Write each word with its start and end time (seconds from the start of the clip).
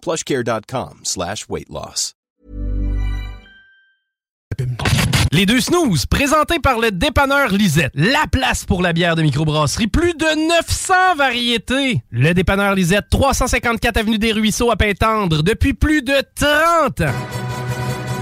plushcare.com 0.00 1.00
slash 1.04 1.46
weight 1.48 1.68
loss. 1.68 2.14
Les 5.30 5.44
deux 5.44 5.60
snooze, 5.60 6.06
présentés 6.06 6.58
par 6.58 6.78
le 6.78 6.90
dépanneur 6.90 7.50
Lisette. 7.50 7.92
La 7.94 8.26
place 8.30 8.64
pour 8.64 8.80
la 8.80 8.94
bière 8.94 9.14
de 9.14 9.22
microbrasserie. 9.22 9.86
Plus 9.86 10.14
de 10.14 10.48
900 10.48 10.94
variétés. 11.16 12.02
Le 12.10 12.32
dépanneur 12.32 12.74
Lisette, 12.74 13.04
354 13.10 13.98
Avenue 13.98 14.18
des 14.18 14.32
Ruisseaux 14.32 14.70
à 14.70 14.76
Pintendre, 14.76 15.42
depuis 15.42 15.74
plus 15.74 16.02
de 16.02 16.14
30 16.34 17.02
ans. 17.02 17.12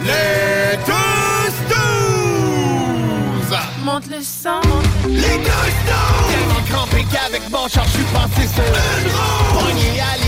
Les 0.03 0.77
deux 0.85 1.53
snooze! 1.69 3.59
Monte 3.85 4.07
le 4.09 4.21
sang. 4.21 4.61
Les 5.09 5.21
deux 5.21 5.23
snooze! 5.23 6.29
Tellement 6.29 6.63
crampé 6.69 7.05
qu'avec 7.13 7.49
mon 7.51 7.69
char, 7.69 7.85
je 7.85 7.91
suis 7.91 8.05
passé 8.13 8.49
sur 8.53 8.65
une 8.65 9.13
roue. 9.13 10.26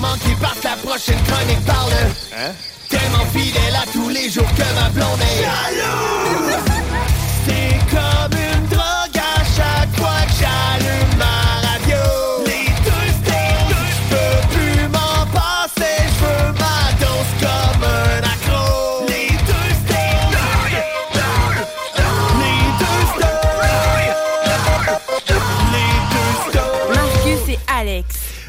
Manquer 0.00 0.36
parce 0.40 0.58
que 0.58 0.68
la 0.68 0.76
prochaine 0.76 1.22
chronique 1.24 1.64
parle. 1.64 1.92
Hein? 2.36 2.52
Tellement 2.88 3.24
fidèle 3.26 3.76
à 3.76 3.86
tous 3.92 4.08
les 4.08 4.30
jours 4.30 4.48
que 4.54 4.74
ma 4.80 4.88
blonde 4.90 5.20
est. 5.20 6.64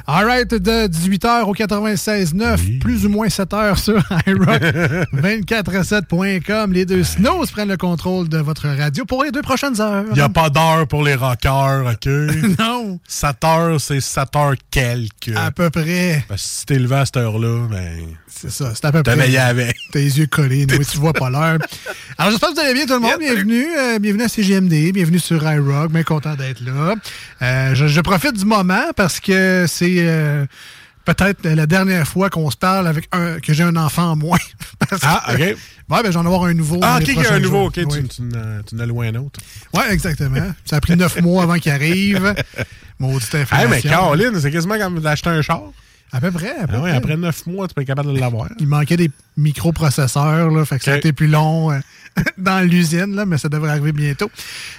Alex. 0.10 0.20
All 0.20 0.26
right, 0.26 0.50
de 0.54 0.88
18h 0.88 1.44
au 1.44 1.54
96.9, 1.54 2.80
plus 2.80 3.06
ou 3.06 3.10
moins 3.10 3.28
7h 3.28 3.78
sur 3.78 3.96
iRock 4.28 4.62
247.com. 5.14 6.74
Les 6.74 6.86
deux 6.86 7.04
snows 7.04 7.46
prennent 7.52 7.70
le 7.70 7.78
contrôle 7.78 8.28
de 8.28 8.38
votre 8.38 8.68
radio 8.68 9.06
pour 9.06 9.24
les 9.24 9.32
deux 9.32 9.42
prochaines 9.42 9.80
heures. 9.80 10.06
Il 10.10 10.16
n'y 10.16 10.22
a 10.22 10.30
pas 10.30 10.50
d'heure 10.50 10.88
pour 10.88 11.04
les 11.04 11.16
rockers, 11.16 11.86
OK? 11.86 12.06
non. 12.60 13.00
7 13.08 13.44
heures, 13.44 13.82
c'est 13.82 14.02
7 14.02 14.36
heures 14.36 14.54
quelques. 14.72 15.36
À 15.36 15.52
peu 15.52 15.70
près. 15.70 16.24
Parce 16.28 16.42
que 16.42 16.48
si 16.50 16.66
t'es 16.66 16.80
levé 16.80 16.96
à 16.96 17.06
cette 17.06 17.18
heure-là, 17.18 17.68
ben. 17.70 18.00
C'est 18.28 18.52
ça, 18.52 18.72
c'est 18.74 18.86
à 18.86 18.92
peu 18.92 19.04
près. 19.04 19.16
veillé 19.16 19.38
avec. 19.38 19.76
T'as 19.92 20.00
les 20.00 20.20
yeux 20.20 20.28
collés, 20.28 20.66
nous, 20.66 20.84
tu 20.84 20.98
vois 20.98 21.14
pas 21.14 21.30
l'heure. 21.30 21.58
Alors, 22.18 22.32
j'espère 22.32 22.50
que 22.50 22.56
vous 22.56 22.60
allez 22.62 22.74
bien, 22.74 22.86
tout 22.86 22.94
le 22.94 23.00
monde. 23.00 23.20
Bienvenue. 23.20 23.66
euh, 23.78 24.00
bienvenue 24.00 24.24
à 24.24 24.30
CGMD. 24.30 24.92
Bienvenue 24.94 25.20
sur 25.20 25.44
iRock. 25.44 25.92
Bien 25.92 26.04
content 26.04 26.36
d'être 26.36 26.62
là. 26.62 26.96
Euh, 27.42 27.76
je, 27.76 27.88
je 27.88 28.02
profite 28.02 28.34
du 28.34 28.46
moment 28.46 28.92
parce 28.96 29.20
que 29.20 29.66
c'est 29.68 29.99
euh, 30.08 30.46
peut-être 31.06 31.48
la 31.48 31.66
dernière 31.66 32.08
fois 32.08 32.30
qu'on 32.30 32.50
se 32.52 32.58
parle 32.58 32.88
avec 32.88 33.08
un, 33.12 33.40
que 33.40 33.54
j'ai 33.54 33.64
un 33.64 33.76
enfant 33.76 34.12
en 34.12 34.16
moins. 34.16 34.38
Ah, 35.04 35.34
OK. 35.34 35.40
Ouais, 35.40 35.56
ben, 36.04 36.12
j'en 36.12 36.26
avoir 36.26 36.46
un 36.46 36.54
nouveau. 36.54 36.80
Ah, 36.82 36.98
OK, 37.00 37.08
il 37.10 37.22
y 37.22 37.26
a 37.26 37.34
un 37.34 37.40
nouveau. 37.40 37.68
OK, 37.68 37.74
tu, 37.74 37.86
Oui. 37.86 38.08
tu, 38.08 38.76
loué 38.76 39.10
un 39.10 39.16
autre. 39.16 39.40
Ouais, 39.74 39.92
exactement. 39.92 40.52
Ça 40.66 40.78
a 40.78 40.82
pris 40.82 40.96
neuf 40.96 41.22
mois 41.22 41.44
avant 41.44 41.56
qu'il 41.60 41.72
arrive. 41.72 42.34
Maudite 42.98 43.34
Hey, 43.36 43.42
information. 43.44 43.70
mais 43.70 43.82
Caroline, 43.82 44.40
c'est 44.40 44.52
quasiment 44.52 44.78
comme 44.80 45.00
d'acheter 45.00 45.30
un 45.30 45.42
char. 45.42 45.62
À 46.12 46.20
peu 46.22 46.32
près. 46.32 46.52
à 46.58 46.68
peu 46.68 46.74
Ah 46.76 46.82
ouais, 46.82 46.90
près. 46.90 46.98
après 46.98 47.18
9 47.18 47.46
mois, 47.48 47.68
tu 47.68 47.74
peux 47.74 47.82
être 47.82 47.88
capable 47.88 48.14
de 48.14 48.20
l'avoir. 48.20 48.48
Il 48.60 48.68
manquait 48.68 48.98
des 48.98 49.12
microprocesseurs, 49.38 50.50
là, 50.50 50.66
fait 50.66 50.80
que 50.80 50.86
ça 50.86 50.94
a 50.94 50.98
été 50.98 51.14
plus 51.14 51.28
long 51.28 51.72
euh, 51.72 51.80
dans 52.38 52.68
l'usine, 52.68 53.16
là, 53.16 53.26
mais 53.26 53.38
ça 53.38 53.50
devrait 53.50 53.70
arriver 53.72 53.92
bientôt. 53.92 54.30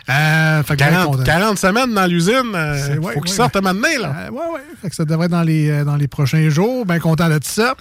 Euh, 0.09 0.63
fait 0.63 0.75
que 0.75 0.79
bien 0.79 0.91
40, 0.91 1.07
content. 1.13 1.23
40 1.25 1.59
semaines 1.59 1.95
dans 1.95 2.07
l'usine, 2.07 2.53
euh, 2.55 2.97
faut 2.97 3.03
ouais, 3.03 3.13
qu'il 3.15 3.23
ouais, 3.23 3.29
sorte 3.29 3.57
maintenant, 3.57 3.89
là. 4.01 4.15
Euh, 4.27 4.31
ouais, 4.31 4.39
ouais. 4.55 4.61
Fait 4.83 4.91
que 4.91 4.97
ça 4.97 5.05
devrait 5.05 5.27
être 5.27 5.33
dans 5.33 5.43
les, 5.43 5.85
dans 5.85 5.97
les 5.97 6.09
prochains 6.09 6.49
jours. 6.49 6.85
Bien 6.87 6.99
content 6.99 7.29
de 7.29 7.39
tout 7.39 7.49
ça. 7.49 7.75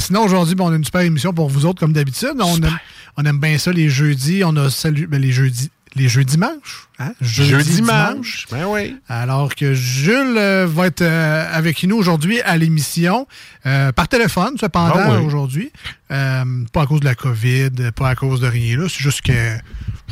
Sinon, 0.00 0.22
aujourd'hui, 0.24 0.54
ben, 0.54 0.64
on 0.64 0.72
a 0.72 0.76
une 0.76 0.84
super 0.84 1.00
émission 1.02 1.32
pour 1.32 1.48
vous 1.48 1.66
autres, 1.66 1.80
comme 1.80 1.92
d'habitude. 1.92 2.34
On 2.40 2.56
aime, 2.56 2.78
on 3.16 3.24
aime 3.24 3.38
bien 3.38 3.58
ça 3.58 3.72
les 3.72 3.88
jeudis. 3.88 4.42
On 4.44 4.56
a 4.56 4.70
salut, 4.70 5.06
ben, 5.06 5.20
les 5.20 5.32
jeudis. 5.32 5.70
Les 5.96 6.08
jeux 6.08 6.24
dimanches. 6.24 6.88
Hein? 6.98 7.12
Jeudi, 7.20 7.76
dimanche. 7.76 8.46
Ben 8.52 8.66
oui. 8.68 8.96
Alors 9.08 9.54
que 9.56 9.74
Jules 9.74 10.36
euh, 10.38 10.66
va 10.70 10.86
être 10.86 11.02
euh, 11.02 11.44
avec 11.52 11.82
nous 11.82 11.96
aujourd'hui 11.96 12.40
à 12.42 12.56
l'émission, 12.56 13.26
euh, 13.66 13.90
par 13.90 14.06
téléphone, 14.06 14.54
cependant, 14.60 14.94
Ah 14.96 15.18
oui. 15.18 15.26
aujourd'hui. 15.26 15.72
Pas 16.08 16.82
à 16.82 16.86
cause 16.86 17.00
de 17.00 17.06
la 17.06 17.16
COVID, 17.16 17.70
pas 17.96 18.10
à 18.10 18.14
cause 18.14 18.40
de 18.40 18.46
rien 18.46 18.78
là. 18.78 18.86
C'est 18.88 19.02
juste 19.02 19.22
que. 19.22 19.32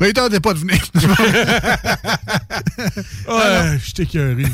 Je 0.00 0.04
ne 0.06 0.10
tentais 0.10 0.41
pas 0.41 0.53
de 0.54 0.59
venir. 0.59 0.82
Ouais, 3.28 3.78
je 3.84 3.93
t'ai 3.93 4.03
écœuré. 4.03 4.44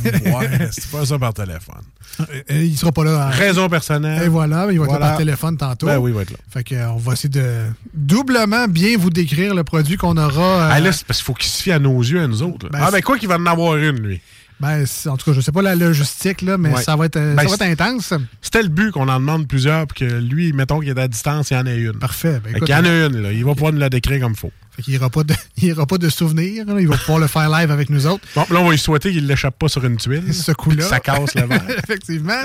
C'est 0.70 0.90
pas 0.90 1.04
ça 1.06 1.18
par 1.18 1.32
téléphone. 1.34 1.82
Euh, 2.20 2.62
il 2.64 2.76
sera 2.76 2.92
pas 2.92 3.04
là. 3.04 3.28
Raison 3.28 3.68
personnelle. 3.68 4.22
Et 4.24 4.28
voilà, 4.28 4.66
mais 4.66 4.74
il 4.74 4.78
va 4.78 4.86
être 4.86 4.92
là 4.92 4.98
par 4.98 5.16
téléphone 5.16 5.56
tantôt. 5.56 5.86
Ben 5.86 5.98
oui, 5.98 6.10
il 6.10 6.14
va 6.14 6.22
être 6.22 6.30
là. 6.32 6.36
Fait 6.50 6.64
que, 6.64 6.74
on 6.88 6.96
va 6.96 7.12
essayer 7.12 7.28
de 7.28 7.64
doublement 7.94 8.66
bien 8.68 8.96
vous 8.98 9.10
décrire 9.10 9.54
le 9.54 9.64
produit 9.64 9.96
qu'on 9.96 10.16
aura. 10.16 10.66
Ah, 10.70 10.80
là, 10.80 10.92
c'est 10.92 11.06
parce 11.06 11.18
qu'il 11.20 11.26
faut 11.26 11.34
qu'il 11.34 11.50
se 11.50 11.62
fie 11.62 11.72
à 11.72 11.78
nos 11.78 11.98
yeux, 12.00 12.17
à 12.20 12.26
nous 12.26 12.42
autres. 12.42 12.68
Ben, 12.70 12.78
ah, 12.82 12.90
ben 12.90 13.00
quoi 13.02 13.18
qu'il 13.18 13.28
va 13.28 13.36
en 13.36 13.46
avoir 13.46 13.76
une, 13.76 14.00
lui. 14.00 14.20
ben, 14.60 14.84
en 15.06 15.16
tout 15.16 15.24
cas, 15.30 15.32
je 15.36 15.40
sais 15.40 15.52
pas 15.52 15.62
la 15.62 15.74
logistique, 15.74 16.42
là, 16.42 16.58
mais 16.58 16.70
Ouais. 16.70 16.82
ça 16.82 16.96
va 16.96 17.06
être, 17.06 17.16
euh, 17.16 17.34
Ben, 17.34 17.42
ça 17.48 17.56
va 17.56 17.66
être 17.66 17.80
intense. 17.80 18.12
C'était 18.42 18.62
le 18.62 18.68
but 18.68 18.90
qu'on 18.92 19.08
en 19.08 19.20
demande 19.20 19.46
plusieurs, 19.48 19.86
puis 19.86 20.06
que 20.06 20.14
lui, 20.14 20.52
mettons 20.52 20.80
qu'il 20.80 20.88
est 20.88 20.98
à 21.00 21.08
distance, 21.08 21.50
il 21.50 21.54
y 21.54 21.56
en 21.56 21.66
a 21.66 21.72
une. 21.74 21.98
Parfait. 21.98 22.40
Ben, 22.42 22.50
écoute, 22.50 22.64
qu'il 22.66 22.74
y 22.74 22.78
en 22.78 22.84
a 22.84 23.06
une, 23.06 23.22
là. 23.22 23.32
Il 23.32 23.44
va 23.44 23.52
pouvoir 23.54 23.72
nous 23.72 23.78
la 23.80 23.88
décrire 23.90 24.20
comme 24.20 24.32
il 24.32 24.38
faut. 24.38 24.52
Fait 24.78 24.82
qu'il 24.84 24.92
n'y 24.94 24.98
aura 25.00 25.10
pas 25.10 25.24
de, 25.24 25.34
il 25.60 25.72
aura 25.72 25.86
pas 25.86 25.98
de 25.98 26.08
souvenirs. 26.08 26.64
là. 26.64 26.80
Il 26.80 26.86
va 26.86 26.96
pouvoir 26.96 27.18
le 27.18 27.26
faire 27.26 27.50
live 27.50 27.72
avec 27.72 27.90
nous 27.90 28.06
autres. 28.06 28.22
Bon, 28.36 28.44
là, 28.48 28.60
on 28.60 28.64
va 28.66 28.70
lui 28.70 28.78
souhaiter 28.78 29.10
qu'il 29.10 29.24
ne 29.24 29.28
l'échappe 29.28 29.58
pas 29.58 29.66
sur 29.66 29.84
une 29.84 29.96
tuile. 29.96 30.22
Ce 30.32 30.52
coup-là. 30.52 30.84
Ça 30.84 31.00
casse 31.00 31.34
le 31.34 31.46
verre. 31.46 31.62
Effectivement. 31.82 32.40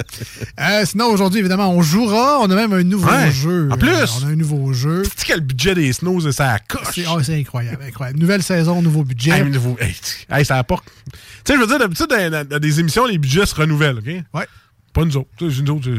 Euh, 0.59 0.83
sinon, 0.85 1.05
aujourd'hui, 1.11 1.39
évidemment, 1.41 1.69
on 1.71 1.83
jouera. 1.83 2.39
On 2.41 2.49
a 2.49 2.55
même 2.55 2.73
un 2.73 2.81
nouveau 2.83 3.07
Ouais. 3.11 3.31
jeu. 3.31 3.69
En 3.71 3.77
plus. 3.77 3.89
Euh, 3.89 4.05
on 4.23 4.27
a 4.27 4.29
un 4.31 4.35
nouveau 4.35 4.73
jeu. 4.73 5.03
Tu 5.03 5.11
sais 5.15 5.25
que 5.27 5.33
le 5.33 5.41
budget 5.41 5.75
des 5.75 5.93
snows, 5.93 6.31
ça 6.31 6.57
coche. 6.67 6.87
C'est 6.95 7.05
oh, 7.07 7.21
c'est 7.21 7.39
incroyable, 7.39 7.83
incroyable. 7.87 8.17
Nouvelle 8.19 8.41
saison, 8.41 8.81
nouveau 8.81 9.03
budget. 9.03 9.29
Hey, 9.31 9.43
nouveau- 9.43 9.77
hey, 9.79 9.93
tu- 9.93 10.25
hey, 10.33 10.43
ça 10.43 10.57
apporte. 10.57 10.85
Tu 11.05 11.19
sais, 11.45 11.53
je 11.55 11.59
veux 11.59 11.67
dire, 11.67 11.77
d'habitude, 11.77 12.07
dans, 12.09 12.31
dans- 12.31 12.47
dans 12.47 12.59
des 12.59 12.79
émissions, 12.79 13.05
les 13.05 13.19
budgets 13.19 13.45
se 13.45 13.53
renouvellent, 13.53 13.99
OK? 13.99 14.07
Ouais. 14.33 14.47
Pas 14.93 15.05
nous 15.05 15.17
autres. 15.17 15.29
Nous 15.41 15.69
autres, 15.71 15.89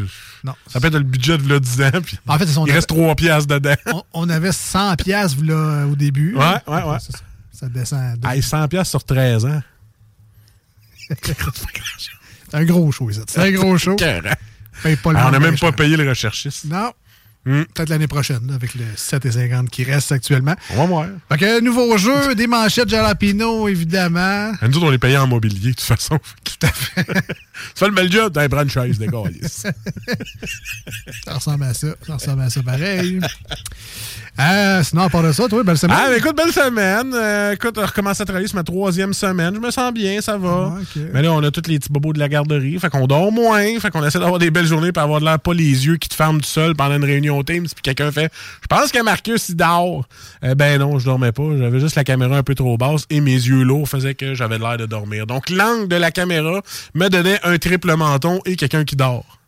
Non. 0.45 0.55
ça 0.69 0.81
peut 0.81 0.87
être 0.87 0.95
le 0.95 1.01
budget 1.03 1.37
de 1.37 1.49
là 1.49 1.59
10 1.59 1.83
ans, 1.83 1.91
puis 2.03 2.19
En 2.29 2.39
fait, 2.39 2.45
il 2.45 2.73
reste 2.73 2.89
3 2.89 3.15
piastres 3.17 3.49
dedans. 3.49 3.75
on, 3.87 4.03
on 4.13 4.29
avait 4.29 4.53
100 4.53 4.95
piastres 4.97 5.43
là, 5.45 5.87
au 5.87 5.97
début. 5.97 6.35
Ouais, 6.37 6.45
ouais, 6.69 6.83
ouais. 6.83 6.99
Ça, 7.53 7.69
descend 7.69 8.19
à. 8.23 8.35
Hey, 8.35 8.43
100 8.43 8.69
piastres 8.69 8.91
sur 8.91 9.05
13 9.05 9.45
ans. 9.47 9.63
C'est 11.23 12.55
un 12.55 12.65
gros 12.65 12.91
show, 12.93 13.11
ça. 13.11 13.23
C'est 13.27 13.41
un 13.41 13.51
gros 13.51 13.77
show. 13.79 13.97
Paye 13.97 14.97
pas 14.97 15.13
le 15.13 15.19
Ah, 15.19 15.29
on 15.29 15.31
n'a 15.33 15.39
même 15.41 15.59
pas 15.59 15.73
payé 15.73 15.97
le 15.97 16.09
recherchiste. 16.09 16.65
Non. 16.67 16.93
Hmm. 17.47 17.65
Peut-être 17.75 17.91
l'année 17.91 18.07
prochaine, 18.07 18.51
avec 18.55 18.75
le 18.75 18.85
7,50 18.97 19.69
qui 19.69 19.85
reste 19.85 20.13
actuellement. 20.13 20.55
On 20.71 20.77
va 20.77 20.87
voir. 20.87 21.07
Fait 21.29 21.39
que 21.39 21.61
nouveau 21.61 21.97
jeu, 21.99 22.35
des 22.35 22.47
manchettes 22.47 22.89
jalapino, 22.89 23.69
évidemment. 23.69 24.53
Nous 24.63 24.77
autres, 24.79 24.87
on 24.87 24.93
est 24.93 24.99
payés 24.99 25.19
en 25.19 25.27
mobilier, 25.27 25.71
de 25.71 25.77
toute 25.77 25.81
façon. 25.83 26.19
Tout 26.45 26.67
à 26.67 26.69
fait. 26.69 27.05
tu 27.05 27.13
fais 27.75 27.87
le 27.87 27.93
bel 27.93 28.11
job, 28.11 28.33
t'as 28.33 28.47
une 28.47 28.71
chaise, 28.71 28.99
des 28.99 29.07
gars. 29.09 29.23
Ça 31.25 31.35
ressemble 31.35 31.65
à 31.65 31.75
ça. 31.75 31.89
Ça 32.07 32.15
ressemble 32.15 32.43
à 32.43 32.51
ça 32.51 32.63
pareil. 32.63 33.21
Euh, 34.41 34.83
sinon, 34.83 35.03
à 35.03 35.09
part 35.09 35.23
de 35.23 35.31
ça, 35.31 35.47
toi, 35.49 35.63
belle 35.63 35.79
semaine. 35.79 35.97
Ah, 35.99 36.09
mais 36.11 36.19
écoute, 36.19 36.37
belle 36.37 36.53
semaine. 36.53 37.13
Euh, 37.15 37.53
écoute, 37.53 37.79
on 37.79 37.87
recommence 37.87 38.21
à 38.21 38.25
travailler, 38.25 38.49
c'est 38.49 38.55
ma 38.57 38.65
troisième 38.65 39.15
semaine. 39.15 39.55
Je 39.55 39.61
me 39.61 39.71
sens 39.71 39.93
bien, 39.93 40.21
ça 40.21 40.37
va. 40.37 40.73
Ah. 40.77 40.99
Mais 41.13 41.23
là, 41.23 41.33
on 41.33 41.43
a 41.45 41.53
tous 41.53 41.69
les 41.69 41.79
petits 41.79 41.93
bobos 41.93 42.13
de 42.13 42.19
la 42.19 42.29
garderie. 42.29 42.77
Fait 42.81 42.91
qu'on 42.91 43.07
dort 43.07 43.31
moins. 43.31 43.79
Fait 43.79 43.91
qu'on 43.91 44.05
essaie 44.05 44.19
d'avoir 44.19 44.41
des 44.41 44.51
belles 44.51 44.67
journées 44.67 44.91
pour 44.91 45.05
avoir 45.05 45.21
de 45.21 45.25
l'air 45.25 45.39
pas 45.39 45.55
les 45.55 45.87
yeux 45.87 45.99
qui 45.99 46.09
te 46.09 46.15
ferment 46.15 46.41
tout 46.41 46.49
seul 46.49 46.75
pendant 46.75 46.97
une 46.97 47.05
réunion 47.05 47.45
Teams. 47.45 47.67
Puis 47.67 47.83
quelqu'un 47.83 48.11
fait 48.11 48.33
Je 48.63 48.67
pense 48.67 48.91
que 48.91 49.03
Marcus, 49.03 49.51
il 49.51 49.57
dort. 49.57 50.05
Euh, 50.43 50.57
ben 50.57 50.81
non, 50.81 50.99
je 50.99 51.05
dormais 51.05 51.33
pas. 51.33 51.57
J'avais 51.57 51.79
juste 51.79 51.95
la 51.95 52.05
caméra 52.05 52.37
un 52.37 52.43
peu 52.43 52.57
trop 52.57 52.77
basse 52.77 53.07
et 53.11 53.21
mes 53.21 53.35
yeux 53.35 53.63
lourds 53.63 53.89
faisaient 53.89 54.15
que 54.17 54.35
j'avais 54.35 54.59
l'air 54.59 54.79
de 54.79 54.87
dormir. 54.87 55.29
Donc, 55.29 55.49
l'angle 55.49 55.87
de 55.87 55.97
la 55.97 56.11
caméra 56.11 56.61
me 56.95 57.09
donnait 57.09 57.39
un 57.45 57.57
triple 57.59 57.95
menton 57.95 58.41
et 58.47 58.57
quelqu'un 58.57 58.85
qui 58.85 58.97
dort. 58.97 59.39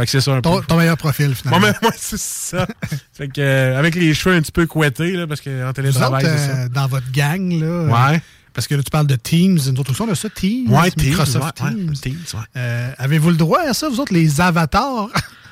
Fait 0.00 0.06
que 0.06 0.10
c'est 0.12 0.20
ça 0.22 0.32
un 0.34 0.40
ton, 0.40 0.60
peu. 0.60 0.66
ton 0.66 0.76
meilleur 0.78 0.96
profil, 0.96 1.34
finalement. 1.34 1.66
moi, 1.82 1.92
c'est 1.96 2.18
ça. 2.18 2.66
fait 3.12 3.28
que, 3.28 3.40
euh, 3.40 3.78
avec 3.78 3.94
les 3.94 4.14
cheveux 4.14 4.34
un 4.34 4.40
petit 4.40 4.52
peu 4.52 4.66
couettés, 4.66 5.12
là, 5.12 5.26
parce 5.26 5.40
qu'en 5.42 5.72
télétravail, 5.74 6.24
c'est 6.24 6.38
ça. 6.38 6.56
euh, 6.56 6.68
dans 6.68 6.86
votre 6.86 7.10
gang, 7.12 7.50
là. 7.60 7.84
Ouais. 8.10 8.16
euh, 8.16 8.18
parce 8.54 8.66
que 8.66 8.74
là, 8.74 8.82
tu 8.82 8.90
parles 8.90 9.06
de 9.06 9.16
Teams. 9.16 9.58
Nous 9.72 9.78
autres 9.80 9.90
aussi, 9.92 10.00
on 10.02 10.10
a 10.10 10.14
ça, 10.14 10.28
Teams. 10.30 10.70
Ouais, 10.72 10.90
Teams, 10.90 11.08
Microsoft 11.10 11.60
ouais, 11.60 11.66
ouais, 11.68 11.92
Teams. 12.00 12.16
Ouais. 12.34 12.40
Euh, 12.56 12.92
Avez-vous 12.98 13.30
le 13.30 13.36
droit 13.36 13.60
à 13.60 13.74
ça, 13.74 13.88
vous 13.88 14.00
autres, 14.00 14.12
les 14.14 14.40
avatars 14.40 15.08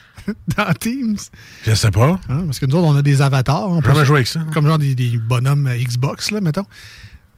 dans 0.56 0.72
Teams? 0.74 1.16
Je 1.66 1.74
sais 1.74 1.90
pas. 1.90 2.18
Hein, 2.28 2.42
Parce 2.46 2.58
que 2.58 2.66
nous 2.66 2.76
autres, 2.76 2.86
on 2.88 2.96
a 2.96 3.02
des 3.02 3.20
avatars. 3.22 3.68
On 3.70 3.80
peut- 3.82 3.92
jamais 3.92 4.04
joué 4.06 4.16
avec 4.16 4.26
ça. 4.28 4.40
Comme 4.52 4.66
genre 4.66 4.78
des, 4.78 4.94
des 4.94 5.16
bonhommes 5.18 5.68
Xbox, 5.78 6.30
là, 6.30 6.40
mettons. 6.40 6.64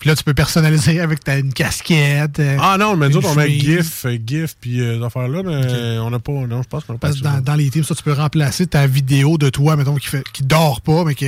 Puis 0.00 0.08
là, 0.08 0.16
tu 0.16 0.24
peux 0.24 0.34
personnaliser 0.34 0.98
avec 0.98 1.22
ta, 1.22 1.36
une 1.38 1.52
casquette. 1.52 2.40
euh, 2.40 2.56
Ah 2.60 2.76
non, 2.78 2.96
mais 2.96 3.08
nous 3.10 3.18
autres, 3.18 3.28
on 3.30 3.34
met. 3.34 3.50
GIF, 3.50 4.06
euh, 4.06 4.16
GIF, 4.26 4.56
puis 4.60 4.80
euh, 4.80 4.98
ces 4.98 5.04
affaires-là, 5.04 5.42
mais 5.44 5.98
on 5.98 6.10
n'a 6.10 6.18
pas. 6.18 6.32
Non, 6.32 6.62
je 6.62 6.68
pense 6.68 6.84
qu'on 6.84 6.94
n'a 6.94 6.98
pas 6.98 7.08
Parce 7.08 7.20
que 7.20 7.24
dans, 7.24 7.40
dans 7.40 7.54
les 7.54 7.68
Teams, 7.70 7.84
ça, 7.84 7.94
tu 7.94 8.02
peux 8.02 8.14
remplacer 8.14 8.66
ta 8.66 8.86
vidéo 8.86 9.36
de 9.38 9.50
toi, 9.50 9.76
mettons, 9.76 9.94
qui, 9.96 10.08
fait, 10.08 10.24
qui 10.32 10.42
dort 10.42 10.80
pas, 10.80 11.04
mais 11.04 11.14
qui, 11.14 11.26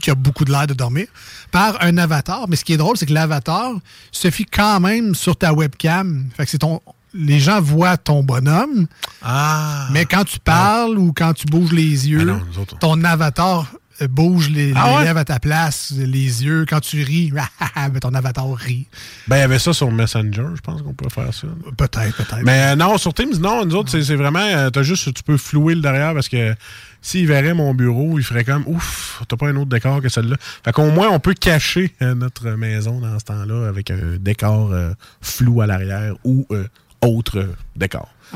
qui 0.00 0.10
a 0.10 0.14
beaucoup 0.14 0.44
de 0.46 0.50
l'air 0.50 0.66
de 0.66 0.74
dormir, 0.74 1.06
par 1.50 1.76
un 1.82 1.98
avatar. 1.98 2.48
Mais 2.48 2.56
ce 2.56 2.64
qui 2.64 2.72
est 2.72 2.76
drôle, 2.78 2.96
c'est 2.96 3.06
que 3.06 3.12
l'avatar 3.12 3.72
se 4.10 4.30
fie 4.30 4.46
quand 4.46 4.80
même 4.80 5.14
sur 5.14 5.36
ta 5.36 5.52
webcam. 5.52 6.26
Fait 6.36 6.44
que 6.46 6.50
c'est 6.50 6.58
ton. 6.58 6.80
Les 7.14 7.40
gens 7.40 7.60
voient 7.60 7.98
ton 7.98 8.22
bonhomme, 8.22 8.86
Ah! 9.22 9.86
mais 9.92 10.06
quand 10.06 10.24
tu 10.24 10.38
parles 10.40 10.96
ou 10.96 11.12
quand 11.14 11.34
tu 11.34 11.44
bouges 11.44 11.72
les 11.72 12.08
yeux, 12.08 12.24
non, 12.24 12.40
ton 12.80 13.04
avatar 13.04 13.70
bouge 14.08 14.50
les, 14.50 14.72
Ah 14.76 14.88
les 14.90 14.96
ouais? 14.96 15.04
lèvres 15.04 15.18
à 15.18 15.24
ta 15.24 15.38
place, 15.38 15.92
les 15.96 16.44
yeux. 16.44 16.64
Quand 16.68 16.80
tu 16.80 17.02
ris, 17.02 17.32
ben, 17.76 18.00
ton 18.00 18.14
avatar 18.14 18.52
rit. 18.54 18.86
Ben, 19.28 19.36
il 19.36 19.40
y 19.40 19.42
avait 19.42 19.58
ça 19.58 19.72
sur 19.72 19.90
Messenger, 19.90 20.44
je 20.54 20.60
pense 20.60 20.82
qu'on 20.82 20.94
peut 20.94 21.08
faire 21.08 21.32
ça. 21.32 21.46
Peut-être, 21.76 22.16
peut-être. 22.16 22.42
Mais 22.44 22.72
euh, 22.72 22.76
non, 22.76 22.98
sur 22.98 23.14
Teams, 23.14 23.36
non, 23.40 23.64
nous 23.64 23.74
autres, 23.74 23.90
c'est- 23.90 24.02
c'est 24.02 24.16
vraiment. 24.16 24.40
euh, 24.40 24.70
T'as 24.70 24.82
juste, 24.82 25.12
tu 25.14 25.22
peux 25.22 25.36
flouer 25.36 25.74
le 25.74 25.80
derrière 25.80 26.14
parce 26.14 26.28
que 26.28 26.54
s'il 27.00 27.26
verrait 27.26 27.54
mon 27.54 27.74
bureau, 27.74 28.18
il 28.18 28.24
ferait 28.24 28.44
comme 28.44 28.64
ouf, 28.66 29.22
t'as 29.28 29.36
pas 29.36 29.48
un 29.48 29.56
autre 29.56 29.70
décor 29.70 30.00
que 30.00 30.08
celle-là. 30.08 30.36
Fait 30.64 30.72
qu'au 30.72 30.90
moins, 30.90 31.08
on 31.10 31.18
peut 31.20 31.34
cacher 31.34 31.92
euh, 32.02 32.14
notre 32.14 32.50
maison 32.50 33.00
dans 33.00 33.18
ce 33.18 33.24
temps-là 33.24 33.68
avec 33.68 33.90
un 33.90 34.16
décor 34.20 34.70
euh, 34.72 34.92
flou 35.20 35.60
à 35.62 35.66
l'arrière 35.66 36.14
ou 36.24 36.46
euh, 36.52 36.66
autre 37.00 37.38
euh, 37.40 37.54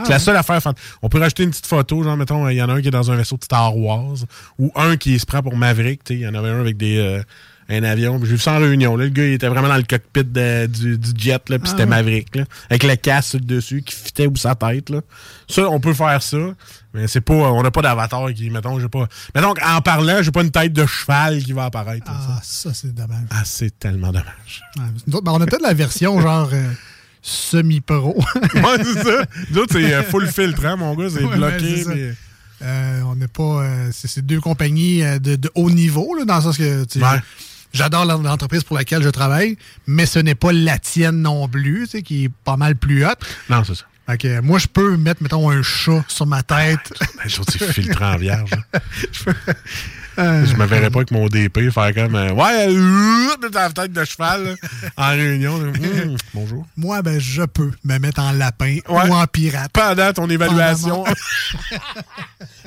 décor. 0.02 0.06
c'est 0.06 0.12
la 0.12 0.19
seule 0.19 0.37
affaire. 0.37 0.60
On 1.02 1.08
peut 1.08 1.19
rajouter 1.20 1.43
une 1.44 1.50
petite 1.50 1.66
photo, 1.66 2.02
genre, 2.02 2.16
mettons, 2.16 2.48
il 2.48 2.56
y 2.56 2.62
en 2.62 2.69
a 2.69 2.75
un 2.75 2.81
qui 2.82 2.88
est 2.88 2.93
dans 2.93 3.10
un 3.10 3.16
vaisseau 3.16 3.37
de 3.37 3.44
Star 3.44 3.76
Wars 3.76 4.14
ou 4.58 4.72
un 4.76 4.96
qui 4.96 5.19
se 5.19 5.26
prend 5.26 5.43
pour 5.43 5.56
Maverick, 5.56 6.04
tu 6.04 6.14
sais, 6.14 6.20
il 6.20 6.22
y 6.22 6.28
en 6.28 6.34
avait 6.34 6.50
un 6.50 6.60
avec 6.60 6.76
des. 6.76 6.96
euh, 6.98 7.22
un 7.69 7.82
avion. 7.82 8.20
J'ai 8.22 8.26
vu 8.34 8.38
ça 8.38 8.52
en 8.52 8.58
réunion. 8.60 8.96
Là. 8.96 9.06
Le 9.06 9.10
gars, 9.10 9.25
il 9.26 9.32
était 9.32 9.48
vraiment 9.48 9.66
dans 9.66 9.76
le 9.76 9.82
cockpit 9.82 10.22
de- 10.22 10.66
du, 10.66 10.96
du 10.98 11.10
jet, 11.20 11.48
là, 11.48 11.58
puis 11.58 11.69
c'était 11.69 11.84
Maverick. 11.84 12.37
Là, 12.37 12.44
avec 12.70 12.84
le 12.84 12.94
casque 12.94 13.31
sur 13.31 13.38
le 13.40 13.44
dessus 13.44 13.82
qui 13.82 13.93
fitait 13.93 14.28
où 14.28 14.37
sa 14.37 14.54
tête. 14.54 14.88
Là. 14.88 15.00
Ça, 15.48 15.69
on 15.69 15.81
peut 15.81 15.93
faire 15.93 16.22
ça. 16.22 16.37
Mais 16.94 17.08
c'est 17.08 17.20
pas. 17.22 17.34
On 17.34 17.64
n'a 17.64 17.72
pas 17.72 17.82
d'avatar 17.82 18.32
qui. 18.34 18.50
Mettons, 18.50 18.78
j'ai 18.78 18.88
pas. 18.88 19.08
Mettons 19.34 19.52
en 19.66 19.81
parlant, 19.81 20.22
j'ai 20.22 20.31
pas 20.31 20.42
une 20.42 20.52
tête 20.52 20.72
de 20.75 20.87
cheval 20.87 21.42
qui 21.42 21.52
va 21.54 21.64
apparaître. 21.64 22.08
là. 22.08 22.16
Ah, 22.16 22.40
ça, 22.40 22.72
c'est 22.72 22.94
dommage. 22.94 23.26
Ah, 23.31 23.42
c'est 23.44 23.76
tellement 23.81 24.12
dommage. 24.12 24.62
Ouais, 24.78 24.84
ben, 25.20 25.32
on 25.32 25.40
a 25.40 25.46
peut-être 25.46 25.62
la 25.62 25.75
version 25.75 26.20
genre 26.20 26.49
euh, 26.52 26.70
semi-pro. 27.28 28.17
ouais, 28.55 28.84
c'est 28.84 29.02
ça. 29.02 29.25
D'autres, 29.50 29.73
c'est 29.81 29.93
euh, 29.94 30.02
full 30.05 30.26
filtre, 30.28 30.64
hein, 30.64 30.76
mon 30.76 30.94
gars. 30.94 31.08
C'est 31.11 31.25
Ouais, 31.25 31.37
bloqué. 31.37 31.84
Euh, 32.62 33.00
on 33.06 33.17
n'est 33.17 33.28
pas. 33.28 33.62
euh, 33.64 33.90
c'est 33.93 34.25
deux 34.25 34.40
compagnies 34.40 35.02
de, 35.20 35.37
de 35.37 35.50
haut 35.55 35.70
niveau, 35.70 36.14
là, 36.17 36.25
dans 36.25 36.37
le 36.37 36.43
sens 36.43 36.56
que 36.56 36.82
Ouais. 36.99 37.20
j'adore 37.75 38.05
l'en- 38.06 38.23
l'entreprise 38.23 38.64
pour 38.64 38.76
laquelle 38.76 39.02
je 39.02 39.08
travaille, 39.11 39.58
mais 39.87 40.06
ce 40.06 40.19
n'est 40.20 40.34
pas 40.37 40.52
la 40.52 40.78
tienne 40.78 41.20
non 41.20 41.49
plus, 41.49 41.87
qui 42.05 42.25
est 42.25 42.31
pas 42.44 42.56
mal 42.56 42.76
plus 42.76 43.05
haute. 43.05 43.19
Non, 43.50 43.62
c'est 43.64 43.75
ça. 43.75 43.84
Moi, 44.40 44.58
je 44.61 44.69
peux 44.69 44.96
mettre, 44.96 45.20
mettons, 45.23 45.50
un 45.50 45.62
chat 45.64 46.05
sur 46.06 46.26
ma 46.26 46.43
tête. 46.44 46.93
Ben, 47.00 47.06
les 47.26 47.40
autres, 47.40 47.52
c'est 47.58 47.73
filtré 47.73 48.05
en 48.05 48.17
vierge. 48.17 48.50
hein. 48.52 48.81
Je 50.16 50.56
me 50.56 50.64
verrais 50.66 50.90
pas 50.90 50.98
avec 51.00 51.10
mon 51.10 51.26
DP 51.26 51.70
faire 51.70 51.94
comme. 51.94 52.14
euh, 52.14 52.32
ouais, 52.32 52.68
euh, 52.68 53.48
dans 53.50 53.60
la 53.60 53.70
tête 53.70 53.92
de 53.92 54.04
cheval, 54.04 54.44
là, 54.44 54.54
en 54.96 55.10
réunion. 55.10 55.58
là. 55.58 55.72
Hum, 56.06 56.16
bonjour. 56.34 56.66
moi, 56.76 57.02
ben, 57.02 57.18
je 57.20 57.42
peux 57.42 57.70
me 57.84 57.98
mettre 57.98 58.20
en 58.20 58.32
lapin 58.32 58.78
Ouais. 58.88 59.08
ou 59.08 59.12
en 59.14 59.26
pirate. 59.26 59.70
pendant 59.72 60.12
ton 60.12 60.28
évaluation. 60.30 61.04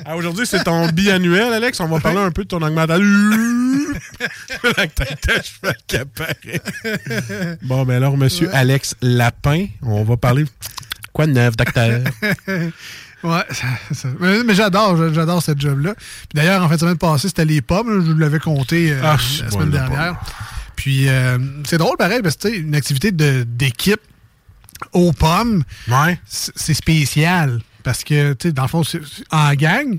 Ah, 0.06 0.16
Aujourd'hui, 0.16 0.46
c'est 0.46 0.64
ton 0.64 0.88
biannuel, 0.88 1.52
Alex. 1.52 1.78
On 1.80 1.86
va 1.86 2.00
parler 2.00 2.20
un 2.20 2.30
peu 2.30 2.44
de 2.44 2.48
ton 2.48 2.62
augmentation. 2.62 3.04
La 4.78 4.86
tête 4.86 5.28
de 5.28 5.42
cheval 5.42 5.76
qui 5.86 5.96
apparaît. 5.98 7.56
Bon, 7.62 7.84
ben 7.84 7.96
alors, 7.96 8.16
monsieur 8.16 8.48
Alex 8.54 8.94
Lapin, 9.02 9.66
on 9.82 10.02
va 10.04 10.16
parler. 10.16 10.46
Quoi 11.12 11.26
de 11.26 11.32
neuf, 11.32 11.54
docteur? 11.56 12.00
Ouais, 13.22 13.44
ça- 13.50 13.94
ça- 13.94 14.08
mais, 14.18 14.42
mais 14.44 14.54
j'adore, 14.54 14.96
j'a- 14.96 15.12
j'adore 15.12 15.42
cette 15.42 15.60
job-là. 15.60 15.94
Puis 15.94 16.28
d'ailleurs, 16.34 16.62
en 16.62 16.68
fin 16.68 16.74
de 16.76 16.80
semaine 16.80 16.96
passée, 16.98 17.28
c'était 17.28 17.44
les 17.44 17.60
pommes. 17.60 18.04
Je 18.06 18.12
vous 18.12 18.18
l'avais 18.18 18.38
compté 18.40 18.92
euh, 18.92 19.00
Ah, 19.04 19.16
la 19.42 19.50
semaine 19.50 19.70
dernière. 19.70 20.16
Puis 20.76 21.08
euh, 21.08 21.38
c'est 21.64 21.78
drôle 21.78 21.96
pareil, 21.98 22.20
parce 22.22 22.36
que 22.36 22.48
tu 22.48 22.54
sais, 22.54 22.60
une 22.60 22.74
activité 22.74 23.12
d'équipe 23.12 24.00
aux 24.92 25.12
pommes, 25.12 25.62
Ouais. 25.88 26.18
c'est 26.26 26.74
spécial. 26.74 27.60
Parce 27.82 28.04
que, 28.04 28.32
tu 28.34 28.48
sais, 28.48 28.52
dans 28.52 28.62
le 28.62 28.68
fond, 28.68 28.84
c'est 28.84 29.00
c'est 29.04 29.24
en 29.30 29.52
gang. 29.54 29.98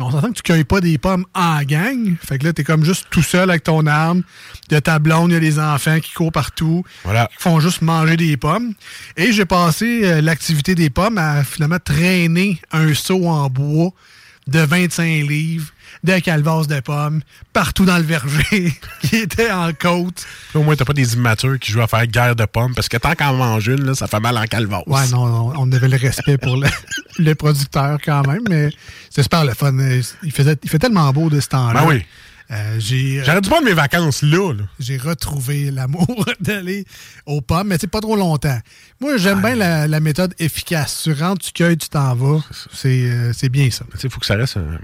On 0.00 0.10
s'entend 0.10 0.28
que 0.28 0.34
tu 0.34 0.42
cueilles 0.42 0.64
pas 0.64 0.80
des 0.80 0.96
pommes 0.96 1.24
en 1.34 1.62
gang. 1.62 2.14
Fait 2.24 2.38
que 2.38 2.44
là, 2.44 2.52
t'es 2.52 2.62
comme 2.62 2.84
juste 2.84 3.08
tout 3.10 3.22
seul 3.22 3.50
avec 3.50 3.64
ton 3.64 3.86
arme. 3.86 4.22
Il 4.70 4.74
y 4.74 4.76
a 4.76 4.80
ta 4.80 4.98
blonde, 4.98 5.30
il 5.30 5.34
y 5.34 5.36
a 5.36 5.40
les 5.40 5.58
enfants 5.58 5.98
qui 5.98 6.12
courent 6.12 6.32
partout. 6.32 6.84
Voilà. 7.04 7.28
Qui 7.36 7.42
font 7.42 7.58
juste 7.58 7.82
manger 7.82 8.16
des 8.16 8.36
pommes. 8.36 8.74
Et 9.16 9.32
j'ai 9.32 9.44
passé 9.44 10.02
euh, 10.04 10.20
l'activité 10.20 10.76
des 10.76 10.88
pommes 10.88 11.18
à 11.18 11.42
finalement 11.42 11.78
traîner 11.82 12.60
un 12.70 12.94
seau 12.94 13.26
en 13.26 13.48
bois 13.50 13.90
de 14.46 14.60
25 14.60 15.04
livres 15.28 15.72
de 16.04 16.18
calvasse 16.18 16.66
de 16.66 16.80
pommes 16.80 17.22
partout 17.52 17.84
dans 17.84 17.96
le 17.98 18.04
verger 18.04 18.72
qui 19.02 19.16
était 19.16 19.50
en 19.50 19.72
côte. 19.72 20.24
Au 20.54 20.62
moins, 20.62 20.76
t'as 20.76 20.84
pas 20.84 20.92
des 20.92 21.14
immatures 21.14 21.58
qui 21.58 21.72
jouent 21.72 21.82
à 21.82 21.86
faire 21.86 22.06
guerre 22.06 22.36
de 22.36 22.44
pommes 22.44 22.74
parce 22.74 22.88
que 22.88 22.96
tant 22.96 23.14
qu'en 23.14 23.34
mange 23.34 23.66
une, 23.68 23.84
là, 23.84 23.94
ça 23.94 24.06
fait 24.06 24.20
mal 24.20 24.36
en 24.36 24.44
calvasse. 24.44 24.84
Ouais, 24.86 25.08
non, 25.08 25.52
on, 25.56 25.72
avait 25.72 25.88
le 25.88 25.96
respect 25.96 26.38
pour 26.38 26.56
le, 26.56 26.68
le 27.18 27.34
producteur 27.34 27.98
quand 28.04 28.26
même, 28.26 28.42
mais 28.48 28.70
c'est 29.10 29.22
super 29.22 29.44
le 29.44 29.54
fun. 29.54 29.76
Il, 30.22 30.32
faisait, 30.32 30.56
il 30.62 30.70
fait 30.70 30.78
tellement 30.78 31.12
beau 31.12 31.30
de 31.30 31.40
ce 31.40 31.48
temps-là. 31.48 31.80
Ben 31.82 31.86
oui. 31.88 32.04
Euh, 32.50 32.76
j'ai, 32.78 33.20
euh, 33.20 33.24
J'aurais 33.26 33.42
dû 33.42 33.50
prendre 33.50 33.66
mes 33.66 33.74
vacances 33.74 34.22
là. 34.22 34.54
là. 34.54 34.62
j'ai 34.78 34.96
retrouvé 34.96 35.70
l'amour 35.70 36.24
d'aller 36.40 36.86
aux 37.26 37.42
pommes, 37.42 37.68
mais 37.68 37.76
c'est 37.78 37.90
pas 37.90 38.00
trop 38.00 38.16
longtemps. 38.16 38.58
Moi, 39.00 39.18
j'aime 39.18 39.42
bien 39.42 39.54
la, 39.54 39.86
la 39.86 40.00
méthode 40.00 40.34
efficace. 40.38 41.02
Tu 41.04 41.12
rentres, 41.12 41.44
tu 41.44 41.52
cueilles, 41.52 41.76
tu 41.76 41.90
t'en 41.90 42.14
vas. 42.14 42.40
C'est, 42.72 42.88
euh, 42.88 43.32
c'est 43.34 43.50
bien 43.50 43.70
ça. 43.70 43.84
Tu 43.92 43.98
sais, 43.98 44.08
faut 44.08 44.18
que 44.18 44.24
ça 44.26 44.36
reste. 44.36 44.56
un- 44.56 44.78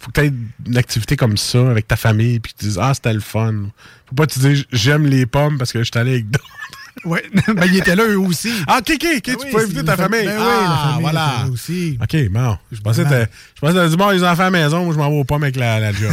Faut 0.00 0.10
que 0.10 0.20
tu 0.20 0.26
aies 0.26 0.32
une 0.66 0.78
activité 0.78 1.16
comme 1.16 1.36
ça 1.36 1.70
avec 1.70 1.86
ta 1.86 1.96
famille 1.96 2.40
puis 2.40 2.52
que 2.52 2.58
tu 2.58 2.64
dises 2.64 2.78
Ah, 2.80 2.94
c'était 2.94 3.12
le 3.12 3.20
fun. 3.20 3.66
Faut 4.06 4.14
pas 4.14 4.26
te 4.26 4.38
dire 4.38 4.64
j'aime 4.72 5.06
les 5.06 5.26
pommes 5.26 5.58
parce 5.58 5.72
que 5.72 5.80
je 5.80 5.84
suis 5.84 5.98
allé 5.98 6.12
avec 6.12 6.30
d'autres. 6.30 6.59
Ouais, 7.04 7.22
ben, 7.48 7.64
il 7.66 7.76
était 7.78 7.96
là 7.96 8.04
eux 8.06 8.18
aussi. 8.18 8.50
Ah, 8.66 8.78
ok, 8.80 8.92
ok, 8.94 9.06
ok, 9.16 9.22
Ben 9.26 9.36
tu 9.36 9.44
oui, 9.46 9.52
peux 9.52 9.60
inviter 9.62 9.84
ta 9.84 9.96
famille. 9.96 10.24
Ben 10.26 10.36
oui, 10.38 10.44
la 10.44 10.70
ah, 10.70 10.78
famille 10.88 11.00
voilà. 11.02 11.32
était 11.34 11.44
là 11.46 11.50
aussi. 11.52 11.98
Ok, 12.02 12.28
bon. 12.30 12.58
Je 12.72 12.80
pensais 12.80 13.04
que 13.04 13.08
je 13.10 13.60
pensais 13.60 13.88
dit 13.88 13.96
bon, 13.96 14.10
les 14.10 14.22
enfants 14.24 14.42
à 14.42 14.50
la 14.50 14.50
maison, 14.50 14.84
moi 14.84 14.92
je 14.94 14.98
m'en 14.98 15.08
vais 15.10 15.16
aux 15.16 15.24
pommes 15.24 15.42
avec 15.42 15.56
la, 15.56 15.80
la 15.80 15.92
job. 15.92 16.12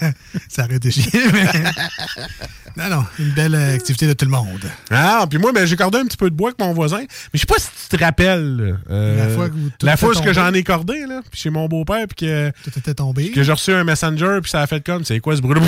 Ça 0.48 0.64
aurait 0.64 0.76
été 0.76 0.90
chier, 0.90 1.10
mais... 1.32 1.46
non, 2.76 2.96
non, 2.96 3.04
une 3.18 3.30
belle 3.30 3.54
euh, 3.54 3.74
activité 3.74 4.06
de 4.06 4.12
tout 4.14 4.24
le 4.24 4.30
monde. 4.32 4.68
ah, 4.90 5.26
puis 5.28 5.38
moi, 5.38 5.52
ben, 5.52 5.66
j'ai 5.66 5.76
cordé 5.76 5.98
un 5.98 6.04
petit 6.06 6.16
peu 6.16 6.30
de 6.30 6.34
bois 6.34 6.48
avec 6.50 6.58
mon 6.58 6.72
voisin. 6.72 6.98
Mais 7.00 7.06
je 7.34 7.40
sais 7.40 7.46
pas 7.46 7.58
si 7.58 7.68
tu 7.88 7.96
te 7.96 8.02
rappelles. 8.04 8.78
euh, 8.90 9.16
La 9.28 9.28
fois 9.34 9.48
que 9.48 9.54
la 9.82 9.96
fois 9.96 10.14
que 10.14 10.32
j'en 10.32 10.52
ai 10.52 10.62
cordé, 10.64 11.06
là, 11.08 11.20
chez 11.32 11.50
mon 11.50 11.66
beau-père, 11.68 12.06
puis 12.08 12.26
que. 12.26 12.50
Tout 12.64 12.76
était 12.78 12.94
tombé. 12.94 13.30
que 13.30 13.42
j'ai 13.42 13.52
reçu 13.52 13.72
un 13.72 13.84
messenger, 13.84 14.38
puis 14.42 14.50
ça 14.50 14.62
a 14.62 14.66
fait 14.66 14.84
comme, 14.84 15.04
c'est 15.04 15.20
quoi 15.20 15.36
ce 15.36 15.40
bruit? 15.42 15.60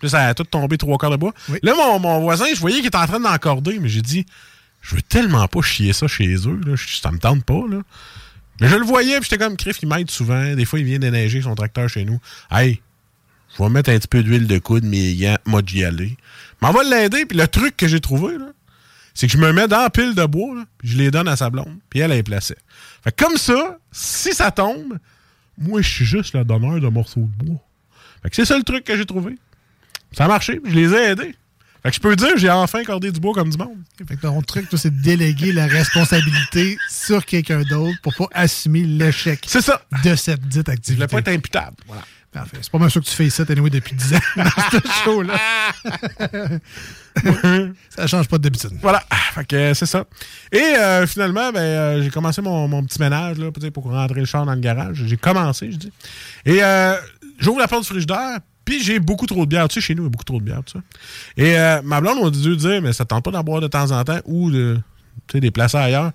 Puis 0.00 0.08
là, 0.08 0.10
ça 0.10 0.26
a 0.28 0.34
tout 0.34 0.44
tombé 0.44 0.78
trois 0.78 0.98
quarts 0.98 1.10
de 1.10 1.16
bois. 1.16 1.32
Oui. 1.48 1.58
Là, 1.62 1.74
mon, 1.76 2.00
mon 2.00 2.20
voisin, 2.20 2.46
je 2.52 2.58
voyais 2.58 2.78
qu'il 2.78 2.86
était 2.86 2.96
en 2.96 3.06
train 3.06 3.20
d'encorder, 3.20 3.78
mais 3.78 3.88
j'ai 3.88 4.02
dit, 4.02 4.26
je 4.80 4.96
veux 4.96 5.02
tellement 5.02 5.46
pas 5.46 5.60
chier 5.60 5.92
ça 5.92 6.08
chez 6.08 6.34
eux, 6.48 6.60
là. 6.66 6.74
Ça 6.76 7.12
me 7.12 7.18
tente 7.18 7.44
pas, 7.44 7.62
là. 7.70 7.82
Mais 8.60 8.68
je 8.68 8.76
le 8.76 8.84
voyais, 8.84 9.20
puis 9.20 9.28
j'étais 9.30 9.42
comme, 9.42 9.56
Criff, 9.56 9.78
il 9.82 9.88
m'aide 9.88 10.10
souvent. 10.10 10.54
Des 10.54 10.64
fois, 10.64 10.78
il 10.78 10.84
vient 10.84 10.98
déneiger 10.98 11.42
son 11.42 11.54
tracteur 11.54 11.88
chez 11.88 12.04
nous. 12.04 12.18
Hey, 12.50 12.80
je 13.56 13.62
vais 13.62 13.68
mettre 13.68 13.90
un 13.90 13.98
petit 13.98 14.08
peu 14.08 14.22
d'huile 14.22 14.46
de 14.46 14.58
coude, 14.58 14.84
mes 14.84 15.14
gants, 15.14 15.38
moi, 15.46 15.62
d'y 15.62 15.84
aller. 15.84 16.16
Mais 16.60 16.68
on 16.68 16.72
va 16.72 16.82
l'aider, 16.82 17.26
puis 17.26 17.36
le 17.36 17.46
truc 17.46 17.76
que 17.76 17.88
j'ai 17.88 18.00
trouvé, 18.00 18.38
là, 18.38 18.48
c'est 19.14 19.26
que 19.26 19.32
je 19.32 19.38
me 19.38 19.52
mets 19.52 19.68
dans 19.68 19.82
la 19.82 19.90
pile 19.90 20.14
de 20.14 20.24
bois, 20.24 20.54
là, 20.54 20.64
puis 20.78 20.88
je 20.88 20.96
les 20.96 21.10
donne 21.10 21.28
à 21.28 21.36
sa 21.36 21.50
blonde, 21.50 21.76
puis 21.90 22.00
elle, 22.00 22.12
elle 22.12 22.18
est 22.18 22.22
placée. 22.22 22.56
Fait 23.02 23.14
comme 23.14 23.36
ça, 23.36 23.78
si 23.92 24.32
ça 24.32 24.50
tombe, 24.50 24.98
moi, 25.58 25.82
je 25.82 25.88
suis 25.88 26.04
juste 26.04 26.34
le 26.34 26.44
donneur 26.44 26.80
de 26.80 26.88
morceaux 26.88 27.28
de 27.38 27.44
bois. 27.44 27.60
Fait 28.22 28.30
que 28.30 28.36
c'est 28.36 28.44
ça 28.44 28.56
le 28.56 28.62
truc 28.62 28.84
que 28.84 28.96
j'ai 28.96 29.06
trouvé. 29.06 29.36
Ça 30.12 30.24
a 30.24 30.28
marché, 30.28 30.60
je 30.64 30.70
les 30.74 30.92
ai 30.92 31.10
aidés. 31.10 31.34
Fait 31.82 31.88
que 31.88 31.94
je 31.96 32.00
peux 32.00 32.14
dire, 32.14 32.36
j'ai 32.36 32.50
enfin 32.50 32.84
cordé 32.84 33.10
du 33.10 33.20
bois 33.20 33.32
comme 33.32 33.48
du 33.48 33.56
monde. 33.56 33.78
Fait 34.06 34.14
que 34.16 34.20
ton 34.20 34.42
truc, 34.42 34.68
toi, 34.68 34.78
c'est 34.78 34.94
de 34.94 35.02
déléguer 35.02 35.52
la 35.52 35.66
responsabilité 35.66 36.76
sur 36.90 37.24
quelqu'un 37.24 37.62
d'autre 37.62 37.96
pour 38.02 38.14
pas 38.14 38.26
assumer 38.34 38.82
l'échec 38.82 39.46
ça. 39.48 39.80
de 40.04 40.14
cette 40.14 40.40
dite 40.46 40.66
Je 40.66 40.92
voulais 40.92 41.04
activité. 41.04 41.06
pas 41.06 41.18
être 41.18 41.28
imputable. 41.28 41.76
Voilà. 41.86 42.02
Parfait. 42.32 42.58
C'est 42.60 42.70
pas 42.70 42.78
mal 42.78 42.90
sûr 42.90 43.00
que 43.00 43.06
tu 43.08 43.14
fais 43.16 43.28
ça, 43.30 43.44
anyway, 43.48 43.70
depuis 43.70 43.96
10 43.96 44.14
ans 44.14 44.18
dans 44.36 44.44
ce 44.44 45.02
show-là. 45.04 45.40
ça 47.88 48.06
change 48.06 48.28
pas 48.28 48.38
d'habitude. 48.38 48.70
Voilà. 48.80 49.02
Fait 49.34 49.44
que 49.46 49.56
euh, 49.56 49.74
c'est 49.74 49.86
ça. 49.86 50.04
Et 50.52 50.58
euh, 50.60 51.06
finalement, 51.06 51.50
ben, 51.50 51.60
euh, 51.60 52.02
j'ai 52.02 52.10
commencé 52.10 52.40
mon, 52.40 52.68
mon 52.68 52.84
petit 52.84 53.00
ménage 53.00 53.38
là, 53.38 53.50
pour 53.72 53.84
rentrer 53.84 54.20
le 54.20 54.26
char 54.26 54.46
dans 54.46 54.54
le 54.54 54.60
garage. 54.60 55.02
J'ai 55.06 55.16
commencé, 55.16 55.72
je 55.72 55.76
dis. 55.76 55.92
Et 56.44 56.62
euh, 56.62 56.94
j'ouvre 57.38 57.58
la 57.58 57.66
porte 57.66 57.82
du 57.82 57.88
frigidaire, 57.88 58.38
j'ai 58.78 59.00
beaucoup 59.00 59.26
trop 59.26 59.44
de 59.44 59.50
bière. 59.50 59.66
Tu 59.68 59.74
sais, 59.74 59.80
chez 59.80 59.94
nous, 59.94 60.02
il 60.02 60.06
y 60.06 60.08
a 60.08 60.10
beaucoup 60.10 60.24
trop 60.24 60.38
de 60.38 60.44
bière, 60.44 60.62
tout 60.64 60.78
ça. 60.78 60.82
Et 61.36 61.58
euh, 61.58 61.82
ma 61.82 62.00
blonde 62.00 62.22
m'a 62.22 62.30
dû 62.30 62.56
dire, 62.56 62.82
mais 62.82 62.92
ça 62.92 63.04
tente 63.04 63.24
pas 63.24 63.30
d'en 63.30 63.42
boire 63.42 63.60
de 63.60 63.66
temps 63.66 63.90
en 63.90 64.04
temps 64.04 64.20
ou 64.26 64.50
de 64.50 64.78
tu 65.26 65.32
sais, 65.32 65.40
des 65.40 65.50
placer 65.50 65.78
ailleurs. 65.78 66.12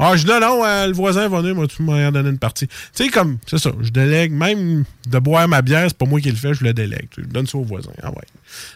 Ah, 0.00 0.14
je 0.14 0.22
dis 0.24 0.30
non, 0.30 0.38
non, 0.38 0.64
euh, 0.64 0.86
le 0.86 0.92
voisin 0.92 1.26
va 1.28 1.40
venir, 1.40 1.56
moi, 1.56 1.66
tu 1.66 1.82
m'as 1.82 2.12
donné 2.12 2.30
une 2.30 2.38
partie. 2.38 2.68
Tu 2.68 2.74
sais, 2.92 3.08
comme, 3.08 3.38
c'est 3.46 3.58
ça, 3.58 3.72
je 3.80 3.90
délègue, 3.90 4.30
même 4.30 4.84
de 5.08 5.18
boire 5.18 5.48
ma 5.48 5.60
bière, 5.60 5.86
c'est 5.88 5.98
pas 5.98 6.06
moi 6.06 6.20
qui 6.20 6.30
le 6.30 6.36
fais, 6.36 6.54
je 6.54 6.62
le 6.62 6.72
délègue. 6.72 7.08
Tu 7.10 7.20
sais, 7.20 7.26
Je 7.26 7.32
donne 7.32 7.48
ça 7.48 7.58
au 7.58 7.64
voisin. 7.64 7.90
Ah 8.00 8.10
ouais. 8.10 8.22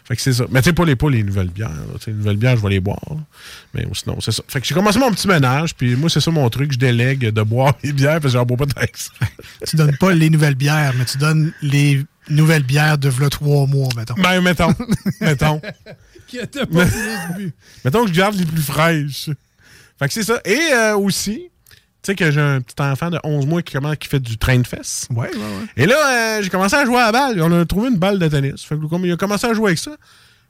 Fait 0.05 0.17
que 0.17 0.21
c'est 0.23 0.33
ça. 0.33 0.47
Mais 0.51 0.61
tu 0.63 0.71
sais, 0.71 0.73
pas 0.73 0.85
les, 0.85 0.97
pas 0.97 1.09
les 1.09 1.23
nouvelles 1.23 1.51
bières. 1.51 1.69
là. 1.69 1.95
Tu 1.99 2.07
sais, 2.07 2.11
Les 2.11 2.17
nouvelles 2.17 2.39
bières, 2.39 2.57
je 2.57 2.63
vais 2.63 2.71
les 2.71 2.81
boire. 2.81 2.99
Mais 3.73 3.87
sinon, 3.93 4.21
c'est 4.21 4.33
ça. 4.33 4.43
Fait 4.49 4.61
que 4.61 4.67
j'ai 4.67 4.75
commencé 4.75 4.99
mon 4.99 5.13
petit 5.13 5.29
ménage, 5.29 5.77
puis 5.77 5.95
moi, 5.95 6.11
c'est 6.11 6.21
ça 6.21 6.33
mon 6.33 6.51
truc, 6.51 6.73
je 6.73 6.79
délègue 6.79 7.31
de 7.31 7.43
boire 7.43 7.75
les 7.85 7.93
bières, 7.93 8.21
parce 8.21 8.33
que 8.35 8.39
j'en 8.41 8.45
bois 8.45 8.57
pas 8.57 8.67
de. 8.67 8.73
Tu 9.69 9.77
donnes 9.77 9.97
pas 9.99 10.13
les 10.15 10.29
nouvelles 10.29 10.57
bières, 10.57 10.93
mais 10.99 11.05
tu 11.05 11.19
donnes 11.19 11.53
les 11.63 12.05
nouvelles 12.29 12.63
bières 12.63 12.99
de 12.99 13.09
v'là 13.09 13.29
trois 13.29 13.67
mois, 13.67 13.89
mettons. 13.97 14.15
Ben, 14.15 14.41
mettons. 14.41 14.75
mettons. 15.21 15.61
Qui 16.27 16.39
était 16.39 16.67
pas 16.67 16.87
plus. 17.35 17.53
Mettons 17.85 18.03
que 18.05 18.09
je 18.09 18.15
garde 18.15 18.35
les 18.35 18.47
plus 18.47 18.63
fraîches. 18.63 19.31
Fait 19.99 20.09
que 20.09 20.15
c'est 20.15 20.23
ça. 20.23 20.41
Et 20.45 20.59
euh, 20.73 20.97
aussi, 20.97 21.51
tu 22.03 22.11
sais 22.11 22.15
que 22.15 22.31
j'ai 22.31 22.41
un 22.41 22.61
petit 22.61 22.81
enfant 22.81 23.11
de 23.11 23.19
11 23.23 23.47
mois 23.47 23.63
qui, 23.63 23.75
commence, 23.75 23.97
qui 23.97 24.09
fait 24.09 24.21
du 24.21 24.39
train 24.39 24.59
de 24.59 24.67
fesses. 24.67 25.07
Ouais, 25.11 25.29
ouais, 25.29 25.37
ouais. 25.37 25.67
Et 25.77 25.87
là, 25.87 26.39
euh, 26.39 26.43
j'ai 26.43 26.49
commencé 26.49 26.75
à 26.75 26.85
jouer 26.85 26.97
à 26.97 27.07
la 27.07 27.13
balle. 27.13 27.43
On 27.43 27.61
a 27.61 27.65
trouvé 27.65 27.89
une 27.89 27.99
balle 27.99 28.19
de 28.19 28.29
tennis. 28.29 28.65
Fait 28.65 28.77
que 28.77 29.07
il 29.07 29.13
a 29.13 29.17
commencé 29.17 29.47
à 29.47 29.55
jouer 29.55 29.69
avec 29.69 29.79
ça. 29.79 29.93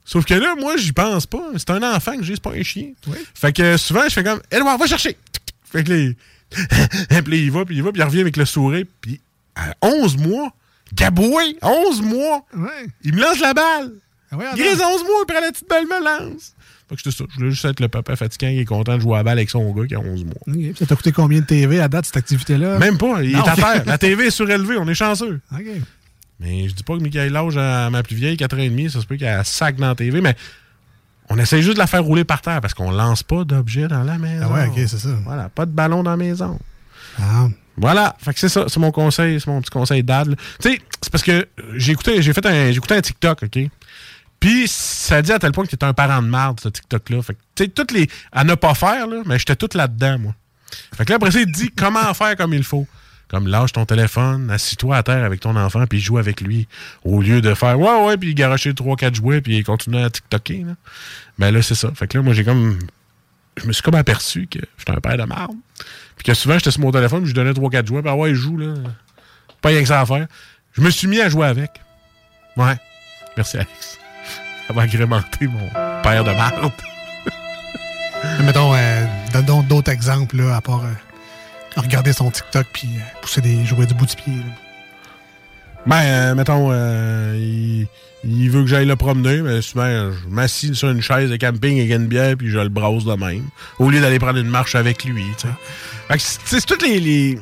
Sauf 0.05 0.25
que 0.25 0.33
là, 0.33 0.55
moi, 0.59 0.77
j'y 0.77 0.91
pense 0.91 1.25
pas. 1.25 1.43
C'est 1.57 1.69
un 1.69 1.83
enfant 1.95 2.17
que 2.17 2.23
j'ai, 2.23 2.33
c'est 2.33 2.43
pas 2.43 2.51
un 2.51 2.63
chien. 2.63 2.91
Fait 3.33 3.53
que 3.53 3.77
souvent, 3.77 4.03
je 4.03 4.09
fais 4.09 4.23
comme, 4.23 4.41
Edouard, 4.51 4.77
va 4.77 4.87
chercher. 4.87 5.17
Fait 5.63 5.83
que 5.83 5.89
là, 5.93 5.97
il... 5.97 7.23
puis 7.23 7.43
il 7.43 7.51
va, 7.51 7.65
puis 7.65 7.75
il 7.75 7.83
va, 7.83 7.91
puis 7.91 8.01
il 8.01 8.03
revient 8.03 8.21
avec 8.21 8.37
le 8.37 8.45
sourire. 8.45 8.85
Puis 9.01 9.21
à 9.55 9.73
11 9.81 10.17
mois, 10.17 10.53
gaboué, 10.95 11.57
11 11.61 12.01
mois, 12.01 12.45
Ouais. 12.55 12.87
il 13.03 13.13
me 13.15 13.21
lance 13.21 13.39
la 13.39 13.53
balle. 13.53 13.91
Ah 14.31 14.37
ouais, 14.37 14.45
Grise 14.55 14.79
attends. 14.81 14.93
11 14.95 15.03
mois, 15.03 15.13
il 15.21 15.25
prend 15.31 15.41
la 15.41 15.51
petite 15.51 15.69
balle, 15.69 15.85
me 15.85 16.03
lance. 16.03 16.53
Fait 16.89 16.95
que 16.95 17.11
ça. 17.11 17.23
Je 17.29 17.35
voulais 17.37 17.51
juste 17.51 17.65
être 17.65 17.79
le 17.79 17.87
papa 17.87 18.15
fatiguant 18.15 18.49
qui 18.51 18.59
est 18.59 18.65
content 18.65 18.95
de 18.97 19.01
jouer 19.01 19.13
à 19.13 19.17
la 19.17 19.23
balle 19.23 19.37
avec 19.37 19.49
son 19.49 19.71
gars 19.73 19.85
qui 19.87 19.95
a 19.95 19.99
11 19.99 20.25
mois. 20.25 20.73
Ça 20.77 20.85
t'a 20.85 20.95
coûté 20.95 21.11
combien 21.11 21.39
de 21.39 21.45
TV 21.45 21.79
à 21.79 21.87
date, 21.87 22.05
cette 22.05 22.17
activité-là? 22.17 22.77
Même 22.79 22.97
pas, 22.97 23.23
il 23.23 23.31
Non. 23.37 23.43
est 23.43 23.49
à 23.49 23.55
terre. 23.55 23.83
La 23.85 23.97
TV 23.97 24.25
est 24.27 24.31
surélevée, 24.31 24.77
on 24.77 24.87
est 24.87 24.93
chanceux. 24.95 25.39
OK. 25.51 25.65
Mais 26.39 26.67
je 26.67 26.73
dis 26.73 26.83
pas 26.83 26.97
que 26.97 27.01
Michael 27.03 27.31
Lage, 27.31 27.57
à 27.57 27.89
ma 27.89 28.03
plus 28.03 28.15
vieille, 28.15 28.35
4 28.37 28.55
ans 28.55 28.59
et 28.61 28.69
demi, 28.69 28.89
ça 28.89 28.99
se 28.99 29.05
peut 29.05 29.15
qu'elle 29.15 29.29
a 29.29 29.43
sac 29.43 29.77
dans 29.77 29.87
la 29.87 29.95
TV, 29.95 30.19
mais 30.19 30.35
on 31.29 31.37
essaie 31.37 31.61
juste 31.61 31.75
de 31.75 31.79
la 31.79 31.87
faire 31.87 32.03
rouler 32.03 32.25
par 32.25 32.41
terre 32.41 32.59
parce 32.59 32.73
qu'on 32.73 32.91
lance 32.91 33.23
pas 33.23 33.43
d'objets 33.45 33.87
dans 33.87 34.03
la 34.03 34.17
maison. 34.17 34.47
Ah 34.49 34.53
ouais, 34.53 34.67
OK, 34.67 34.73
c'est 34.87 34.97
ça. 34.99 35.09
Voilà, 35.23 35.47
pas 35.49 35.65
de 35.65 35.71
ballon 35.71 36.03
dans 36.03 36.11
la 36.11 36.17
maison. 36.17 36.59
Ah. 37.21 37.47
Voilà, 37.75 38.15
fait 38.19 38.33
que 38.33 38.39
c'est 38.39 38.49
ça, 38.49 38.65
c'est 38.67 38.79
mon 38.79 38.91
conseil, 38.91 39.39
c'est 39.39 39.47
mon 39.47 39.61
petit 39.61 39.71
conseil 39.71 40.03
d'ad. 40.03 40.35
Tu 40.61 40.69
sais, 40.69 40.81
c'est 41.01 41.11
parce 41.11 41.23
que 41.23 41.47
j'ai 41.75 41.93
écouté, 41.93 42.21
j'ai 42.21 42.33
fait 42.33 42.45
un, 42.45 42.71
j'ai 42.71 42.77
écouté 42.77 42.95
un 42.95 43.01
TikTok, 43.01 43.43
OK? 43.43 43.59
Puis 44.39 44.67
ça 44.67 45.21
dit 45.21 45.31
à 45.31 45.39
tel 45.39 45.53
point 45.53 45.65
que 45.65 45.73
t'es 45.73 45.83
un 45.85 45.93
parent 45.93 46.21
de 46.21 46.27
marde, 46.27 46.59
ce 46.59 46.67
TikTok-là. 46.67 47.21
Fait 47.21 47.33
que, 47.33 47.39
tu 47.55 47.63
sais, 47.63 47.69
toutes 47.69 47.91
les. 47.91 48.09
à 48.31 48.43
ne 48.43 48.55
pas 48.55 48.73
faire, 48.73 49.07
là, 49.07 49.21
mais 49.25 49.39
j'étais 49.39 49.55
tout 49.55 49.69
là-dedans, 49.73 50.19
moi. 50.19 50.35
Fait 50.95 51.05
que 51.05 51.11
là, 51.11 51.15
après 51.15 51.31
ça, 51.31 51.39
il 51.39 51.51
dit 51.51 51.71
comment 51.75 52.13
faire 52.13 52.35
comme 52.35 52.53
il 52.53 52.63
faut. 52.63 52.85
Comme 53.29 53.47
lâche 53.47 53.71
ton 53.71 53.85
téléphone, 53.85 54.51
assis-toi 54.51 54.97
à 54.97 55.01
terre 55.01 55.23
avec 55.23 55.39
ton 55.39 55.55
enfant, 55.55 55.87
puis 55.87 55.99
joue 55.99 56.17
avec 56.17 56.41
lui. 56.41 56.67
Au 57.03 57.21
lieu 57.21 57.41
de 57.41 57.53
faire 57.55 57.79
ouais, 57.79 58.05
ouais, 58.05 58.17
puis 58.17 58.35
garocher 58.35 58.73
3-4 58.73 59.15
jouets, 59.15 59.41
puis 59.41 59.63
continuer 59.63 60.03
à 60.03 60.09
TikToker. 60.09 60.65
Là. 60.65 60.73
Ben 61.39 61.49
là, 61.49 61.61
c'est 61.61 61.73
ça. 61.73 61.91
Fait 61.95 62.07
que 62.07 62.17
là, 62.17 62.23
moi, 62.23 62.33
j'ai 62.33 62.43
comme. 62.43 62.77
Je 63.55 63.65
me 63.65 63.71
suis 63.71 63.81
comme 63.81 63.95
aperçu 63.95 64.47
que 64.47 64.59
j'étais 64.77 64.91
un 64.91 64.99
père 64.99 65.17
de 65.17 65.23
marde. 65.23 65.55
Puis 66.15 66.23
que 66.23 66.33
souvent, 66.33 66.55
j'étais 66.55 66.71
sur 66.71 66.81
mon 66.81 66.91
téléphone, 66.91 67.21
puis 67.21 67.29
je 67.29 67.35
donnais 67.35 67.51
3-4 67.51 67.87
jouets, 67.87 68.01
puis 68.01 68.11
ah 68.11 68.15
ouais, 68.15 68.29
il 68.31 68.35
joue, 68.35 68.57
là. 68.57 68.73
Pas 69.61 69.69
rien 69.69 69.81
que 69.81 69.87
ça 69.87 70.01
à 70.01 70.05
faire. 70.05 70.27
Je 70.73 70.81
me 70.81 70.89
suis 70.89 71.07
mis 71.07 71.21
à 71.21 71.29
jouer 71.29 71.47
avec. 71.47 71.71
Ouais. 72.57 72.75
Merci, 73.37 73.57
Alex. 73.57 73.99
Ça 74.67 74.73
va 74.73 74.83
agrémenter 74.83 75.47
mon 75.47 75.69
père 76.01 76.23
de 76.23 76.31
marde. 76.31 76.71
Mettons, 78.43 78.73
euh, 78.75 79.05
donne 79.33 79.65
d'autres 79.67 79.91
exemples, 79.91 80.37
là, 80.37 80.55
à 80.55 80.61
part 80.61 80.83
euh, 80.83 81.81
regarder 81.81 82.13
son 82.13 82.31
TikTok 82.31 82.67
puis 82.71 82.89
euh, 82.97 83.19
pousser 83.21 83.41
des 83.41 83.65
jouets 83.65 83.85
du 83.85 83.93
bout 83.93 84.05
du 84.05 84.15
pied. 84.15 84.33
là. 84.33 84.62
Ben, 85.85 86.01
euh, 86.01 86.35
mettons, 86.35 86.69
euh, 86.71 87.35
il, 87.37 87.87
il 88.23 88.49
veut 88.49 88.61
que 88.61 88.67
j'aille 88.67 88.85
le 88.85 88.95
promener, 88.95 89.41
mais 89.41 89.61
souvent, 89.61 89.85
je 90.11 90.27
m'assieds 90.29 90.73
sur 90.73 90.89
une 90.89 91.01
chaise 91.01 91.29
de 91.29 91.35
camping 91.35 91.77
avec 91.79 91.91
une 91.91 92.07
bière, 92.07 92.35
puis 92.37 92.49
je 92.49 92.57
le 92.57 92.69
brosse 92.69 93.03
de 93.03 93.13
même. 93.15 93.43
Au 93.79 93.89
lieu 93.89 93.99
d'aller 93.99 94.19
prendre 94.19 94.39
une 94.39 94.49
marche 94.49 94.75
avec 94.75 95.03
lui, 95.03 95.25
tu 95.37 95.47
sais. 96.17 96.35
C'est 96.45 96.65
toutes 96.65 96.83
les, 96.83 96.99
les- 97.01 97.39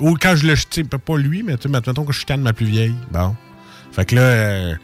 Ou 0.00 0.16
quand 0.20 0.34
je 0.34 0.46
le... 0.48 0.56
sais, 0.56 0.82
Pas 0.84 1.16
lui, 1.16 1.44
mais 1.44 1.56
tu 1.56 1.68
mettons 1.68 2.04
que 2.04 2.12
je 2.12 2.18
chicane 2.18 2.40
ma 2.40 2.52
plus 2.52 2.66
vieille. 2.66 2.94
Bon. 3.12 3.36
Fait 3.92 4.04
que 4.04 4.16
là, 4.16 4.22
euh, 4.22 4.74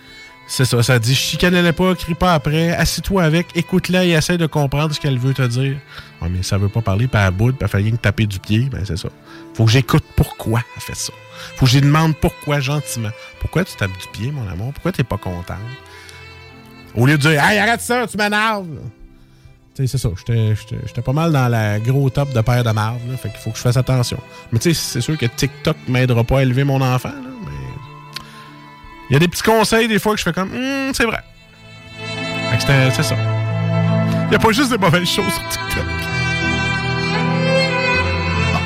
c'est 0.46 0.64
ça, 0.64 0.80
ça 0.84 1.00
dit, 1.00 1.16
chicanez-la 1.16 1.72
pas, 1.72 1.96
crie 1.96 2.14
pas 2.14 2.34
après, 2.34 2.70
assis-toi 2.70 3.24
avec, 3.24 3.46
écoute-la 3.56 4.04
et 4.04 4.10
essaie 4.10 4.38
de 4.38 4.46
comprendre 4.46 4.94
ce 4.94 5.00
qu'elle 5.00 5.18
veut 5.18 5.34
te 5.34 5.42
dire. 5.42 5.76
Ouais, 6.22 6.28
mais 6.30 6.44
ça 6.44 6.58
veut 6.58 6.68
pas 6.68 6.80
parler, 6.80 7.08
elle 7.12 7.30
boude, 7.32 7.56
puis 7.56 7.64
elle 7.64 7.68
fait 7.68 7.78
rien 7.78 7.90
que 7.90 7.96
taper 7.96 8.26
du 8.26 8.38
pied, 8.38 8.68
ben 8.70 8.82
c'est 8.84 8.98
ça. 8.98 9.08
Faut 9.54 9.64
que 9.64 9.70
j'écoute 9.72 10.04
pourquoi 10.14 10.62
elle 10.76 10.82
fait 10.82 10.94
ça. 10.96 11.12
Faut 11.56 11.66
que 11.66 11.70
je 11.72 11.78
lui 11.78 11.86
demande 11.86 12.16
pourquoi 12.16 12.60
gentiment. 12.60 13.10
Pourquoi 13.40 13.64
tu 13.64 13.74
tapes 13.76 13.90
du 13.92 14.06
pied, 14.12 14.30
mon 14.32 14.48
amour? 14.48 14.72
Pourquoi 14.72 14.92
t'es 14.92 15.04
pas 15.04 15.18
contente? 15.18 15.56
Au 16.94 17.06
lieu 17.06 17.16
de 17.16 17.22
dire, 17.22 17.42
hey, 17.44 17.58
arrête 17.58 17.80
ça, 17.80 18.06
tu 18.06 18.16
m'énerves! 18.16 18.66
Tu 19.74 19.86
sais, 19.86 19.96
c'est 19.96 19.98
ça. 19.98 20.08
J'étais- 20.16 21.02
pas 21.02 21.12
mal 21.12 21.30
dans 21.32 21.46
la 21.48 21.78
gros 21.78 22.10
top 22.10 22.32
de 22.32 22.40
père 22.40 22.64
de 22.64 22.70
marde, 22.72 22.98
là. 23.08 23.16
Fait 23.16 23.28
qu'il 23.30 23.38
faut 23.38 23.50
que 23.50 23.56
je 23.56 23.62
fasse 23.62 23.76
attention. 23.76 24.18
Mais 24.50 24.58
tu 24.58 24.74
sais, 24.74 24.80
c'est 24.92 25.00
sûr 25.00 25.16
que 25.16 25.26
TikTok 25.26 25.76
m'aidera 25.88 26.24
pas 26.24 26.38
à 26.40 26.42
élever 26.42 26.64
mon 26.64 26.80
enfant, 26.80 27.10
là. 27.10 27.30
Mais. 27.44 27.52
Il 29.08 29.12
y 29.12 29.16
a 29.16 29.18
des 29.20 29.28
petits 29.28 29.42
conseils, 29.42 29.86
des 29.88 29.98
fois, 30.00 30.12
que 30.12 30.18
je 30.18 30.24
fais 30.24 30.32
comme, 30.32 30.52
Hum, 30.52 30.92
c'est 30.92 31.04
vrai. 31.04 31.22
C'est 32.58 33.02
ça. 33.02 33.16
Il 34.28 34.32
y 34.32 34.36
a 34.36 34.38
pas 34.38 34.52
juste 34.52 34.70
des 34.70 34.78
mauvaises 34.78 35.08
choses 35.08 35.32
sur 35.32 35.48
TikTok. 35.48 35.84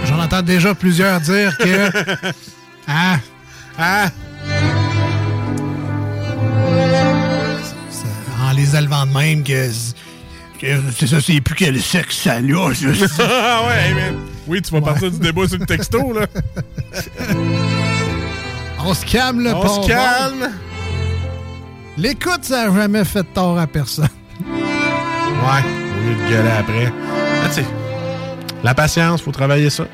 J'en 0.06 0.18
entends 0.20 0.42
déjà 0.42 0.74
plusieurs 0.74 1.20
dire 1.20 1.56
que. 1.58 1.90
ah, 2.88 3.18
Ah! 3.78 4.08
en 8.42 8.52
les 8.52 8.76
élevant 8.76 9.06
de 9.06 9.12
même, 9.12 9.42
que. 9.42 9.70
c'est 10.96 11.06
ça, 11.06 11.20
c'est 11.20 11.40
plus 11.40 11.54
quel 11.54 11.80
sexe 11.80 12.16
ça 12.18 12.34
a, 12.34 12.40
juste. 12.72 13.20
Ah 13.20 13.62
ouais, 13.66 13.94
man. 13.94 14.16
Oui, 14.46 14.60
tu 14.60 14.72
vas 14.72 14.80
partir 14.80 15.10
du 15.10 15.18
débat 15.18 15.48
sur 15.48 15.58
le 15.58 15.66
texto, 15.66 16.12
là. 16.12 16.26
On 18.86 18.92
se 18.92 19.06
calme, 19.06 19.42
le 19.42 19.54
On 19.54 19.82
se 19.82 19.88
calme. 19.88 20.50
L'écoute, 21.96 22.42
ça 22.44 22.68
n'a 22.68 22.74
jamais 22.74 23.04
fait 23.04 23.24
tort 23.32 23.58
à 23.58 23.66
personne. 23.66 24.08
Ouais, 24.44 25.62
au 25.62 26.08
lieu 26.08 26.14
de 26.14 26.28
gueuler 26.30 26.50
après. 26.58 26.92
Ah, 27.42 27.48
tu 27.48 27.54
sais, 27.54 27.66
la 28.62 28.74
patience, 28.74 29.22
faut 29.22 29.32
travailler 29.32 29.70
ça. 29.70 29.86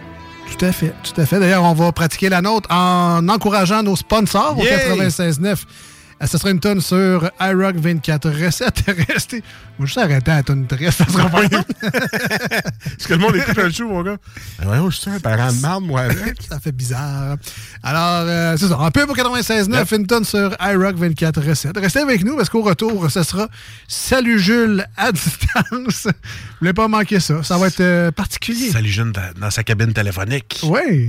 Tout 0.59 0.65
à 0.65 0.73
fait, 0.73 0.93
tout 1.03 1.19
à 1.21 1.27
fait. 1.27 1.39
D'ailleurs, 1.39 1.65
on 1.65 1.73
va 1.73 1.93
pratiquer 1.93 2.29
la 2.29 2.43
nôtre 2.43 2.69
en 2.71 3.27
encourageant 3.29 3.83
nos 3.83 3.97
sponsors 3.97 4.59
au 4.59 4.63
Yay! 4.63 5.09
96.9. 5.09 5.57
Euh, 6.23 6.27
Ce 6.27 6.37
sera 6.39 6.51
une 6.51 6.61
tonne 6.61 6.81
sur 6.81 7.31
iRock 7.41 7.77
24 7.77 8.31
recettes. 8.31 8.83
Restez. 9.09 9.43
Moi, 9.79 9.87
juste 9.87 9.99
arrêter 9.99 10.31
à 10.31 10.37
la 10.37 10.43
tonne 10.43 10.67
triste, 10.67 10.99
ça 10.99 11.07
sera 11.07 11.29
pas. 11.29 11.41
Parce 11.49 13.07
que 13.07 13.13
le 13.15 13.19
monde 13.19 13.37
écoute 13.37 13.59
un 13.59 13.71
show, 13.71 13.89
mon 13.89 14.03
gars. 14.03 14.17
Ben 14.59 14.67
voyons, 14.67 14.91
je 14.91 14.97
suis 14.99 15.11
un 15.11 15.19
parent 15.21 15.51
de 15.53 15.61
marde, 15.61 15.85
moi, 15.85 16.03
avec. 16.03 16.43
Ça 16.49 16.61
fait 16.61 16.73
bizarre. 16.73 17.37
Alors, 17.83 18.27
euh, 18.29 18.57
c'est 18.59 18.69
ça. 18.69 18.77
Un 18.79 18.91
peu 18.91 19.07
pour 19.07 19.17
96.9, 19.17 19.75
Yep. 19.79 19.93
une 19.93 20.07
tonne 20.07 20.25
sur 20.25 20.55
iRock 20.61 20.97
24 20.97 21.41
recettes. 21.43 21.79
Restez 21.79 22.01
avec 22.01 22.25
nous 22.25 22.37
parce 22.37 22.51
qu'au 22.51 22.63
retour, 22.63 23.11
ce 23.11 23.23
sera 23.23 23.49
Salut 23.89 24.39
Jules 24.39 24.85
à 24.97 25.13
distance. 25.13 26.05
Vous 26.07 26.13
voulez 26.61 26.73
pas 26.75 26.89
manquer 26.89 27.21
ça. 27.21 27.43
Ça 27.43 27.57
va 27.57 27.69
être 27.69 27.81
euh, 27.81 28.11
particulier. 28.11 28.71
Salut, 28.71 28.95
dans, 28.97 29.13
dans 29.41 29.51
sa 29.51 29.63
cabine 29.63 29.93
téléphonique. 29.95 30.61
Oui. 30.65 31.09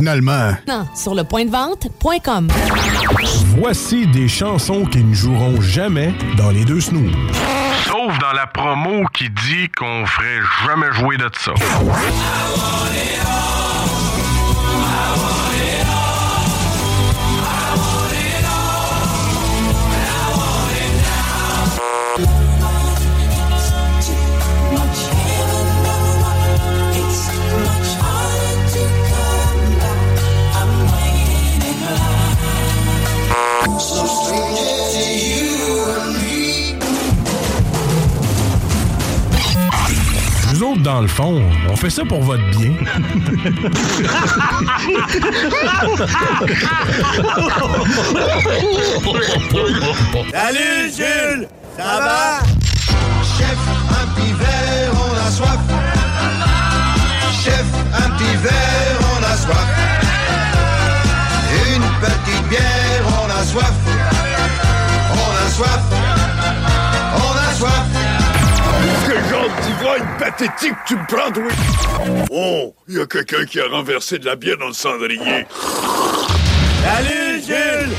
Finalement. 0.00 0.52
Non, 0.66 0.86
sur 0.94 1.14
le 1.14 1.24
point 1.24 1.44
de 1.44 1.50
vente.com. 1.50 2.48
Voici 3.58 4.06
des 4.06 4.28
chansons 4.28 4.86
qui 4.86 5.04
ne 5.04 5.12
joueront 5.12 5.60
jamais 5.60 6.14
dans 6.38 6.50
les 6.50 6.64
deux 6.64 6.80
snooze. 6.80 7.12
Sauf 7.84 8.18
dans 8.18 8.32
la 8.32 8.46
promo 8.46 9.04
qui 9.12 9.28
dit 9.28 9.68
qu'on 9.76 10.06
ferait 10.06 10.40
jamais 10.66 10.90
jouer 10.92 11.18
de 11.18 11.28
ça. 11.38 11.52
Nous 40.52 40.62
autres, 40.62 40.82
dans 40.82 41.00
le 41.00 41.08
fond, 41.08 41.42
on 41.70 41.76
fait 41.76 41.90
ça 41.90 42.04
pour 42.04 42.20
votre 42.22 42.42
bien. 42.50 42.72
Salut 50.32 50.92
Jules, 50.94 51.48
ça 51.76 52.00
va? 52.00 52.59
Pathétique 70.40 70.76
tu 70.86 70.96
me 70.96 71.06
prends? 71.06 71.30
Oh, 72.30 72.74
il 72.88 72.96
y 72.96 73.00
a 73.00 73.06
quelqu'un 73.06 73.44
qui 73.44 73.60
a 73.60 73.68
renversé 73.68 74.18
de 74.18 74.24
la 74.26 74.34
bière 74.36 74.56
dans 74.58 74.68
le 74.68 74.72
cendrier. 74.72 75.46
Salut 76.82 77.42
Jules! 77.46 77.94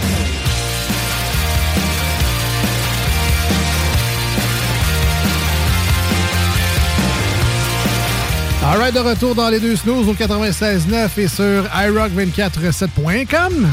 All 8.64 8.78
right, 8.78 8.94
de 8.94 9.00
retour 9.00 9.34
dans 9.36 9.50
les 9.50 9.60
deux 9.60 9.76
snooze 9.76 10.08
au 10.08 10.14
96.9 10.14 11.10
et 11.18 11.28
sur 11.28 11.66
iRock247.com. 11.66 13.68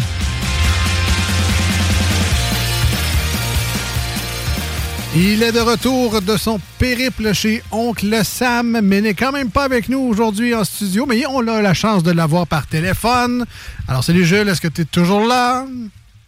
Il 5.17 5.43
est 5.43 5.53
de 5.53 5.61
retour 5.61 6.21
de 6.21 6.37
son 6.37 6.61
périple 6.79 7.33
chez 7.33 7.62
Oncle 7.73 8.15
Sam, 8.25 8.81
mais 8.83 9.00
n'est 9.00 9.15
quand 9.15 9.33
même 9.33 9.50
pas 9.50 9.65
avec 9.65 9.88
nous 9.88 10.00
aujourd'hui 10.00 10.55
en 10.55 10.65
studio, 10.65 11.07
mais 11.07 11.25
on 11.27 11.47
a 11.49 11.62
la 11.62 11.75
chance 11.75 12.03
de 12.03 12.12
l'avoir 12.12 12.47
par 12.47 12.67
téléphone. 12.67 13.45
Alors, 13.88 14.05
salut 14.05 14.25
Jules, 14.25 14.49
est-ce 14.49 14.61
que 14.61 14.69
tu 14.69 14.83
es 14.83 14.85
toujours 14.85 15.27
là? 15.27 15.65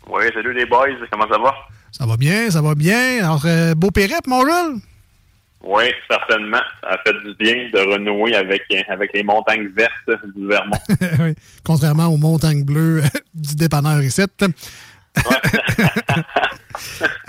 Oui, 0.09 0.25
salut 0.35 0.55
les 0.55 0.65
boys, 0.65 0.87
comment 1.13 1.29
ça 1.31 1.39
va? 1.39 1.55
Ça 1.93 2.07
va 2.07 2.17
bien, 2.17 2.51
ça 2.51 2.63
va 2.63 2.75
bien. 2.75 3.19
Alors, 3.19 3.43
euh, 3.45 3.75
beau 3.75 3.91
périple, 3.91 4.29
mon 4.29 4.41
Jules? 4.41 4.81
Oui, 5.63 5.85
certainement. 6.11 6.63
Ça 6.83 6.89
a 6.89 6.99
fait 7.05 7.13
du 7.23 7.35
bien 7.39 7.69
de 7.73 7.93
renouer 7.93 8.35
avec, 8.35 8.63
avec 8.89 9.11
les 9.13 9.23
montagnes 9.23 9.69
vertes 9.77 10.23
du 10.35 10.47
Vermont. 10.47 10.79
Oui, 11.21 11.35
Contrairement 11.65 12.07
aux 12.07 12.16
montagnes 12.16 12.64
bleues 12.64 13.03
du 13.35 13.55
dépanneur 13.57 14.03
ici. 14.03 14.23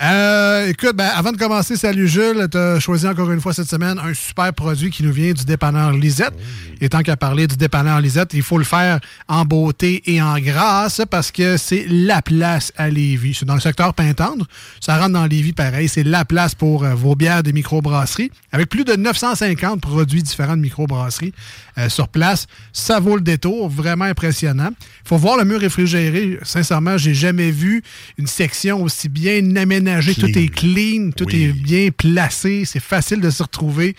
Euh, 0.03 0.67
écoute, 0.67 0.95
ben, 0.95 1.11
avant 1.15 1.31
de 1.31 1.37
commencer, 1.37 1.75
salut 1.75 2.07
Jules, 2.07 2.47
tu 2.51 2.57
as 2.57 2.79
choisi 2.79 3.07
encore 3.07 3.31
une 3.31 3.39
fois 3.39 3.53
cette 3.53 3.69
semaine 3.69 3.99
un 3.99 4.15
super 4.15 4.51
produit 4.51 4.89
qui 4.89 5.03
nous 5.03 5.11
vient 5.11 5.31
du 5.31 5.45
dépanneur 5.45 5.91
Lisette. 5.91 6.33
Et 6.79 6.89
tant 6.89 7.03
qu'à 7.03 7.15
parler 7.15 7.45
du 7.45 7.55
dépanneur 7.55 8.01
Lisette, 8.01 8.33
il 8.33 8.41
faut 8.41 8.57
le 8.57 8.63
faire 8.63 8.99
en 9.27 9.45
beauté 9.45 10.01
et 10.07 10.19
en 10.19 10.39
grâce 10.39 11.03
parce 11.07 11.31
que 11.31 11.55
c'est 11.55 11.85
la 11.87 12.23
place 12.23 12.73
à 12.77 12.89
Lévis. 12.89 13.35
C'est 13.35 13.45
dans 13.45 13.53
le 13.53 13.59
secteur 13.59 13.93
Pintendre. 13.93 14.47
Ça 14.79 14.97
rentre 14.97 15.11
dans 15.11 15.27
Lévis 15.27 15.53
pareil. 15.53 15.87
C'est 15.87 16.03
la 16.03 16.25
place 16.25 16.55
pour 16.55 16.83
euh, 16.83 16.95
vos 16.95 17.15
bières 17.15 17.43
de 17.43 17.51
microbrasserie 17.51 18.31
avec 18.51 18.69
plus 18.69 18.85
de 18.85 18.95
950 18.95 19.81
produits 19.81 20.23
différents 20.23 20.57
de 20.57 20.61
microbrasserie 20.61 21.33
euh, 21.77 21.89
sur 21.89 22.07
place. 22.07 22.47
Ça 22.73 22.99
vaut 22.99 23.17
le 23.17 23.21
détour. 23.21 23.69
Vraiment 23.69 24.05
impressionnant. 24.05 24.71
Il 25.05 25.07
faut 25.07 25.17
voir 25.17 25.37
le 25.37 25.45
mur 25.45 25.59
réfrigéré. 25.59 26.39
Sincèrement, 26.41 26.97
j'ai 26.97 27.13
jamais 27.13 27.51
vu 27.51 27.83
une 28.17 28.25
section 28.25 28.81
aussi 28.81 29.07
bien 29.07 29.55
aménagée. 29.55 29.90
Tout 29.99 30.37
est 30.37 30.47
clean, 30.47 31.11
tout 31.15 31.29
est 31.29 31.53
bien 31.53 31.89
placé. 31.95 32.65
C'est 32.65 32.79
facile 32.81 33.21
de 33.21 33.29
se 33.29 33.43
retrouver. 33.43 33.95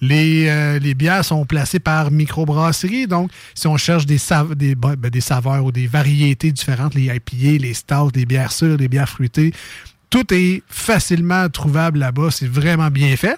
Les, 0.00 0.48
euh, 0.48 0.78
les 0.78 0.94
bières 0.94 1.24
sont 1.24 1.44
placées 1.46 1.78
par 1.78 2.10
microbrasserie. 2.10 3.06
Donc, 3.06 3.30
si 3.54 3.66
on 3.66 3.76
cherche 3.76 4.06
des, 4.06 4.18
des, 4.56 4.74
ben, 4.74 4.96
des 4.96 5.20
saveurs 5.20 5.64
ou 5.64 5.72
des 5.72 5.86
variétés 5.86 6.52
différentes, 6.52 6.94
les 6.94 7.04
IPA, 7.04 7.62
les 7.62 7.74
stouts, 7.74 8.10
les 8.14 8.26
bières 8.26 8.52
sûres, 8.52 8.76
les 8.76 8.88
bières 8.88 9.08
fruitées, 9.08 9.52
tout 10.10 10.26
est 10.32 10.62
facilement 10.68 11.48
trouvable 11.48 12.00
là-bas. 12.00 12.30
C'est 12.30 12.48
vraiment 12.48 12.90
bien 12.90 13.16
fait. 13.16 13.36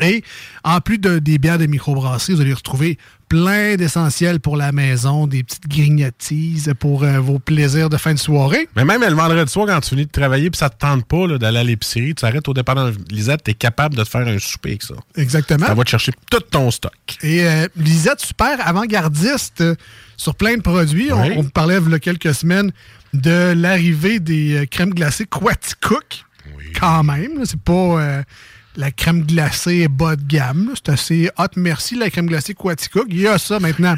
Et 0.00 0.22
en 0.64 0.80
plus 0.80 0.98
de, 0.98 1.18
des 1.18 1.38
bières 1.38 1.58
de 1.58 1.66
microbrasserie, 1.66 2.34
vous 2.34 2.40
allez 2.40 2.52
retrouver 2.54 2.98
plein 3.28 3.76
d'essentiels 3.76 4.38
pour 4.40 4.56
la 4.56 4.70
maison, 4.72 5.26
des 5.26 5.42
petites 5.42 5.66
grignotises 5.68 6.72
pour 6.78 7.04
euh, 7.04 7.18
vos 7.20 7.38
plaisirs 7.38 7.88
de 7.90 7.96
fin 7.96 8.12
de 8.14 8.18
soirée. 8.18 8.68
Mais 8.76 8.84
même 8.84 9.02
le 9.02 9.14
vendredi 9.14 9.50
soir, 9.50 9.66
quand 9.66 9.80
tu 9.80 9.90
finis 9.90 10.06
de 10.06 10.10
travailler 10.10 10.50
puis 10.50 10.58
ça 10.58 10.68
te 10.70 10.78
tente 10.78 11.04
pas 11.06 11.26
d'aller 11.38 11.58
à 11.58 11.64
l'épicerie, 11.64 12.14
tu 12.14 12.24
arrêtes 12.24 12.46
au 12.48 12.54
dépanneur 12.54 12.92
Lisette, 13.10 13.44
tu 13.44 13.50
es 13.52 13.54
capable 13.54 13.96
de 13.96 14.04
te 14.04 14.08
faire 14.08 14.26
un 14.26 14.38
souper 14.38 14.70
avec 14.70 14.82
ça. 14.82 14.94
Exactement. 15.16 15.66
Ça 15.66 15.74
va 15.74 15.84
te 15.84 15.90
chercher 15.90 16.12
tout 16.30 16.40
ton 16.40 16.70
stock. 16.70 16.92
Et 17.22 17.44
euh, 17.46 17.66
Lisette, 17.76 18.20
super 18.20 18.66
avant-gardiste 18.66 19.60
euh, 19.62 19.74
sur 20.16 20.34
plein 20.34 20.56
de 20.56 20.62
produits. 20.62 21.12
On- 21.12 21.22
Oui. 21.22 21.34
On, 21.36 21.44
parlait 21.44 21.78
il 21.84 21.90
y 21.90 21.94
a 21.94 21.98
quelques 21.98 22.34
semaines 22.34 22.72
de 23.14 23.52
l'arrivée 23.56 24.20
des 24.20 24.66
crèmes 24.70 24.92
glacées 24.92 25.26
Quaticook. 25.26 26.24
Quand 26.78 27.02
même, 27.04 27.44
c'est 27.44 27.60
pas 27.60 28.22
la 28.76 28.90
crème 28.90 29.22
glacée 29.22 29.88
bas 29.88 30.16
de 30.16 30.22
gamme. 30.22 30.72
C'est 30.74 30.90
assez 30.92 31.30
hot. 31.38 31.44
Merci, 31.56 31.96
la 31.96 32.10
crème 32.10 32.26
glacée 32.26 32.54
Quaticook. 32.54 33.06
Il 33.08 33.20
y 33.20 33.28
a 33.28 33.38
ça 33.38 33.60
maintenant 33.60 33.94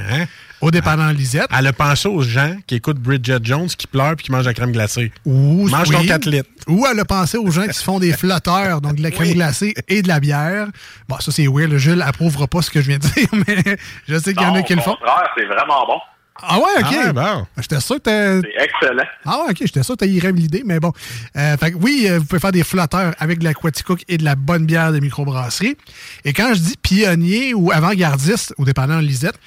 au 0.61 0.71
dépanneur 0.71 1.13
Lisette. 1.13 1.49
Elle 1.57 1.67
a 1.67 1.73
pensé 1.73 2.09
aux 2.09 2.23
gens 2.23 2.57
qui 2.67 2.77
écoutent 2.77 2.99
Bridget 2.99 3.39
Jones, 3.43 3.69
qui 3.69 3.87
pleurent 3.87 4.17
puis 4.17 4.27
qui 4.27 4.33
mangent 4.33 4.47
la 4.47 4.55
crème 4.55 4.73
glacée. 4.73 5.13
Ou, 5.25 5.69
Mange 5.69 5.89
oui. 5.89 5.97
ton 5.97 6.07
4 6.07 6.27
litres. 6.27 6.49
Ou 6.69 6.85
elle 6.91 6.99
a 6.99 7.05
pensé 7.05 7.39
aux 7.39 7.51
gens 7.51 7.67
qui 7.67 7.75
se 7.75 7.83
font 7.83 7.99
des 7.99 8.13
flotteurs, 8.13 8.81
donc 8.81 8.97
de 8.97 9.03
la 9.03 9.11
crème 9.11 9.33
glacée 9.35 9.75
et 9.89 10.03
de 10.03 10.09
la 10.09 10.21
bière. 10.21 10.69
Bon, 11.09 11.19
ça 11.21 11.31
c'est 11.33 11.47
weird. 11.47 11.71
le 11.71 11.79
Jules 11.79 12.03
approuvera 12.03 12.47
pas 12.47 12.63
ce 12.63 12.71
que 12.71 12.81
je 12.81 12.89
viens 12.89 12.99
de 12.99 13.07
dire, 13.07 13.29
mais 13.47 13.79
je 14.09 14.19
sais 14.19 14.35
qu'il 14.35 14.43
y 14.43 14.47
en 14.47 14.55
a 14.55 14.63
qui 14.63 14.75
le 14.75 14.83
font. 14.83 14.97
c'est 15.37 15.45
vraiment 15.47 15.87
bon. 15.87 15.99
Ah 16.43 16.59
ouais, 16.59 16.65
ok. 16.79 16.85
Ah 16.87 16.91
ouais, 17.07 17.13
bon. 17.13 17.47
J'étais 17.59 17.81
sûr 17.81 17.97
que 18.03 18.43
C'est 18.45 18.65
excellent. 18.65 19.05
Ah 19.25 19.39
ouais, 19.45 19.51
ok, 19.51 19.57
j'étais 19.61 19.83
sûr 19.83 19.97
que 19.97 20.05
t'as 20.05 20.31
l'idée, 20.31 20.63
mais 20.65 20.79
bon. 20.81 20.93
Euh, 21.37 21.57
fait 21.57 21.73
que 21.73 21.77
oui, 21.77 22.07
euh, 22.09 22.19
vous 22.19 22.25
pouvez 22.25 22.41
faire 22.41 22.53
des 22.53 22.65
flotteurs 22.65 23.15
avec 23.19 23.39
de 23.39 23.45
la 23.45 23.55
Quaticook 23.55 24.03
et 24.09 24.19
de 24.19 24.25
la 24.25 24.35
bonne 24.35 24.67
bière 24.67 24.93
de 24.93 24.99
microbrasserie. 25.01 25.77
Et 26.25 26.33
quand 26.33 26.53
je 26.55 26.61
dis 26.61 26.77
pionnier 26.81 27.55
ou 27.55 27.73
avant-gardiste, 27.73 28.55
au 28.59 28.65
dépendant 28.65 28.99
Lisette, 28.99 29.39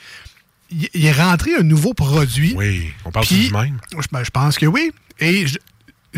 il 0.71 1.05
est 1.05 1.11
rentré 1.11 1.55
un 1.55 1.63
nouveau 1.63 1.93
produit. 1.93 2.53
Oui, 2.55 2.91
on 3.05 3.11
parle 3.11 3.25
du 3.25 3.51
même? 3.51 3.77
Je, 3.91 4.07
ben, 4.11 4.23
je 4.23 4.29
pense 4.29 4.57
que 4.57 4.65
oui. 4.65 4.91
Et 5.19 5.47
je- 5.47 5.57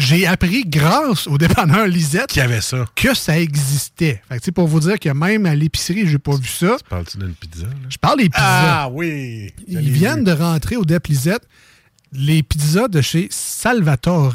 j'ai 0.01 0.25
appris 0.27 0.63
grâce 0.65 1.27
au 1.27 1.37
dépanneur 1.37 1.87
Lisette 1.87 2.37
avait 2.37 2.61
ça? 2.61 2.85
que 2.95 3.13
ça 3.13 3.39
existait. 3.39 4.21
Fait 4.27 4.39
que, 4.39 4.43
tu 4.43 4.51
pour 4.51 4.67
vous 4.67 4.79
dire 4.79 4.99
que 4.99 5.09
même 5.09 5.45
à 5.45 5.55
l'épicerie, 5.55 6.07
j'ai 6.07 6.17
pas 6.17 6.35
vu 6.35 6.47
ça. 6.47 6.77
Parles-tu 6.89 7.17
d'une 7.17 7.33
pizza? 7.33 7.65
là? 7.65 7.73
Je 7.89 7.97
parle 7.97 8.17
des 8.19 8.29
pizzas. 8.29 8.41
Ah 8.83 8.89
oui! 8.91 9.53
Ils 9.67 9.91
viennent 9.91 10.23
de 10.23 10.31
rentrer 10.31 10.75
au 10.75 10.85
Dep 10.85 11.07
Lisette 11.07 11.43
les 12.13 12.43
pizzas 12.43 12.87
de 12.87 13.01
chez 13.01 13.27
Salvatore. 13.31 14.33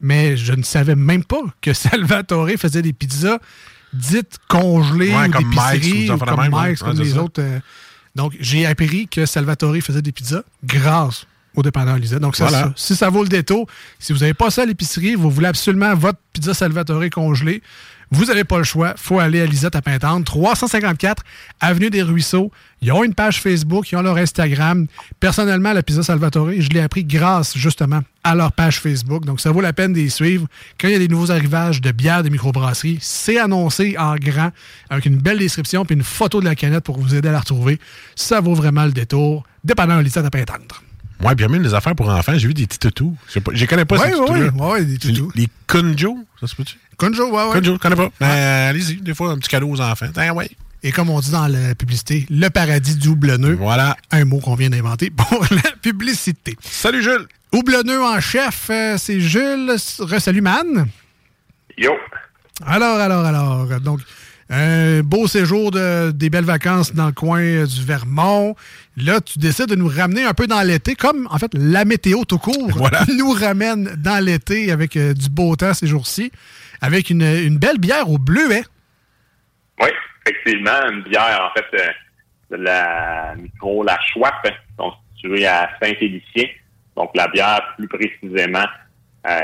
Mais 0.00 0.36
je 0.36 0.52
ne 0.52 0.62
savais 0.62 0.94
même 0.94 1.24
pas 1.24 1.42
que 1.60 1.72
Salvatore 1.84 2.50
faisait 2.56 2.82
des 2.82 2.92
pizzas 2.92 3.38
dites 3.92 4.36
congelées 4.48 5.12
Ouais, 5.14 5.28
ou 5.28 5.30
comme 5.32 5.50
d'épicerie, 5.50 6.10
ou 6.10 6.18
comme. 6.18 6.48
Mike's, 6.52 6.80
comme 6.82 6.96
c'est 6.96 7.02
les 7.04 7.10
ça. 7.10 7.22
autres. 7.22 7.42
euh, 7.42 7.58
donc, 8.14 8.36
j'ai 8.40 8.66
appris 8.66 9.08
que 9.08 9.26
Salvatore 9.26 9.76
faisait 9.82 10.02
des 10.02 10.12
pizzas 10.12 10.42
grâce 10.64 11.26
au 11.54 11.62
dépanneur 11.62 11.96
Lisette. 11.96 12.20
Donc, 12.20 12.36
ça, 12.36 12.44
Voilà. 12.46 12.66
ça, 12.66 12.72
si 12.76 12.96
ça 12.96 13.08
vaut 13.10 13.22
le 13.22 13.28
détour, 13.28 13.66
si 13.98 14.12
vous 14.12 14.20
n'avez 14.20 14.34
pas 14.34 14.50
ça 14.50 14.62
à 14.62 14.66
l'épicerie, 14.66 15.14
vous 15.14 15.30
voulez 15.30 15.48
absolument 15.48 15.94
votre 15.94 16.18
pizza 16.32 16.54
Salvatore 16.54 17.04
congelée, 17.10 17.62
vous 18.10 18.24
n'avez 18.24 18.44
pas 18.44 18.56
le 18.56 18.64
choix. 18.64 18.94
faut 18.96 19.18
aller 19.18 19.40
à 19.42 19.44
Lisette 19.46 19.76
à 19.76 19.82
Pintante, 19.82 20.24
354 20.24 21.22
Avenue 21.60 21.90
des 21.90 22.00
Ruisseaux. 22.02 22.50
Ils 22.80 22.90
ont 22.92 23.04
une 23.04 23.12
page 23.12 23.42
Facebook, 23.42 23.90
ils 23.92 23.96
ont 23.96 24.02
leur 24.02 24.16
Instagram. 24.16 24.86
Personnellement, 25.20 25.74
la 25.74 25.82
Pizza 25.82 26.02
Salvatore, 26.02 26.52
je 26.58 26.70
l'ai 26.70 26.80
appris 26.80 27.04
grâce 27.04 27.56
justement 27.58 28.00
à 28.24 28.34
leur 28.34 28.52
page 28.52 28.80
Facebook. 28.80 29.26
Donc, 29.26 29.40
ça 29.40 29.50
vaut 29.50 29.60
la 29.60 29.74
peine 29.74 29.92
d'y 29.92 30.08
suivre. 30.10 30.46
Quand 30.80 30.88
il 30.88 30.92
y 30.92 30.96
a 30.96 30.98
des 30.98 31.08
nouveaux 31.08 31.30
arrivages 31.30 31.82
de 31.82 31.90
bières 31.90 32.22
de 32.22 32.30
microbrasserie, 32.30 32.98
c'est 33.02 33.38
annoncé 33.38 33.96
en 33.98 34.14
grand 34.16 34.52
avec 34.88 35.04
une 35.04 35.16
belle 35.16 35.38
description 35.38 35.84
puis 35.84 35.94
une 35.94 36.02
photo 36.02 36.40
de 36.40 36.46
la 36.46 36.54
canette 36.54 36.84
pour 36.84 36.98
vous 36.98 37.14
aider 37.14 37.28
à 37.28 37.32
la 37.32 37.40
retrouver. 37.40 37.78
Ça 38.16 38.40
vaut 38.40 38.54
vraiment 38.54 38.86
le 38.86 38.92
détour. 38.92 39.44
Dépanneur 39.64 40.00
Lisette 40.00 40.24
à 40.24 40.30
Pintante. 40.30 40.80
Ouais, 41.22 41.34
bien 41.34 41.48
même 41.48 41.62
des 41.62 41.74
affaires 41.74 41.94
pour 41.94 42.08
enfants. 42.08 42.32
J'ai 42.36 42.46
vu 42.48 42.54
des 42.54 42.66
petits 42.66 42.78
toutous. 42.78 43.16
Je 43.28 43.32
sais 43.34 43.40
pas- 43.40 43.52
je 43.54 43.60
les 43.60 43.66
connais 43.66 43.84
pas, 43.84 43.96
Ouais, 43.98 44.10
ces 44.12 44.14
ouais, 44.18 44.26
toutous-là. 44.26 44.50
ouais, 44.52 44.72
ouais, 44.72 44.84
des 44.84 44.98
toutous. 44.98 45.32
Les, 45.34 45.42
les 45.42 45.48
Kunjo, 45.66 46.18
ça 46.40 46.46
se 46.46 46.54
peut-tu? 46.54 46.76
Kunjo, 46.98 47.30
ouais, 47.30 47.44
ouais. 47.48 47.52
Kunjo, 47.54 47.74
je 47.74 47.78
connais 47.78 47.96
pas. 47.96 48.10
Ben, 48.20 48.68
allez-y, 48.70 48.96
des 49.00 49.14
fois, 49.14 49.30
un 49.32 49.38
petit 49.38 49.48
cadeau 49.48 49.68
aux 49.68 49.80
enfants. 49.80 50.06
Tiens, 50.14 50.32
ouais. 50.32 50.48
Et 50.84 50.92
comme 50.92 51.10
on 51.10 51.18
dit 51.18 51.32
dans 51.32 51.48
la 51.48 51.74
publicité, 51.74 52.24
le 52.30 52.48
paradis 52.50 52.94
du 52.96 53.08
houblonneux. 53.08 53.54
Voilà. 53.58 53.96
Un 54.12 54.24
mot 54.24 54.38
qu'on 54.38 54.54
vient 54.54 54.70
d'inventer 54.70 55.10
pour 55.10 55.44
la 55.50 55.72
publicité. 55.82 56.56
Salut 56.60 57.02
Jules. 57.02 57.26
Houblonneux 57.52 58.00
en 58.02 58.20
chef, 58.20 58.68
euh, 58.70 58.96
c'est 58.96 59.20
Jules. 59.20 59.72
Resalut, 59.98 60.40
man. 60.40 60.86
Yo. 61.76 61.90
Alors, 62.64 62.98
alors, 63.00 63.24
alors. 63.24 63.80
Donc, 63.80 64.00
un 64.50 65.00
beau 65.02 65.26
séjour 65.26 65.70
de, 65.70 66.10
des 66.10 66.30
belles 66.30 66.44
vacances 66.44 66.94
dans 66.94 67.06
le 67.06 67.12
coin 67.12 67.40
euh, 67.40 67.66
du 67.66 67.84
Vermont. 67.84 68.54
Là, 68.96 69.20
tu 69.20 69.38
décides 69.38 69.66
de 69.68 69.74
nous 69.74 69.88
ramener 69.88 70.24
un 70.24 70.34
peu 70.34 70.46
dans 70.46 70.62
l'été, 70.62 70.94
comme 70.94 71.28
en 71.30 71.38
fait 71.38 71.52
la 71.54 71.84
météo 71.84 72.24
tout 72.24 72.38
court 72.38 72.90
nous 73.18 73.30
ramène 73.30 73.94
dans 73.96 74.24
l'été 74.24 74.72
avec 74.72 74.96
euh, 74.96 75.12
du 75.14 75.28
beau 75.28 75.54
temps 75.56 75.74
ces 75.74 75.86
jours-ci, 75.86 76.32
avec 76.80 77.10
une, 77.10 77.22
une 77.22 77.58
belle 77.58 77.78
bière 77.78 78.10
au 78.10 78.18
bleuet. 78.18 78.64
Oui, 79.80 79.88
effectivement, 80.26 80.90
une 80.90 81.02
bière, 81.02 81.50
en 81.50 81.58
fait, 81.58 81.78
euh, 81.78 81.90
de 82.50 82.62
la 82.62 83.34
micro, 83.36 83.84
la 83.84 83.98
Schwab, 84.00 84.32
constituée 84.76 85.46
à 85.46 85.70
Saint-Félicien. 85.80 86.46
Donc, 86.96 87.10
la 87.14 87.28
bière, 87.28 87.74
plus 87.76 87.88
précisément, 87.88 88.58
euh, 88.60 88.87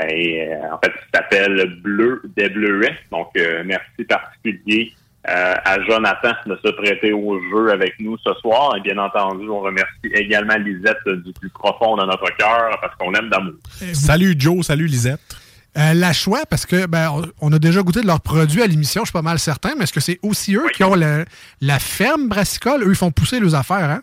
et, 0.07 0.47
euh, 0.49 0.73
en 0.73 0.79
fait, 0.83 0.91
s'appelle 1.13 1.79
Bleu 1.81 2.21
des 2.35 2.49
Bleuets. 2.49 2.95
Donc, 3.11 3.29
euh, 3.37 3.63
merci 3.65 4.03
particulier 4.07 4.93
euh, 5.29 5.53
à 5.65 5.79
Jonathan 5.81 6.33
de 6.45 6.57
se 6.63 6.71
prêter 6.71 7.11
au 7.13 7.39
jeu 7.49 7.71
avec 7.71 7.93
nous 7.99 8.17
ce 8.19 8.33
soir. 8.35 8.75
Et 8.77 8.81
bien 8.81 8.97
entendu, 8.97 9.49
on 9.49 9.59
remercie 9.59 9.89
également 10.13 10.55
Lisette 10.55 10.97
euh, 11.07 11.17
du 11.17 11.33
plus 11.33 11.49
profond 11.49 11.97
de 11.97 12.05
notre 12.05 12.29
cœur 12.37 12.77
parce 12.81 12.95
qu'on 12.95 13.13
aime 13.13 13.29
d'amour. 13.29 13.53
Salut 13.93 14.35
Joe, 14.37 14.65
salut 14.65 14.85
Lisette. 14.87 15.19
Euh, 15.77 15.93
la 15.93 16.13
choix, 16.13 16.43
parce 16.49 16.65
que 16.65 16.85
ben, 16.85 17.11
on, 17.41 17.51
a 17.51 17.59
déjà 17.59 17.81
goûté 17.81 17.99
de 17.99 18.07
leurs 18.07 18.21
produits 18.21 18.61
à 18.61 18.67
l'émission, 18.67 19.01
je 19.01 19.07
suis 19.07 19.13
pas 19.13 19.21
mal 19.21 19.39
certain, 19.39 19.73
mais 19.77 19.83
est-ce 19.83 19.91
que 19.91 19.99
c'est 19.99 20.19
aussi 20.23 20.55
eux 20.55 20.67
qui 20.73 20.85
ont 20.85 20.95
le- 20.95 21.25
la 21.59 21.79
ferme 21.79 22.29
brassicole? 22.29 22.83
Eux, 22.83 22.91
ils 22.91 22.95
font 22.95 23.11
pousser 23.11 23.41
leurs 23.41 23.55
affaires, 23.55 23.89
hein? 23.89 24.01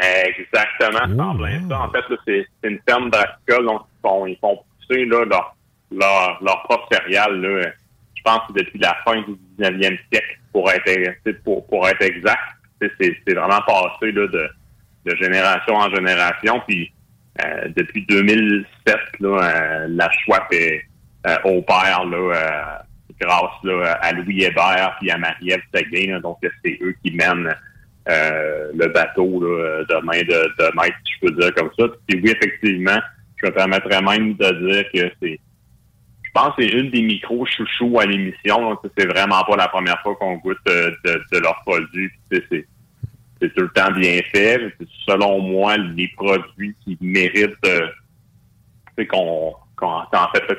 Exactement, 0.00 1.00
c'est 1.14 1.20
en 1.20 1.36
plein 1.36 1.68
ça. 1.68 1.80
En 1.80 1.90
fait, 1.90 2.04
c'est 2.26 2.46
une 2.68 2.78
ferme 2.88 3.10
brassicole, 3.10 3.66
donc 3.66 3.82
ils 3.82 4.00
font, 4.08 4.26
ils 4.26 4.38
font 4.40 4.58
là, 4.96 5.24
leur, 5.24 5.56
leur, 5.90 6.42
leur 6.42 6.62
propre 6.62 6.88
céréale, 6.92 7.40
là, 7.40 7.70
je 8.16 8.22
pense 8.22 8.40
que 8.48 8.52
depuis 8.52 8.78
la 8.78 8.94
fin 9.04 9.20
du 9.22 9.32
19e 9.58 9.98
siècle, 10.12 10.40
pour 10.52 10.70
être, 10.70 11.42
pour, 11.44 11.66
pour 11.66 11.88
être 11.88 12.02
exact. 12.02 12.38
C'est 12.80 13.34
vraiment 13.34 13.60
passé 13.66 14.10
là, 14.12 14.26
de, 14.26 14.48
de 15.06 15.16
génération 15.16 15.74
en 15.74 15.94
génération. 15.94 16.60
Puis 16.66 16.92
euh, 17.44 17.68
depuis 17.76 18.04
2007, 18.06 18.96
là, 19.20 19.28
euh, 19.28 19.86
la 19.88 20.10
Schwab 20.10 20.42
est 20.50 20.82
euh, 21.26 21.36
au 21.44 21.62
père 21.62 22.04
là, 22.04 22.16
euh, 22.16 23.14
grâce 23.20 23.64
là, 23.64 23.98
à 24.00 24.12
Louis 24.12 24.44
Hébert 24.44 24.96
puis 24.98 25.10
à 25.10 25.18
Marie-Ève 25.18 25.62
Seguin. 25.74 26.20
Donc, 26.20 26.38
c'est 26.64 26.78
eux 26.82 26.94
qui 27.04 27.12
mènent 27.14 27.54
le 28.06 28.88
bateau 28.88 29.40
de 29.40 30.04
main 30.04 30.22
de, 30.22 30.24
de 30.58 30.76
maître, 30.76 30.96
si 31.06 31.12
je 31.14 31.26
peux 31.26 31.40
dire 31.40 31.54
comme 31.54 31.70
ça. 31.78 31.84
Puis 32.08 32.20
oui, 32.22 32.30
effectivement, 32.30 32.98
je 33.42 33.48
me 33.48 33.52
permettrais 33.52 34.02
même 34.02 34.34
de 34.34 34.72
dire 34.72 34.84
que 34.92 35.12
c'est 35.22 35.40
je 36.30 36.40
pense 36.40 36.54
que 36.54 36.62
c'est 36.62 36.68
une 36.68 36.90
des 36.90 37.02
micros 37.02 37.44
chouchous 37.44 37.98
à 37.98 38.06
l'émission. 38.06 38.60
Donc, 38.60 38.78
C'est 38.96 39.06
vraiment 39.06 39.42
pas 39.42 39.56
la 39.56 39.66
première 39.66 40.00
fois 40.00 40.14
qu'on 40.14 40.36
goûte 40.36 40.58
euh, 40.68 40.92
de, 41.04 41.38
leurs 41.38 41.60
produits. 41.66 42.08
C'est 42.30 43.54
tout 43.54 43.62
le 43.62 43.70
temps 43.70 43.90
bien 43.90 44.20
fait. 44.32 44.72
Selon 45.08 45.40
moi, 45.40 45.76
les 45.76 46.06
produits 46.16 46.76
qui 46.84 46.96
méritent 47.00 47.56
euh, 47.66 47.88
qu'on, 49.10 49.54
qu'on 49.76 49.86
en 49.86 50.28
fait 50.32 50.56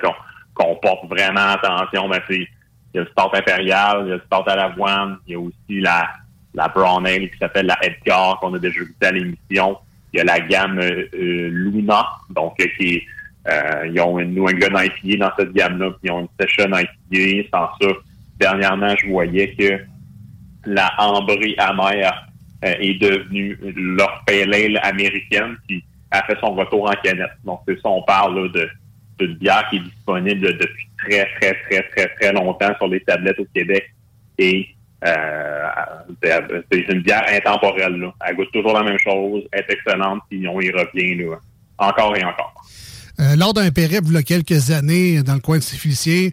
qu'on, 0.55 0.75
porte 0.75 1.07
vraiment 1.07 1.53
attention. 1.53 2.09
Ben, 2.09 2.21
il 2.29 2.47
y 2.93 2.97
a 2.97 3.03
le 3.03 3.07
Start 3.11 3.33
impérial, 3.33 4.01
il 4.03 4.09
y 4.09 4.11
a 4.11 4.15
le 4.15 4.21
Start 4.25 4.49
à 4.49 4.55
l'avoine, 4.57 5.19
il 5.25 5.31
y 5.31 5.35
a 5.35 5.39
aussi 5.39 5.79
la, 5.79 6.09
la 6.53 6.67
Brown 6.67 7.07
Ale 7.07 7.29
qui 7.29 7.37
s'appelle 7.37 7.67
la 7.67 7.77
Edgar 7.81 8.39
qu'on 8.41 8.53
a 8.55 8.59
déjà 8.59 8.81
goûté 8.81 9.05
à 9.05 9.11
l'émission. 9.11 9.77
Il 10.13 10.17
y 10.17 10.19
a 10.19 10.23
la 10.23 10.39
gamme 10.39 10.79
euh, 10.79 11.07
euh, 11.13 11.49
Luna, 11.49 12.05
donc 12.29 12.59
euh, 12.59 12.65
qui 12.77 12.95
est 12.95 13.03
euh, 13.47 13.87
ils 13.91 13.99
ont 13.99 14.19
une 14.19 14.35
New 14.35 14.43
England 14.43 14.79
IPA 14.79 15.25
dans 15.25 15.31
cette 15.37 15.53
gamme-là, 15.53 15.91
puis 15.91 15.99
ils 16.03 16.11
ont 16.11 16.19
une 16.19 16.27
Session 16.39 16.69
IPA. 16.71 17.49
Sans 17.51 17.69
ça, 17.81 17.93
dernièrement, 18.39 18.93
je 19.01 19.07
voyais 19.07 19.55
que 19.55 19.79
la 20.65 20.91
ambrée 20.99 21.55
amère 21.57 22.27
euh, 22.63 22.73
est 22.79 23.01
devenue 23.01 23.57
leur 23.75 24.23
pale 24.25 24.53
ale 24.53 24.79
américaine, 24.83 25.57
qui 25.67 25.83
a 26.11 26.23
fait 26.23 26.37
son 26.39 26.53
retour 26.53 26.89
en 26.89 26.93
canette. 27.03 27.31
Donc, 27.43 27.61
c'est 27.67 27.79
ça, 27.81 27.89
on 27.89 28.03
parle 28.03 28.51
de 28.51 28.69
d'une 29.19 29.35
bière 29.35 29.67
qui 29.69 29.75
est 29.75 29.81
disponible 29.81 30.57
depuis 30.57 30.87
très, 30.97 31.27
très, 31.39 31.53
très, 31.65 31.83
très, 31.89 32.07
très 32.15 32.33
longtemps 32.33 32.73
sur 32.77 32.87
les 32.87 32.99
tablettes 33.01 33.39
au 33.39 33.45
Québec. 33.53 33.93
Et 34.39 34.67
euh, 35.03 35.67
c'est 36.71 36.87
une 36.89 37.01
bière 37.01 37.25
intemporelle. 37.29 38.11
Elle 38.27 38.35
goûte 38.35 38.51
toujours 38.51 38.73
la 38.73 38.83
même 38.83 38.99
chose, 38.99 39.43
est 39.53 39.65
excellente, 39.69 40.21
puis 40.29 40.47
on 40.47 40.59
y 40.61 40.71
revient 40.71 41.25
encore 41.77 42.15
et 42.15 42.23
encore. 42.23 42.53
Euh, 43.19 43.35
lors 43.35 43.53
d'un 43.53 43.71
périple, 43.71 44.07
il 44.07 44.13
y 44.13 44.17
a 44.17 44.23
quelques 44.23 44.71
années, 44.71 45.21
dans 45.23 45.33
le 45.33 45.39
coin 45.39 45.57
de 45.57 45.63
Saint-Félicien, 45.63 46.29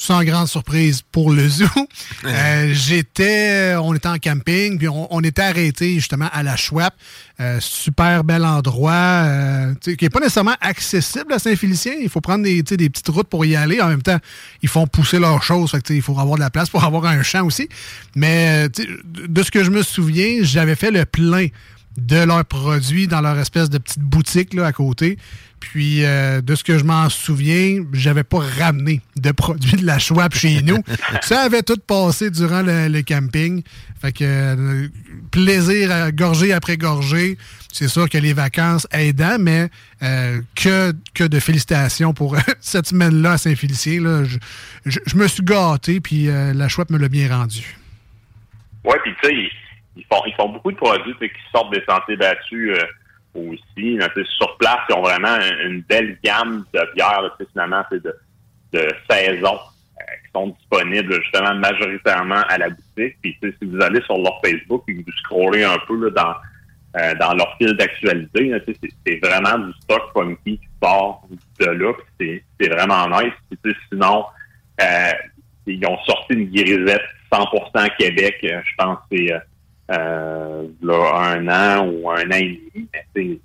sans 0.00 0.24
grande 0.24 0.48
surprise 0.48 1.02
pour 1.12 1.30
le 1.30 1.46
zoo, 1.46 1.66
euh, 2.24 2.70
j'étais, 2.72 3.74
on 3.76 3.94
était 3.94 4.08
en 4.08 4.16
camping, 4.16 4.78
puis 4.78 4.88
on, 4.88 5.14
on 5.14 5.20
était 5.22 5.42
arrêté 5.42 5.94
justement 5.96 6.28
à 6.32 6.42
la 6.42 6.56
Schwab. 6.56 6.90
Euh, 7.38 7.58
super 7.60 8.22
bel 8.22 8.44
endroit, 8.44 8.92
euh, 8.92 9.74
qui 9.82 9.96
n'est 10.02 10.10
pas 10.10 10.20
nécessairement 10.20 10.56
accessible 10.60 11.32
à 11.32 11.38
Saint-Félicien. 11.38 11.94
Il 12.00 12.10
faut 12.10 12.20
prendre 12.20 12.44
des, 12.44 12.62
des 12.62 12.90
petites 12.90 13.08
routes 13.08 13.28
pour 13.28 13.46
y 13.46 13.56
aller. 13.56 13.80
En 13.80 13.88
même 13.88 14.02
temps, 14.02 14.18
ils 14.62 14.68
font 14.68 14.86
pousser 14.86 15.18
leurs 15.18 15.42
choses. 15.42 15.70
Fait 15.70 15.82
que, 15.82 15.92
il 15.94 16.02
faut 16.02 16.18
avoir 16.18 16.36
de 16.36 16.40
la 16.40 16.50
place 16.50 16.68
pour 16.68 16.84
avoir 16.84 17.06
un 17.06 17.22
champ 17.22 17.46
aussi. 17.46 17.68
Mais 18.14 18.66
euh, 18.66 18.84
de 19.28 19.42
ce 19.42 19.50
que 19.50 19.64
je 19.64 19.70
me 19.70 19.82
souviens, 19.82 20.38
j'avais 20.42 20.76
fait 20.76 20.90
le 20.90 21.06
plein 21.06 21.46
de 21.96 22.24
leurs 22.24 22.44
produits 22.44 23.06
dans 23.06 23.20
leur 23.20 23.38
espèce 23.38 23.70
de 23.70 23.78
petite 23.78 24.00
boutique 24.00 24.56
à 24.58 24.72
côté. 24.72 25.18
Puis, 25.60 26.04
euh, 26.04 26.40
de 26.40 26.54
ce 26.54 26.64
que 26.64 26.78
je 26.78 26.84
m'en 26.84 27.10
souviens, 27.10 27.84
j'avais 27.92 28.24
pas 28.24 28.38
ramené 28.38 29.02
de 29.16 29.30
produits 29.30 29.76
de 29.76 29.84
la 29.84 29.98
Schwab 29.98 30.32
chez 30.34 30.62
nous. 30.62 30.78
Ça 31.22 31.42
avait 31.42 31.62
tout 31.62 31.76
passé 31.86 32.30
durant 32.30 32.62
le, 32.62 33.02
camping. 33.02 33.62
Fait 34.00 34.12
que 34.12 34.24
euh, 34.24 34.88
plaisir 35.30 35.92
à 35.92 36.10
gorgée 36.12 36.54
après 36.54 36.78
gorgée. 36.78 37.36
C'est 37.70 37.88
sûr 37.88 38.08
que 38.08 38.16
les 38.16 38.32
vacances 38.32 38.86
aidant, 38.90 39.36
mais 39.38 39.68
euh, 40.02 40.40
que, 40.54 40.94
de 41.26 41.38
félicitations 41.38 42.14
pour 42.14 42.36
cette 42.60 42.86
semaine-là 42.88 43.32
à 43.32 43.38
Saint-Félicien. 43.38 44.24
Je, 44.24 44.38
je- 44.86 45.16
me 45.16 45.28
suis 45.28 45.44
gâté, 45.44 46.00
puis 46.00 46.24
la 46.26 46.68
Schwab 46.68 46.90
me 46.90 46.96
l'a 46.96 47.08
bien 47.08 47.28
rendu. 47.28 47.76
Ouais, 48.82 48.96
puis 49.04 49.12
tu 49.22 49.50
ils, 49.96 50.04
font 50.04 50.22
ils 50.26 50.34
font 50.34 50.48
beaucoup 50.48 50.72
de 50.72 50.76
produits 50.76 51.14
qui 51.20 51.28
sortent 51.54 51.72
des 51.72 51.82
sentiers 51.88 52.16
battus 52.16 52.78
euh, 52.78 53.50
aussi. 53.52 53.98
sur 54.38 54.56
place, 54.58 54.78
ils 54.88 54.94
ont 54.94 55.02
vraiment 55.02 55.28
un- 55.28 55.66
une 55.66 55.80
belle 55.82 56.18
gamme 56.24 56.64
de 56.72 56.80
bières, 56.94 57.22
là, 57.22 57.30
finalement, 57.52 57.82
c'est 57.90 58.02
de, 58.02 58.14
de 58.72 58.88
saison 59.10 59.54
euh, 59.54 60.02
qui 60.24 60.30
sont 60.34 60.48
disponibles 60.48 61.20
justement 61.22 61.54
majoritairement 61.54 62.42
à 62.48 62.58
la 62.58 62.70
boutique. 62.70 63.16
Puis 63.22 63.36
si 63.42 63.52
vous 63.66 63.80
allez 63.82 64.00
sur 64.02 64.18
leur 64.18 64.40
Facebook 64.44 64.84
et 64.88 64.94
que 64.94 64.98
vous 65.04 65.16
scrollez 65.18 65.64
un 65.64 65.78
peu 65.86 65.96
là, 66.04 66.10
dans 66.10 66.34
euh, 67.00 67.14
dans 67.20 67.32
leur 67.34 67.56
fil 67.56 67.72
d'actualité, 67.76 68.52
c'est 69.06 69.20
vraiment 69.22 69.58
du 69.64 69.72
stock 69.82 70.10
funky 70.12 70.58
qui 70.58 70.68
sort 70.82 71.22
de 71.60 71.66
là. 71.66 71.92
C'est 72.18 72.68
vraiment 72.68 73.06
nice. 73.20 73.32
Puis, 73.62 73.76
sinon, 73.92 74.24
euh, 74.82 75.12
ils 75.68 75.86
ont 75.86 75.96
sorti 76.04 76.32
une 76.34 76.50
grisette 76.50 77.00
100% 77.32 77.96
Québec, 77.96 78.38
euh, 78.42 78.60
je 78.64 78.74
pense 78.76 78.98
c'est 79.12 79.32
euh, 79.90 80.66
là, 80.82 81.12
un 81.14 81.48
an 81.48 81.88
ou 81.88 82.10
un 82.10 82.26
an 82.30 82.36
et 82.36 82.60
demi. 82.74 82.88
Mais 83.14 83.38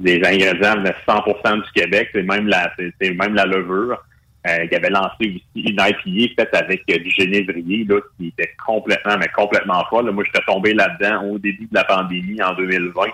les 0.00 0.16
ingrédients 0.26 0.76
venaient 0.76 0.94
100% 1.06 1.62
du 1.64 1.72
Québec, 1.72 2.08
c'est 2.12 2.22
même 2.22 2.48
la 2.48 2.72
c'est 2.76 3.10
même 3.12 3.34
la 3.34 3.46
levure. 3.46 3.98
Euh, 4.46 4.66
qui 4.66 4.74
avait 4.74 4.90
lancé 4.90 5.14
aussi 5.20 5.64
une 5.70 5.80
IPA 5.80 6.34
faite 6.36 6.54
avec 6.54 6.82
euh, 6.90 6.98
du 6.98 7.10
génévrier 7.12 7.86
là, 7.88 7.98
qui 8.18 8.26
était 8.26 8.54
complètement, 8.66 9.16
mais 9.16 9.28
complètement 9.34 9.82
folle. 9.88 10.10
Moi, 10.10 10.22
j'étais 10.26 10.44
tombé 10.44 10.74
là-dedans 10.74 11.24
au 11.30 11.38
début 11.38 11.64
de 11.64 11.74
la 11.74 11.84
pandémie 11.84 12.42
en 12.42 12.52
2020. 12.54 13.04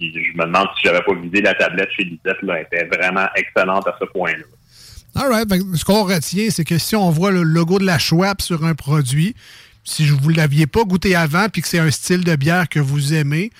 Puis 0.00 0.12
je 0.12 0.36
me 0.36 0.46
demande 0.46 0.66
si 0.74 0.88
j'avais 0.88 1.02
pas 1.02 1.14
vidé 1.14 1.42
la 1.42 1.54
tablette 1.54 1.90
chez 1.92 2.02
Lisette. 2.02 2.42
Là, 2.42 2.58
elle 2.58 2.66
était 2.72 2.86
vraiment 2.86 3.28
excellente 3.36 3.86
à 3.86 3.96
ce 4.00 4.04
point-là. 4.06 4.42
All 5.14 5.30
right. 5.30 5.48
Ce 5.76 5.84
qu'on 5.84 6.02
retient, 6.02 6.50
c'est 6.50 6.64
que 6.64 6.76
si 6.76 6.96
on 6.96 7.10
voit 7.10 7.30
le 7.30 7.44
logo 7.44 7.78
de 7.78 7.86
la 7.86 8.00
Schwab 8.00 8.40
sur 8.40 8.64
un 8.64 8.74
produit, 8.74 9.36
si 9.88 10.06
vous 10.08 10.30
ne 10.32 10.36
l'aviez 10.36 10.66
pas 10.66 10.84
goûté 10.84 11.14
avant 11.16 11.48
puis 11.48 11.62
que 11.62 11.68
c'est 11.68 11.78
un 11.78 11.90
style 11.90 12.24
de 12.24 12.36
bière 12.36 12.68
que 12.68 12.78
vous 12.80 13.14
aimez, 13.14 13.50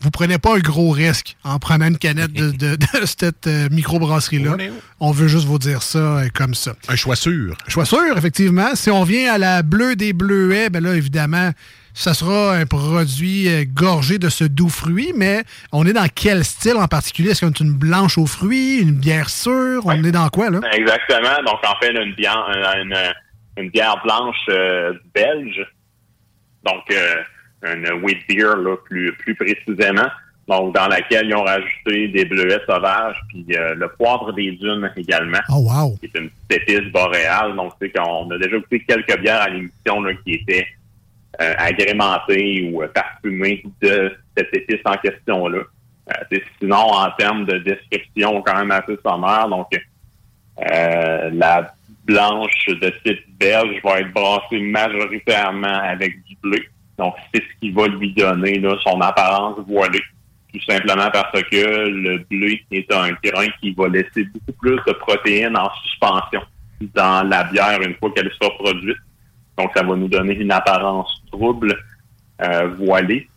vous 0.00 0.10
prenez 0.10 0.36
pas 0.38 0.56
un 0.56 0.58
gros 0.58 0.90
risque 0.90 1.36
en 1.42 1.58
prenant 1.58 1.86
une 1.86 1.96
canette 1.96 2.32
de, 2.32 2.50
de- 2.50 2.76
de 2.76 2.86
cette 3.06 3.46
euh, 3.46 3.68
microbrasserie-là. 3.70 4.50
On 5.00 5.10
veut 5.10 5.28
juste 5.28 5.46
vous 5.46 5.58
dire 5.58 5.82
ça 5.82 5.98
euh, 5.98 6.28
comme 6.34 6.54
ça. 6.54 6.74
Un 6.88 6.96
choix 6.96 7.16
sûr. 7.16 7.56
Choix 7.68 7.86
sûr, 7.86 8.16
effectivement. 8.16 8.74
Si 8.74 8.90
on 8.90 9.04
vient 9.04 9.32
à 9.32 9.38
la 9.38 9.62
bleue 9.62 9.96
des 9.96 10.12
bleuets, 10.12 10.68
ben 10.68 10.82
là, 10.84 10.94
évidemment, 10.94 11.50
ça 11.94 12.12
sera 12.12 12.54
un 12.56 12.66
produit 12.66 13.48
euh, 13.48 13.64
gorgé 13.66 14.18
de 14.18 14.28
ce 14.28 14.44
doux 14.44 14.68
fruit, 14.68 15.12
mais 15.16 15.44
on 15.72 15.86
est 15.86 15.94
dans 15.94 16.08
quel 16.14 16.44
style 16.44 16.76
en 16.76 16.88
particulier? 16.88 17.30
Est-ce 17.30 17.40
qu'on 17.46 17.52
est 17.52 17.60
une 17.60 17.72
blanche 17.72 18.18
aux 18.18 18.26
fruits, 18.26 18.80
une 18.80 18.96
bière 18.96 19.30
sûre? 19.30 19.80
On 19.86 20.04
est 20.04 20.12
dans 20.12 20.28
quoi, 20.28 20.50
là? 20.50 20.60
Exactement. 20.74 21.42
Donc, 21.46 21.60
en 21.66 21.74
fait, 21.80 21.92
une 21.92 22.14
bière, 22.14 22.44
une, 22.54 22.90
une- 22.92 23.12
une 23.58 23.70
bière 23.70 23.96
blanche 24.04 24.36
euh, 24.50 24.92
belge. 25.14 25.66
Donc, 26.66 26.84
euh, 26.90 27.74
une 27.74 28.02
wheat 28.02 28.18
beer, 28.28 28.56
là, 28.56 28.76
plus, 28.84 29.12
plus 29.16 29.34
précisément. 29.34 30.08
Donc, 30.48 30.74
dans 30.74 30.86
laquelle 30.86 31.26
ils 31.26 31.34
ont 31.34 31.42
rajouté 31.42 32.08
des 32.08 32.24
bleuets 32.24 32.60
sauvages, 32.68 33.16
puis 33.28 33.44
euh, 33.56 33.74
le 33.74 33.88
poivre 33.88 34.32
des 34.32 34.52
dunes 34.52 34.90
également. 34.96 35.40
Oh, 35.48 35.68
wow! 35.68 35.96
Qui 35.96 36.06
est 36.06 36.18
une 36.18 36.30
petite 36.48 36.68
épice 36.68 36.92
boréale. 36.92 37.56
Donc, 37.56 37.72
c'est 37.80 37.90
qu'on 37.90 38.30
a 38.30 38.38
déjà 38.38 38.56
goûté 38.56 38.84
quelques 38.86 39.18
bières 39.20 39.42
à 39.42 39.48
l'émission, 39.48 40.02
là, 40.02 40.12
qui 40.24 40.34
étaient 40.34 40.66
euh, 41.40 41.52
agrémentées 41.58 42.70
ou 42.72 42.82
euh, 42.82 42.88
parfumées 42.88 43.64
de 43.82 44.12
cette 44.36 44.54
épice 44.54 44.80
en 44.84 44.96
question-là. 44.96 45.58
Euh, 45.58 46.12
c'est 46.30 46.42
sinon, 46.60 46.92
en 46.92 47.10
termes 47.18 47.44
de 47.44 47.58
description, 47.58 48.40
quand 48.42 48.56
même 48.56 48.70
assez 48.70 48.96
sommaire. 49.04 49.48
Donc, 49.48 49.66
euh, 50.70 51.30
la 51.32 51.74
blanche 52.06 52.66
de 52.68 52.90
type 53.04 53.38
belge 53.38 53.80
va 53.84 54.00
être 54.00 54.12
brassée 54.12 54.60
majoritairement 54.60 55.80
avec 55.82 56.22
du 56.24 56.36
bleu. 56.42 56.62
Donc, 56.98 57.14
c'est 57.34 57.42
ce 57.42 57.60
qui 57.60 57.70
va 57.72 57.88
lui 57.88 58.12
donner 58.14 58.58
là, 58.58 58.76
son 58.82 59.00
apparence 59.00 59.58
voilée. 59.66 60.02
Tout 60.52 60.60
simplement 60.62 61.10
parce 61.12 61.42
que 61.42 61.88
le 61.88 62.18
bleu 62.30 62.56
est 62.70 62.90
un 62.92 63.10
grain 63.22 63.48
qui 63.60 63.72
va 63.72 63.88
laisser 63.88 64.24
beaucoup 64.24 64.52
plus 64.60 64.76
de 64.86 64.92
protéines 64.92 65.56
en 65.56 65.70
suspension 65.82 66.40
dans 66.94 67.28
la 67.28 67.44
bière 67.44 67.80
une 67.82 67.94
fois 67.96 68.10
qu'elle 68.14 68.30
sera 68.40 68.50
produite. 68.54 68.96
Donc, 69.58 69.70
ça 69.74 69.82
va 69.82 69.96
nous 69.96 70.08
donner 70.08 70.34
une 70.34 70.52
apparence 70.52 71.22
trouble, 71.30 71.76
euh, 72.42 72.68
voilée. 72.78 73.28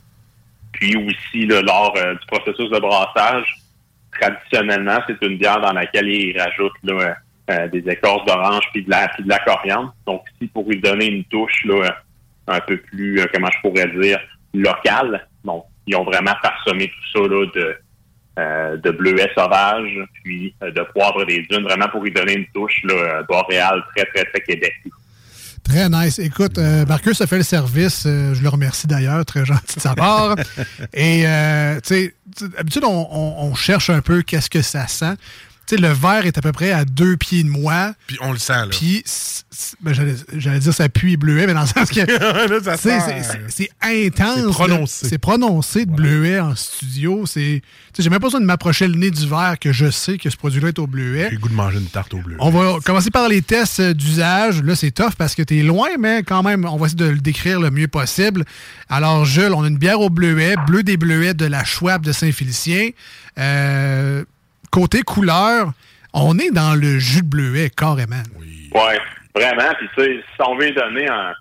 Puis 0.73 0.95
aussi, 0.95 1.45
là, 1.45 1.61
lors 1.61 1.93
euh, 1.97 2.13
du 2.13 2.25
processus 2.27 2.69
de 2.69 2.79
brassage, 2.79 3.45
traditionnellement, 4.19 4.99
c'est 5.07 5.21
une 5.25 5.37
bière 5.37 5.61
dans 5.61 5.73
laquelle 5.73 6.07
ils 6.07 6.39
rajoutent 6.39 6.71
là, 6.83 7.15
euh, 7.49 7.67
des 7.67 7.83
écorces 7.89 8.25
d'orange 8.25 8.63
puis 8.73 8.83
de 8.83 8.89
la 8.89 9.07
puis 9.09 9.23
de 9.23 9.29
la 9.29 9.39
coriandre. 9.39 9.93
Donc, 10.05 10.21
si 10.39 10.47
pour 10.47 10.67
lui 10.69 10.79
donner 10.79 11.07
une 11.07 11.23
touche 11.25 11.63
là, 11.65 11.97
un 12.47 12.59
peu 12.61 12.77
plus, 12.77 13.19
euh, 13.19 13.25
comment 13.33 13.49
je 13.51 13.59
pourrais 13.61 13.87
dire, 14.01 14.19
locale, 14.53 15.27
donc 15.43 15.65
ils 15.87 15.95
ont 15.95 16.03
vraiment 16.03 16.33
parsemé 16.41 16.87
tout 16.87 17.19
ça 17.21 17.27
là, 17.27 17.45
de 17.55 17.77
euh, 18.37 18.77
de 18.77 18.91
bleuets 18.91 19.31
sauvages, 19.37 19.99
puis 20.23 20.53
euh, 20.63 20.71
de 20.71 20.81
poivre 20.93 21.25
des 21.25 21.41
dunes, 21.49 21.63
vraiment 21.63 21.89
pour 21.89 22.01
lui 22.03 22.11
donner 22.11 22.33
une 22.35 22.45
touche 22.53 22.79
là, 22.85 23.21
boréale 23.23 23.83
très, 23.95 24.05
très, 24.05 24.23
très 24.25 24.39
Québec. 24.41 24.73
Très 25.63 25.89
nice. 25.89 26.19
Écoute, 26.19 26.57
euh, 26.57 26.85
Marcus 26.85 27.19
a 27.21 27.27
fait 27.27 27.35
le 27.37 27.43
service. 27.43 28.05
euh, 28.07 28.33
je 28.33 28.41
le 28.41 28.47
remercie 28.49 28.87
d'ailleurs. 28.87 29.23
Très 29.25 29.45
gentil 29.45 29.75
de 29.75 29.81
sa 29.81 29.93
part. 29.93 30.35
Et, 30.93 31.23
euh, 31.27 31.75
tu 31.81 31.87
sais, 31.95 32.13
tu 32.37 32.45
sais, 32.45 32.49
d'habitude, 32.57 32.83
on, 32.85 33.07
on- 33.11 33.35
on 33.49 33.55
cherche 33.55 33.89
un 33.89 34.01
peu 34.01 34.21
qu'est-ce 34.21 34.49
que 34.49 34.61
ça 34.61 34.87
sent. 34.87 35.13
Sais, 35.69 35.77
le 35.77 35.89
verre 35.89 36.25
est 36.25 36.35
à 36.35 36.41
peu 36.41 36.51
près 36.51 36.71
à 36.71 36.83
deux 36.83 37.15
pieds 37.15 37.43
de 37.43 37.47
moi. 37.47 37.93
Puis 38.07 38.17
on 38.21 38.31
le 38.31 38.39
sent, 38.39 38.53
là. 38.53 38.67
Puis, 38.71 39.03
ben, 39.81 39.93
j'allais 40.33 40.57
dire 40.57 40.73
ça 40.73 40.89
pue 40.89 41.15
bleuet, 41.15 41.45
mais 41.45 41.53
dans 41.53 41.61
le 41.61 41.67
sens 41.67 41.91
que. 41.91 41.99
Sent. 42.75 42.99
c'est- 43.49 43.69
intense. 43.79 44.47
C'est 44.47 44.51
prononcé. 44.51 45.07
C'est 45.07 45.17
prononcé 45.19 45.85
de 45.85 45.91
bleuet 45.91 46.39
en 46.39 46.55
studio. 46.55 47.27
C'est. 47.27 47.61
J'ai 47.99 48.09
même 48.09 48.17
pas 48.17 48.25
besoin 48.25 48.39
de 48.41 48.47
m'approcher 48.47 48.87
le 48.87 48.95
nez 48.95 49.11
du 49.11 49.27
verre 49.27 49.59
que 49.59 49.71
je 49.71 49.91
sais 49.91 50.17
que 50.17 50.31
ce 50.31 50.37
produit-là 50.37 50.69
est 50.69 50.79
au 50.79 50.87
bleuet. 50.87 51.27
J'ai 51.29 51.35
le 51.35 51.39
goût 51.39 51.49
de 51.49 51.53
manger 51.53 51.77
une 51.77 51.85
tarte 51.85 52.15
au 52.15 52.19
bleu. 52.19 52.35
On 52.39 52.49
va 52.49 52.79
commencer 52.83 53.11
par 53.11 53.29
les 53.29 53.43
tests 53.43 53.79
euh, 53.79 53.93
d'usage. 53.93 54.63
Là, 54.63 54.75
c'est 54.75 54.89
tough 54.89 55.13
parce 55.19 55.35
que 55.35 55.43
tu 55.43 55.59
es 55.59 55.61
loin, 55.61 55.89
mais 55.99 56.23
quand 56.23 56.41
même, 56.41 56.65
on 56.65 56.77
va 56.77 56.87
essayer 56.87 56.97
de 56.97 57.09
le 57.11 57.19
décrire 57.19 57.59
le 57.59 57.69
mieux 57.69 57.87
possible. 57.87 58.43
Alors, 58.89 59.23
Jules, 59.23 59.53
on 59.53 59.61
a 59.61 59.67
une 59.67 59.77
bière 59.77 60.01
au 60.01 60.09
bleuet, 60.09 60.55
bleu 60.65 60.81
des 60.81 60.97
bleuets 60.97 61.35
de 61.35 61.45
la 61.45 61.63
Schwab 61.63 62.03
de 62.03 62.11
Saint-Félicien. 62.11 62.89
Euh, 63.37 64.23
côté 64.71 65.01
couleur, 65.01 65.71
on 66.13 66.37
est 66.39 66.51
dans 66.51 66.75
le 66.75 66.99
jus 66.99 67.21
de 67.21 67.27
bleuet, 67.27 67.69
carrément. 67.69 68.23
Ouais, 68.73 68.99
vraiment. 69.35 69.73
Puis 69.77 69.87
tu 69.95 70.03
sais, 70.03 70.23
si 70.35 70.41
on 70.47 70.57
veut 70.57 70.71
donner 70.71 71.07
un, 71.07 71.33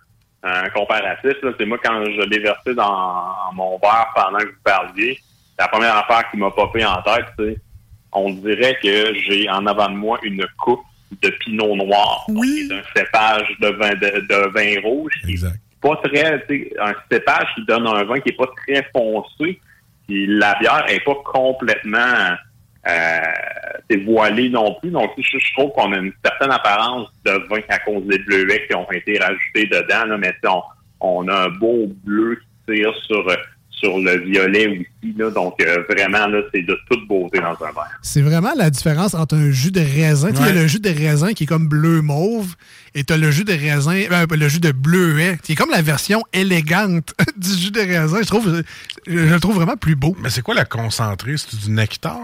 un 0.42 0.68
comparatif, 0.70 1.32
c'est 1.42 1.66
moi 1.66 1.78
quand 1.82 2.04
je 2.04 2.22
l'ai 2.28 2.38
versé 2.38 2.74
dans 2.74 3.24
mon 3.54 3.78
verre 3.78 4.08
pendant 4.14 4.38
que 4.38 4.46
vous 4.46 4.62
parliez, 4.64 5.18
la 5.58 5.68
première 5.68 5.96
affaire 5.96 6.30
qui 6.30 6.36
m'a 6.36 6.50
popé 6.50 6.84
en 6.84 7.02
tête, 7.02 7.26
c'est 7.38 7.58
on 8.12 8.30
dirait 8.30 8.78
que 8.82 9.14
j'ai 9.14 9.48
en 9.50 9.66
avant 9.66 9.90
de 9.90 9.96
moi 9.96 10.18
une 10.22 10.46
coupe 10.58 10.82
de 11.22 11.28
pinot 11.30 11.76
noir. 11.76 12.24
Oui. 12.28 12.68
un 12.70 12.82
cépage 12.96 13.48
de 13.60 13.68
vin 13.68 13.94
de, 13.94 14.26
de 14.26 14.50
vin 14.50 14.80
rouge 14.82 15.12
qui 15.24 15.34
est 15.34 15.46
pas 15.80 15.96
très, 15.96 16.44
un 16.80 16.94
cépage 17.10 17.46
qui 17.54 17.64
donne 17.66 17.86
un 17.86 18.04
vin 18.04 18.20
qui 18.20 18.30
est 18.30 18.36
pas 18.36 18.48
très 18.66 18.88
foncé. 18.92 19.60
Puis 20.06 20.26
la 20.26 20.54
bière 20.58 20.84
est 20.88 21.04
pas 21.04 21.16
complètement 21.24 22.36
c'est 23.90 24.04
voilé 24.04 24.48
non 24.50 24.76
plus. 24.80 24.90
Donc, 24.90 25.10
je, 25.18 25.38
je 25.38 25.52
trouve 25.54 25.70
qu'on 25.72 25.92
a 25.92 25.98
une 25.98 26.12
certaine 26.24 26.50
apparence 26.50 27.08
de 27.24 27.32
vin 27.50 27.60
à 27.68 27.78
cause 27.80 28.04
des 28.06 28.18
bleuets 28.18 28.66
qui 28.68 28.74
ont 28.74 28.90
été 28.92 29.18
rajoutés 29.18 29.66
dedans. 29.66 30.04
Là, 30.06 30.16
mais 30.18 30.34
on, 30.44 30.62
on 31.00 31.28
a 31.28 31.44
un 31.46 31.48
beau 31.48 31.88
bleu 32.04 32.36
qui 32.66 32.74
tire 32.74 32.92
sur, 33.06 33.26
euh, 33.28 33.34
sur 33.70 33.98
le 33.98 34.18
violet 34.18 34.66
aussi. 34.68 35.14
Là, 35.16 35.30
donc, 35.30 35.54
euh, 35.62 35.84
vraiment, 35.88 36.26
là, 36.26 36.40
c'est 36.52 36.62
de 36.62 36.76
toute 36.90 37.06
beauté 37.08 37.38
dans 37.38 37.52
un 37.52 37.72
verre. 37.72 37.98
C'est 38.02 38.20
vraiment 38.22 38.52
la 38.56 38.68
différence 38.70 39.14
entre 39.14 39.36
un 39.36 39.50
jus 39.50 39.70
de 39.70 39.80
raisin. 39.80 40.30
Il 40.30 40.36
y 40.36 40.38
a 40.38 40.42
Ouais. 40.46 40.52
le 40.52 40.66
jus 40.66 40.80
de 40.80 40.90
raisin 40.90 41.32
qui 41.32 41.44
est 41.44 41.46
comme 41.46 41.68
bleu-mauve 41.68 42.56
et 42.94 43.04
tu 43.04 43.12
as 43.12 43.16
le 43.16 43.30
jus 43.30 43.44
de 43.44 43.52
raisin, 43.52 43.94
euh, 44.10 44.26
le 44.30 44.48
jus 44.48 44.60
de 44.60 44.72
bleuet, 44.72 45.38
qui 45.42 45.52
est 45.52 45.56
comme 45.56 45.70
la 45.70 45.82
version 45.82 46.22
élégante 46.32 47.14
du 47.36 47.48
jus 47.56 47.70
de 47.70 47.80
raisin. 47.80 48.18
Je 48.22 48.26
trouve, 48.26 48.62
je, 49.06 49.12
je 49.12 49.32
le 49.34 49.40
trouve 49.40 49.54
vraiment 49.54 49.76
plus 49.76 49.94
beau. 49.94 50.14
Mais 50.20 50.28
c'est 50.30 50.42
quoi 50.42 50.54
la 50.54 50.64
concentrée? 50.66 51.36
C'est 51.36 51.56
du 51.58 51.70
nectar? 51.70 52.18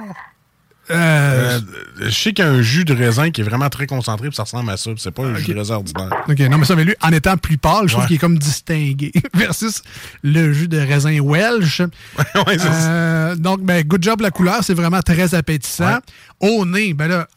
Euh, 0.90 0.94
Euh, 0.94 1.60
je 2.00 2.10
sais 2.10 2.32
qu'il 2.32 2.44
y 2.44 2.48
a 2.48 2.50
un 2.50 2.60
jus 2.60 2.84
de 2.84 2.94
raisin 2.94 3.30
qui 3.30 3.40
est 3.40 3.44
vraiment 3.44 3.68
très 3.70 3.86
concentré, 3.86 4.28
puis 4.28 4.36
ça 4.36 4.42
ressemble 4.42 4.70
à 4.70 4.76
ça. 4.76 4.90
C'est 4.98 5.10
pas 5.10 5.22
un 5.24 5.34
jus 5.34 5.52
de 5.54 5.58
raisin 5.58 5.76
ordinaire. 5.76 6.10
OK, 6.28 6.38
non, 6.40 6.58
mais 6.58 6.64
ça, 6.64 6.76
mais 6.76 6.84
lui, 6.84 6.94
en 7.00 7.10
étant 7.12 7.36
plus 7.36 7.56
pâle, 7.56 7.86
je 7.88 7.92
trouve 7.92 8.02
Ouais. 8.02 8.06
qu'il 8.08 8.16
est 8.16 8.18
comme 8.18 8.38
distingué 8.38 9.12
versus 9.34 9.82
le 10.22 10.52
jus 10.52 10.68
de 10.68 10.78
raisin 10.78 11.18
Welsh. 11.20 11.80
ouais, 12.46 12.58
c'est 12.58 12.68
Euh, 12.70 13.34
donc, 13.36 13.62
ben, 13.62 13.82
good 13.84 14.02
job 14.02 14.20
la 14.20 14.30
couleur, 14.30 14.62
c'est 14.62 14.74
vraiment 14.74 15.00
très 15.00 15.34
appétissant. 15.34 15.98
Au 16.40 16.66
nez, 16.66 16.92
ben 16.92 17.08
là, 17.08 17.28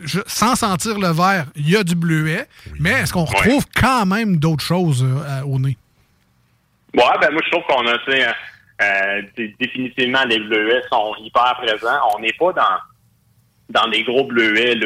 je- 0.00 0.20
sans 0.26 0.56
sentir 0.56 0.98
le 0.98 1.08
verre, 1.12 1.46
il 1.54 1.70
y 1.70 1.76
a 1.76 1.84
du 1.84 1.94
bleuet, 1.94 2.48
mais 2.80 2.90
est-ce 2.90 3.12
qu'on 3.12 3.24
retrouve 3.24 3.64
quand 3.74 4.04
même 4.06 4.38
d'autres 4.38 4.64
choses 4.64 5.04
euh, 5.08 5.42
au 5.42 5.58
nez? 5.60 5.78
Ouais, 6.94 7.02
ben 7.20 7.30
moi 7.32 7.40
je 7.44 7.50
trouve 7.50 7.64
qu'on 7.68 7.86
a, 7.88 7.98
tu 8.04 8.10
sais, 8.12 8.24
euh, 8.82 9.22
dé- 9.36 9.54
définitivement 9.60 10.24
les 10.24 10.38
bleuets 10.38 10.82
sont 10.90 11.14
hyper 11.20 11.54
présents. 11.62 11.98
On 12.16 12.20
n'est 12.20 12.32
pas 12.32 12.52
dans 12.52 12.78
dans 13.70 13.88
des 13.88 14.02
gros 14.02 14.24
bleuets 14.24 14.76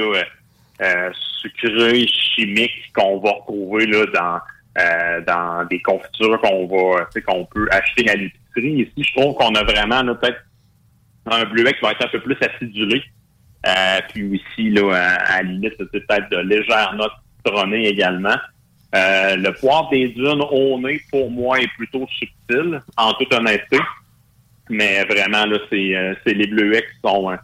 euh, 0.80 1.10
sucrés, 1.40 2.06
chimiques 2.06 2.92
qu'on 2.94 3.18
va 3.18 3.32
retrouver 3.32 3.86
là 3.86 4.06
dans 4.06 4.40
euh, 4.82 5.20
dans 5.22 5.64
des 5.64 5.80
confitures 5.80 6.40
qu'on 6.40 6.66
va, 6.66 7.06
qu'on 7.26 7.44
peut 7.46 7.66
acheter 7.72 8.08
à 8.10 8.14
l'épicerie. 8.14 8.82
Ici, 8.82 8.92
je 9.08 9.20
trouve 9.20 9.34
qu'on 9.34 9.54
a 9.54 9.64
vraiment 9.64 10.04
peut-être 10.14 10.40
un 11.30 11.44
bleuet 11.44 11.72
qui 11.74 11.80
va 11.80 11.92
être 11.92 12.04
un 12.04 12.08
peu 12.08 12.20
plus 12.20 12.36
acidulé. 12.40 13.02
Puis 14.10 14.24
aussi, 14.34 14.70
là, 14.70 14.94
à, 14.94 15.38
à 15.38 15.42
la 15.42 15.70
peut-être 15.70 16.30
de 16.30 16.36
légères 16.38 16.94
notes 16.94 17.12
citronnées 17.44 17.88
également. 17.88 18.36
Euh, 18.94 19.36
le 19.36 19.52
poivre 19.52 19.90
des 19.90 20.08
dunes 20.08 20.42
au 20.50 20.80
nez, 20.80 21.00
pour 21.10 21.30
moi, 21.30 21.60
est 21.60 21.68
plutôt 21.76 22.06
subtil, 22.18 22.82
en 22.96 23.12
toute 23.14 23.32
honnêteté. 23.34 23.78
Mais 24.70 25.04
vraiment, 25.04 25.44
là, 25.46 25.58
c'est, 25.70 25.94
euh, 25.94 26.14
c'est 26.26 26.34
les 26.34 26.46
bleuets 26.46 26.82
qui 26.82 27.00
sont, 27.08 27.30
euh, 27.30 27.36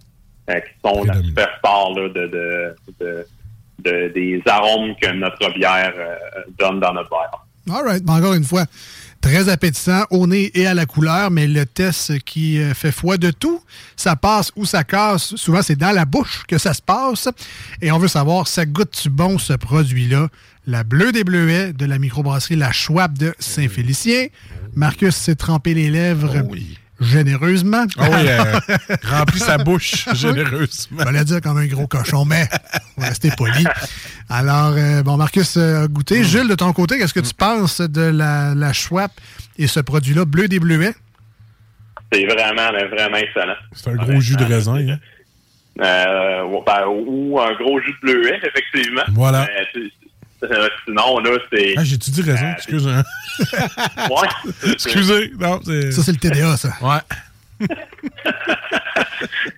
euh, 0.50 0.60
qui 0.60 0.72
sont 0.84 1.04
la 1.04 1.22
superstar 1.22 1.90
là, 1.96 2.08
de, 2.08 2.26
de, 2.26 2.74
de, 3.00 3.26
de- 3.80 4.08
des 4.14 4.42
arômes 4.46 4.94
que 5.00 5.10
notre 5.12 5.52
bière 5.52 5.92
donne 6.58 6.80
dans 6.80 6.92
notre 6.94 7.10
verre. 7.10 7.40
All 7.74 7.84
right. 7.86 8.02
Encore 8.08 8.34
une 8.34 8.44
fois, 8.44 8.64
très 9.22 9.48
appétissant 9.48 10.04
au 10.10 10.26
nez 10.26 10.50
et 10.54 10.66
à 10.66 10.74
la 10.74 10.84
couleur, 10.84 11.30
mais 11.30 11.46
le 11.46 11.64
test 11.64 12.18
qui 12.20 12.58
fait 12.74 12.92
foi 12.92 13.16
de 13.16 13.30
tout, 13.30 13.62
ça 13.96 14.16
passe 14.16 14.52
ou 14.54 14.66
ça 14.66 14.84
casse. 14.84 15.34
Souvent, 15.36 15.62
c'est 15.62 15.76
dans 15.76 15.92
la 15.92 16.04
bouche 16.04 16.44
que 16.46 16.58
ça 16.58 16.74
se 16.74 16.82
passe. 16.82 17.28
Et 17.80 17.90
on 17.90 17.98
veut 17.98 18.08
savoir, 18.08 18.48
ça 18.48 18.66
goûte-tu 18.66 19.08
bon 19.08 19.38
ce 19.38 19.54
produit-là? 19.54 20.28
La 20.66 20.82
bleue 20.82 21.12
des 21.12 21.24
bleuets 21.24 21.72
de 21.72 21.84
la 21.84 21.98
microbrasserie 21.98 22.56
La 22.56 22.72
Schwab 22.72 23.18
de 23.18 23.34
Saint-Félicien. 23.38 24.28
Marcus 24.74 25.14
s'est 25.14 25.34
trempé 25.34 25.74
les 25.74 25.90
lèvres 25.90 26.32
généreusement. 27.00 27.84
Ah 27.98 28.08
oui, 28.10 28.28
euh, 28.28 28.60
remplit 29.04 29.40
sa 29.40 29.58
bouche 29.58 30.08
généreusement. 30.14 31.04
Je 31.06 31.12
vais 31.12 31.24
dire 31.24 31.40
comme 31.40 31.58
un 31.58 31.66
gros 31.66 31.86
cochon, 31.86 32.24
mais 32.24 32.48
on 32.96 33.02
va 33.02 33.08
rester 33.08 33.30
poli. 33.36 33.64
Alors, 34.28 34.74
euh, 34.76 35.02
bon, 35.02 35.16
Marcus 35.16 35.56
a 35.56 35.86
goûté. 35.86 36.20
Mm. 36.20 36.24
Jules, 36.24 36.48
de 36.48 36.54
ton 36.54 36.72
côté, 36.72 36.98
qu'est-ce 36.98 37.14
que 37.14 37.20
tu 37.20 37.34
penses 37.34 37.80
de 37.80 38.00
la, 38.02 38.54
la 38.54 38.72
Schwab 38.72 39.10
et 39.58 39.66
ce 39.66 39.80
produit-là, 39.80 40.24
bleu 40.24 40.48
des 40.48 40.60
bleuets? 40.60 40.94
C'est 42.12 42.24
vraiment, 42.26 42.70
vraiment 42.90 43.16
excellent. 43.16 43.56
C'est 43.72 43.90
un 43.90 43.96
gros 43.96 44.20
jus 44.20 44.36
de 44.36 44.44
raisin. 44.44 44.76
Hein? 44.76 44.98
Euh, 45.80 46.44
ou- 46.44 46.62
ben, 46.64 46.84
ou 46.86 47.40
un 47.40 47.54
gros 47.54 47.80
jus 47.80 47.92
de 48.02 48.12
bleuet, 48.12 48.38
effectivement. 48.46 49.02
Voilà. 49.12 49.48
Euh, 50.50 50.68
sinon, 50.84 51.18
là, 51.18 51.38
c'est... 51.52 51.74
Ah, 51.76 51.84
j'ai-tu 51.84 52.10
dit 52.10 52.22
raison? 52.22 52.44
Euh, 52.46 52.52
Excuse. 52.52 52.88
hein. 52.88 53.02
Ouais. 54.10 54.52
Excusez. 54.72 55.32
Non, 55.38 55.60
c'est... 55.64 55.92
Ça, 55.92 56.02
c'est 56.02 56.12
le 56.12 56.18
TDA, 56.18 56.56
ça. 56.56 56.70
Ouais. 56.82 57.68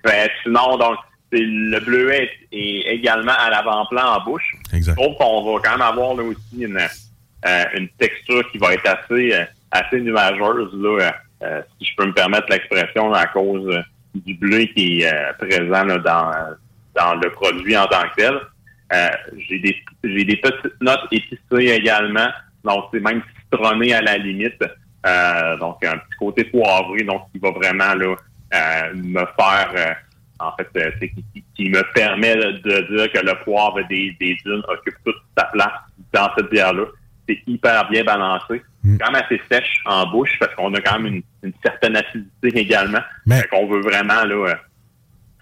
Ben, 0.03 0.29
sinon, 0.43 0.77
donc, 0.77 0.97
le 1.31 1.79
bleuet 1.79 2.29
est 2.51 2.93
également 2.93 3.33
à 3.37 3.49
l'avant-plan 3.49 4.15
en 4.17 4.23
bouche. 4.23 4.55
Exact. 4.73 4.95
Trouve 4.95 5.15
qu'on 5.17 5.53
va 5.53 5.59
quand 5.63 5.71
même 5.71 5.81
avoir 5.81 6.13
là 6.15 6.23
aussi 6.23 6.61
une, 6.63 6.77
euh, 6.77 7.63
une 7.75 7.89
texture 7.99 8.49
qui 8.51 8.57
va 8.57 8.73
être 8.73 8.87
assez, 8.87 9.33
assez 9.71 9.99
nuageuse, 9.99 10.71
là, 10.73 11.11
si 11.79 11.85
je 11.85 11.95
peux 11.97 12.05
me 12.05 12.13
permettre 12.13 12.47
l'expression, 12.49 13.13
à 13.13 13.25
cause 13.27 13.83
du 14.15 14.33
bleu 14.35 14.65
qui 14.75 15.01
est 15.01 15.11
euh, 15.13 15.33
présent 15.33 15.83
là, 15.83 15.97
dans, 15.97 16.31
dans 16.95 17.15
le 17.15 17.29
produit 17.31 17.77
en 17.77 17.87
tant 17.87 18.03
que 18.03 18.15
tel. 18.21 18.33
Euh, 18.93 19.09
j'ai 19.37 19.59
des 19.59 19.75
j'ai 20.03 20.23
des 20.23 20.37
petites 20.37 20.79
notes 20.81 21.07
épicées 21.11 21.71
également, 21.73 22.27
donc 22.63 22.85
c'est 22.93 23.01
même 23.01 23.21
citronné 23.51 23.93
à 23.93 24.01
la 24.01 24.17
limite. 24.17 24.63
Euh, 25.05 25.57
donc 25.57 25.83
un 25.85 25.97
petit 25.97 26.17
côté 26.19 26.43
poivré, 26.45 27.03
donc 27.03 27.23
qui 27.31 27.39
va 27.39 27.51
vraiment 27.51 27.93
là 27.93 28.15
euh, 28.53 28.93
me 28.95 29.19
faire 29.39 29.71
euh, 29.75 29.93
en 30.39 30.51
fait 30.55 30.67
euh, 30.77 30.91
c'est 30.99 31.09
qui, 31.09 31.43
qui- 31.55 31.69
me 31.69 31.81
permet 31.93 32.35
de 32.35 32.95
dire 32.95 33.11
que 33.11 33.19
le 33.25 33.43
poivre 33.43 33.81
des, 33.89 34.15
des 34.19 34.35
dunes 34.45 34.63
occupe 34.67 34.95
toute 35.05 35.15
sa 35.37 35.45
place 35.45 35.67
dans 36.13 36.29
cette 36.37 36.49
bière-là. 36.49 36.85
C'est 37.27 37.39
hyper 37.45 37.89
bien 37.89 38.03
balancé. 38.05 38.61
Quand 38.99 39.11
même 39.11 39.21
assez 39.21 39.41
sèche 39.51 39.81
en 39.85 40.09
bouche 40.09 40.31
parce 40.39 40.55
qu'on 40.55 40.73
a 40.73 40.79
quand 40.79 40.97
même 40.99 41.15
une, 41.15 41.23
une 41.43 41.53
certaine 41.61 41.97
acidité 41.97 42.57
également. 42.57 43.01
Mais- 43.25 43.41
Fait 43.41 43.47
qu'on 43.49 43.67
veut 43.67 43.81
vraiment 43.81 44.23
là 44.23 44.55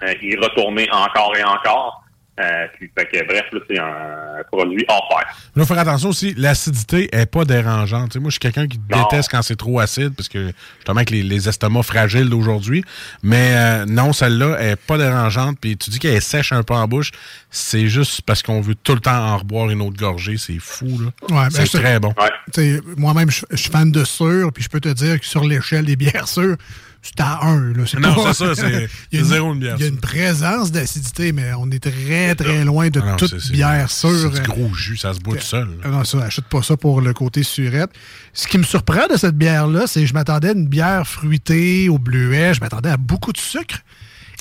euh, 0.04 0.14
y 0.22 0.36
retourner 0.36 0.88
encore 0.92 1.36
et 1.38 1.44
encore. 1.44 2.04
Euh, 2.38 2.68
puis, 2.76 2.92
fait 2.98 3.06
que, 3.06 3.26
bref, 3.26 3.46
là, 3.54 3.60
c'est 3.70 3.80
un 3.80 4.44
produit 4.52 4.84
hors 4.90 5.08
pair. 5.08 5.26
Il 5.56 5.62
faut 5.62 5.66
faire 5.66 5.80
attention 5.80 6.10
aussi, 6.10 6.34
l'acidité 6.36 7.08
est 7.16 7.26
pas 7.28 7.46
dérangeante. 7.46 8.10
Tu 8.10 8.14
sais, 8.16 8.20
moi, 8.20 8.30
je 8.30 8.34
suis 8.34 8.40
quelqu'un 8.40 8.68
qui 8.68 8.78
Non. 8.92 9.04
déteste 9.04 9.30
quand 9.32 9.42
c'est 9.42 9.56
trop 9.56 9.80
acide, 9.80 10.14
parce 10.16 10.28
que 10.28 10.52
justement 10.78 10.98
avec 10.98 11.12
les, 11.12 11.24
les 11.24 11.48
estomacs 11.48 11.86
fragiles 11.86 12.30
d'aujourd'hui. 12.30 12.84
Mais 13.24 13.54
euh, 13.56 13.86
non, 13.86 14.12
celle-là 14.12 14.58
est 14.62 14.76
pas 14.76 14.98
dérangeante. 14.98 15.58
Puis 15.62 15.78
tu 15.78 15.90
dis 15.90 16.00
qu'elle 16.00 16.16
est 16.16 16.20
sèche 16.20 16.52
un 16.52 16.62
peu 16.64 16.74
en 16.74 16.88
bouche, 16.90 17.12
c'est 17.50 17.88
juste 17.88 18.22
parce 18.24 18.44
qu'on 18.44 18.60
veut 18.60 18.76
tout 18.76 18.96
le 18.96 19.00
temps 19.02 19.16
en 19.18 19.38
reboire 19.38 19.70
une 19.70 19.82
autre 19.82 19.98
gorgée. 19.98 20.36
C'est 20.38 20.60
fou, 20.60 20.88
là. 21.00 21.06
Ouais, 21.30 21.50
ben, 21.50 21.66
c'est 21.66 21.80
très 21.80 22.00
bon. 22.02 22.14
Tu 22.54 22.62
sais, 22.76 22.82
Moi-même, 22.98 23.32
je 23.32 23.46
je 23.52 23.56
suis 23.58 23.72
fan 23.72 23.90
de 23.92 24.04
sûr, 24.04 24.52
puis 24.54 24.62
je 24.64 24.68
peux 24.70 24.82
te 24.82 24.90
dire 24.90 25.20
que 25.20 25.26
sur 25.26 25.46
l'échelle 25.46 25.86
des 25.86 25.96
bières 25.96 26.28
sûres, 26.28 26.58
c'est 27.06 27.22
à 27.22 27.46
1. 27.46 27.74
Là. 27.74 27.84
C'est 27.86 28.00
Non, 28.00 28.16
pas- 28.16 28.34
c'est 28.34 28.46
ça, 28.48 28.56
c'est- 28.56 28.90
Il 29.12 29.20
y 29.20 29.22
a 29.22 29.24
c'est 29.26 29.30
zéro 29.30 29.54
une 29.54 29.60
bière 29.60 29.76
Il 29.78 29.82
y 29.82 29.86
a 29.86 29.90
une 29.90 30.00
présence 30.00 30.72
d'acidité, 30.72 31.32
mais 31.32 31.54
on 31.58 31.70
est 31.70 31.80
très, 31.80 32.34
très 32.36 32.66
loin 32.66 32.90
de 32.90 33.00
Ah 33.04 33.12
non, 33.12 33.16
toute 33.18 33.30
c'est- 33.30 33.40
c'est- 33.40 33.54
bière 33.54 33.90
sûre. 33.92 34.32
C'est 34.34 34.42
du 34.42 34.48
gros 34.50 34.74
jus, 34.74 34.98
ça 34.98 35.14
se 35.14 35.20
boit 35.20 35.36
tout 35.38 35.44
seul. 35.44 35.68
là. 35.68 35.76
Ah 35.84 35.88
Non, 35.90 36.04
ça, 36.04 36.18
achète 36.24 36.46
pas 36.46 36.64
ça 36.64 36.76
pour 36.78 37.02
le 37.02 37.14
côté 37.14 37.44
surette. 37.44 37.92
Ce 38.34 38.48
qui 38.48 38.58
me 38.58 38.64
surprend 38.64 39.08
de 39.12 39.18
cette 39.18 39.38
bière-là, 39.38 39.88
c'est 39.88 40.02
que 40.02 40.08
je 40.08 40.14
m'attendais 40.14 40.50
à 40.50 40.54
une 40.54 40.68
bière 40.68 41.08
fruitée 41.08 41.90
au 41.90 42.00
bleuet, 42.00 42.54
je 42.56 42.60
m'attendais 42.62 42.90
à 42.90 42.98
beaucoup 42.98 43.32
de 43.32 43.38
sucre. 43.38 43.80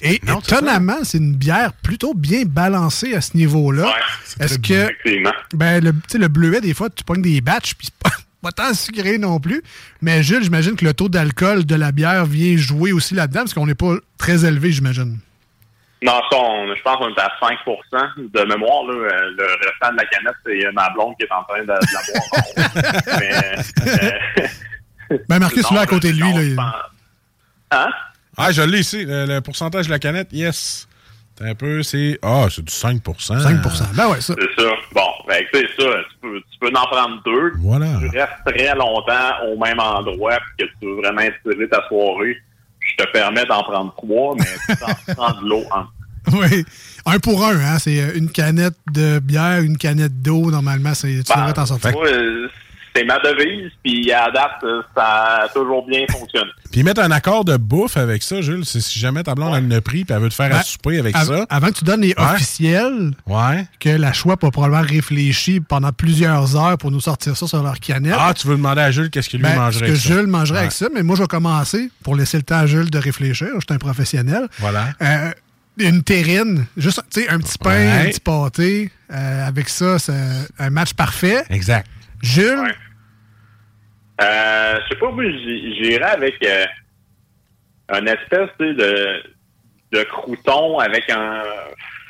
Et 0.03 0.21
Non, 0.27 0.41
c'est 0.43 0.57
étonnamment, 0.57 0.97
c'est 1.05 1.19
une 1.19 1.37
bière 1.37 1.73
plutôt 1.73 2.15
bien 2.15 2.43
balancée 2.45 3.15
à 3.15 3.21
ce 3.21 3.37
niveau-là. 3.37 3.95
Est-ce 4.41 4.59
que 4.59 4.73
Effectivement. 4.75 5.33
ben, 5.55 5.83
le, 5.85 5.93
tu 5.93 5.99
sais, 6.09 6.19
le 6.19 6.27
bleuet, 6.29 6.61
des 6.61 6.75
fois, 6.75 6.89
tu 6.91 7.05
pognes 7.05 7.23
des 7.23 7.41
batchs, 7.41 7.75
puis 7.75 7.89
c'est 8.03 8.11
pas, 8.45 8.53
tant 8.53 8.75
sucré 8.75 9.19
non 9.19 9.41
plus. 9.41 9.63
Mais 10.01 10.23
Jules, 10.23 10.43
j'imagine 10.45 10.77
que 10.77 10.85
le 10.85 10.95
taux 10.95 11.09
d'alcool 11.09 11.65
de 11.65 11.75
la 11.75 11.91
bière 11.93 12.27
vient 12.27 12.57
jouer 12.57 12.93
aussi 12.93 13.15
là-dedans, 13.15 13.41
parce 13.41 13.55
qu'on 13.55 13.67
n'est 13.67 13.75
pas 13.75 13.95
très 14.19 14.45
élevé, 14.45 14.71
j'imagine. 14.73 15.19
Non, 16.03 16.21
ça, 16.31 16.37
on- 16.39 16.75
je 16.77 16.83
pense 16.83 16.97
qu'on 16.99 17.09
est 17.09 17.19
à 17.19 17.33
5% 17.41 18.09
de 18.19 18.45
mémoire. 18.45 18.85
Là, 18.85 18.93
le 19.37 19.45
restant 19.67 19.91
de 19.93 19.97
la 19.97 20.05
canette, 20.07 20.35
c'est 20.45 20.67
euh, 20.67 20.73
ma 20.73 20.91
blonde 20.91 21.15
qui 21.19 21.25
est 21.25 21.33
en 21.33 21.43
train 21.45 21.61
de, 21.61 21.67
de 21.67 21.95
la 21.95 22.03
boire. 22.13 23.19
Mais, 23.19 24.43
euh, 25.11 25.19
Ben, 25.29 25.39
Marcus, 25.39 25.63
non, 25.71 25.77
là, 25.77 25.81
à 25.83 25.87
côté 25.87 26.13
de 26.13 26.17
lui, 26.17 26.23
non, 26.23 26.37
là, 26.37 26.43
je 26.43 26.47
il- 26.49 26.57
pense- 26.57 26.75
Hein? 27.71 27.89
Ah, 28.37 28.53
je 28.53 28.63
l'ai 28.63 28.81
ici. 28.81 29.05
Le, 29.05 29.27
le 29.27 29.41
pourcentage 29.41 29.87
de 29.87 29.91
la 29.91 29.99
canette, 29.99 30.29
yes. 30.33 30.87
C'est 31.39 31.49
un 31.49 31.55
peu, 31.55 31.83
c'est. 31.83 32.19
Ah, 32.23 32.47
c'est 32.51 32.63
du 32.65 32.73
5% 32.73 33.01
5% 33.01 33.95
Ben 33.95 34.09
ouais, 34.09 34.21
ça. 34.21 34.35
C'est 34.39 34.63
ça. 34.63 34.69
Bon, 34.93 35.07
ben, 35.29 35.43
c'est 35.53 35.67
ça. 35.81 35.89
Tu 36.11 36.17
peux, 36.21 36.41
tu 36.53 36.59
peux 36.61 36.69
en 36.77 36.87
prendre 36.87 37.23
deux. 37.25 37.53
Voilà. 37.61 37.87
Tu 38.01 38.09
restes 38.19 38.33
très 38.47 38.75
longtemps 38.75 39.31
au 39.49 39.59
même 39.59 39.81
endroit 39.81 40.39
puis 40.57 40.67
que 40.67 40.73
tu 40.81 40.87
veux 40.87 40.97
vraiment 40.97 41.21
étirer 41.23 41.69
ta 41.69 41.87
soirée. 41.89 42.37
Je 42.81 43.03
te 43.05 43.11
permets 43.13 43.45
d'en 43.47 43.63
prendre 43.63 43.95
trois, 43.97 44.35
mais 44.37 44.45
tu 44.69 44.77
t'en 44.77 45.15
prends 45.15 45.41
de 45.41 45.49
l'eau 45.49 45.63
en 45.71 45.85
Oui. 46.33 46.65
Un 47.07 47.19
pour 47.19 47.45
un, 47.45 47.59
hein. 47.59 47.79
C'est 47.79 48.01
euh, 48.01 48.13
une 48.17 48.31
canette 48.31 48.77
de 48.93 49.19
bière, 49.19 49.61
une 49.61 49.77
canette 49.77 50.23
d'eau, 50.23 50.51
normalement. 50.51 50.95
c'est- 50.95 51.23
Tu 51.23 51.37
devrais 51.37 51.53
t'en 51.53 51.67
sortir. 51.67 51.93
Moi, 51.93 52.07
euh, 52.07 52.49
c'est 52.95 53.05
ma 53.05 53.19
devise, 53.19 53.71
puis 53.83 54.13
à 54.13 54.31
date, 54.31 54.65
ça 54.97 55.43
a 55.45 55.49
toujours 55.49 55.87
bien 55.87 56.05
fonctionné. 56.11 56.51
Puis 56.71 56.83
mettre 56.83 57.01
un 57.03 57.11
accord 57.11 57.45
de 57.45 57.57
bouffe 57.57 57.97
avec 57.97 58.23
ça, 58.23 58.41
Jules, 58.41 58.65
c'est 58.65 58.81
si 58.81 58.99
jamais 58.99 59.23
ta 59.23 59.35
blonde 59.35 59.55
a 59.55 59.59
une 59.59 59.81
prix 59.81 60.05
puis 60.05 60.15
elle 60.15 60.23
veut 60.23 60.29
te 60.29 60.35
faire 60.35 60.51
Ben, 60.51 60.57
à 60.59 60.63
souper 60.63 60.99
avec 60.99 61.15
av- 61.17 61.27
ça. 61.27 61.47
Avant 61.51 61.69
que 61.69 61.73
tu 61.79 61.85
donnes 61.85 62.01
les 62.03 62.15
Ouais. 62.17 62.25
officiels, 62.35 63.13
Ouais. 63.27 63.67
que 63.81 63.89
la 63.91 64.13
Schwab 64.13 64.45
a 64.45 64.51
probablement 64.51 64.83
réfléchi 64.83 65.61
pendant 65.61 65.93
plusieurs 65.93 66.57
heures 66.57 66.79
pour 66.79 66.91
nous 66.91 67.01
sortir 67.01 67.37
ça 67.37 67.47
sur 67.47 67.63
leur 67.63 67.79
canette. 67.81 68.15
Ah, 68.19 68.33
tu 68.35 68.47
veux 68.47 68.57
demander 68.57 68.81
à 68.83 68.91
Jules 68.91 69.11
qu'est-ce 69.11 69.29
qu'il 69.29 69.41
lui 69.41 69.49
Ben, 69.49 69.57
mangerait 69.57 69.87
que 69.87 69.91
avec 69.91 70.01
ça. 70.01 70.09
Jules 70.15 70.27
mangerait 70.27 70.55
Ouais. 70.59 70.61
avec 70.61 70.73
ça, 70.73 70.87
mais 70.95 71.03
moi, 71.03 71.17
je 71.17 71.23
vais 71.23 71.29
commencer 71.29 71.91
pour 72.03 72.17
laisser 72.17 72.37
le 72.37 72.43
temps 72.45 72.59
à 72.59 72.67
Jules 72.67 72.91
de 72.91 72.99
réfléchir. 72.99 73.49
Je 73.55 73.61
suis 73.61 73.75
un 73.75 73.79
professionnel. 73.79 74.47
Voilà. 74.59 74.89
Euh, 75.03 75.31
une 75.79 76.03
terrine, 76.05 76.67
juste 76.77 77.03
tu 77.13 77.23
sais, 77.23 77.29
un 77.29 77.39
petit 77.39 77.59
pain, 77.59 77.71
Ouais. 77.71 77.91
un 77.91 78.05
petit 78.11 78.21
pâté. 78.21 78.91
euh, 79.13 79.47
avec 79.47 79.69
ça, 79.69 79.99
c'est 79.99 80.13
un 80.59 80.71
match 80.71 80.95
parfait. 80.95 81.45
Exact. 81.51 81.87
Jules, 82.23 82.75
Euh, 84.21 84.79
je 84.83 84.89
sais 84.89 85.01
pas, 85.01 85.11
moi, 85.11 85.25
j'irais 85.29 86.03
avec 86.03 86.35
euh, 86.47 86.65
un 87.89 88.07
espèce 88.07 88.49
tu 88.59 88.67
sais, 88.67 88.75
de, 88.75 89.23
de 89.93 90.03
crouton 90.05 90.79
avec 90.79 91.11
un 91.11 91.43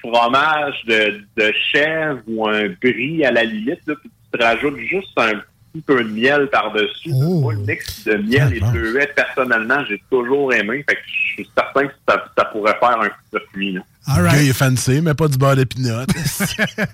fromage 0.01 0.85
de, 0.87 1.23
de 1.37 1.53
chèvre 1.73 2.21
ou 2.27 2.47
un 2.47 2.69
brie 2.69 3.25
à 3.25 3.31
la 3.31 3.45
limite, 3.45 3.81
là, 3.87 3.95
puis 4.01 4.11
tu 4.33 4.39
te 4.39 4.45
rajoutes 4.45 4.79
juste 4.79 5.13
un 5.17 5.37
petit 5.73 5.83
peu 5.87 6.05
de 6.05 6.09
miel 6.11 6.49
par-dessus. 6.51 7.11
Moi, 7.13 7.55
le 7.55 7.61
mix 7.61 8.05
de 8.05 8.17
miel 8.17 8.55
et 8.55 8.61
de 8.61 8.71
bleuet, 8.71 9.11
personnellement, 9.17 9.83
j'ai 9.89 10.03
toujours 10.11 10.53
aimé. 10.53 10.85
Fait 10.89 10.97
que 10.97 11.01
je 11.07 11.33
suis 11.35 11.51
certain 11.57 11.87
que 11.87 11.95
ça, 12.07 12.25
ça 12.37 12.45
pourrait 12.45 12.77
faire 12.79 13.01
un 13.01 13.09
coup 13.09 13.21
de 13.33 13.39
circuit. 13.39 13.73
là. 13.73 13.81
Le 14.07 14.23
gars, 14.25 14.43
il 14.43 14.49
est 14.51 14.53
fancy, 14.53 15.01
mais 15.03 15.15
pas 15.15 15.29
du 15.29 15.39
beurre 15.39 15.57
de 15.57 15.65
pinot. 15.65 16.05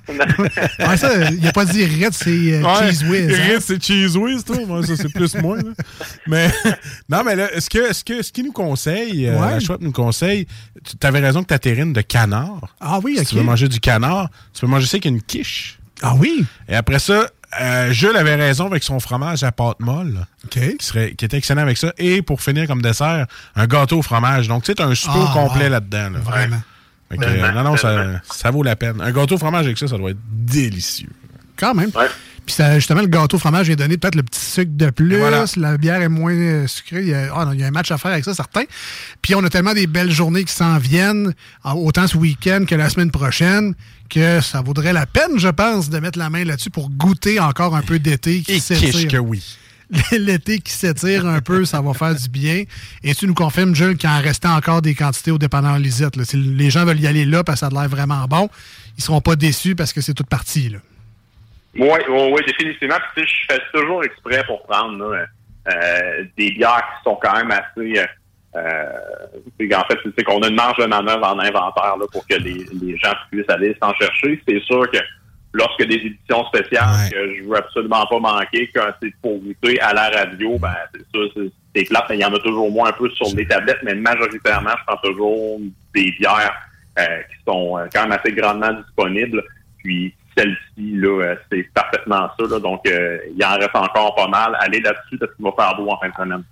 Ouais, 0.08 0.96
ça, 0.96 1.30
il 1.30 1.46
a 1.46 1.52
pas 1.52 1.64
dit 1.64 1.84
Ritz, 1.84 2.18
c'est 2.24 2.30
euh, 2.30 2.62
Ouais, 2.62 2.90
Cheese 2.90 3.04
Whiz. 3.04 3.30
hein? 3.34 3.42
Ritz, 3.54 3.64
c'est 3.66 3.82
Cheese 3.82 4.16
Whiz, 4.16 4.44
toi. 4.44 4.56
Moi, 4.66 4.86
ça, 4.86 4.96
c'est 4.96 5.12
plus 5.12 5.34
moi. 5.36 5.56
là. 5.56 5.70
Mais, 6.26 6.50
non, 7.08 7.22
mais 7.24 7.36
là, 7.36 7.52
est-ce 7.52 7.68
que, 7.68 7.90
est-ce 7.90 8.04
que, 8.04 8.22
ce 8.22 8.32
qu'il 8.32 8.44
nous 8.44 8.52
conseille, 8.52 9.26
euh, 9.26 9.40
Ouais. 9.40 9.50
la 9.52 9.60
Schwab 9.60 9.82
nous 9.82 9.92
conseille, 9.92 10.46
tu 11.00 11.06
avais 11.06 11.20
raison 11.20 11.42
que 11.42 11.48
ta 11.48 11.58
terrine 11.58 11.92
de 11.92 12.00
canard. 12.00 12.60
Ah 12.80 12.98
oui, 13.02 13.14
Si 13.16 13.20
ok. 13.22 13.28
tu 13.28 13.34
veux 13.36 13.42
manger 13.42 13.68
du 13.68 13.80
canard, 13.80 14.28
tu 14.54 14.60
peux 14.60 14.66
manger 14.66 14.86
ça 14.86 14.94
avec 14.96 15.04
une 15.06 15.20
quiche. 15.22 15.78
Ah 16.02 16.14
oui? 16.16 16.44
Et 16.68 16.74
après 16.76 16.98
ça, 16.98 17.26
euh, 17.60 17.92
Jules 17.92 18.16
avait 18.16 18.36
raison 18.36 18.66
avec 18.66 18.82
son 18.82 19.00
fromage 19.00 19.42
à 19.42 19.52
pâte 19.52 19.80
molle. 19.80 20.26
Qui, 20.50 20.76
serait, 20.80 21.14
qui 21.14 21.24
était 21.24 21.36
excellent 21.36 21.62
avec 21.62 21.76
ça. 21.76 21.92
Et 21.98 22.22
pour 22.22 22.40
finir 22.40 22.66
comme 22.66 22.80
dessert, 22.82 23.26
un 23.56 23.66
gâteau 23.66 23.98
au 23.98 24.02
fromage. 24.02 24.48
Donc, 24.48 24.62
tu 24.62 24.68
sais, 24.68 24.74
t'as 24.76 24.86
un 24.86 24.94
souper 24.94 25.18
Ah, 25.18 25.30
complet 25.34 25.64
wow. 25.64 25.70
là-dedans. 25.72 26.10
là. 26.10 26.18
Vraiment. 26.20 26.62
Que, 27.10 27.24
euh, 27.24 27.52
non, 27.52 27.64
non, 27.64 27.76
ça, 27.76 27.92
vraiment. 27.92 28.18
ça 28.30 28.50
vaut 28.50 28.62
la 28.62 28.76
peine. 28.76 29.00
Un 29.00 29.10
gâteau 29.12 29.34
au 29.34 29.38
fromage 29.38 29.66
avec 29.66 29.78
ça, 29.78 29.88
ça 29.88 29.98
doit 29.98 30.10
être 30.10 30.18
délicieux. 30.30 31.10
Quand 31.56 31.74
même. 31.74 31.90
Puis 32.46 32.54
ça, 32.54 32.76
justement, 32.76 33.00
le 33.00 33.06
gâteau 33.08 33.36
au 33.36 33.40
fromage 33.40 33.66
vient 33.66 33.76
donner 33.76 33.96
peut-être 33.98 34.14
le 34.14 34.22
petit 34.22 34.40
sucre 34.40 34.70
de 34.74 34.90
plus. 34.90 35.16
Voilà. 35.18 35.44
La 35.56 35.76
bière 35.76 36.00
est 36.02 36.08
moins 36.08 36.32
euh, 36.34 36.66
sucrée. 36.66 37.02
Il 37.02 37.08
y, 37.08 37.14
a, 37.14 37.28
non, 37.44 37.52
il 37.52 37.60
y 37.60 37.64
a 37.64 37.66
un 37.66 37.70
match 37.72 37.90
à 37.90 37.98
faire 37.98 38.12
avec 38.12 38.24
ça, 38.24 38.32
certain. 38.34 38.62
Puis 39.22 39.34
on 39.34 39.44
a 39.44 39.50
tellement 39.50 39.74
des 39.74 39.86
belles 39.86 40.10
journées 40.10 40.44
qui 40.44 40.52
s'en 40.54 40.78
viennent, 40.78 41.34
ah, 41.64 41.74
autant 41.76 42.06
ce 42.06 42.16
week-end 42.16 42.64
que 42.66 42.74
la 42.74 42.88
semaine 42.88 43.10
prochaine, 43.10 43.74
que 44.08 44.40
ça 44.40 44.62
vaudrait 44.62 44.92
la 44.92 45.06
peine, 45.06 45.38
je 45.38 45.48
pense, 45.48 45.90
de 45.90 45.98
mettre 45.98 46.18
la 46.18 46.30
main 46.30 46.44
là-dessus 46.44 46.70
pour 46.70 46.90
goûter 46.90 47.38
encore 47.40 47.76
un 47.76 47.82
peu 47.82 47.98
d'été 47.98 48.40
qui 48.42 48.52
Et 48.52 48.60
s'étire. 48.60 48.90
quiche 48.90 49.08
que 49.08 49.16
oui? 49.18 49.42
L'été 50.12 50.60
qui 50.60 50.72
s'étire 50.72 51.26
un 51.26 51.40
peu, 51.40 51.64
ça 51.64 51.80
va 51.80 51.94
faire 51.94 52.14
du 52.14 52.28
bien. 52.28 52.62
Et 53.02 53.14
tu 53.14 53.26
nous 53.26 53.34
confirmes, 53.34 53.74
Jules, 53.74 53.96
qu'il 53.96 54.08
en 54.08 54.20
restait 54.20 54.48
encore 54.48 54.82
des 54.82 54.94
quantités 54.94 55.30
au 55.30 55.38
dépanneur 55.38 55.78
Lisette. 55.78 56.16
là. 56.16 56.24
Si 56.24 56.36
les 56.36 56.70
gens 56.70 56.84
veulent 56.84 57.00
y 57.00 57.06
aller 57.06 57.24
là 57.24 57.42
parce 57.42 57.60
que 57.60 57.66
ça 57.66 57.76
a 57.76 57.80
l'air 57.80 57.88
vraiment 57.88 58.24
bon, 58.26 58.48
ils 58.96 59.02
seront 59.02 59.20
pas 59.20 59.36
déçus 59.36 59.74
parce 59.74 59.92
que 59.92 60.00
c'est 60.00 60.14
toute 60.14 60.28
partie. 60.28 60.76
Oui, 61.74 61.88
oui, 62.08 62.30
oui, 62.32 62.40
définitivement. 62.46 62.96
Puis, 63.14 63.26
je 63.26 63.54
fais 63.54 63.60
toujours 63.72 64.04
exprès 64.04 64.44
pour 64.46 64.62
prendre 64.62 65.02
euh, 65.12 66.24
des 66.36 66.52
bières 66.52 66.84
qui 66.96 67.10
sont 67.10 67.18
quand 67.22 67.34
même 67.34 67.50
assez, 67.50 67.98
euh, 67.98 68.06
Euh, 68.56 69.76
en 69.76 69.84
fait, 69.84 69.98
c'est 70.16 70.24
qu'on 70.24 70.40
a 70.40 70.48
une 70.48 70.56
marge 70.56 70.78
de 70.78 70.86
manœuvre 70.86 71.24
en 71.24 71.38
inventaire 71.38 71.96
là, 71.96 72.06
pour 72.12 72.26
que 72.26 72.34
les 72.34 72.96
gens 72.98 73.12
puissent 73.30 73.48
aller 73.48 73.76
s'en 73.80 73.94
chercher. 73.94 74.42
C'est 74.46 74.60
sûr 74.62 74.90
que 74.90 74.98
lorsque 75.52 75.84
des 75.86 75.96
éditions 75.96 76.44
spéciales 76.46 77.10
que 77.10 77.34
je 77.36 77.42
veux 77.44 77.56
absolument 77.56 78.06
pas 78.06 78.18
manquer, 78.18 78.70
quand 78.74 78.86
c'est 79.02 79.12
pour 79.20 79.38
goûter 79.40 79.80
à 79.80 79.92
la 79.92 80.08
radio, 80.10 80.58
ben 80.58 80.74
c'est 80.94 81.00
ça, 81.00 81.24
c'est- 81.34 81.50
c'est 81.74 81.84
plate, 81.88 82.04
mais 82.10 82.16
il 82.16 82.20
y 82.20 82.24
en 82.24 82.34
a 82.34 82.38
toujours 82.40 82.70
moins 82.70 82.88
un 82.88 82.92
peu 82.92 83.08
sur 83.10 83.26
les 83.36 83.46
tablettes, 83.46 83.78
mais 83.82 83.94
majoritairement, 83.94 84.70
je 84.78 84.84
prends 84.86 84.96
toujours 85.08 85.58
des 85.94 86.10
bières 86.18 86.54
euh, 86.98 87.02
qui 87.30 87.36
sont 87.46 87.78
euh, 87.78 87.86
quand 87.92 88.02
même 88.02 88.12
assez 88.18 88.32
grandement 88.32 88.72
disponibles. 88.72 89.42
Puis 89.78 90.12
celle-ci, 90.36 90.92
là, 90.96 91.22
euh, 91.24 91.34
c'est 91.50 91.62
parfaitement 91.72 92.28
ça. 92.38 92.46
Là, 92.50 92.58
donc, 92.60 92.80
euh, 92.88 93.18
il 93.36 93.44
en 93.44 93.54
reste 93.56 93.74
encore 93.74 94.14
pas 94.16 94.26
mal. 94.28 94.56
Allez 94.60 94.80
là-dessus 94.80 95.16
parce 95.18 95.32
qu'il 95.34 95.44
va 95.44 95.52
faire 95.56 95.76
beau 95.76 95.88
en 95.90 95.98
fin 95.98 96.08
de 96.08 96.14
semaine. 96.14 96.44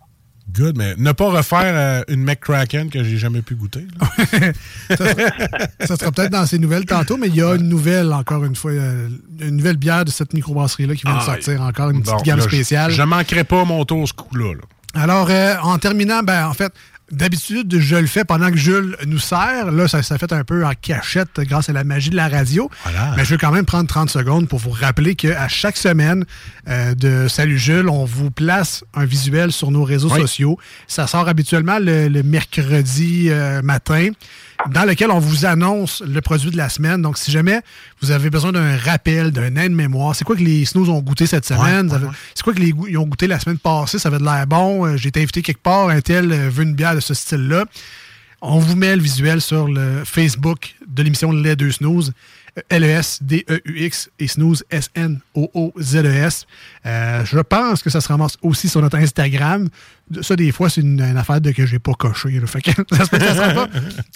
Good, 0.53 0.78
mais 0.78 0.94
ne 0.96 1.12
pas 1.12 1.28
refaire 1.30 1.61
euh, 1.64 2.03
une 2.09 2.24
McCracken 2.24 2.88
que 2.88 3.05
j'ai 3.05 3.18
jamais 3.18 3.42
pu 3.42 3.55
goûter. 3.55 3.86
Ça 4.90 5.96
sera 5.96 6.11
peut-être 6.11 6.32
dans 6.32 6.46
ces 6.46 6.59
nouvelles 6.59 6.86
tantôt, 6.86 7.16
mais 7.18 7.28
il 7.28 7.36
y 7.36 7.42
a 7.42 7.55
une 7.55 7.68
nouvelle, 7.68 8.12
encore 8.12 8.44
une 8.44 8.57
fois, 8.57 8.70
euh, 8.70 9.09
une 9.40 9.57
nouvelle 9.57 9.76
bière 9.76 10.05
de 10.05 10.11
cette 10.11 10.32
microbrasserie-là 10.32 10.94
qui 10.94 11.03
vient 11.03 11.14
de 11.14 11.20
Ah, 11.20 11.24
sortir 11.24 11.61
encore, 11.61 11.90
une 11.90 12.03
petite 12.03 12.24
gamme 12.24 12.38
là, 12.38 12.44
spéciale. 12.44 12.90
Je, 12.90 13.03
manquerai 13.03 13.44
pas 13.44 13.64
mon 13.64 13.84
tour 13.84 14.09
ce 14.09 14.14
coup-là. 14.14 14.55
là. 14.55 14.61
Alors, 14.94 15.28
euh, 15.30 15.57
en 15.62 15.78
terminant, 15.78 16.22
ben, 16.22 16.46
en 16.46 16.55
fait, 16.55 16.72
d'habitude, 17.11 17.78
je 17.80 17.96
le 17.96 18.06
fais 18.06 18.24
pendant 18.24 18.50
que 18.50 18.56
Jules 18.56 18.96
nous 19.06 19.18
sert. 19.18 19.70
Là, 19.70 19.88
ça 19.88 20.02
s'est 20.02 20.18
fait 20.18 20.32
un 20.32 20.44
peu 20.44 20.64
en 20.64 20.72
cachette 20.80 21.40
grâce 21.40 21.68
à 21.68 21.72
la 21.72 21.84
magie 21.84 22.11
de 22.11 22.16
la 22.16 22.28
radio. 22.28 22.70
Mais 23.16 23.24
je 23.24 23.30
vais 23.30 23.38
quand 23.38 23.50
même 23.52 23.64
prendre 23.64 23.88
30 23.88 24.11
secondes 24.11 24.48
pour 24.48 24.59
vous 24.59 24.70
rappeler 24.70 25.14
qu'à 25.14 25.48
chaque 25.48 25.76
semaine 25.76 26.24
euh, 26.68 26.94
de 26.94 27.28
Salut 27.28 27.59
Jules, 27.59 27.88
on 27.88 28.04
vous 28.04 28.30
place 28.30 28.84
un 28.94 29.04
visuel 29.04 29.52
sur 29.52 29.70
nos 29.70 29.84
réseaux 29.84 30.11
Oui. 30.12 30.20
sociaux. 30.20 30.59
Ça 30.86 31.06
sort 31.06 31.28
habituellement 31.28 31.78
le, 31.78 32.09
le 32.09 32.22
mercredi 32.22 33.28
euh, 33.30 33.62
matin 33.62 34.11
dans 34.70 34.84
lequel 34.84 35.11
on 35.11 35.18
vous 35.18 35.46
annonce 35.46 36.02
le 36.06 36.20
produit 36.20 36.50
de 36.50 36.56
la 36.56 36.68
semaine. 36.68 37.00
Donc, 37.00 37.16
si 37.16 37.30
jamais 37.30 37.61
vous 38.00 38.11
avez 38.11 38.28
besoin 38.28 38.52
d'un 38.52 38.76
rappel, 38.76 39.30
d'un 39.30 39.54
aide-mémoire, 39.56 40.14
c'est 40.14 40.24
quoi 40.24 40.36
que 40.36 40.42
les 40.42 40.64
snooze 40.64 40.88
ont 40.88 41.00
goûté 41.00 41.26
cette 41.26 41.46
semaine? 41.46 41.90
C'est 42.34 42.42
quoi 42.42 42.52
que 42.52 42.61
les 42.61 42.74
ils 42.88 42.98
ont 42.98 43.06
goûté 43.06 43.26
la 43.26 43.38
semaine 43.38 43.59
passée? 43.59 43.98
Ça 43.98 44.09
avait 44.09 44.18
de 44.18 44.24
l'air 44.24 44.46
bon. 44.46 44.86
Euh, 44.86 44.96
J'ai 44.96 45.09
été 45.09 45.22
invité 45.22 45.42
quelque 45.42 45.62
part. 45.62 45.88
Un 45.88 46.00
tel 46.00 46.32
euh, 46.32 46.50
veut 46.50 46.64
une 46.64 46.74
bière 46.74 46.94
de 46.94 47.00
ce 47.00 47.14
style-là. 47.14 47.64
On 48.40 48.59
vous 48.59 48.76
met 48.76 48.94
le 48.94 49.02
visuel 49.02 49.40
sur 49.40 49.66
le 49.66 50.04
Facebook 50.04 50.74
de 50.86 51.02
l'émission 51.02 51.32
Les 51.32 51.56
Deux 51.56 51.72
Snooze. 51.72 52.12
L-E-S-D-E-U-X 52.68 54.11
et 54.18 54.28
Snooze 54.28 54.64
S-N-O-O-Z-E-S. 54.70 56.46
Euh, 56.86 57.24
je 57.24 57.38
pense 57.38 57.82
que 57.82 57.90
ça 57.90 58.00
se 58.00 58.09
ramasse 58.09 58.36
aussi 58.42 58.68
sur 58.68 58.80
notre 58.80 58.96
Instagram. 58.96 59.68
Ça, 60.22 60.36
des 60.36 60.52
fois, 60.52 60.70
c'est 60.70 60.80
une, 60.80 61.00
une 61.00 61.16
affaire 61.16 61.40
de 61.40 61.50
que 61.52 61.66
j'ai 61.66 61.78
pas 61.78 61.92
coché. 61.92 62.30
là. 62.40 62.46
Fait 62.46 62.62
que 62.62 62.70
ça 62.96 63.04
se 63.04 63.11
peut 63.11 63.18
que 63.18 63.24
ça 63.24 63.34
sera 63.34 63.52
pas. 63.54 63.68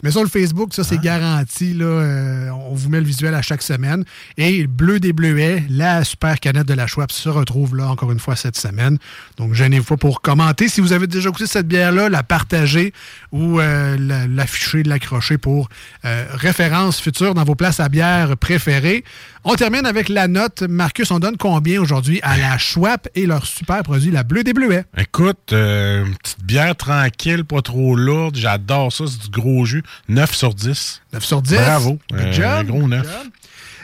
Mais 0.03 0.11
sur 0.11 0.23
le 0.23 0.29
Facebook, 0.29 0.73
ça, 0.75 0.85
c'est 0.85 0.99
garanti. 1.01 1.75
Là, 1.75 1.85
Euh, 1.85 2.49
on 2.51 2.75
vous 2.75 2.89
met 2.89 2.99
le 3.01 3.07
visuel 3.07 3.35
à 3.35 3.43
chaque 3.43 3.63
semaine. 3.63 4.05
Et 4.37 4.67
Bleu 4.67 5.01
des 5.01 5.13
Bleuets, 5.13 5.65
la 5.69 6.05
super 6.05 6.39
canette 6.41 6.67
de 6.67 6.75
la 6.75 6.87
Schwab 6.87 7.11
se 7.11 7.29
retrouve 7.29 7.77
là 7.77 7.89
encore 7.89 8.11
une 8.13 8.19
fois 8.19 8.37
cette 8.37 8.57
semaine. 8.57 8.99
Donc, 9.37 9.55
gênez-vous 9.55 9.85
pas 9.85 9.97
pour 9.97 10.21
commenter. 10.23 10.69
Si 10.69 10.81
vous 10.81 10.93
avez 10.93 11.07
déjà 11.07 11.31
goûté 11.31 11.47
cette 11.47 11.69
bière-là, 11.69 12.09
la 12.09 12.23
partager 12.23 12.93
ou 13.33 13.61
euh, 13.61 13.97
la- 13.99 14.27
l'afficher, 14.27 14.83
l'accrocher 14.83 15.39
pour 15.39 15.69
euh, 16.05 16.25
référence 16.33 17.01
future 17.01 17.35
dans 17.35 17.45
vos 17.45 17.55
places 17.55 17.81
à 17.81 17.89
bière 17.89 18.37
préférées. 18.37 19.05
On 19.45 19.55
termine 19.57 19.87
avec 19.87 20.09
la 20.09 20.29
note. 20.29 20.63
Marcus, 20.63 21.11
on 21.11 21.19
donne 21.19 21.37
combien 21.37 21.81
aujourd'hui 21.81 22.21
à 22.23 22.37
la 22.37 22.59
Schwab 22.59 23.01
et 23.17 23.27
leur 23.27 23.45
super 23.45 23.83
produit, 23.83 24.13
la 24.13 24.23
Bleu 24.23 24.45
des 24.45 24.53
Bleuets? 24.53 24.85
Écoute, 24.97 25.53
euh, 25.53 26.05
une 26.07 26.15
petite 26.15 26.45
bière 26.45 26.77
tranquille, 26.77 27.45
pas 27.45 27.61
trop 27.61 27.97
lourde. 27.97 28.37
J'adore 28.37 28.93
ça, 28.93 29.05
c'est 29.09 29.31
du 29.31 29.41
gros 29.41 29.65
jus. 29.65 29.83
9 30.09 30.33
sur 30.33 30.55
10. 30.55 31.03
9 31.13 31.25
sur 31.25 31.43
10. 31.43 31.55
Bravo. 31.57 31.99
Good 32.11 32.21
Euh, 32.21 32.33
job. 32.33 32.45
un 32.45 32.65
gros 32.65 32.87
9. 32.89 33.07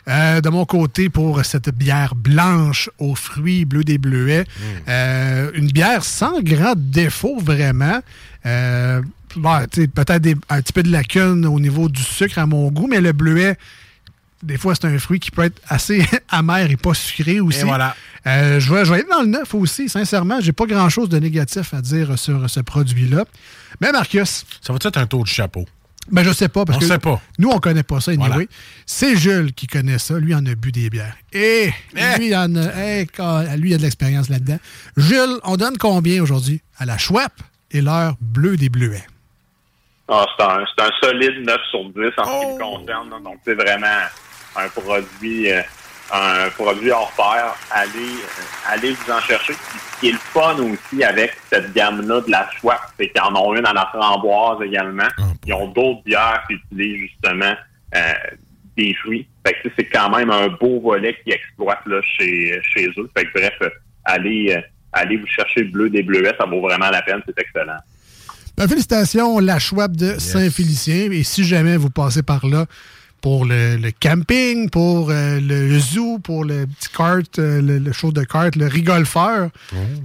Euh, 0.07 0.41
de 0.41 0.49
mon 0.49 0.65
côté, 0.65 1.09
pour 1.09 1.45
cette 1.45 1.71
bière 1.71 2.15
blanche 2.15 2.89
aux 2.99 3.17
fruits 3.17 3.65
bleus 3.65 3.85
des 3.85 3.99
bleuets, 3.99 4.45
euh, 4.89 5.51
une 5.55 5.67
bière 5.73 6.05
sans 6.05 6.41
grand 6.41 6.75
défaut 6.77 7.39
vraiment. 7.43 7.99
Euh, 8.47 9.03
bon, 9.37 9.59
tu 9.71 9.83
sais, 9.83 9.89
peut-être 9.89 10.27
un 10.49 10.63
petit 10.63 10.73
peu 10.73 10.83
de 10.85 10.91
lacune 10.93 11.45
au 11.47 11.59
niveau 11.61 11.89
du 11.89 12.01
sucre 12.03 12.39
à 12.39 12.47
mon 12.47 12.71
goût, 12.71 12.87
mais 12.89 13.01
le 13.03 13.13
bleuet, 13.13 13.59
des 14.43 14.57
fois, 14.57 14.75
c'est 14.75 14.87
un 14.87 14.99
fruit 14.99 15.21
qui 15.21 15.31
peut 15.31 15.43
être 15.45 15.61
assez 15.69 16.05
amer 16.29 16.71
et 16.71 16.77
pas 16.77 16.95
sucré 16.95 17.41
aussi. 17.41 17.61
Et 17.61 17.65
voilà. 17.65 17.95
Euh, 18.27 18.61
je, 18.61 18.73
vais, 18.73 18.85
je 18.85 18.93
vais 18.93 19.01
être 19.01 19.11
dans 19.11 19.23
le 19.23 19.29
neuf 19.29 19.55
aussi, 19.55 19.89
sincèrement. 19.89 20.41
J'ai 20.41 20.53
pas 20.53 20.67
grand-chose 20.67 21.09
de 21.09 21.19
négatif 21.19 21.75
à 21.75 21.81
dire 21.81 22.19
sur 22.19 22.49
ce 22.49 22.61
produit-là. 22.61 23.25
Mais 23.81 23.93
Marcus. 23.93 24.45
Ça 24.61 24.73
va 24.73 24.79
être 24.83 24.97
un 24.99 25.07
tour 25.07 25.23
de 25.25 25.29
chapeau? 25.29 25.65
Ben, 26.11 26.23
je 26.25 26.31
sais 26.33 26.49
pas. 26.49 26.65
Parce 26.65 26.79
On 26.79 26.81
que 26.81 26.87
sait 26.87 26.99
pas. 26.99 27.21
Nous, 27.39 27.51
on 27.51 27.59
connaît 27.59 27.83
pas 27.83 28.01
ça, 28.01 28.13
anyway. 28.13 28.29
Voilà. 28.29 28.45
C'est 28.87 29.17
Jules 29.17 29.53
qui 29.53 29.67
connaît 29.67 29.99
ça. 29.99 30.19
Lui, 30.19 30.33
il 30.33 30.35
en 30.35 30.47
a 30.47 30.55
bu 30.55 30.73
des 30.73 30.89
bières. 30.89 31.17
Et 31.33 31.71
lui, 32.19 32.29
il 32.29 32.35
en 32.37 32.55
a, 32.57 32.71
eh, 32.83 33.07
lui, 33.57 33.71
il 33.71 33.75
a 33.75 33.77
de 33.79 33.83
l'expérience 33.83 34.29
là-dedans. 34.31 34.59
Jules, 34.97 35.39
on 35.45 35.57
donne 35.57 35.77
combien 35.77 36.23
aujourd'hui 36.23 36.63
à 36.79 36.87
la 36.87 36.97
Schwab 36.97 37.31
et 37.71 37.83
l'heure 37.83 38.15
bleue 38.21 38.57
des 38.57 38.71
bleuets? 38.71 39.05
Ah, 40.11 40.25
c'est 40.39 40.45
un, 40.45 40.65
c'est 40.75 40.85
un 40.85 40.91
solide 41.03 41.45
9 41.45 41.57
sur 41.71 41.85
10 41.91 42.01
en 42.17 42.25
ce 42.25 42.47
qui 42.47 42.53
me 42.55 42.59
concerne. 42.59 43.11
là. 43.11 43.17
Donc, 43.23 43.37
c'est 43.45 43.55
vraiment 43.55 44.07
un 44.59 44.69
produit, 44.69 45.53
euh, 45.53 45.63
un 46.13 46.51
produit 46.51 46.91
hors 46.91 47.13
pair. 47.13 47.55
Allez, 47.71 47.93
euh, 47.95 48.73
allez 48.73 48.93
vous 48.93 49.13
en 49.13 49.21
chercher. 49.21 49.53
Puis, 49.53 49.79
ce 49.79 50.01
qui 50.01 50.09
est 50.09 50.13
le 50.13 50.19
fun 50.19 50.57
aussi 50.59 51.03
avec 51.03 51.37
cette 51.51 51.73
gamme-là 51.73 52.21
de 52.21 52.31
la 52.31 52.49
Schwab, 52.51 52.79
c'est 52.99 53.09
qu'ils 53.11 53.23
en 53.23 53.35
ont 53.35 53.55
une 53.55 53.67
à 53.67 53.73
la 53.73 53.87
framboise 53.87 54.59
également. 54.65 55.09
Ils 55.47 55.55
ont 55.55 55.69
d'autres 55.69 56.03
bières 56.05 56.45
qui 56.47 56.55
utilisent 56.55 57.11
justement 57.11 57.55
euh, 57.95 58.13
des 58.77 58.95
fruits. 58.95 59.27
Fait 59.47 59.55
que 59.55 59.69
c'est 59.77 59.87
quand 59.87 60.11
même 60.17 60.31
un 60.31 60.49
beau 60.49 60.81
volet 60.81 61.17
qu'ils 61.23 61.35
exploitent 61.35 61.87
là, 61.87 62.01
chez, 62.03 62.61
chez 62.75 62.87
eux. 62.97 63.11
Fait 63.17 63.25
que 63.25 63.33
bref, 63.35 63.73
allez, 64.05 64.55
euh, 64.57 64.61
allez 64.93 65.17
vous 65.17 65.27
chercher 65.27 65.65
le 65.65 65.71
bleu 65.71 65.91
des 65.91 66.03
bleuets, 66.03 66.35
ça 66.39 66.47
vaut 66.47 66.61
vraiment 66.61 66.91
la 66.91 67.03
peine, 67.03 67.21
c'est 67.27 67.39
excellent. 67.39 67.79
Ben, 68.57 68.67
félicitations, 68.67 69.39
la 69.39 69.59
Schwab 69.59 69.97
de 69.97 70.19
Saint-Félicien. 70.19 71.13
Et 71.13 71.23
si 71.23 71.45
jamais 71.45 71.77
vous 71.77 71.91
passez 71.91 72.25
par 72.25 72.45
là 72.47 72.67
pour 73.21 73.45
le, 73.45 73.77
le 73.77 73.91
camping, 74.01 74.71
pour 74.71 75.11
euh, 75.11 75.41
le 75.41 75.79
zoo, 75.79 76.19
pour 76.21 76.45
le 76.45 76.67
petit 76.67 76.89
kart, 76.97 77.39
euh, 77.39 77.61
le, 77.61 77.79
le 77.79 77.93
show 77.93 78.13
de 78.13 78.23
kart, 78.23 78.55
le 78.57 78.67
rigolfeur, 78.67 79.51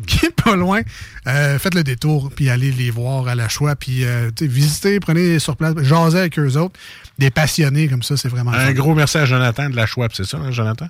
qui 0.07 0.25
est 0.25 0.35
pas 0.43 0.55
loin, 0.55 0.81
euh, 1.27 1.59
faites 1.59 1.75
le 1.75 1.83
détour, 1.83 2.31
puis 2.35 2.49
allez 2.49 2.71
les 2.71 2.89
voir 2.89 3.27
à 3.27 3.35
la 3.35 3.49
Schwab, 3.49 3.77
puis 3.77 4.03
euh, 4.03 4.31
visitez, 4.41 4.99
prenez 4.99 5.37
sur 5.39 5.55
place, 5.55 5.75
jasez 5.81 6.19
avec 6.19 6.39
eux 6.39 6.57
autres. 6.57 6.79
Des 7.19 7.29
passionnés 7.29 7.87
comme 7.87 8.01
ça, 8.03 8.17
c'est 8.17 8.29
vraiment 8.29 8.51
Un 8.51 8.67
fun. 8.67 8.73
gros 8.73 8.95
merci 8.95 9.17
à 9.19 9.25
Jonathan 9.25 9.69
de 9.69 9.75
la 9.75 9.85
Schwab, 9.85 10.11
c'est 10.13 10.25
ça, 10.25 10.37
hein, 10.37 10.51
Jonathan? 10.51 10.87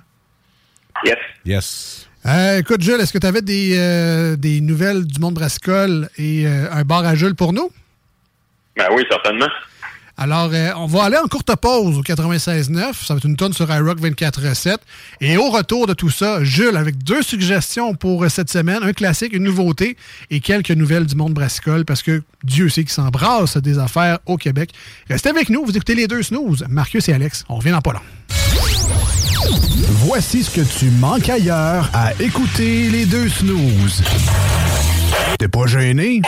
Yes. 1.04 1.16
Yes. 1.44 2.08
Euh, 2.26 2.58
écoute, 2.60 2.80
Jules, 2.80 2.98
est-ce 3.00 3.12
que 3.12 3.18
tu 3.18 3.26
avais 3.26 3.42
des, 3.42 3.74
euh, 3.76 4.36
des 4.36 4.62
nouvelles 4.62 5.04
du 5.04 5.20
monde 5.20 5.34
brassicole 5.34 6.08
et 6.16 6.46
euh, 6.46 6.72
un 6.72 6.82
bar 6.82 7.04
à 7.04 7.14
Jules 7.14 7.34
pour 7.34 7.52
nous? 7.52 7.70
Ben 8.76 8.86
oui, 8.96 9.02
certainement. 9.10 9.48
Alors, 10.16 10.50
euh, 10.52 10.70
on 10.76 10.86
va 10.86 11.04
aller 11.04 11.16
en 11.16 11.26
courte 11.26 11.54
pause 11.56 11.98
au 11.98 12.02
96.9. 12.02 13.04
Ça 13.04 13.14
va 13.14 13.18
être 13.18 13.26
une 13.26 13.36
tonne 13.36 13.52
sur 13.52 13.68
iRock 13.70 14.00
24.7. 14.00 14.76
Et 15.20 15.36
au 15.36 15.50
retour 15.50 15.86
de 15.86 15.94
tout 15.94 16.10
ça, 16.10 16.44
Jules, 16.44 16.76
avec 16.76 17.02
deux 17.02 17.22
suggestions 17.22 17.94
pour 17.94 18.24
euh, 18.24 18.28
cette 18.28 18.50
semaine, 18.50 18.82
un 18.82 18.92
classique, 18.92 19.32
une 19.32 19.42
nouveauté 19.42 19.96
et 20.30 20.40
quelques 20.40 20.70
nouvelles 20.70 21.06
du 21.06 21.16
monde 21.16 21.34
brassicole 21.34 21.84
parce 21.84 22.02
que 22.02 22.22
Dieu 22.44 22.68
sait 22.68 22.84
qu'il 22.84 22.92
s'embrasse 22.92 23.56
des 23.56 23.78
affaires 23.78 24.18
au 24.26 24.36
Québec. 24.36 24.70
Restez 25.08 25.30
avec 25.30 25.50
nous, 25.50 25.64
vous 25.64 25.76
écoutez 25.76 25.94
les 25.94 26.06
deux 26.06 26.22
snooze, 26.22 26.64
Marcus 26.68 27.08
et 27.08 27.12
Alex. 27.12 27.44
On 27.48 27.56
revient 27.56 27.70
dans 27.70 27.80
pas. 27.80 28.00
Voici 30.06 30.44
ce 30.44 30.50
que 30.50 30.60
tu 30.60 30.90
manques 30.90 31.28
ailleurs 31.28 31.90
à 31.92 32.12
écouter 32.20 32.88
les 32.90 33.06
deux 33.06 33.28
snooze. 33.28 34.02
T'es 35.38 35.48
pas 35.48 35.66
gêné? 35.66 36.22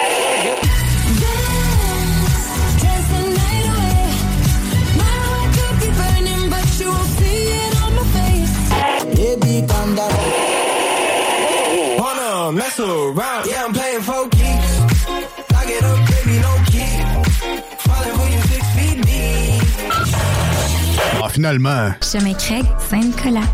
Ah, 21.26 21.28
finalement. 21.28 21.90
Chemin 22.02 22.34
Craig, 22.34 22.64
Saint-Nicolas. 22.78 23.48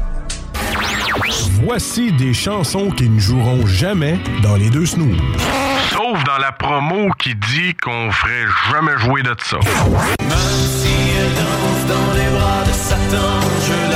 Voici 1.64 2.12
des 2.12 2.34
chansons 2.34 2.90
qui 2.90 3.08
ne 3.08 3.18
joueront 3.18 3.66
jamais 3.66 4.18
dans 4.42 4.56
les 4.56 4.68
deux 4.68 4.84
snooze. 4.84 5.16
Sauf 5.90 6.22
dans 6.24 6.36
la 6.36 6.52
promo 6.52 7.08
qui 7.18 7.34
dit 7.34 7.74
qu'on 7.82 8.10
ferait 8.10 8.44
jamais 8.70 8.98
jouer 8.98 9.22
de 9.22 9.34
ça. 9.42 9.56
Même 10.20 10.38
si 10.66 10.92
elle 11.16 11.32
danse 11.32 11.86
dans 11.88 12.12
les 12.14 12.28
bras 12.36 12.62
de 12.66 12.72
Satan, 12.72 13.40
je 13.66 13.91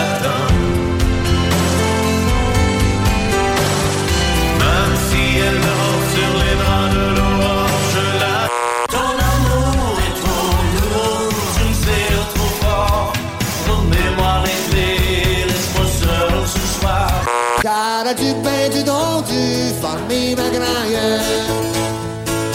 avec 18.07 18.19
du 18.19 18.33
pain, 18.43 18.69
du 18.73 18.85
don, 18.85 19.21
du 19.23 19.73
farmi 19.81 20.35
magrailleur. 20.35 21.21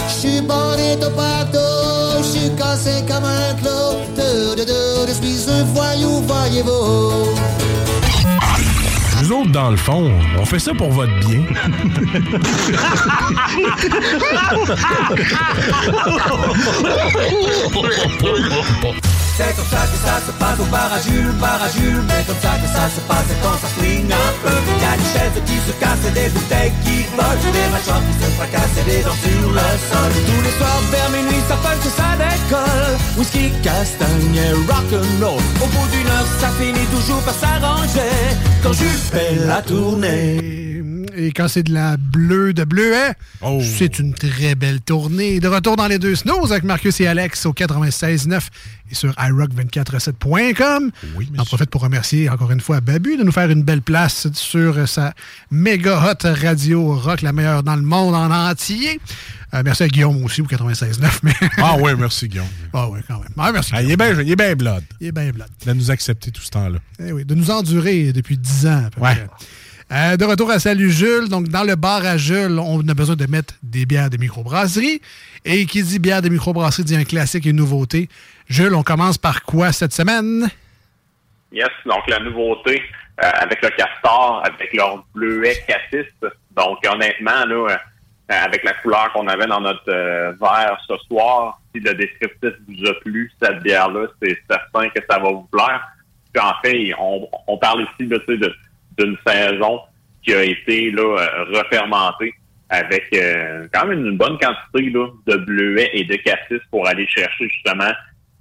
J'suis 0.09 0.41
borné 0.41 0.95
de 0.95 1.07
partout, 1.07 2.23
j'suis 2.23 2.51
cassé 2.55 3.03
comme 3.07 3.25
un 3.25 3.53
clou. 3.55 3.99
De, 4.15 4.55
de, 4.55 5.07
je 5.07 5.13
suis 5.13 5.49
un 5.49 5.63
voyou, 5.65 6.21
voyez-vous. 6.27 7.35
Nous 9.21 9.31
autres, 9.31 9.51
dans 9.51 9.71
le 9.71 9.77
fond, 9.77 10.11
on 10.39 10.45
fait 10.45 10.59
ça 10.59 10.73
pour 10.73 10.91
votre 10.91 11.11
bien. 11.19 11.43
C'est 19.37 19.55
comme 19.55 19.65
ça 19.65 19.83
que 19.87 19.97
ça 20.05 20.15
se 20.25 20.31
passe 20.33 20.59
au 20.59 20.65
bar 20.65 20.91
à 20.91 20.99
Jules, 20.99 21.33
bar 21.39 21.59
à 21.61 21.69
Jules. 21.69 22.03
Mais 22.07 22.23
comme 22.27 22.41
ça 22.41 22.53
que 22.61 22.67
ça 22.67 22.85
se 22.89 23.01
passe 23.09 23.31
quand 23.41 23.57
ça 23.63 23.69
swing 23.75 24.11
un 24.11 24.31
peu. 24.43 24.57
Y 24.81 24.85
a 24.85 24.93
des 24.97 25.09
chaises 25.13 25.39
qui 25.47 25.57
se 25.65 25.73
cassent 25.79 26.05
et 26.07 26.11
des 26.11 26.29
bouteilles 26.29 26.73
qui 26.83 26.97
volent. 27.15 27.51
Des 27.57 27.69
machins 27.71 28.03
qui 28.07 28.15
se 28.19 28.29
fracassent 28.37 28.77
et 28.81 28.85
des 28.89 29.01
dents 29.03 29.21
sur 29.23 29.47
le 29.57 29.67
sol. 29.89 30.11
Tous 30.27 30.41
les 30.45 30.55
soirs 30.59 30.83
vers 30.91 31.09
minuit, 31.15 31.43
ça 31.47 31.55
punch 31.63 31.87
ça 31.99 32.09
décolle. 32.19 32.95
Whisky, 33.17 33.51
castagne 33.63 34.35
et 34.35 34.53
rock'n'roll. 34.69 35.41
Au 35.63 35.67
bout 35.73 35.87
d'une 35.91 36.07
heure, 36.07 36.29
ça 36.39 36.49
finit 36.59 36.87
toujours 36.95 37.21
par 37.21 37.35
s'arranger. 37.35 38.15
Quand 38.61 38.73
Jules 38.73 39.03
fait 39.11 39.35
la 39.47 39.61
tournée. 39.61 40.60
Et 41.15 41.31
quand 41.31 41.47
c'est 41.47 41.63
de 41.63 41.73
la 41.73 41.97
bleue 41.97 42.53
de 42.53 42.63
bleuet, 42.63 43.13
c'est 43.61 43.99
une 43.99 44.13
très 44.13 44.55
belle 44.55 44.79
tournée. 44.81 45.39
De 45.39 45.47
retour 45.47 45.75
dans 45.75 45.87
les 45.87 45.99
deux 45.99 46.15
snows 46.15 46.51
avec 46.51 46.63
Marcus 46.63 46.99
et 47.01 47.07
Alex 47.07 47.45
au 47.45 47.53
96.9 47.53 48.39
et 48.91 48.95
sur 48.95 49.11
iRock247.com. 49.13 50.91
Oui, 51.15 51.29
J'en 51.35 51.45
profite 51.45 51.69
pour 51.69 51.81
remercier 51.81 52.29
encore 52.29 52.51
une 52.51 52.61
fois 52.61 52.81
Babu 52.81 53.17
de 53.17 53.23
nous 53.23 53.31
faire 53.31 53.49
une 53.49 53.63
belle 53.63 53.81
place 53.81 54.27
sur 54.33 54.87
sa 54.87 55.13
méga 55.49 55.99
hot 56.11 56.27
radio 56.41 56.95
rock, 56.95 57.21
la 57.21 57.33
meilleure 57.33 57.63
dans 57.63 57.75
le 57.75 57.81
monde 57.81 58.15
en 58.15 58.31
entier. 58.31 58.99
Euh, 59.53 59.61
merci 59.65 59.83
à 59.83 59.87
Guillaume 59.89 60.23
aussi 60.23 60.41
au 60.41 60.45
96.9. 60.45 61.19
Mais... 61.23 61.33
Ah 61.57 61.75
oui, 61.79 61.91
merci 61.97 62.27
Guillaume. 62.29 62.47
Ah 62.73 62.87
oui, 62.89 62.99
quand 63.05 63.19
même. 63.19 63.27
Ah, 63.37 63.51
merci. 63.51 63.71
Ah, 63.73 63.83
il 63.83 63.91
est 63.91 63.97
bien 63.97 64.17
il 64.21 64.31
est 64.31 64.35
bien 64.37 64.55
blood. 64.55 64.83
Il 65.01 65.07
est 65.07 65.11
bien 65.11 65.29
blood. 65.31 65.49
De 65.65 65.73
nous 65.73 65.91
accepter 65.91 66.31
tout 66.31 66.41
ce 66.41 66.49
temps-là. 66.51 66.79
Eh 67.05 67.11
oui, 67.11 67.25
de 67.25 67.35
nous 67.35 67.51
endurer 67.51 68.13
depuis 68.13 68.37
10 68.37 68.67
ans. 68.67 68.83
à 68.85 68.89
peu 68.89 69.01
Ouais. 69.01 69.15
près. 69.15 69.27
Euh, 69.91 70.15
de 70.15 70.23
retour 70.23 70.49
à 70.49 70.59
Salut 70.59 70.89
Jules. 70.89 71.27
Donc, 71.27 71.49
dans 71.49 71.65
le 71.65 71.75
bar 71.75 72.05
à 72.05 72.15
Jules, 72.15 72.57
on 72.59 72.79
a 72.87 72.93
besoin 72.93 73.17
de 73.17 73.25
mettre 73.25 73.55
des 73.61 73.85
bières 73.85 74.09
de 74.09 74.15
microbrasserie. 74.15 75.01
Et 75.43 75.65
qui 75.65 75.83
dit 75.83 75.99
bière 75.99 76.21
de 76.21 76.29
microbrasserie 76.29 76.85
dit 76.85 76.95
un 76.95 77.03
classique 77.03 77.45
et 77.45 77.49
une 77.49 77.57
nouveauté. 77.57 78.07
Jules, 78.47 78.73
on 78.73 78.83
commence 78.83 79.17
par 79.17 79.43
quoi 79.43 79.73
cette 79.73 79.91
semaine? 79.91 80.47
Yes, 81.51 81.67
donc 81.85 82.07
la 82.07 82.19
nouveauté 82.19 82.81
euh, 83.21 83.29
avec 83.41 83.61
le 83.61 83.69
castor, 83.71 84.41
avec 84.45 84.73
leur 84.73 85.03
bleuet 85.13 85.57
cassis. 85.67 86.07
Donc 86.55 86.77
honnêtement, 86.89 87.43
euh, 87.49 87.75
avec 88.29 88.63
la 88.63 88.73
couleur 88.75 89.11
qu'on 89.11 89.27
avait 89.27 89.47
dans 89.47 89.59
notre 89.59 89.91
verre 89.91 90.77
ce 90.87 90.95
soir, 91.09 91.59
si 91.75 91.81
le 91.81 91.93
descriptif 91.95 92.51
vous 92.65 92.87
a 92.87 92.93
plu, 93.01 93.29
cette 93.41 93.59
bière-là, 93.59 94.07
c'est 94.21 94.37
certain 94.49 94.87
que 94.87 95.01
ça 95.09 95.19
va 95.19 95.31
vous 95.31 95.47
plaire. 95.51 95.85
Puis 96.33 96.41
en 96.41 96.53
fait, 96.63 96.93
on, 96.97 97.57
parle 97.57 97.81
ici 97.81 98.09
sais, 98.09 98.37
de- 98.37 98.55
d'une 99.01 99.17
saison 99.25 99.79
qui 100.23 100.33
a 100.33 100.43
été 100.43 100.91
là, 100.91 101.17
refermentée 101.53 102.33
avec 102.71 103.07
euh, 103.13 103.67
quand 103.73 103.85
même 103.85 104.05
une 104.05 104.17
bonne 104.17 104.37
quantité 104.39 104.89
là, 104.91 105.07
de 105.27 105.35
bleuet 105.37 105.89
et 105.93 106.05
de 106.05 106.15
cassis 106.15 106.61
pour 106.71 106.87
aller 106.87 107.05
chercher 107.07 107.49
justement 107.49 107.91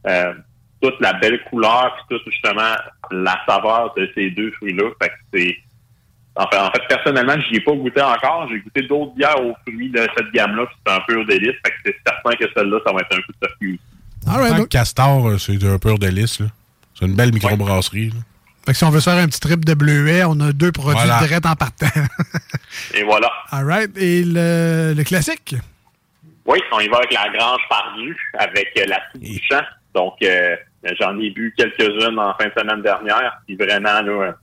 euh, 0.07 0.33
toute 0.81 1.01
la 1.01 1.15
belle 1.15 1.43
couleur 1.45 1.97
puis 1.97 2.17
toute 2.17 2.33
justement 2.33 2.77
la 3.11 3.41
saveur 3.49 3.93
de 3.97 4.09
ces 4.15 4.31
deux 4.31 4.53
fruits-là. 4.53 4.85
Fait 5.03 5.09
que 5.09 5.15
c'est 5.35 5.57
en 6.37 6.47
fait, 6.47 6.59
en 6.59 6.71
fait, 6.71 6.83
personnellement, 6.89 7.35
j'y 7.49 7.57
ai 7.57 7.61
pas 7.61 7.73
goûté 7.73 8.01
encore. 8.01 8.49
J'ai 8.49 8.61
goûté 8.61 8.83
d'autres 8.83 9.15
bières 9.15 9.45
aux 9.45 9.55
fruits 9.67 9.91
de 9.91 10.07
cette 10.17 10.31
gamme-là, 10.33 10.65
puis 10.67 10.77
c'est 10.87 10.93
un 10.93 11.01
pur 11.01 11.27
délice. 11.27 11.57
Fait 11.67 11.73
que 11.73 11.77
c'est 11.85 11.97
certain 12.07 12.31
que 12.37 12.45
celle-là, 12.57 12.79
ça 12.87 12.93
va 12.93 13.01
être 13.01 13.19
un 13.19 13.21
coup 13.21 13.33
de 13.33 13.47
circuit 13.49 13.81
que 14.63 14.69
Castor, 14.69 15.29
euh, 15.29 15.39
c'est 15.39 15.65
un 15.65 15.79
pur 15.79 15.99
délice. 15.99 16.41
là. 16.41 16.47
C'est 16.95 17.07
une 17.07 17.15
belle 17.15 17.33
microbrasserie. 17.33 18.11
là. 18.11 18.17
Fait 18.71 18.75
que 18.75 18.79
si 18.79 18.85
on 18.85 18.91
veut 18.91 19.01
se 19.01 19.11
faire 19.11 19.19
un 19.19 19.27
petit 19.27 19.41
trip 19.41 19.65
de 19.65 19.75
bleuet, 19.75 20.23
on 20.23 20.39
a 20.39 20.53
deux 20.53 20.71
produits 20.71 20.95
Voilà. 21.05 21.19
directs 21.27 21.45
en 21.45 21.57
partant. 21.57 21.89
Et 22.95 23.03
voilà. 23.03 23.29
All 23.51 23.65
right. 23.65 23.91
Et 23.99 24.23
le, 24.23 24.95
le 24.97 25.03
classique? 25.03 25.57
Oui, 26.47 26.61
on 26.71 26.79
y 26.79 26.87
va 26.87 26.99
avec 26.99 27.13
la 27.13 27.31
grange 27.37 27.59
pardue, 27.69 28.17
avec 28.39 28.69
euh, 28.79 28.85
la 28.87 29.01
soupe 29.11 29.23
du 29.23 29.41
champ. 29.51 29.65
Donc, 29.93 30.15
euh, 30.23 30.55
j'en 31.01 31.19
ai 31.19 31.31
bu 31.31 31.53
quelques-unes 31.59 32.17
en 32.17 32.33
fin 32.35 32.47
de 32.47 32.53
semaine 32.57 32.81
dernière. 32.81 33.41
Puis 33.45 33.57
vraiment, 33.57 34.03
là, 34.03 34.35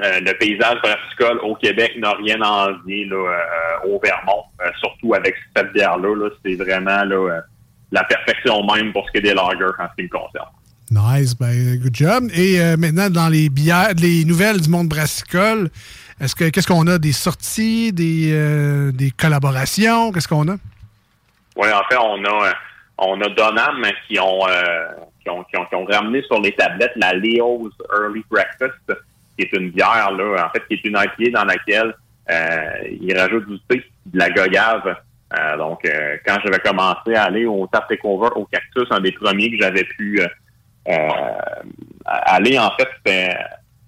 euh, 0.00 0.20
le 0.20 0.32
paysage 0.32 0.80
brassicole 0.82 1.38
au 1.44 1.54
Québec 1.54 1.92
n'a 1.98 2.10
rien 2.14 2.42
à 2.42 2.70
envier 2.70 3.04
là, 3.04 3.14
euh, 3.14 3.88
au 3.88 4.00
Vermont. 4.02 4.42
Euh, 4.66 4.70
surtout 4.80 5.14
avec 5.14 5.36
cette 5.54 5.72
bière-là, 5.74 6.12
là, 6.16 6.28
c'est 6.44 6.56
vraiment 6.56 7.04
là, 7.04 7.14
euh, 7.14 7.40
la 7.92 8.02
perfection 8.02 8.66
même 8.66 8.92
pour 8.92 9.06
ce 9.06 9.12
qui 9.12 9.18
est 9.18 9.20
des 9.30 9.34
lagers 9.34 9.64
en 9.78 9.86
ce 9.90 9.94
qui 9.96 10.02
me 10.02 10.08
concerne. 10.08 10.48
Nice, 10.90 11.34
ben, 11.34 11.76
good 11.82 11.94
job. 11.94 12.28
Et 12.34 12.60
euh, 12.60 12.76
maintenant, 12.76 13.08
dans 13.08 13.28
les 13.28 13.48
bières, 13.48 13.94
les 13.96 14.24
nouvelles 14.24 14.60
du 14.60 14.68
monde 14.68 14.88
brassicole, 14.88 15.70
est-ce 16.20 16.36
que 16.36 16.50
qu'est-ce 16.50 16.66
qu'on 16.66 16.86
a? 16.86 16.98
Des 16.98 17.12
sorties, 17.12 17.92
des, 17.92 18.30
euh, 18.32 18.92
des 18.92 19.10
collaborations? 19.10 20.12
Qu'est-ce 20.12 20.28
qu'on 20.28 20.46
a? 20.48 20.56
Oui, 21.56 21.68
en 21.72 21.82
fait, 21.88 21.96
on 21.96 22.22
a 22.24 22.48
euh, 22.48 22.52
on 22.98 23.20
a 23.22 23.28
Donham 23.30 23.82
qui 24.06 24.20
ont, 24.20 24.40
qui 25.22 25.30
ont, 25.30 25.42
qui 25.44 25.56
ont 25.56 25.64
qui 25.64 25.74
ont 25.74 25.84
ramené 25.84 26.22
sur 26.22 26.40
les 26.40 26.52
tablettes 26.52 26.92
la 26.96 27.14
Leo's 27.14 27.72
Early 27.92 28.24
Breakfast, 28.30 29.00
qui 29.36 29.44
est 29.44 29.52
une 29.52 29.70
bière 29.70 30.12
là, 30.12 30.46
en 30.46 30.50
fait, 30.50 30.62
qui 30.68 30.74
est 30.74 30.84
une 30.84 30.96
IPA 30.96 31.40
dans 31.40 31.44
laquelle 31.44 31.94
ils 33.00 33.18
rajoutent 33.18 33.48
du 33.48 33.58
thé, 33.68 33.84
de 34.06 34.18
la 34.18 34.30
goyave. 34.30 34.96
Donc, 35.58 35.80
quand 36.24 36.36
j'avais 36.44 36.60
commencé 36.60 37.14
à 37.16 37.24
aller 37.24 37.46
au 37.46 37.66
Tap 37.66 37.88
Takeover 37.88 38.28
au 38.36 38.44
Cactus, 38.44 38.86
un 38.90 39.00
des 39.00 39.12
premiers 39.12 39.50
que 39.50 39.56
j'avais 39.60 39.84
pu 39.84 40.20
aller, 42.04 42.58
en 42.58 42.70
fait, 42.76 42.88
c'était 42.96 43.36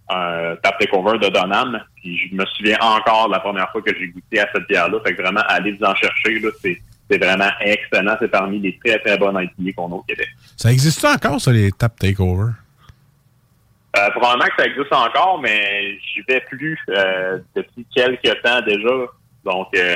un 0.09 0.57
Tap 0.63 0.79
Takeover 0.79 1.19
de 1.19 1.29
Donham. 1.29 1.81
Puis 1.97 2.19
je 2.19 2.35
me 2.35 2.45
souviens 2.47 2.79
encore 2.81 3.29
de 3.29 3.33
la 3.33 3.41
première 3.41 3.71
fois 3.71 3.83
que 3.83 3.93
j'ai 3.99 4.09
goûté 4.09 4.41
à 4.41 4.49
cette 4.55 4.67
bière-là. 4.69 4.99
Fait 5.05 5.15
que 5.15 5.23
vraiment, 5.23 5.43
allez 5.49 5.73
vous 5.73 5.85
en 5.85 5.95
chercher, 5.95 6.39
là, 6.39 6.51
c'est 6.63 6.79
c'est 7.11 7.19
vraiment 7.19 7.51
excellent. 7.61 8.17
C'est 8.21 8.31
parmi 8.31 8.59
les 8.59 8.79
très, 8.85 8.99
très 8.99 9.17
bonnes 9.17 9.37
IPA 9.59 9.73
qu'on 9.77 9.93
a 9.93 9.95
au 9.95 10.03
Québec. 10.03 10.29
Ça 10.57 10.73
existe 10.73 11.05
encore, 11.05 11.41
ça, 11.41 11.53
les 11.53 11.71
tap 11.73 11.97
takeover? 11.99 12.53
Euh, 13.97 14.11
probablement 14.11 14.47
que 14.47 14.63
ça 14.63 14.67
existe 14.67 14.93
encore, 14.93 15.41
mais 15.41 15.99
j'y 15.99 16.23
vais 16.29 16.41
plus 16.41 16.79
euh, 16.91 17.39
depuis 17.55 17.87
quelques 17.95 18.43
temps 18.43 18.61
déjà. 18.67 18.91
Donc, 19.45 19.69
euh, 19.77 19.95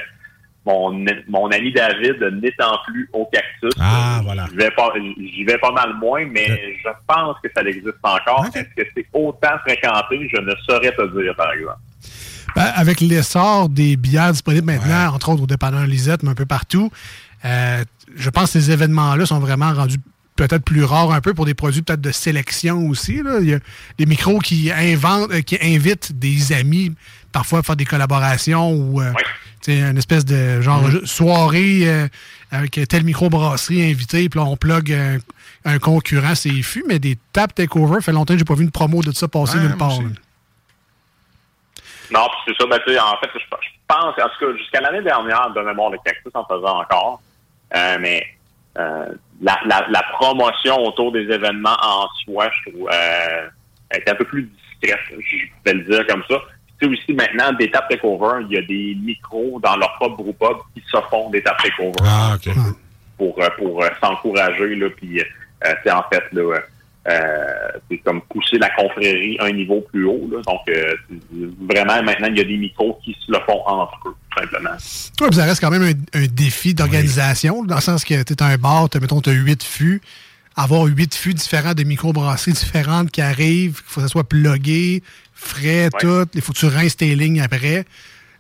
mon, 0.66 1.04
mon 1.28 1.48
ami 1.50 1.72
David 1.72 2.16
n'étant 2.42 2.76
plus 2.86 3.08
au 3.12 3.24
cactus, 3.32 3.72
Ah, 3.80 4.20
voilà. 4.24 4.46
j'y 4.50 4.56
vais 4.56 4.70
pas, 4.70 4.92
j'y 5.18 5.44
vais 5.44 5.58
pas 5.58 5.72
mal 5.72 5.94
moins, 6.00 6.24
mais 6.26 6.46
je 6.82 6.88
pense 7.06 7.36
que 7.42 7.48
ça 7.54 7.62
existe 7.62 7.86
encore. 8.02 8.46
Est-ce 8.54 8.82
que 8.82 8.88
c'est 8.94 9.06
autant 9.12 9.58
fréquenté? 9.66 10.28
Je 10.34 10.40
ne 10.40 10.54
saurais 10.66 10.92
te 10.92 11.22
dire, 11.22 11.34
par 11.36 11.52
exemple. 11.52 11.78
Ben, 12.56 12.70
avec 12.74 13.00
l'essor 13.00 13.68
des 13.68 13.96
bières 13.96 14.32
disponibles 14.32 14.66
maintenant, 14.66 15.14
entre 15.14 15.28
autres 15.30 15.42
au 15.44 15.46
dépanneur 15.46 15.86
Lisette, 15.86 16.22
mais 16.24 16.30
un 16.30 16.34
peu 16.34 16.46
partout, 16.46 16.90
euh, 17.44 17.84
je 18.16 18.28
pense 18.28 18.52
que 18.52 18.60
ces 18.60 18.70
événements-là 18.72 19.24
sont 19.24 19.38
vraiment 19.38 19.72
rendus 19.72 19.98
peut-être 20.36 20.64
plus 20.64 20.82
rares 20.84 21.12
un 21.12 21.20
peu 21.20 21.32
pour 21.34 21.46
des 21.46 21.54
produits 21.54 21.82
peut-être 21.82 22.00
de 22.00 22.10
sélection 22.12 22.88
aussi. 22.88 23.22
là. 23.22 23.38
Il 23.40 23.48
y 23.50 23.54
a 23.54 23.58
des 23.98 24.06
micros 24.06 24.38
qui 24.40 24.70
inventent, 24.72 25.30
euh, 25.32 25.42
qui 25.42 25.58
invitent 25.62 26.18
des 26.18 26.52
amis 26.52 26.92
parfois 27.30 27.60
à 27.60 27.62
faire 27.62 27.76
des 27.76 27.84
collaborations 27.84 28.72
ou 28.72 29.00
euh, 29.00 29.12
sais, 29.62 29.80
une 29.80 29.98
espèce 29.98 30.24
de 30.24 30.60
genre 30.60 30.82
Mm-hmm. 30.88 31.06
soirée 31.06 31.80
euh, 31.88 32.08
avec 32.50 32.80
telle 32.88 33.04
microbrasserie 33.04 33.90
invitée, 33.90 34.28
puis 34.28 34.40
là 34.40 34.46
on 34.46 34.56
plug 34.56 34.92
un, 34.92 35.18
un 35.64 35.78
concurrent, 35.78 36.34
c'est 36.34 36.62
fou, 36.62 36.80
mais 36.88 36.98
des 36.98 37.16
tap 37.32 37.54
takeover, 37.54 38.00
fait 38.00 38.12
longtemps 38.12 38.34
que 38.34 38.38
j'ai 38.38 38.44
pas 38.44 38.54
vu 38.54 38.64
une 38.64 38.70
promo 38.70 39.02
de 39.02 39.12
ça 39.12 39.28
passer 39.28 39.58
Ouais, 39.58 39.64
nulle 39.64 39.76
part. 39.76 39.98
Non, 42.12 42.26
puis 42.28 42.38
c'est 42.46 42.56
ça. 42.62 42.66
Ben, 42.68 42.78
tu 42.84 42.92
sais, 42.92 42.98
en 42.98 43.16
fait, 43.18 43.30
je, 43.34 43.38
je 43.38 43.68
pense, 43.86 44.04
en 44.04 44.12
tout 44.12 44.46
cas, 44.46 44.56
jusqu'à 44.58 44.80
l'année 44.80 45.02
dernière, 45.02 45.50
de 45.54 45.60
mémoire, 45.60 45.90
le 45.90 45.98
cactus 46.04 46.32
en 46.34 46.44
faisait 46.44 46.66
encore. 46.68 47.20
Euh, 47.76 47.98
mais 48.00 48.26
euh, 48.78 49.06
la, 49.40 49.60
la, 49.66 49.86
la 49.88 50.02
promotion 50.14 50.76
autour 50.84 51.12
des 51.12 51.22
événements 51.30 51.76
en 51.80 52.08
soi, 52.24 52.50
je 52.64 52.70
trouve, 52.70 52.88
euh, 52.92 53.48
est 53.92 54.08
un 54.08 54.14
peu 54.14 54.24
plus 54.24 54.50
discrète, 54.80 54.98
je 55.10 55.36
vais 55.64 55.74
le 55.74 55.84
dire 55.84 56.06
comme 56.08 56.24
ça. 56.28 56.36
Tu 56.80 56.86
sais 56.86 56.92
aussi, 56.92 57.12
maintenant, 57.12 57.52
des 57.52 57.70
tap 57.70 57.88
takeover, 57.88 58.44
il 58.48 58.54
y 58.54 58.58
a 58.58 58.62
des 58.62 58.96
micros 59.02 59.60
dans 59.62 59.76
leur 59.76 59.92
propre 59.96 60.16
groupe 60.22 60.42
up 60.42 60.56
qui 60.74 60.82
se 60.90 60.96
font 61.10 61.30
des 61.30 61.42
tap 61.42 61.56
takeover 61.62 61.92
Ah, 62.04 62.36
OK. 62.36 62.52
pour, 63.18 63.40
euh, 63.42 63.48
pour 63.58 63.82
euh, 63.82 63.88
s'encourager. 64.02 64.74
Là, 64.76 64.86
puis, 64.96 65.20
euh, 65.20 65.24
c'est 65.84 65.90
en 65.90 66.02
fait, 66.12 66.22
là, 66.32 66.58
euh, 67.08 67.34
c'est 67.90 67.98
comme 67.98 68.20
pousser 68.22 68.58
la 68.58 68.70
confrérie 68.70 69.36
un 69.40 69.52
niveau 69.52 69.80
plus 69.90 70.04
haut. 70.06 70.28
Là. 70.30 70.38
Donc, 70.46 70.60
euh, 70.68 70.94
vraiment, 71.70 72.02
maintenant, 72.02 72.28
il 72.28 72.36
y 72.38 72.40
a 72.40 72.44
des 72.44 72.56
micros 72.56 72.98
qui 73.04 73.16
se 73.26 73.30
le 73.32 73.38
font 73.46 73.62
entre 73.66 73.98
eux, 74.06 74.14
tout 74.30 74.40
simplement. 74.40 74.70
Ouais, 75.20 75.32
ça 75.32 75.44
reste 75.44 75.60
quand 75.60 75.70
même 75.70 75.82
un, 75.82 76.18
un 76.18 76.26
défi 76.26 76.74
d'organisation, 76.74 77.64
dans 77.64 77.76
le 77.76 77.80
sens 77.80 78.04
que 78.04 78.22
tu 78.22 78.32
es 78.32 78.42
un 78.42 78.56
bar, 78.56 78.88
t'as, 78.88 79.00
mettons, 79.00 79.20
tu 79.20 79.30
as 79.30 79.34
huit 79.34 79.62
fûts. 79.62 80.00
Avoir 80.62 80.84
huit 80.84 81.14
fûts 81.14 81.32
différents 81.34 81.72
de 81.74 81.82
microbrasseries 81.84 82.52
différentes 82.52 83.10
qui 83.10 83.22
arrivent, 83.22 83.80
il 83.82 83.90
faut 83.92 84.00
que 84.00 84.06
ça 84.06 84.08
soit 84.12 84.28
plugué, 84.28 85.02
frais, 85.32 85.88
tout. 85.98 86.26
Il 86.34 86.42
faut 86.42 86.52
que 86.52 86.58
tu 86.58 86.66
rinces 86.66 86.96
tes 86.96 87.14
lignes 87.14 87.40
après. 87.40 87.84
Tu 87.84 87.88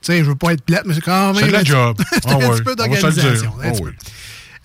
sais, 0.02 0.18
je 0.18 0.24
veux 0.24 0.34
pas 0.36 0.52
être 0.52 0.62
plate, 0.64 0.84
mais 0.84 0.94
c'est 0.94 1.00
quand 1.00 1.32
même. 1.32 1.36
C'est 1.44 1.50
la 1.50 1.64
job. 1.64 1.96
c'est 2.10 2.30
un 2.30 2.36
ouais, 2.36 2.48
petit 2.50 2.62
peu 2.62 2.72
on 2.72 2.82
va 2.82 2.86
le 2.86 2.90
d'organisation. 2.90 3.52
Ah 3.62 3.68
oui. 3.72 3.80
peu. 3.82 3.92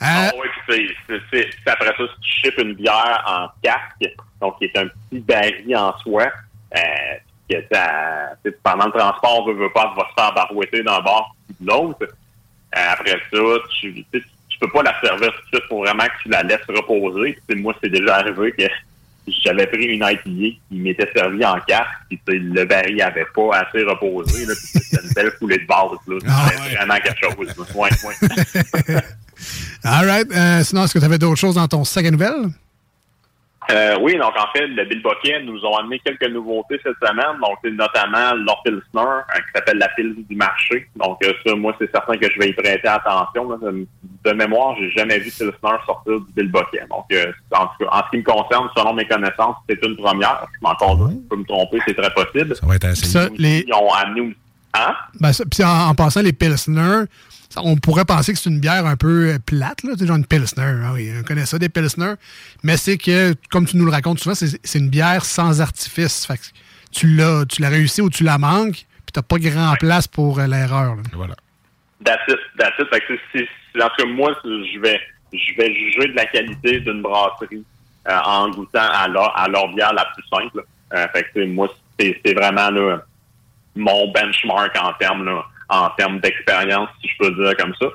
Ah 0.02 0.32
oui, 0.36 0.48
puis 0.68 0.96
c'est- 1.08 1.22
c'est- 1.32 1.50
c'est 1.64 1.70
après 1.72 1.88
ça, 1.98 2.04
si 2.14 2.20
tu 2.22 2.42
ships 2.50 2.58
une 2.62 2.74
bière 2.74 3.24
en 3.26 3.48
casque, 3.64 4.14
donc 4.42 4.58
qui 4.60 4.66
est 4.66 4.78
un 4.78 4.88
petit 4.88 5.22
baril 5.22 5.78
en 5.78 5.98
soi, 6.00 6.28
euh, 6.76 6.80
que 7.50 7.56
ça, 7.72 8.34
pendant 8.64 8.88
le 8.88 8.92
transport, 8.92 9.48
veut, 9.48 9.54
veut 9.54 9.72
pas, 9.74 9.94
tu 9.96 10.02
vas 10.02 10.08
se 10.10 10.22
faire 10.22 10.34
barouetter 10.34 10.84
d'un 10.84 11.00
bord 11.00 11.34
ou 11.50 11.64
de 11.64 11.68
l'autre. 11.72 12.00
Euh, 12.04 12.92
après 12.92 13.12
ça, 13.12 13.38
tu, 13.80 13.94
tu 13.94 14.20
sais, 14.20 14.26
tu 14.56 14.60
peux 14.60 14.72
pas 14.72 14.84
la 14.84 15.00
servir 15.02 15.32
tout 15.34 15.42
de 15.42 15.58
suite, 15.58 15.70
faut 15.70 15.80
vraiment 15.80 16.06
que 16.06 16.24
tu 16.24 16.30
la 16.30 16.44
laisses 16.44 16.60
reposer. 16.68 17.38
Puis, 17.48 17.62
moi, 17.62 17.76
c'est 17.84 17.90
déjà 17.90 18.18
arrivé 18.18 18.52
que 18.58 18.64
j'avais 19.44 19.68
pris 19.68 19.86
une 19.86 20.04
IPA 20.04 20.22
qui 20.24 20.60
m'était 20.72 21.12
servie 21.16 21.44
en 21.46 21.60
casque, 21.68 21.90
puis 22.10 22.40
le 22.40 22.64
baril 22.66 23.02
avait 23.02 23.26
pas 23.36 23.58
assez 23.58 23.84
reposé, 23.84 24.46
là, 24.46 24.54
puis 24.54 24.82
c'était 24.82 25.04
une 25.06 25.14
belle 25.14 25.32
foulée 25.40 25.58
de 25.58 25.66
base, 25.66 25.98
là. 26.08 26.16
C'était 26.20 26.76
vraiment 26.76 26.96
quelque 26.96 27.20
chose. 27.20 27.48
là. 27.48 27.64
Ouais, 27.76 27.90
ouais. 28.06 29.02
All 29.84 30.06
right. 30.08 30.32
Euh, 30.32 30.64
sinon, 30.64 30.84
est-ce 30.86 30.94
que 30.94 31.00
tu 31.00 31.06
avais 31.06 31.18
d'autres 31.18 31.40
choses 31.40 31.56
dans 31.56 31.68
ton 31.68 31.84
sac 31.84 32.06
à 32.06 32.12
nouvelles? 32.12 32.50
Euh, 33.72 33.98
oui, 34.02 34.16
donc 34.18 34.34
en 34.38 34.48
fait, 34.56 34.68
le 34.68 34.86
Bill 34.86 35.02
Bucket 35.02 35.44
nous 35.44 35.64
ont 35.66 35.76
amené 35.78 36.00
quelques 36.06 36.30
nouveautés 36.30 36.80
cette 36.84 36.98
semaine, 37.02 37.40
donc 37.42 37.58
c'est 37.64 37.72
notamment 37.72 38.34
leur 38.36 38.62
Pilsner, 38.64 38.82
euh, 39.02 39.22
qui 39.40 39.52
s'appelle 39.56 39.78
la 39.78 39.90
pile 39.90 40.16
du 40.30 40.36
marché. 40.36 40.88
Donc 40.96 41.18
euh, 41.24 41.34
ça, 41.46 41.56
moi, 41.56 41.76
c'est 41.80 41.90
certain 41.92 42.18
que 42.18 42.30
je 42.32 42.40
vais 42.40 42.50
y 42.50 42.54
prêter 42.54 42.88
attention. 42.88 43.50
là. 43.50 43.58
De, 43.62 43.88
de 44.26 44.32
mémoire, 44.34 44.76
j'ai 44.80 44.90
jamais 44.92 45.20
vu 45.20 45.32
Pilsner 45.32 45.52
sortir 45.86 46.20
du 46.20 46.32
Bill 46.36 46.52
Bucket. 46.52 46.88
Donc, 46.90 47.06
euh, 47.12 47.32
en, 47.52 47.68
tout 47.68 47.86
cas, 47.86 47.90
en 47.92 48.02
ce 48.06 48.10
qui 48.12 48.18
me 48.18 48.24
concerne, 48.24 48.70
selon 48.76 48.94
mes 48.94 49.06
connaissances, 49.08 49.56
c'est 49.70 49.84
une 49.86 49.96
première. 49.98 50.46
Je 50.54 50.60
m'en 50.62 50.72
là, 50.72 51.12
je 51.14 51.28
peux 51.30 51.36
me 51.38 51.46
tromper, 51.46 51.80
c'est 51.88 51.96
très 51.96 52.12
possible. 52.14 52.56
Ça 52.56 52.66
va 52.66 52.76
être 52.76 52.86
assez. 52.86 53.06
Ça, 53.06 53.30
les- 53.38 53.64
Ils 53.68 53.74
ont 53.74 53.92
amené 53.94 54.36
Hein? 54.78 54.94
Ben, 55.22 55.32
ça- 55.32 55.46
puis 55.50 55.64
en, 55.64 55.88
en 55.90 55.96
passant, 55.96 56.22
les 56.22 56.34
Pilsner, 56.34 57.04
ça, 57.56 57.62
on 57.64 57.76
pourrait 57.78 58.06
penser 58.06 58.34
que 58.34 58.40
c'est 58.40 58.50
une 58.50 58.60
bière 58.60 58.86
un 58.86 58.96
peu 58.98 59.30
euh, 59.34 59.40
plate, 59.44 59.84
là, 59.84 59.94
genre 60.00 60.18
une 60.18 60.26
Pilsner. 60.26 60.82
Ah 60.86 60.94
oui, 60.94 61.12
on 61.20 61.24
connaît 61.24 61.46
ça, 61.46 61.58
des 61.58 61.70
Pilsner. 61.70 62.14
Mais 62.64 62.78
c'est 62.78 62.98
que, 62.98 63.34
comme 63.50 63.66
tu 63.66 63.78
nous 63.78 63.86
le 63.86 63.92
racontes 63.92 64.20
souvent, 64.20 64.36
c'est 64.36 64.60
c'est 64.64 64.80
une 64.80 64.90
bière 64.90 65.26
sans 65.26 65.62
artifice. 65.62 66.26
Fait 66.26 66.38
que 66.38 66.44
tu 66.92 67.08
l'as 67.16 67.46
tu 67.46 67.62
l'as 67.62 67.70
réussi 67.70 68.02
ou 68.02 68.10
tu 68.10 68.24
la 68.24 68.38
manques, 68.38 68.86
puis 69.06 69.12
t'as 69.14 69.22
pas 69.22 69.38
grand 69.40 69.74
place 69.80 70.08
pour 70.08 70.40
euh, 70.40 70.48
l'erreur. 70.48 70.96
là. 70.96 71.02
Voilà. 71.14 71.36
That's 72.04 72.22
it, 72.28 72.38
that's 72.60 72.78
it. 72.80 72.88
Fait 72.94 73.00
que 73.02 73.14
c'est- 73.34 73.48
c'est- 73.74 74.06
moi, 74.06 74.36
je 74.44 74.80
vais, 74.80 75.00
je 75.34 75.56
vais 75.58 75.74
juger 75.74 76.08
de 76.10 76.16
la 76.16 76.26
qualité 76.28 76.80
d'une 76.82 77.02
brasserie 77.02 77.64
euh, 78.08 78.18
en 78.26 78.50
goûtant 78.52 78.88
à 78.92 79.08
leur, 79.08 79.36
à 79.38 79.48
leur 79.48 79.74
bière 79.74 79.94
la 79.94 80.06
plus 80.14 80.24
simple. 80.30 80.64
Euh, 80.94 81.08
fait 81.14 81.26
que, 81.34 81.46
moi, 81.46 81.68
c'est 82.00 82.20
c'est 82.24 82.34
vraiment 82.34 82.70
là, 82.70 83.02
mon 83.76 84.12
benchmark 84.12 84.76
en 84.80 84.94
termes 84.94 85.26
là, 85.26 85.44
en 85.70 85.90
termes 85.98 86.20
d'expérience, 86.20 86.90
si 87.02 87.10
je 87.10 87.18
peux 87.20 87.44
dire 87.44 87.56
comme 87.58 87.74
ça. 87.80 87.88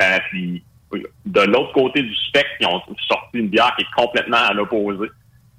Euh, 0.00 0.18
puis, 0.30 0.62
de 1.26 1.40
l'autre 1.42 1.72
côté 1.72 2.02
du 2.02 2.14
spectre, 2.14 2.50
ils 2.60 2.66
ont 2.66 2.80
sorti 3.06 3.38
une 3.38 3.48
bière 3.48 3.74
qui 3.76 3.82
est 3.82 3.94
complètement 3.94 4.38
à 4.38 4.52
l'opposé. 4.54 5.08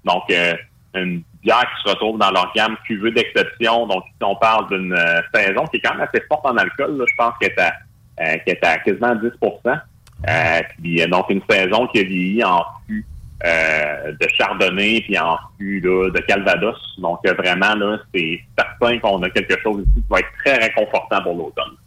Donc, 0.05 0.23
euh, 0.31 0.53
une 0.95 1.23
bière 1.43 1.65
qui 1.75 1.83
se 1.83 1.89
retrouve 1.89 2.17
dans 2.17 2.31
leur 2.31 2.51
gamme 2.55 2.75
cuvée 2.85 3.11
d'exception. 3.11 3.87
Donc, 3.87 4.03
si 4.05 4.23
on 4.23 4.35
parle 4.35 4.67
d'une 4.69 4.93
euh, 4.93 5.21
saison 5.33 5.65
qui 5.65 5.77
est 5.77 5.81
quand 5.81 5.95
même 5.95 6.07
assez 6.11 6.23
forte 6.27 6.45
en 6.45 6.57
alcool, 6.57 7.03
je 7.07 7.15
pense 7.15 7.33
qu'elle 7.39 7.51
est, 7.51 7.59
à, 7.59 7.73
euh, 8.21 8.77
quasiment 8.85 9.15
10% 9.15 9.81
euh, 10.27 10.61
puis, 10.77 11.07
donc, 11.07 11.29
une 11.29 11.41
saison 11.49 11.87
qui 11.87 11.99
a 11.99 12.03
vieilli 12.03 12.43
en 12.43 12.63
fût 12.87 13.05
euh, 13.45 14.11
de 14.19 14.27
chardonnay 14.37 15.01
puis 15.01 15.17
en 15.17 15.37
fût 15.57 15.79
là, 15.79 16.09
de 16.09 16.19
calvados. 16.19 16.75
Donc, 16.97 17.19
euh, 17.25 17.33
vraiment, 17.33 17.73
là, 17.75 17.99
c'est 18.13 18.41
certain 18.57 18.99
qu'on 18.99 19.21
a 19.23 19.29
quelque 19.29 19.57
chose 19.61 19.83
ici 19.83 20.01
qui 20.01 20.09
va 20.09 20.19
être 20.19 20.29
très 20.43 20.57
réconfortant 20.57 21.21
pour 21.23 21.35
l'automne. 21.35 21.77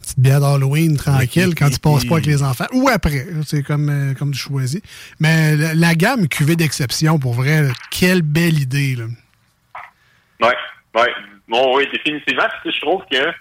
Petite 0.00 0.20
bière 0.20 0.40
d'Halloween 0.40 0.96
tranquille 0.96 1.54
quand 1.56 1.68
tu 1.68 1.80
passes 1.80 2.04
pas 2.04 2.14
avec 2.14 2.26
les 2.26 2.42
enfants. 2.42 2.66
Ou 2.72 2.88
après, 2.88 3.26
c'est 3.44 3.62
comme, 3.62 3.88
euh, 3.90 4.14
comme 4.14 4.30
tu 4.30 4.38
choisis. 4.38 4.80
Mais 5.20 5.56
la, 5.56 5.74
la 5.74 5.94
gamme 5.94 6.28
cuvée 6.28 6.56
d'exception, 6.56 7.18
pour 7.18 7.34
vrai, 7.34 7.62
là, 7.62 7.72
quelle 7.90 8.22
belle 8.22 8.58
idée. 8.60 8.94
Là. 8.96 9.04
Oui, 10.40 10.54
oui. 10.94 11.08
Bon, 11.48 11.76
oui, 11.76 11.88
définitivement. 11.92 12.46
Puis, 12.62 12.72
je 12.72 12.80
trouve 12.80 13.02
que 13.10 13.32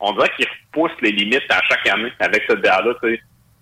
on 0.00 0.12
dirait 0.12 0.30
qu'ils 0.36 0.46
repoussent 0.46 1.00
les 1.02 1.10
limites 1.10 1.50
à 1.50 1.60
chaque 1.62 1.86
année 1.88 2.12
avec 2.20 2.44
cette 2.48 2.60
bière-là. 2.60 2.92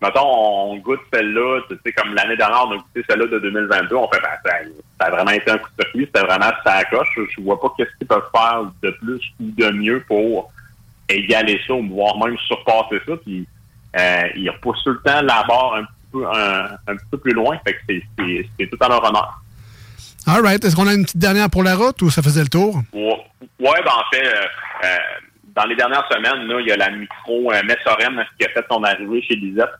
Mettons, 0.02 0.26
on 0.72 0.76
goûte 0.76 1.00
celle-là, 1.12 1.60
tu 1.70 1.76
sais, 1.84 1.92
comme 1.92 2.14
l'année 2.14 2.36
dernière, 2.36 2.66
on 2.66 2.72
a 2.72 2.76
goûté 2.76 3.02
celle-là 3.08 3.26
de 3.26 3.38
2022, 3.38 3.96
on 3.96 4.08
fait, 4.08 4.20
ben, 4.20 4.28
ça, 4.44 4.50
ça 5.00 5.06
a 5.06 5.10
vraiment 5.10 5.30
été 5.30 5.50
un 5.50 5.56
coup 5.58 5.70
de 5.78 5.82
circuit, 5.82 6.04
c'était 6.06 6.26
vraiment 6.26 6.52
ça 6.64 6.84
coche. 6.84 7.08
Je, 7.16 7.40
vois 7.42 7.58
pas 7.58 7.72
qu'est-ce 7.76 7.96
qu'ils 7.96 8.06
peuvent 8.06 8.28
faire 8.34 8.64
de 8.82 8.90
plus 8.90 9.20
ou 9.40 9.50
de 9.56 9.70
mieux 9.70 10.04
pour 10.06 10.52
égaler 11.08 11.58
ça, 11.66 11.72
ou 11.74 11.86
voire 11.88 12.18
même 12.18 12.36
surpasser 12.46 13.00
ça, 13.06 13.12
puis 13.24 13.46
euh, 13.98 14.22
ils 14.36 14.50
repoussent 14.50 14.84
tout 14.84 14.90
le 14.90 15.00
temps 15.02 15.22
la 15.22 15.44
barre 15.48 15.76
un 15.76 15.84
petit 15.84 15.92
peu, 16.12 16.26
un, 16.26 16.64
un 16.88 16.96
petit 16.96 17.06
peu 17.10 17.18
plus 17.18 17.32
loin, 17.32 17.58
fait 17.66 17.72
que 17.74 17.78
c'est- 17.88 18.66
tout 18.66 18.78
à 18.80 18.88
leur 18.88 19.02
honneur. 19.02 19.40
All 20.26 20.42
right. 20.42 20.62
Est-ce 20.64 20.74
qu'on 20.74 20.88
a 20.88 20.92
une 20.94 21.04
petite 21.04 21.18
dernière 21.18 21.48
pour 21.48 21.62
la 21.62 21.76
route 21.76 22.02
ou 22.02 22.10
ça 22.10 22.20
faisait 22.20 22.42
le 22.42 22.48
tour? 22.48 22.82
Ouais, 22.92 23.24
ouais, 23.60 23.82
ben 23.84 23.92
en 23.92 24.10
fait, 24.12 24.26
euh, 24.26 24.44
euh, 24.84 24.96
dans 25.54 25.64
les 25.66 25.76
dernières 25.76 26.06
semaines, 26.10 26.48
là, 26.48 26.60
il 26.60 26.66
y 26.66 26.72
a 26.72 26.76
la 26.76 26.90
micro 26.90 27.52
euh, 27.52 27.62
Messorem 27.62 28.22
qui 28.38 28.44
a 28.44 28.48
fait 28.50 28.64
son 28.68 28.82
arrivée 28.82 29.22
chez 29.22 29.36
Lisette. 29.36 29.70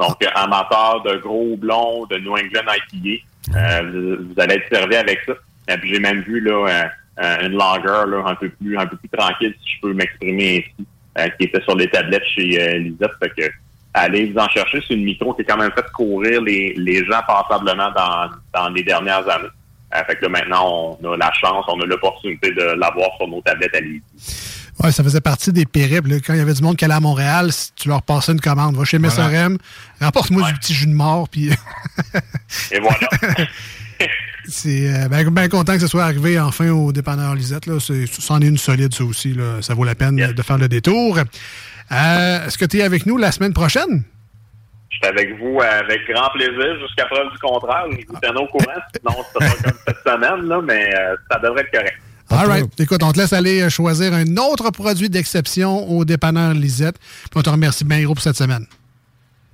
Donc, 0.00 0.16
euh, 0.24 0.28
amateur 0.34 1.02
de 1.02 1.16
gros 1.16 1.56
blonds 1.58 2.06
de 2.06 2.16
New 2.18 2.32
England 2.32 2.72
IPA. 2.92 3.22
Euh, 3.54 4.16
vous, 4.18 4.40
allez 4.40 4.54
être 4.54 4.74
servi 4.74 4.96
avec 4.96 5.20
ça. 5.26 5.34
Et 5.68 5.76
puis 5.76 5.94
j'ai 5.94 6.00
même 6.00 6.22
vu 6.22 6.40
là 6.40 6.66
euh, 6.68 6.84
euh, 7.22 7.46
une 7.46 7.52
longueur 7.52 8.06
là, 8.06 8.22
un 8.26 8.34
peu 8.34 8.48
plus 8.48 8.78
un 8.78 8.86
peu 8.86 8.96
plus 8.96 9.08
tranquille, 9.10 9.54
si 9.62 9.76
je 9.76 9.80
peux 9.82 9.92
m'exprimer 9.92 10.64
ainsi, 10.64 10.86
euh, 11.18 11.28
qui 11.38 11.46
était 11.46 11.62
sur 11.62 11.76
les 11.76 11.88
tablettes 11.88 12.24
chez 12.34 12.60
euh, 12.60 12.78
Lisette. 12.78 13.10
Fait 13.22 13.30
que 13.36 13.52
allez 13.92 14.32
vous 14.32 14.38
en 14.38 14.48
chercher. 14.48 14.82
C'est 14.86 14.94
une 14.94 15.04
micro 15.04 15.34
qui 15.34 15.42
a 15.42 15.44
quand 15.44 15.58
même 15.58 15.72
fait 15.72 15.84
courir 15.92 16.40
les, 16.40 16.72
les 16.76 17.04
gens 17.04 17.20
passablement 17.26 17.90
dans, 17.92 18.30
dans 18.54 18.68
les 18.70 18.82
dernières 18.82 19.28
années. 19.28 19.48
Euh, 19.94 20.04
fait 20.04 20.16
que 20.16 20.22
là, 20.22 20.28
maintenant, 20.30 20.96
on 21.02 21.12
a 21.12 21.16
la 21.16 21.32
chance, 21.32 21.64
on 21.68 21.80
a 21.80 21.84
l'opportunité 21.84 22.52
de 22.52 22.62
l'avoir 22.62 23.08
sur 23.16 23.28
nos 23.28 23.40
tablettes 23.42 23.74
à 23.74 23.80
Lévis. 23.80 24.02
Ouais, 24.82 24.92
ça 24.92 25.04
faisait 25.04 25.20
partie 25.20 25.52
des 25.52 25.66
périples. 25.66 26.20
Quand 26.24 26.32
il 26.32 26.38
y 26.38 26.42
avait 26.42 26.54
du 26.54 26.62
monde 26.62 26.76
qui 26.76 26.84
allait 26.84 26.94
à 26.94 27.00
Montréal, 27.00 27.52
si 27.52 27.72
tu 27.74 27.88
leur 27.88 28.02
passais 28.02 28.32
une 28.32 28.40
commande, 28.40 28.76
va 28.76 28.84
chez 28.84 28.98
Voilà. 28.98 29.14
Messorem, 29.14 29.58
rapporte-moi 30.00 30.50
du 30.50 30.58
petit 30.58 30.72
jus 30.72 30.86
de 30.86 30.94
mort, 30.94 31.28
puis 31.28 31.50
Et 32.72 32.80
voilà. 32.80 33.08
c'est 34.48 34.94
euh, 34.94 35.08
ben, 35.08 35.28
ben 35.28 35.48
content 35.48 35.74
que 35.74 35.80
ce 35.80 35.86
soit 35.86 36.04
arrivé 36.04 36.40
enfin 36.40 36.70
au 36.70 36.92
dépanneur 36.92 37.34
Lisette. 37.34 37.66
Là. 37.66 37.78
C'est, 37.78 38.06
c'en 38.06 38.40
est 38.40 38.46
une 38.46 38.56
solide, 38.56 38.94
ça 38.94 39.04
aussi. 39.04 39.34
Là. 39.34 39.60
Ça 39.60 39.74
vaut 39.74 39.84
la 39.84 39.94
peine 39.94 40.16
de 40.16 40.42
faire 40.42 40.58
le 40.58 40.68
détour. 40.68 41.18
Euh, 41.92 42.46
est-ce 42.46 42.56
que 42.56 42.64
tu 42.64 42.78
es 42.78 42.82
avec 42.82 43.04
nous 43.04 43.16
la 43.16 43.32
semaine 43.32 43.52
prochaine? 43.52 44.04
Je 44.90 44.96
suis 44.96 45.06
avec 45.06 45.38
vous 45.38 45.58
euh, 45.60 45.80
avec 45.80 46.00
grand 46.08 46.30
plaisir 46.30 46.78
jusqu'à 46.80 47.06
preuve 47.06 47.30
du 47.32 47.38
contraire. 47.38 47.84
Je 47.90 48.06
vous 48.06 48.18
tiens 48.22 48.34
au 48.34 48.46
courant, 48.46 48.80
sinon 48.94 49.24
c'est 49.32 49.38
pas 49.38 49.54
comme 49.62 49.78
cette 49.86 50.02
semaine, 50.06 50.48
là, 50.48 50.60
mais 50.62 50.94
euh, 50.94 51.16
ça 51.30 51.38
devrait 51.38 51.62
être 51.62 51.70
correct. 51.70 51.98
All 52.30 52.46
right. 52.46 52.80
Écoute, 52.80 53.02
on 53.02 53.12
te 53.12 53.18
laisse 53.18 53.32
aller 53.32 53.60
euh, 53.60 53.68
choisir 53.68 54.14
un 54.14 54.36
autre 54.36 54.70
produit 54.70 55.10
d'exception 55.10 55.90
au 55.90 56.04
dépanneur 56.04 56.54
Lisette. 56.54 56.96
Puis 56.98 57.30
on 57.36 57.42
te 57.42 57.50
remercie 57.50 57.84
bien 57.84 58.02
gros 58.02 58.14
pour 58.14 58.22
cette 58.22 58.36
semaine. 58.36 58.66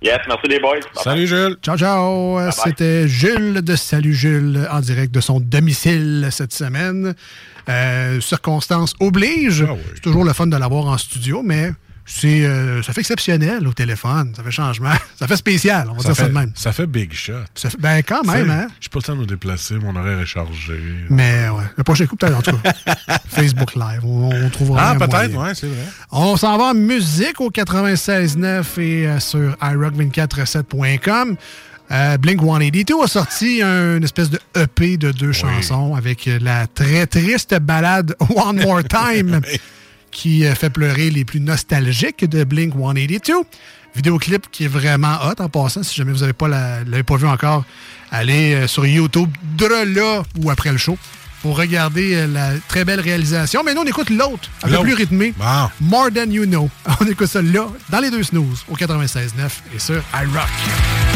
Yes, 0.03 0.19
merci 0.29 0.47
les 0.49 0.61
boys. 0.61 0.81
Bye-bye. 0.95 1.27
Jules. 1.27 1.57
Ciao, 1.63 1.77
ciao. 1.79 2.39
C'était 2.53 3.09
Jules 3.09 3.63
de 3.63 3.77
Salut 3.77 4.15
Jules 4.15 4.69
en 4.71 4.81
direct 4.81 5.13
de 5.13 5.21
son 5.21 5.41
domicile 5.41 6.29
cette 6.31 6.53
semaine. 6.53 7.15
Euh, 7.69 8.21
circonstances 8.21 8.95
oblige. 9.01 9.67
C'est 9.95 10.03
toujours 10.03 10.25
le 10.25 10.35
fun 10.35 10.47
de 10.47 10.57
l'avoir 10.57 10.87
en 10.87 10.99
studio, 10.99 11.43
mais 11.43 11.73
c'est 12.09 12.45
euh, 12.47 12.83
ça 12.83 12.93
fait 12.93 13.01
exceptionnel 13.01 13.67
au 13.67 13.73
téléphone. 13.73 14.33
Ça 14.37 14.43
fait 14.45 14.51
changement. 14.53 14.93
Ça 15.19 15.27
fait 15.27 15.37
spécial, 15.37 15.89
on 15.91 15.95
va 15.95 16.01
Ça 16.03 16.09
dire 16.09 16.17
ça 16.17 16.23
fait, 16.25 16.29
de 16.29 16.35
même. 16.35 16.53
ça 16.55 16.73
fait 16.73 16.87
big 16.87 17.11
shot. 17.15 17.33
Ça 17.55 17.71
fait- 17.71 17.81
ben, 17.81 18.03
quand 18.07 18.23
même, 18.25 18.51
hein? 18.51 18.67
J'ai 18.81 18.91
pas 18.91 18.99
le 18.99 19.03
temps 19.03 19.15
de 19.17 19.21
me 19.23 19.27
déplacer, 19.27 19.75
mon 19.77 19.97
horaire 19.97 20.21
est 20.21 20.27
chargé. 20.27 20.79
Mais 21.09 21.49
ouais, 21.49 21.65
le 21.75 21.83
prochain 21.85 22.05
coup, 22.07 22.17
peut-être, 22.17 22.37
en 22.37 22.43
tout 22.43 22.57
cas. 22.59 22.73
Facebook 23.29 23.75
Live, 23.77 24.01
on, 24.05 24.31
on 24.31 24.51
trouvera 24.51 24.91
Ah, 24.91 24.95
peut-être, 24.95 25.35
ouais, 25.35 25.55
c'est 25.55 25.67
vrai. 25.69 25.85
On 26.13 26.37
s'en 26.37 26.59
va 26.59 26.65
en 26.65 26.75
musique 26.75 27.41
au 27.41 27.51
96.9 27.51 28.79
et 28.81 29.07
euh, 29.09 29.19
sur 29.21 29.57
iRock247.com. 29.63 31.37
Euh, 31.93 32.17
Blink 32.19 32.41
182 32.41 32.95
a 33.05 33.07
sorti 33.07 33.63
un- 33.63 33.97
une 33.97 34.05
espèce 34.05 34.29
de 34.29 34.41
EP 34.57 34.97
de 34.97 35.13
deux 35.13 35.33
chansons 35.33 35.95
avec 35.95 36.27
euh, 36.27 36.39
la 36.43 36.67
très 36.67 37.07
triste 37.07 37.57
balade 37.61 38.15
One 38.35 38.61
More 38.61 38.83
Time 38.85 39.41
qui 40.17 40.47
euh, 40.47 40.55
fait 40.55 40.71
pleurer 40.71 41.11
les 41.11 41.27
plus 41.27 41.41
nostalgiques 41.41 42.25
de 42.25 42.43
Blink 42.43 42.73
182. 42.75 43.35
Vidéoclip 43.95 44.51
qui 44.51 44.65
est 44.65 44.69
vraiment 44.69 45.17
hot 45.27 45.41
en 45.43 45.49
passant. 45.51 45.83
Si 45.83 45.95
jamais 45.95 46.13
vous 46.13 46.21
n'avez 46.21 46.33
pas 46.33 46.49
la- 46.49 46.85
l'avez 46.85 47.03
pas 47.03 47.17
vu 47.17 47.27
encore, 47.27 47.65
allez 48.11 48.55
euh, 48.55 48.67
sur 48.67 48.87
YouTube 48.87 49.31
de 49.59 49.67
là 49.67 50.23
ou 50.41 50.51
après 50.51 50.73
le 50.73 50.79
show 50.79 50.97
pour 51.43 51.57
regarder 51.59 52.15
euh, 52.15 52.27
la 52.27 52.53
très 52.67 52.85
belle 52.87 53.01
réalisation. 53.01 53.63
Mais 53.63 53.75
nous, 53.75 53.83
on 53.83 53.87
écoute 53.87 54.09
l'autre, 54.09 54.49
un 54.63 54.69
peu 54.69 54.83
plus 54.85 54.95
rythmé. 54.95 55.35
More 55.81 56.09
Than 56.15 56.31
You 56.31 56.47
Know. 56.47 56.71
On 57.01 57.07
écoute 57.07 57.27
ça 57.29 57.43
là, 57.43 57.67
dans 57.91 58.01
les 58.01 58.11
deux 58.11 58.23
snooze, 58.23 58.65
au 58.69 58.75
96.9 58.77 59.29
et 59.75 59.79
sur 59.79 60.03
iRock. 60.15 61.16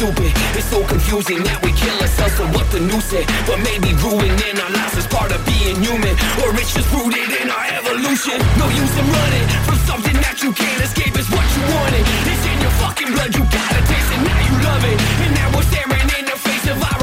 stupid. 0.00 0.32
It's 0.56 0.64
so 0.72 0.80
confusing 0.88 1.44
that 1.44 1.60
we 1.60 1.76
kill 1.76 1.92
ourselves 2.00 2.32
for 2.40 2.48
what 2.56 2.64
the 2.72 2.80
news 2.80 3.04
said. 3.04 3.28
But 3.44 3.60
maybe 3.60 3.92
ruining 4.00 4.56
our 4.56 4.72
lives 4.72 4.96
is 4.96 5.04
part 5.04 5.28
of 5.28 5.44
being 5.44 5.76
human. 5.76 6.16
Or 6.40 6.56
it's 6.56 6.72
just 6.72 6.88
rooted 6.88 7.28
in 7.28 7.52
our 7.52 7.66
evolution. 7.68 8.40
No 8.56 8.64
use 8.72 8.94
in 8.96 9.04
running 9.12 9.46
from 9.68 9.76
something 9.84 10.16
that 10.24 10.40
you 10.40 10.56
can't 10.56 10.80
escape. 10.80 11.12
It's 11.20 11.28
what 11.28 11.44
you 11.52 11.62
wanted. 11.76 12.04
It's 12.32 12.44
in 12.48 12.56
your 12.64 12.74
fucking 12.80 13.12
blood. 13.12 13.30
You 13.36 13.44
gotta 13.44 13.82
taste 13.84 14.10
it. 14.16 14.20
Now 14.24 14.40
you 14.40 14.54
love 14.64 14.82
it. 14.88 14.96
And 15.20 15.30
now 15.36 15.48
we're 15.52 15.68
staring 15.68 16.08
in 16.16 16.24
the 16.32 16.38
face 16.48 16.64
of 16.72 16.80
our 16.80 16.99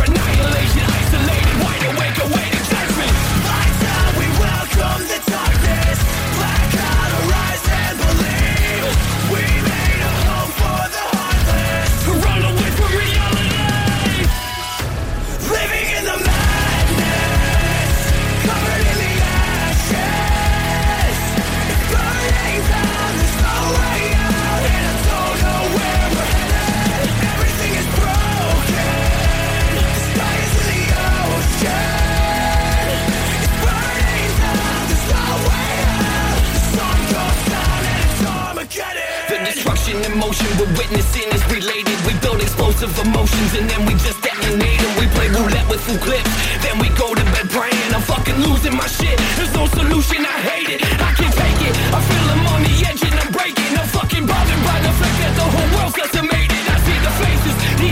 motion 40.17 40.49
we're 40.57 40.73
witnessing 40.73 41.29
is 41.29 41.43
related. 41.47 41.97
We 42.05 42.13
build 42.19 42.41
explosive 42.41 42.91
emotions 43.05 43.53
and 43.53 43.69
then 43.69 43.85
we 43.85 43.93
just 44.01 44.19
detonate 44.21 44.81
them. 44.81 44.93
We 44.97 45.05
play 45.13 45.29
roulette 45.29 45.69
with 45.69 45.81
full 45.85 45.97
clips. 46.01 46.29
Then 46.65 46.81
we 46.81 46.89
go 46.97 47.13
to 47.13 47.23
bed 47.33 47.47
praying. 47.53 47.89
I'm 47.93 48.01
fucking 48.01 48.37
losing 48.41 48.75
my 48.75 48.87
shit. 48.87 49.17
There's 49.37 49.53
no 49.53 49.65
solution, 49.67 50.25
I 50.25 50.37
hate 50.49 50.69
it. 50.73 50.81
I 50.97 51.13
can't 51.13 51.33
take 51.33 51.61
it. 51.69 51.73
I 51.93 51.99
feel 52.01 52.25
I'm 52.33 52.45
on 52.49 52.61
the 52.65 52.75
edge 52.89 53.01
and 53.05 53.13
I'm 53.13 53.31
breaking. 53.31 53.71
I'm 53.77 53.89
fucking 53.93 54.25
bothered 54.25 54.61
by 54.65 54.77
the 54.81 54.93
fact 54.97 55.17
that 55.21 55.33
the 55.37 55.47
whole 55.53 55.69
world's 55.77 55.95
decimated. 55.95 56.63
I 56.65 56.77
see 56.81 56.97
the 56.97 57.13
faces, 57.21 57.55
the 57.77 57.89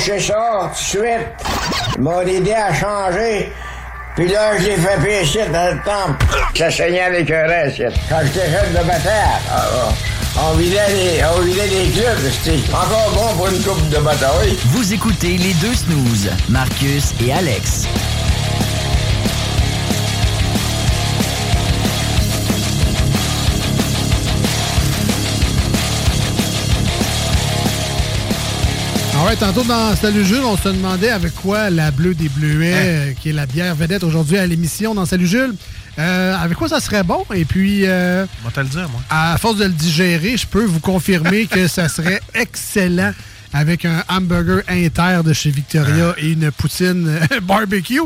lâché 0.00 0.20
ça 0.20 0.60
tout 0.62 0.70
de 0.70 0.76
suite. 0.76 1.28
Ils 1.96 2.02
m'ont 2.02 2.20
aidé 2.22 2.52
à 2.52 2.72
changer. 2.72 3.52
Puis 4.16 4.28
là, 4.28 4.56
je 4.58 4.64
l'ai 4.64 4.76
fait 4.76 4.98
pécher 5.02 5.46
dans 5.52 5.74
le 5.74 5.80
temple. 5.82 6.24
Ça 6.54 6.70
saignait 6.70 7.10
les 7.10 7.24
querelles, 7.24 7.72
Quand 8.08 8.20
j'étais 8.24 8.50
jeune 8.50 8.72
de 8.72 8.86
bataille, 8.86 9.40
ah, 9.52 9.92
on 10.42 10.56
vidait 10.56 10.88
les 10.88 11.90
clubs. 11.90 12.32
C'était 12.42 12.60
encore 12.72 13.10
bon 13.14 13.36
pour 13.36 13.48
une 13.48 13.62
coupe 13.62 13.88
de 13.88 13.98
bataille. 13.98 14.58
Vous 14.66 14.92
écoutez 14.92 15.36
les 15.36 15.54
deux 15.54 15.74
snooze, 15.74 16.30
Marcus 16.48 17.12
et 17.24 17.32
Alex. 17.32 17.86
Ah 29.22 29.26
ouais, 29.26 29.36
tantôt 29.36 29.64
dans 29.64 29.94
Salut 29.96 30.24
Jules, 30.24 30.44
on 30.46 30.56
se 30.56 30.70
demandait 30.70 31.10
avec 31.10 31.34
quoi 31.34 31.68
la 31.68 31.90
bleue 31.90 32.14
des 32.14 32.30
bleuets, 32.30 32.72
euh, 32.74 33.12
qui 33.12 33.28
est 33.28 33.32
la 33.34 33.44
bière 33.44 33.74
vedette 33.74 34.02
aujourd'hui 34.02 34.38
à 34.38 34.46
l'émission 34.46 34.94
dans 34.94 35.04
Salut 35.04 35.26
Jules, 35.26 35.54
euh, 35.98 36.34
avec 36.34 36.56
quoi 36.56 36.70
ça 36.70 36.80
serait 36.80 37.02
bon? 37.02 37.26
Et 37.34 37.44
puis, 37.44 37.82
euh, 37.84 38.24
On 38.42 38.48
va 38.48 38.50
te 38.50 38.60
le 38.60 38.66
dire, 38.68 38.88
moi. 38.88 39.02
à 39.10 39.36
force 39.36 39.56
de 39.58 39.64
le 39.64 39.72
digérer, 39.72 40.38
je 40.38 40.46
peux 40.46 40.64
vous 40.64 40.80
confirmer 40.80 41.44
que 41.44 41.68
ça 41.68 41.90
serait 41.90 42.22
excellent 42.34 43.12
avec 43.52 43.84
un 43.84 44.02
hamburger 44.08 44.62
inter 44.68 45.20
de 45.24 45.32
chez 45.32 45.50
Victoria 45.50 46.14
et 46.18 46.32
une 46.32 46.50
poutine 46.52 47.08
euh, 47.08 47.40
barbecue. 47.42 48.00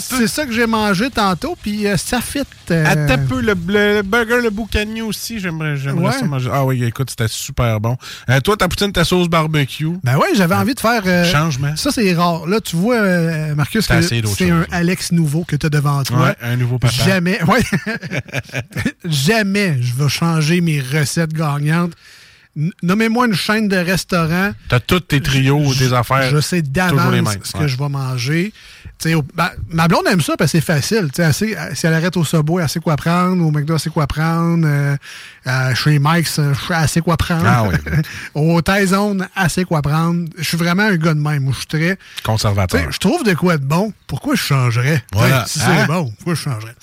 C'est 0.00 0.26
ça 0.26 0.44
que 0.46 0.52
j'ai 0.52 0.66
mangé 0.66 1.10
tantôt, 1.10 1.56
puis 1.60 1.86
euh, 1.86 1.96
ça 1.96 2.20
fit. 2.20 2.40
euh, 2.70 2.84
Attends 2.86 3.14
un 3.14 3.18
peu, 3.26 3.40
le, 3.40 3.54
le 3.68 4.02
burger, 4.02 4.40
le 4.42 4.50
boucanier 4.50 5.02
aussi, 5.02 5.38
j'aimerais 5.40 5.76
Ouais. 5.92 6.12
ça 6.12 6.24
manger. 6.24 6.50
Ah 6.52 6.64
oui, 6.64 6.82
écoute, 6.84 7.10
c'était 7.10 7.28
super 7.28 7.80
bon. 7.80 7.96
Euh, 8.28 8.40
toi, 8.40 8.56
ta 8.56 8.68
poutine, 8.68 8.92
ta 8.92 9.04
sauce 9.04 9.28
barbecue? 9.28 9.88
Ben 10.02 10.16
ouais, 10.16 10.28
j'avais 10.34 10.54
envie 10.54 10.74
de 10.74 10.80
faire. 10.80 11.02
euh, 11.06 11.24
Changement. 11.24 11.76
Ça, 11.76 11.90
c'est 11.92 12.12
rare. 12.14 12.46
Là, 12.46 12.60
tu 12.60 12.76
vois, 12.76 12.96
euh, 12.96 13.54
Marcus, 13.54 13.86
que 13.86 14.00
c'est 14.02 14.50
un 14.50 14.66
Alex 14.70 15.12
nouveau 15.12 15.44
que 15.44 15.56
tu 15.56 15.66
as 15.66 15.70
devant 15.70 16.02
toi. 16.02 16.18
Ouais, 16.28 16.36
un 16.42 16.56
nouveau 16.56 16.78
papa. 16.78 16.92
Jamais, 17.04 17.38
ouais. 17.48 17.62
Jamais 19.04 19.76
je 19.80 19.94
vais 19.94 20.08
changer 20.08 20.60
mes 20.60 20.80
recettes 20.80 21.32
gagnantes. 21.32 21.92
Nommez-moi 22.82 23.26
une 23.26 23.34
chaîne 23.34 23.68
de 23.68 23.76
restaurants. 23.76 24.50
T'as 24.68 24.80
tous 24.80 25.00
tes 25.00 25.20
trios, 25.20 25.72
tes 25.74 25.92
affaires. 25.92 26.28
Je 26.30 26.40
sais 26.40 26.60
d'avance 26.62 27.34
ce 27.44 27.52
que 27.52 27.58
ouais. 27.58 27.68
je 27.68 27.76
vais 27.78 27.88
manger. 27.88 28.52
Au- 29.14 29.22
ben, 29.34 29.50
ma 29.68 29.86
blonde 29.86 30.06
aime 30.10 30.20
ça 30.20 30.36
parce 30.36 30.50
que 30.50 30.58
c'est 30.58 30.64
facile. 30.64 31.08
Elle 31.18 31.32
sait- 31.32 31.56
si 31.74 31.86
elle 31.86 31.94
arrête 31.94 32.16
au 32.16 32.24
Subway, 32.24 32.60
elle 32.62 32.68
sait 32.68 32.80
quoi 32.80 32.96
prendre. 32.96 33.44
Au 33.46 33.52
McDo, 33.52 33.74
elle 33.74 33.78
sait 33.80 33.90
quoi 33.90 34.08
prendre. 34.08 34.66
euh, 34.66 34.96
euh, 35.46 35.74
chez 35.76 36.00
Mike's, 36.00 36.40
euh, 36.40 36.52
elle 36.70 36.88
sait 36.88 37.00
quoi 37.00 37.16
prendre. 37.16 37.44
Ah 37.46 37.62
oui. 37.68 37.76
au 38.34 38.60
Tyzone, 38.60 39.28
elle 39.36 39.50
sait 39.50 39.64
quoi 39.64 39.80
prendre. 39.80 40.28
Je 40.36 40.42
suis 40.42 40.56
vraiment 40.56 40.82
un 40.84 40.96
gars 40.96 41.14
de 41.14 41.20
même. 41.20 41.48
Je 41.52 41.56
suis 41.58 41.66
très... 41.66 41.96
Conservateur. 42.24 42.90
je 42.90 42.98
trouve 42.98 43.22
de 43.22 43.34
quoi 43.34 43.56
de 43.56 43.64
bon. 43.64 43.92
Pourquoi 44.08 44.34
je 44.34 44.42
changerais? 44.42 45.04
Voilà. 45.12 45.44
Si 45.46 45.60
Hein? 45.60 45.76
c'est 45.82 45.86
bon, 45.86 46.10
pourquoi 46.16 46.34
je 46.34 46.40
changerais? 46.42 46.74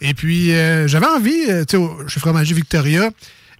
Et 0.00 0.14
puis, 0.14 0.52
euh, 0.54 0.86
j'avais 0.86 1.06
envie, 1.06 1.46
tu 1.66 1.78
sais, 1.78 1.84
chez 2.06 2.20
Fromager 2.20 2.54
Victoria, 2.54 3.10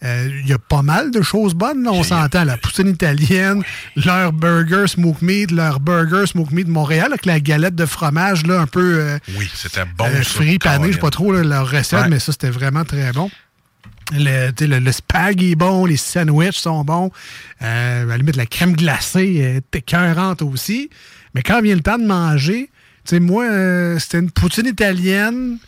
euh, 0.05 0.28
il 0.42 0.47
y 0.49 0.53
a 0.53 0.59
pas 0.59 0.82
mal 0.82 1.11
de 1.11 1.22
choses 1.22 1.55
bonnes, 1.55 1.82
là, 1.82 1.90
on 1.92 2.03
s'entend. 2.03 2.44
La 2.44 2.57
poutine 2.57 2.88
italienne, 2.88 3.62
leur 3.97 4.32
burger 4.32 4.86
smoke 4.86 5.24
meat, 5.24 5.51
leur 5.51 5.80
burger 5.80 6.26
smoke 6.26 6.53
meat 6.55 6.66
de 6.66 6.70
Montréal, 6.72 7.07
avec 7.09 7.24
la 7.26 7.40
galette 7.40 7.74
de 7.74 7.86
fromage, 7.86 8.47
là, 8.47 8.61
un 8.61 8.66
peu 8.66 8.99
euh, 9.01 9.18
Oui, 9.38 9.51
c'était 9.55 9.84
bon. 9.97 10.05
euh, 10.05 10.22
frit 10.22 10.59
pané, 10.59 10.88
je 10.88 10.92
sais 10.94 10.99
pas 11.01 11.11
trop 11.11 11.32
là, 11.32 11.42
leur 11.42 11.70
recette, 11.70 12.01
Ouais. 12.03 12.09
mais 12.09 12.18
ça, 12.18 12.32
c'était 12.32 12.51
vraiment 12.51 12.84
très 12.84 13.12
bon. 13.12 13.30
Le, 14.12 14.51
le, 14.64 14.78
le 14.78 14.92
spag 14.92 15.42
est 15.42 15.57
bon, 15.57 15.84
les 15.84 15.97
sandwichs 15.97 16.59
sont 16.59 16.84
bons. 16.84 17.11
Euh, 17.62 18.03
à 18.03 18.07
la 18.07 18.16
limite, 18.18 18.36
la 18.36 18.47
crème 18.47 18.76
glacée 18.76 19.62
est 19.64 19.76
écœurante 19.76 20.42
aussi. 20.42 20.90
Mais 21.34 21.42
quand 21.42 21.61
vient 21.61 21.74
le 21.74 21.80
temps 21.82 21.99
de 21.99 22.07
manger, 22.07 22.70
tu 23.05 23.16
sais, 23.16 23.20
moi, 23.20 23.44
euh, 23.47 23.99
c'était 23.99 24.18
une 24.20 24.30
poutine 24.30 24.66
italienne. 24.66 25.59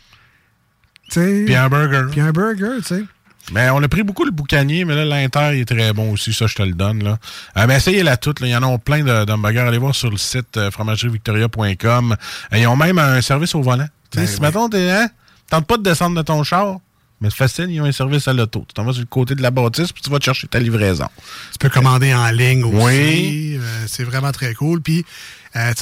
Puis 1.11 1.55
un 1.55 1.67
burger. 1.69 2.03
Puis 2.11 2.21
un 2.21 2.31
burger, 2.31 2.77
tu 2.77 2.83
sais. 2.83 3.03
Mais 3.51 3.69
on 3.71 3.81
a 3.81 3.87
pris 3.87 4.03
beaucoup 4.03 4.25
le 4.25 4.31
boucanier, 4.31 4.85
mais 4.85 4.93
là, 4.95 5.05
l'Inter, 5.05 5.51
il 5.53 5.61
est 5.61 5.65
très 5.65 5.91
bon 5.91 6.11
aussi, 6.11 6.33
ça, 6.33 6.45
je 6.45 6.53
te 6.55 6.61
le 6.61 6.73
donne. 6.73 7.03
Là. 7.03 7.17
Euh, 7.57 7.65
mais 7.67 7.77
essayez-la 7.77 8.15
toute. 8.17 8.41
là. 8.41 8.47
Il 8.47 8.51
y 8.51 8.55
en 8.55 8.61
a 8.63 8.77
plein 8.77 9.03
de- 9.03 9.25
d'hamburgers. 9.25 9.59
Allez 9.61 9.77
voir 9.79 9.95
sur 9.95 10.11
le 10.11 10.17
site 10.17 10.55
euh, 10.57 10.69
fromagerivictoria.com. 10.71 12.15
Euh, 12.53 12.57
Ils 12.57 12.67
ont 12.67 12.75
même 12.75 12.99
un 12.99 13.21
service 13.21 13.55
au 13.55 13.61
volant. 13.61 13.87
Sais, 14.13 14.27
si, 14.27 14.41
mettons, 14.41 14.69
t'es, 14.69 14.89
hein, 14.91 15.07
tente 15.49 15.65
pas 15.67 15.77
de 15.77 15.83
descendre 15.83 16.15
de 16.15 16.21
ton 16.21 16.43
char, 16.43 16.77
mais 17.21 17.29
c'est 17.29 17.35
facile, 17.37 17.69
ils 17.69 17.81
ont 17.81 17.85
un 17.85 17.91
service 17.91 18.27
à 18.27 18.33
l'auto. 18.33 18.65
Tu 18.67 18.73
t'en 18.73 18.83
vas 18.83 18.91
sur 18.93 19.01
le 19.01 19.07
côté 19.07 19.35
de 19.35 19.41
la 19.41 19.51
bâtisse, 19.51 19.91
puis 19.91 20.01
tu 20.01 20.09
vas 20.09 20.19
te 20.19 20.25
chercher 20.25 20.47
ta 20.47 20.59
livraison. 20.59 21.07
Tu 21.51 21.57
peux 21.59 21.69
commander 21.69 22.13
en 22.13 22.29
ligne 22.31 22.63
aussi. 22.63 22.75
Oui. 22.85 23.57
Euh, 23.59 23.83
c'est 23.87 24.03
vraiment 24.03 24.31
très 24.31 24.53
cool. 24.53 24.81
Puis, 24.81 25.05
euh, 25.55 25.73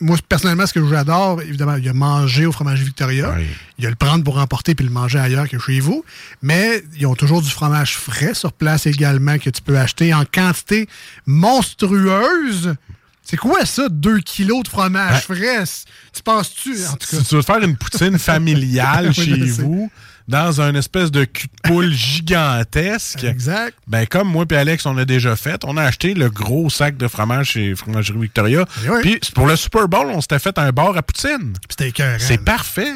moi, 0.00 0.16
personnellement, 0.28 0.66
ce 0.66 0.72
que 0.72 0.88
j'adore, 0.88 1.40
évidemment, 1.42 1.76
il 1.76 1.84
y 1.84 1.88
a 1.88 1.92
manger 1.92 2.46
au 2.46 2.52
fromage 2.52 2.82
Victoria. 2.82 3.36
Il 3.78 3.84
y 3.84 3.86
a 3.86 3.90
le 3.90 3.96
prendre 3.96 4.24
pour 4.24 4.38
emporter 4.38 4.74
puis 4.74 4.84
le 4.84 4.92
manger 4.92 5.18
ailleurs 5.18 5.48
que 5.48 5.58
chez 5.58 5.80
vous. 5.80 6.04
Mais 6.42 6.82
ils 6.96 7.06
ont 7.06 7.14
toujours 7.14 7.42
du 7.42 7.50
fromage 7.50 7.96
frais 7.96 8.34
sur 8.34 8.52
place 8.52 8.86
également 8.86 9.38
que 9.38 9.50
tu 9.50 9.62
peux 9.62 9.78
acheter 9.78 10.12
en 10.12 10.24
quantité 10.24 10.88
monstrueuse. 11.26 12.74
C'est 13.22 13.36
quoi 13.36 13.66
ça, 13.66 13.88
2 13.88 14.20
kilos 14.20 14.62
de 14.62 14.68
fromage 14.68 15.22
frais? 15.22 15.64
Tu 16.12 16.22
penses-tu, 16.22 16.86
en 16.86 16.96
tout 16.96 17.06
cas? 17.08 17.18
Si 17.18 17.24
tu 17.24 17.34
veux 17.34 17.42
faire 17.42 17.62
une 17.62 17.76
poutine 17.76 18.18
familiale 18.18 19.12
chez 19.12 19.36
vous, 19.36 19.90
dans 20.28 20.60
un 20.60 20.74
espèce 20.74 21.10
de 21.10 21.24
cul 21.24 21.46
de 21.48 21.68
poule 21.68 21.92
gigantesque. 21.92 23.24
Exact. 23.24 23.74
Ben, 23.86 24.06
comme 24.06 24.28
moi 24.28 24.44
et 24.50 24.54
Alex, 24.56 24.86
on 24.86 24.96
a 24.98 25.04
déjà 25.04 25.34
fait, 25.36 25.62
on 25.64 25.76
a 25.76 25.82
acheté 25.82 26.14
le 26.14 26.28
gros 26.30 26.70
sac 26.70 26.96
de 26.96 27.08
fromage 27.08 27.50
chez 27.52 27.74
Fromagerie 27.74 28.18
Victoria. 28.18 28.64
Puis 29.02 29.18
pour 29.34 29.46
le 29.46 29.56
Super 29.56 29.88
Bowl, 29.88 30.06
on 30.12 30.20
s'était 30.20 30.38
fait 30.38 30.58
un 30.58 30.70
bar 30.70 30.96
à 30.96 31.02
poutine. 31.02 31.54
C'était 31.68 31.88
écœurant. 31.88 32.16
C'est 32.18 32.44
parfait. 32.44 32.92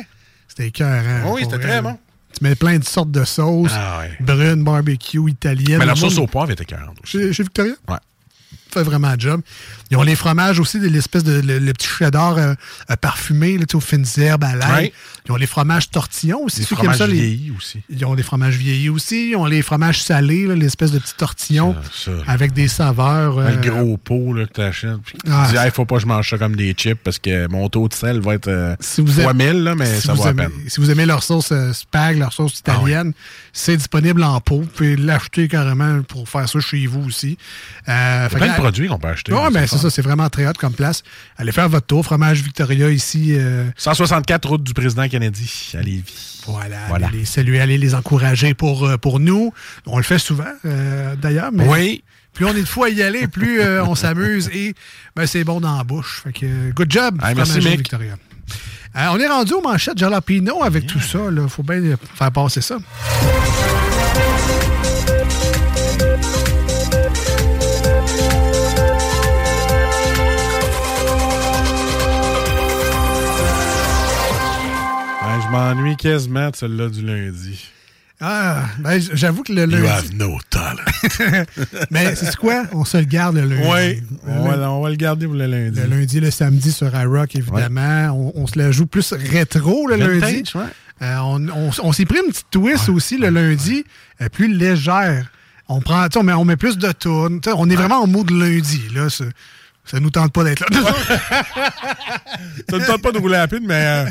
C'était 0.49 0.69
écœurant. 0.69 1.33
Oui, 1.33 1.43
c'était 1.45 1.59
très 1.59 1.81
bon. 1.83 1.99
Tu 2.39 2.45
mets 2.45 2.55
plein 2.55 2.79
de 2.79 2.85
sortes 2.85 3.11
de 3.11 3.25
sauces. 3.25 3.73
Ah 3.75 4.01
ouais. 4.01 4.17
Brune, 4.21 4.65
barbecue, 4.65 5.31
italienne. 5.31 5.79
Mais 5.79 5.87
la 5.87 5.95
sauce 5.95 6.17
au 6.19 6.27
poivre 6.27 6.51
était 6.51 6.65
40. 6.65 6.97
Chez, 7.05 7.33
chez 7.33 7.43
Victoria? 7.43 7.75
Ouais. 7.89 7.97
fait 8.73 8.83
vraiment 8.83 9.13
le 9.13 9.21
job. 9.21 9.43
Ils 9.91 9.99
ont 9.99 10.03
les 10.03 10.17
fromages 10.17 10.59
aussi, 10.59 10.79
l'espèce 10.79 11.25
de 11.25 11.41
le, 11.41 11.59
le 11.59 11.73
petit 11.75 11.89
cheddar 11.89 12.39
euh, 12.39 12.55
euh, 12.91 12.97
parfumé, 12.97 13.59
là, 13.59 13.67
aux 13.75 13.81
fines 13.81 14.07
herbes 14.17 14.45
à 14.45 14.57
l'ail. 14.57 14.93
Ils 15.27 15.33
ont 15.33 15.37
les 15.37 15.47
fromages 15.47 15.89
tortillons 15.91 16.43
aussi. 16.45 16.61
Les 16.61 16.67
ceux 16.67 16.75
qui 16.77 16.83
aiment 16.85 16.93
fromages 16.93 16.99
ça, 16.99 17.07
les- 17.07 17.13
vieillis 17.15 17.53
aussi. 17.57 17.81
Ils 17.89 18.05
ont 18.05 18.15
des 18.15 18.23
fromages 18.25 18.57
vieillis 18.57 18.89
aussi. 18.89 19.31
Ils 19.31 19.37
ont 19.37 19.47
les 19.47 19.63
fromages 19.63 20.03
salés, 20.03 20.47
l'espèce 20.57 20.91
de 20.91 20.99
petits 20.99 21.15
tortillons 21.17 21.75
Ça, 21.93 22.11
ça. 22.11 22.11
avec 22.27 22.53
des 22.53 22.67
saveurs. 22.69 23.39
euh, 23.39 23.51
Le 23.51 23.71
gros 23.71 23.97
pot 23.97 24.33
là, 24.35 24.47
que 24.47 24.53
t'achètes. 24.53 24.99
Puis 25.05 25.17
Ah, 25.31 25.45
tu 25.47 25.53
dis, 25.53 25.59
c'est- 25.61 25.69
il 25.69 25.71
faut 25.71 25.85
pas 25.85 25.97
que 25.97 26.03
je 26.03 26.07
mange 26.07 26.29
ça 26.29 26.39
comme 26.39 26.57
des 26.57 26.73
chips 26.73 26.99
parce 27.05 27.19
que 27.21 27.47
mon 27.49 27.69
taux 27.69 27.87
de 27.89 27.95
sel 27.95 28.21
va 28.21 28.35
être 28.35 28.49
euh, 28.49 28.75
si 28.81 29.01
vous 29.01 29.13
fois 29.13 29.31
aimez- 29.31 29.53
1000, 29.53 29.63
là, 29.63 29.75
mais 29.77 30.01
si 30.01 30.07
ça 30.09 30.13
à 30.13 30.35
peine. 30.35 30.51
Si 30.67 30.81
vous 30.81 30.91
aimez 30.91 31.07
leur 31.07 31.23
sauce 31.23 31.51
euh, 31.53 31.73
spag, 31.73 32.19
leur 32.19 32.33
sauce 32.33 32.61
Ah 32.67 32.73
italienne, 32.73 33.13
c'est 33.53 33.77
disponible 33.77 34.23
en 34.25 34.41
pot. 34.41 34.61
Vous 34.61 34.67
pouvez 34.67 34.97
l'acheter 34.97 35.47
carrément 35.47 36.03
pour 36.03 36.29
faire 36.29 36.49
ça 36.49 36.59
chez 36.61 36.87
vous 36.87 37.05
aussi. 37.05 37.39
Euh, 37.89 38.29
fait 38.29 38.37
plein 38.37 38.49
que- 38.49 38.53
de 38.53 38.57
produits 38.57 38.89
qu'on 38.89 38.99
peut 38.99 39.09
acheter, 39.09 39.33
Oui, 39.33 39.39
mais 39.53 39.61
c'est 39.61 39.67
c'est 39.69 39.77
fun. 39.77 39.83
ça, 39.83 39.91
c'est 39.91 40.03
vraiment 40.03 40.29
très 40.31 40.47
hot 40.49 40.53
comme 40.59 40.73
place. 40.75 41.03
Allez 41.37 41.53
faire 41.53 41.69
votre 41.69 41.87
tour. 41.87 42.05
Fromage 42.05 42.43
Victoria 42.43 42.91
ici. 42.91 43.35
euh, 43.37 43.69
164 43.77 44.49
route 44.49 44.63
du 44.65 44.75
président 44.75 45.09
Kennedy 45.13 45.73
à 45.75 45.83
Lévis. 45.83 46.41
Voilà, 46.47 46.79
Voilà. 46.89 47.09
Allez 47.09 47.19
les 47.19 47.25
saluer, 47.27 47.61
allez 47.61 47.77
les 47.77 47.95
encourager 47.95 48.55
pour, 48.55 48.87
euh, 48.87 48.97
pour 48.97 49.21
nous. 49.21 49.53
On 49.87 49.99
le 49.99 50.03
fait 50.03 50.19
souvent, 50.19 50.45
euh, 50.65 51.15
d'ailleurs. 51.17 51.51
Mais 51.53 51.69
Oui. 51.69 52.03
Plus 52.33 52.47
on 52.47 52.55
est 52.57 52.63
de 52.63 52.67
fois 52.67 52.87
à 52.87 52.89
y 52.89 53.03
aller, 53.03 53.29
plus 53.29 53.61
euh, 53.61 53.85
on 53.85 53.95
s'amuse 53.95 54.49
et 54.55 54.75
ben, 55.15 55.27
c'est 55.27 55.45
bon 55.45 55.61
dans 55.61 55.77
la 55.77 55.85
bouche. 55.85 56.23
Fait 56.25 56.33
que, 56.33 56.71
good 56.73 56.91
job, 56.91 57.21
merci. 57.37 57.61
Victoria. 57.61 58.15
Euh, 58.97 59.07
on 59.13 59.19
est 59.19 59.29
rendu 59.29 59.53
aux 59.53 59.61
manchettes 59.61 59.99
jalapeno 59.99 60.63
avec 60.63 60.87
tout 60.87 61.01
ça. 61.01 61.19
Il 61.31 61.47
faut 61.51 61.63
bien 61.63 61.95
faire 62.15 62.33
passer 62.33 62.63
ça. 62.63 62.79
M'ennuie 75.53 75.97
quasiment 75.97 76.51
de 76.51 76.57
celle-là 76.57 76.89
du 76.89 77.03
lundi. 77.03 77.69
Ah, 78.25 78.67
ben, 78.79 79.01
j'avoue 79.15 79.43
que 79.43 79.53
le 79.53 79.65
lundi. 79.65 79.83
You 79.83 79.89
have 79.89 80.15
no 80.15 80.39
talent. 80.49 81.45
Mais 81.91 82.15
c'est 82.15 82.37
quoi? 82.37 82.65
On 82.73 82.85
se 82.85 82.97
le 82.99 83.05
garde 83.05 83.35
le 83.37 83.43
lundi. 83.47 83.63
Oui, 83.69 84.03
on, 84.29 84.45
lundi. 84.47 84.59
va, 84.61 84.71
on 84.71 84.81
va 84.83 84.91
le 84.91 84.97
garder 84.97 85.27
pour 85.27 85.35
le 85.35 85.47
lundi. 85.47 85.81
Le 85.81 85.87
lundi, 85.87 86.21
le 86.21 86.31
samedi 86.31 86.71
sur 86.71 86.95
iRock, 86.95 87.35
évidemment. 87.35 88.11
On, 88.13 88.43
on 88.43 88.47
se 88.47 88.59
la 88.59 88.71
joue 88.71 88.87
plus 88.87 89.13
rétro 89.13 89.89
le 89.89 89.97
Vintage, 89.97 90.21
lundi. 90.21 90.53
ouais. 90.55 90.63
Euh, 91.03 91.17
on 91.19 91.49
on- 91.49 91.71
on 91.83 91.93
s'est 91.93 92.05
pris 92.05 92.19
une 92.25 92.31
petite 92.31 92.47
twist 92.53 92.89
aussi 92.89 93.19
le 93.19 93.29
lundi, 93.31 93.85
euh, 94.21 94.29
plus 94.29 94.47
légère. 94.55 95.33
On 95.69 95.81
prend, 95.81 96.07
on 96.15 96.23
met, 96.23 96.33
on 96.33 96.45
met 96.45 96.57
plus 96.57 96.79
de 96.79 96.87
sais, 96.87 97.09
On 97.09 97.69
est 97.71 97.75
vraiment 97.77 98.03
en 98.03 98.07
mode 98.07 98.31
lundi. 98.31 98.83
Là, 98.95 99.09
ça, 99.85 100.01
nous 100.01 100.11
tente 100.11 100.33
pas 100.33 100.45
d'être 100.45 100.61
là. 100.61 100.69
Ça 102.71 102.79
ne 102.79 102.85
tente 102.87 103.03
pas 103.03 103.13
de 103.13 103.19
rouler 103.19 103.37
rapide, 103.39 103.63
mais 103.67 103.85
euh, 103.87 104.11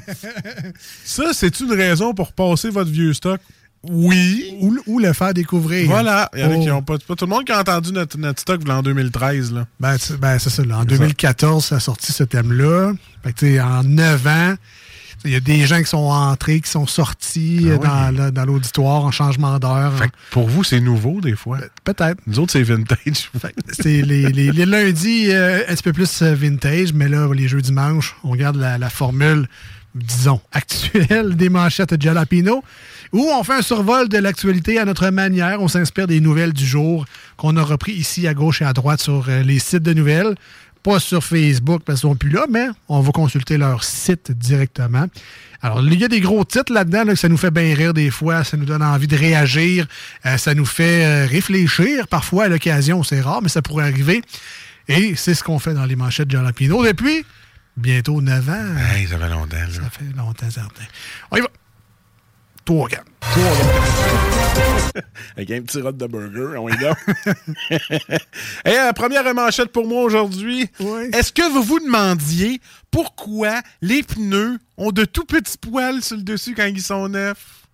ça, 1.04 1.32
c'est 1.34 1.60
une 1.60 1.72
raison 1.74 2.14
pour 2.14 2.34
passer 2.34 2.70
votre 2.70 2.92
vieux 2.92 3.14
stock? 3.14 3.40
Oui. 3.84 4.56
ou, 4.62 4.78
ou 4.86 5.00
le 5.00 5.12
faire 5.14 5.34
découvrir. 5.34 5.88
Voilà. 5.90 6.30
Il 6.36 6.42
y 6.42 6.44
en 6.44 6.52
a 6.52 6.56
Oh. 6.56 6.62
qui 6.64 6.70
ont 6.72 6.82
pas, 6.84 6.98
pas 7.00 7.16
tout 7.16 7.26
le 7.26 7.30
monde 7.32 7.46
qui 7.46 7.52
a 7.52 7.60
entendu 7.62 7.92
notre, 7.92 8.18
notre 8.20 8.40
stock 8.42 8.62
en 8.70 8.84
2013. 8.84 9.54
Là. 9.54 9.66
Ben, 9.80 9.98
ben, 10.20 10.38
c'est 10.38 10.50
ça. 10.52 10.64
là. 10.64 10.78
En 10.78 10.82
C'est 10.82 10.88
2014, 10.98 11.66
ça 11.66 11.76
a 11.78 11.80
sorti 11.80 12.12
ce 12.12 12.24
thème-là. 12.24 12.94
Fait 13.24 13.34
que, 13.34 13.40
tu 13.40 13.54
sais, 13.54 13.60
en 13.62 13.84
9 13.84 14.28
ans, 14.28 14.54
il 15.26 15.32
y 15.32 15.36
a 15.36 15.40
des 15.40 15.66
gens 15.66 15.80
qui 15.80 15.86
sont 15.90 15.98
entrés, 15.98 16.62
qui 16.62 16.70
sont 16.70 16.88
sortis 16.88 17.62
Ah 17.66 17.70
euh, 17.70 18.12
oui. 18.12 18.32
dans, 18.32 18.46
l'auditoire 18.46 19.04
en 19.06 19.12
changement 19.12 19.60
d'heure. 19.60 19.94
Pour 20.32 20.48
vous, 20.48 20.64
c'est 20.64 20.80
nouveau 20.80 21.22
des 21.22 21.36
fois. 21.36 21.60
Peut-être. 21.84 22.20
Nous 22.28 22.40
autres, 22.40 22.54
c'est 22.54 22.64
vintage. 22.64 23.32
C'est 23.72 24.02
les, 24.02 24.28
les- 24.32 24.52
les 24.52 24.66
lundis 24.66 25.28
euh, 25.32 25.62
un 25.68 25.74
petit 25.76 25.84
peu 25.84 25.94
plus 25.94 26.22
euh, 26.22 26.34
vintage, 26.34 26.94
mais 26.94 27.08
là, 27.08 27.28
les 27.34 27.48
jeux 27.48 27.62
dimanche, 27.62 28.16
on 28.24 28.36
garde 28.36 28.56
la, 28.56 28.78
la 28.78 28.90
formule, 28.90 29.48
disons, 29.96 30.42
actuelle 30.52 31.36
des 31.36 31.50
manchettes 31.50 31.94
de 31.94 32.02
Jalapino, 32.02 32.64
où 33.14 33.28
on 33.38 33.44
fait 33.44 33.56
un 33.56 33.62
survol 33.62 34.08
de 34.10 34.18
l'actualité 34.18 34.80
à 34.80 34.86
notre 34.86 35.10
manière. 35.10 35.62
On 35.62 35.68
s'inspire 35.68 36.08
des 36.08 36.20
nouvelles 36.22 36.54
du 36.54 36.66
jour 36.66 37.06
qu'on 37.38 37.58
a 37.58 37.62
repris 37.64 37.92
ici 37.92 38.28
à 38.28 38.34
gauche 38.34 38.62
et 38.62 38.66
à 38.66 38.74
droite 38.74 39.02
sur 39.02 39.26
euh, 39.28 39.44
les 39.44 39.60
sites 39.60 39.84
de 39.84 39.94
nouvelles. 39.94 40.36
Pas 40.84 41.00
sur 41.00 41.24
Facebook 41.24 41.84
parce 41.86 42.02
qu'ils 42.02 42.10
sont 42.10 42.16
plus 42.16 42.30
là, 42.30 42.46
mais 42.50 42.68
on 42.88 43.02
va 43.02 43.12
consulter 43.12 43.58
leur 43.58 43.84
site 43.84 44.32
directement. 44.32 45.06
Alors, 45.62 45.82
il 45.84 46.00
y 46.00 46.04
a 46.04 46.08
des 46.08 46.22
gros 46.22 46.44
titres 46.44 46.74
là-dedans, 46.74 47.04
là, 47.04 47.14
que 47.14 47.20
ça 47.20 47.30
nous 47.30 47.38
fait 47.38 47.52
bien 47.52 47.76
rire 47.76 47.94
des 47.94 48.10
fois, 48.10 48.44
ça 48.44 48.58
nous 48.58 48.66
donne 48.66 48.82
envie 48.82 49.08
de 49.08 49.16
réagir, 49.16 49.88
euh, 50.26 50.38
ça 50.38 50.56
nous 50.56 50.66
fait 50.66 51.06
euh, 51.06 51.28
réfléchir 51.28 52.08
parfois 52.08 52.46
à 52.46 52.48
l'occasion, 52.48 53.04
c'est 53.04 53.22
rare, 53.22 53.42
mais 53.44 53.50
ça 53.50 53.62
pourrait 53.62 53.86
arriver. 53.86 54.24
Et 54.88 55.16
c'est 55.16 55.36
ce 55.36 55.44
qu'on 55.44 55.60
fait 55.60 55.76
dans 55.76 55.86
les 55.86 55.96
manchettes 55.96 56.28
de 56.28 56.32
Jalapino 56.38 56.84
depuis 56.84 57.24
bientôt 57.78 58.22
9 58.22 58.50
ans. 58.50 58.78
Hey, 58.94 59.08
ça 59.08 59.18
fait 59.18 59.30
longtemps. 59.30 59.58
Là. 59.58 59.68
Ça 59.72 59.90
fait 59.90 60.18
longtemps, 60.18 60.50
certain. 60.50 60.84
On 61.30 61.38
y 61.38 61.42
va. 61.42 61.48
Toi, 62.66 62.84
regarde. 62.84 63.08
Avec 65.38 65.52
un 65.52 65.62
petit 65.62 65.82
rod 65.82 65.98
de 65.98 66.06
burger, 66.06 66.58
on 66.58 66.68
y 66.70 66.76
va. 66.78 66.96
Et 68.66 68.76
la 68.76 68.94
première 68.94 69.34
manchette 69.34 69.72
pour 69.72 69.88
moi 69.88 70.04
aujourd'hui. 70.04 70.70
Est-ce 71.14 71.32
que 71.32 71.50
vous 71.52 71.64
vous 71.64 71.80
demandiez 71.80 72.60
pourquoi 72.92 73.62
les 73.82 74.04
pneus 74.04 74.60
ont 74.78 74.92
de 74.92 75.06
tout 75.06 75.24
petits 75.26 75.58
poils 75.58 76.02
sur 76.02 76.18
le 76.18 76.24
dessus 76.24 76.54
quand 76.56 76.66
ils 76.66 76.82
sont 76.82 77.08
neufs? 77.08 77.68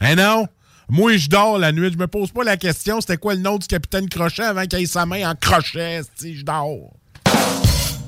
Eh 0.00 0.14
non! 0.14 0.46
Moi, 0.88 1.16
je 1.16 1.28
dors 1.28 1.58
la 1.58 1.72
nuit. 1.72 1.90
Je 1.92 1.98
me 1.98 2.06
pose 2.06 2.32
pas 2.32 2.42
la 2.42 2.56
question 2.56 3.00
c'était 3.00 3.16
quoi 3.16 3.34
le 3.34 3.40
nom 3.40 3.58
du 3.58 3.66
capitaine 3.66 4.08
Crochet 4.08 4.42
avant 4.42 4.64
qu'il 4.66 4.80
ait 4.80 4.86
sa 4.86 5.06
main 5.06 5.30
en 5.30 5.34
crochet. 5.34 6.00
Si 6.16 6.36
je 6.36 6.44
dors. 6.44 6.94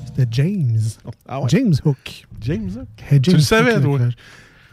C'était 0.07 0.27
James. 0.31 0.79
Ah 1.27 1.39
ouais? 1.39 1.47
James 1.49 1.73
Hook. 1.85 2.25
James 2.41 2.71
Hook? 2.75 2.87
Hey, 3.09 3.21
Tu 3.21 3.31
le 3.31 3.39
savais, 3.39 3.77
Hook, 3.77 3.83
toi? 3.83 3.99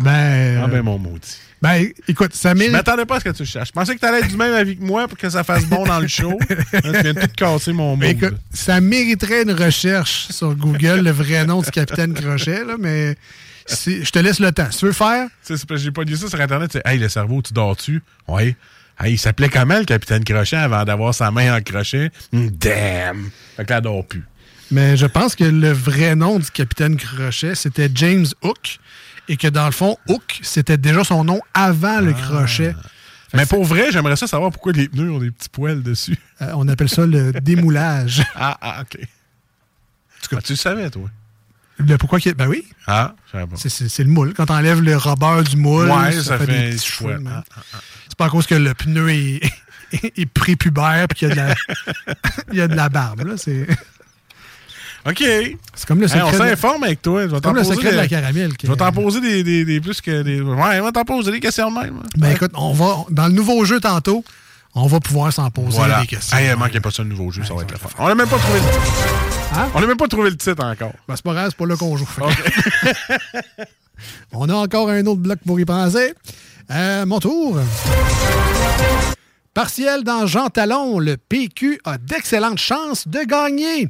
Ben. 0.01 0.61
Ah 0.65 0.67
ben 0.67 0.83
mon 0.83 0.99
maudit. 0.99 1.37
Ben, 1.63 1.87
écoute, 2.09 2.35
ça 2.35 2.51
Je 2.55 2.59
mérite. 2.59 2.73
m'attendais 2.73 3.05
pas 3.05 3.17
à 3.17 3.21
ce 3.21 3.25
que 3.25 3.31
tu 3.37 3.45
cherches. 3.45 3.69
Je 3.69 3.73
pensais 3.73 3.95
que 3.95 4.01
tu 4.01 4.07
allais 4.07 4.21
être 4.21 4.29
du 4.29 4.37
même 4.37 4.55
avec 4.55 4.81
moi 4.81 5.07
pour 5.09 5.19
que 5.19 5.29
ça 5.29 5.45
fasse 5.45 5.67
bon 5.67 5.85
dans 5.85 6.01
le 6.01 6.09
show. 6.09 6.39
Là, 6.73 6.81
tu 6.81 7.03
viens 7.03 7.13
de 7.13 7.21
tout 7.21 7.29
casser 7.37 7.73
mon 7.75 7.97
mood. 7.97 8.05
écoute, 8.09 8.37
ça 8.53 8.81
mériterait 8.81 9.43
une 9.43 9.53
recherche 9.53 10.29
sur 10.31 10.55
Google, 10.55 11.01
le 11.01 11.11
vrai 11.11 11.45
nom 11.45 11.61
du 11.61 11.71
capitaine 11.71 12.15
Crochet, 12.15 12.65
là, 12.65 12.77
mais 12.79 13.15
je 13.69 14.11
te 14.11 14.19
laisse 14.19 14.41
le 14.41 14.53
temps. 14.53 14.71
Si 14.71 14.79
tu 14.79 14.87
veux 14.87 14.93
faire, 14.93 15.29
c'est 15.43 15.53
parce 15.67 15.81
que 15.81 15.85
j'ai 15.85 15.91
pas 15.91 16.05
dit 16.07 16.17
ça 16.17 16.29
sur 16.29 16.41
Internet. 16.41 16.71
c'est, 16.73 16.83
Hey, 16.87 16.99
le 16.99 17.11
cerveau, 17.11 17.43
tu 17.43 17.53
dors-tu? 17.53 18.03
Oui. 18.27 18.57
Hey, 18.99 19.13
il 19.15 19.19
s'appelait 19.19 19.51
comment 19.51 19.79
le 19.79 19.85
capitaine 19.85 20.25
Crochet 20.25 20.57
avant 20.57 20.85
d'avoir 20.85 21.15
sa 21.15 21.31
main 21.31 21.55
en 21.57 21.61
crochet? 21.61 22.11
Hmm, 22.33 22.49
Damn! 22.49 23.31
Fait 23.57 23.65
que 23.67 23.71
là, 23.71 23.77
elle 23.77 23.83
dort 23.85 24.07
plus. 24.07 24.25
mais 24.71 24.97
je 24.97 25.05
pense 25.07 25.35
que 25.37 25.45
le 25.45 25.73
vrai 25.73 26.15
nom 26.17 26.39
du 26.39 26.51
capitaine 26.51 26.97
Crochet, 26.97 27.55
c'était 27.55 27.91
James 27.95 28.27
Hook, 28.43 28.79
et 29.31 29.37
que 29.37 29.47
dans 29.49 29.67
le 29.67 29.71
fond, 29.73 29.97
Hook, 30.09 30.41
c'était 30.43 30.77
déjà 30.77 31.05
son 31.05 31.23
nom 31.25 31.41
avant 31.55 32.01
le 32.01 32.13
crochet. 32.13 32.75
Mais 33.33 33.47
pour 33.47 33.65
vrai, 33.65 33.93
j'aimerais 33.93 34.17
ça 34.17 34.27
savoir 34.27 34.51
pourquoi 34.51 34.73
les 34.73 34.89
pneus 34.89 35.13
ont 35.13 35.21
des 35.21 35.31
petits 35.31 35.49
poils 35.49 35.83
dessus. 35.85 36.19
Euh, 36.43 36.51
on 36.57 36.67
appelle 36.67 36.89
ça 36.89 37.07
le 37.07 37.33
démoulage. 37.41 38.23
Ah, 38.35 38.59
ah, 38.61 38.83
OK. 38.83 38.99
Ah, 40.33 40.41
tu 40.43 40.53
le 40.53 40.57
savais, 40.57 40.91
toi? 40.91 41.09
Le 41.79 41.97
pourquoi 41.97 42.19
qu'il 42.19 42.35
Ben 42.35 42.49
oui. 42.49 42.67
Ah. 42.89 43.15
C'est- 43.57 43.99
le 44.03 44.11
moule. 44.11 44.35
Quand 44.35 44.47
t'enlèves 44.47 44.83
le 44.83 44.97
rubber 44.97 45.43
du 45.49 45.57
moule, 45.57 45.89
Ouais, 45.89 46.13
ça 46.13 46.39
fait 46.39 46.47
des 46.47 46.77
petits 46.77 47.05
man. 47.05 47.45
Ah, 47.49 47.63
C'est 48.09 48.19
pas 48.19 48.27
à 48.27 48.31
cause 48.31 48.47
que 48.47 48.55
le 48.57 48.75
pneu 48.75 49.11
est, 49.11 49.41
est 49.93 50.27
prépubère 50.27 51.07
et 51.09 51.15
qu'il 51.15 51.29
y 51.29 51.31
a 51.31 51.35
de 51.35 51.41
la, 51.41 51.55
il 52.53 52.59
y 52.59 52.61
a 52.61 52.69
de 52.69 52.75
la 52.75 52.89
barbe. 52.89 53.23
là. 53.27 53.35
C'est 53.37 53.67
OK. 55.07 55.19
c'est 55.19 55.87
comme 55.87 55.99
le 56.01 56.05
Hey, 56.05 56.11
secret. 56.11 56.23
on 56.25 56.33
de 56.33 56.39
la- 56.39 56.49
s'informe 56.51 56.85
avec 56.85 57.03
toi. 57.03 57.23
Je 57.23 57.29
vais 57.35 57.41
comme 57.41 57.57
le 57.57 57.65
secret 57.65 57.93
de 57.93 57.97
la 57.97 58.09
caramel. 58.09 58.53
Je 58.63 58.69
vais 58.69 58.77
t'en 58.77 58.93
poser 58.93 59.21
des, 59.21 59.43
des, 59.43 59.65
des 59.65 59.81
plus 59.81 60.01
que 60.01 60.23
des. 60.23 60.41
Ouais, 60.41 60.77
je 60.77 60.83
vais 60.83 60.93
t'en 60.93 61.05
poser 61.05 61.31
des 61.33 61.41
questions 61.41 61.71
même. 61.71 62.01
Ben 62.19 62.33
écoute, 62.33 62.51
on 62.55 62.73
va 62.73 63.05
dans 63.11 63.27
le 63.29 63.33
nouveau 63.33 63.65
jeu 63.65 63.81
tantôt, 63.81 64.25
on 64.75 64.87
va 64.87 65.01
pouvoir 65.01 65.33
s'en 65.33 65.51
poser 65.51 65.79
Voilà. 65.79 66.03
des 66.03 66.07
questions. 66.07 66.37
Hey, 66.37 66.51
il 66.51 66.57
manquait 66.57 66.81
pas 66.81 66.91
ça, 66.91 67.03
le 67.03 67.09
nouveau 67.09 67.31
jeu, 67.31 67.43
ça 67.45 67.55
va 67.55 67.63
être 67.63 67.73
le 67.73 67.79
fun. 67.79 67.89
On 67.99 68.09
n'a 68.09 68.15
même 68.15 68.29
pas 68.29 68.39
trouvé 68.39 68.59
le 68.61 68.67
titre. 68.67 69.55
Hein? 69.57 69.69
On 69.75 69.81
n'a 69.81 69.87
même 69.87 69.97
pas 69.97 70.09
trouvé 70.09 70.31
le 70.31 70.37
titre 70.37 70.63
encore. 70.65 70.93
Ben, 71.09 71.17
c'est 71.17 71.25
pas 71.25 71.33
grave, 71.33 71.47
c'est 71.51 71.57
pas 71.57 71.67
là 71.67 71.77
qu'on 71.77 71.97
joue. 71.97 72.09
On 74.33 74.49
a 74.49 74.55
encore 74.55 74.89
un 74.91 75.05
autre 75.07 75.21
bloc 75.21 75.39
pour 75.47 75.59
y 75.61 75.65
penser. 75.65 76.15
Euh, 76.71 77.05
mon 77.05 77.19
tour. 77.21 77.59
Partiel 79.53 80.05
dans 80.05 80.27
Jean 80.27 80.49
Talon, 80.49 80.99
le 81.01 81.17
PQ 81.17 81.81
a 81.85 81.99
d'excellentes 81.99 82.59
chances 82.59 83.09
de 83.09 83.21
gagner. 83.25 83.89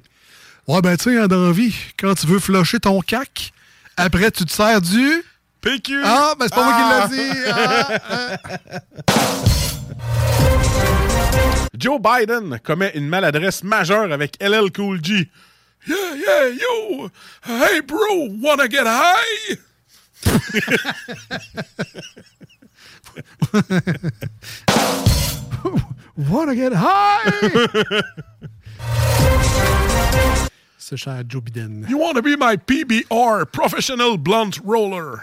Ouais, 0.71 0.81
ben, 0.83 0.97
tu 0.97 1.17
sais, 1.17 1.27
dans 1.27 1.47
la 1.47 1.51
vie, 1.53 1.75
quand 1.99 2.15
tu 2.15 2.29
veux 2.29 2.39
flusher 2.39 2.79
ton 2.79 3.01
cac, 3.01 3.53
après, 3.97 4.31
tu 4.31 4.45
te 4.45 4.53
sers 4.53 4.81
du. 4.81 5.25
PQ! 5.61 6.01
Ah, 6.05 6.35
ben, 6.39 6.47
c'est 6.49 6.55
pas 6.55 6.65
Ah! 6.65 7.09
moi 7.09 7.09
qui 7.09 7.17
l'ai 7.17 7.25
dit. 7.25 7.31
Ah, 7.51 7.99
Joe 11.77 12.01
Biden 12.01 12.61
commet 12.63 12.93
une 12.95 13.09
maladresse 13.09 13.65
majeure 13.65 14.13
avec 14.13 14.37
LL 14.41 14.71
Cool 14.71 15.05
G. 15.05 15.29
Yeah, 15.89 15.97
yeah, 16.15 16.49
yo! 16.51 17.11
Hey, 17.49 17.81
bro, 17.81 18.29
wanna 18.41 18.69
get 18.69 18.87
high? 18.87 19.57
Wanna 26.17 26.55
get 26.55 26.73
high? 26.75 27.31
Cher 30.97 31.23
Joe 31.29 31.43
Biden. 31.43 31.87
You 31.89 31.99
wanna 31.99 32.23
be 32.23 32.37
my 32.39 32.57
PBR, 32.57 33.47
Professional 33.53 34.17
Blunt 34.19 34.61
Roller? 34.65 35.21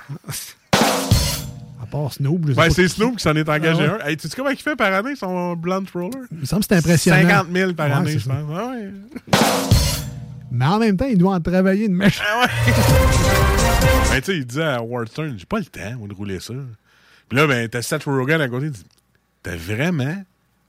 À 0.73 1.85
part 1.89 2.11
Snoop. 2.13 2.41
Ben, 2.53 2.69
c'est 2.69 2.87
Snoop 2.87 3.15
qui 3.17 3.23
s'en 3.23 3.35
est 3.35 3.47
engagé 3.47 3.83
Ah 3.87 3.95
ouais? 3.97 4.03
un. 4.03 4.07
Hey, 4.07 4.17
tu 4.17 4.27
sais 4.27 4.35
comment 4.35 4.49
il 4.49 4.57
fait 4.57 4.75
par 4.75 4.93
année 4.93 5.15
son 5.15 5.55
Blunt 5.55 5.85
Roller? 5.93 6.25
Il 6.31 6.39
me 6.39 6.45
semble 6.45 6.61
que 6.63 6.67
c'est 6.69 6.75
impressionnant. 6.77 7.29
50 7.29 7.47
000 7.53 7.73
par 7.73 7.87
Ouais, 7.87 7.93
année, 7.93 8.19
je 8.19 8.27
pense. 8.27 8.37
Ah 8.53 8.67
ouais. 8.67 8.91
Mais 10.51 10.65
en 10.65 10.79
même 10.79 10.97
temps, 10.97 11.05
il 11.05 11.17
doit 11.17 11.35
en 11.35 11.41
travailler 11.41 11.85
une 11.85 11.95
mèche. 11.95 12.21
Ben, 14.09 14.21
tu 14.21 14.31
sais, 14.31 14.37
il 14.37 14.45
disait 14.45 14.63
à 14.63 14.79
Stern, 15.05 15.35
j'ai 15.37 15.45
pas 15.45 15.59
le 15.59 15.65
temps, 15.65 15.95
moi, 15.99 16.07
de 16.07 16.13
rouler 16.13 16.39
ça. 16.39 16.53
Puis 17.29 17.37
là, 17.37 17.45
ben, 17.45 17.67
t'as 17.67 17.81
Seth 17.81 18.05
Rogen 18.05 18.39
à 18.41 18.47
côté, 18.47 18.67
il 18.67 18.71
dit, 18.71 18.85
t'as 19.43 19.55
vraiment 19.55 20.23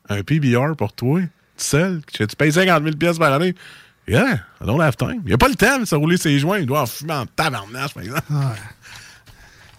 un 0.09 0.23
PBR 0.23 0.75
pour 0.77 0.93
toi, 0.93 1.21
tout 1.21 1.27
seul, 1.57 2.01
tu 2.13 2.27
payes 2.37 2.53
50 2.53 2.83
000 2.83 2.97
pièces 2.97 3.19
par 3.19 3.33
année? 3.33 3.55
Yeah, 4.09 4.39
I 4.61 4.67
don't 4.67 4.81
have 4.81 4.97
time. 4.97 5.23
Il 5.27 5.33
a 5.35 5.39
pas 5.39 5.49
le 5.49 5.55
temps 5.55 5.79
de 5.79 5.85
se 5.85 5.95
rouler 5.95 6.17
ses 6.17 6.39
joints, 6.39 6.59
il 6.59 6.67
doit 6.67 6.83
en 6.83 6.87
fumer 6.87 7.13
en 7.15 7.27
tabarnache, 7.27 7.93
par 7.95 8.03
exemple. 8.03 8.23
Ah, 8.33 8.55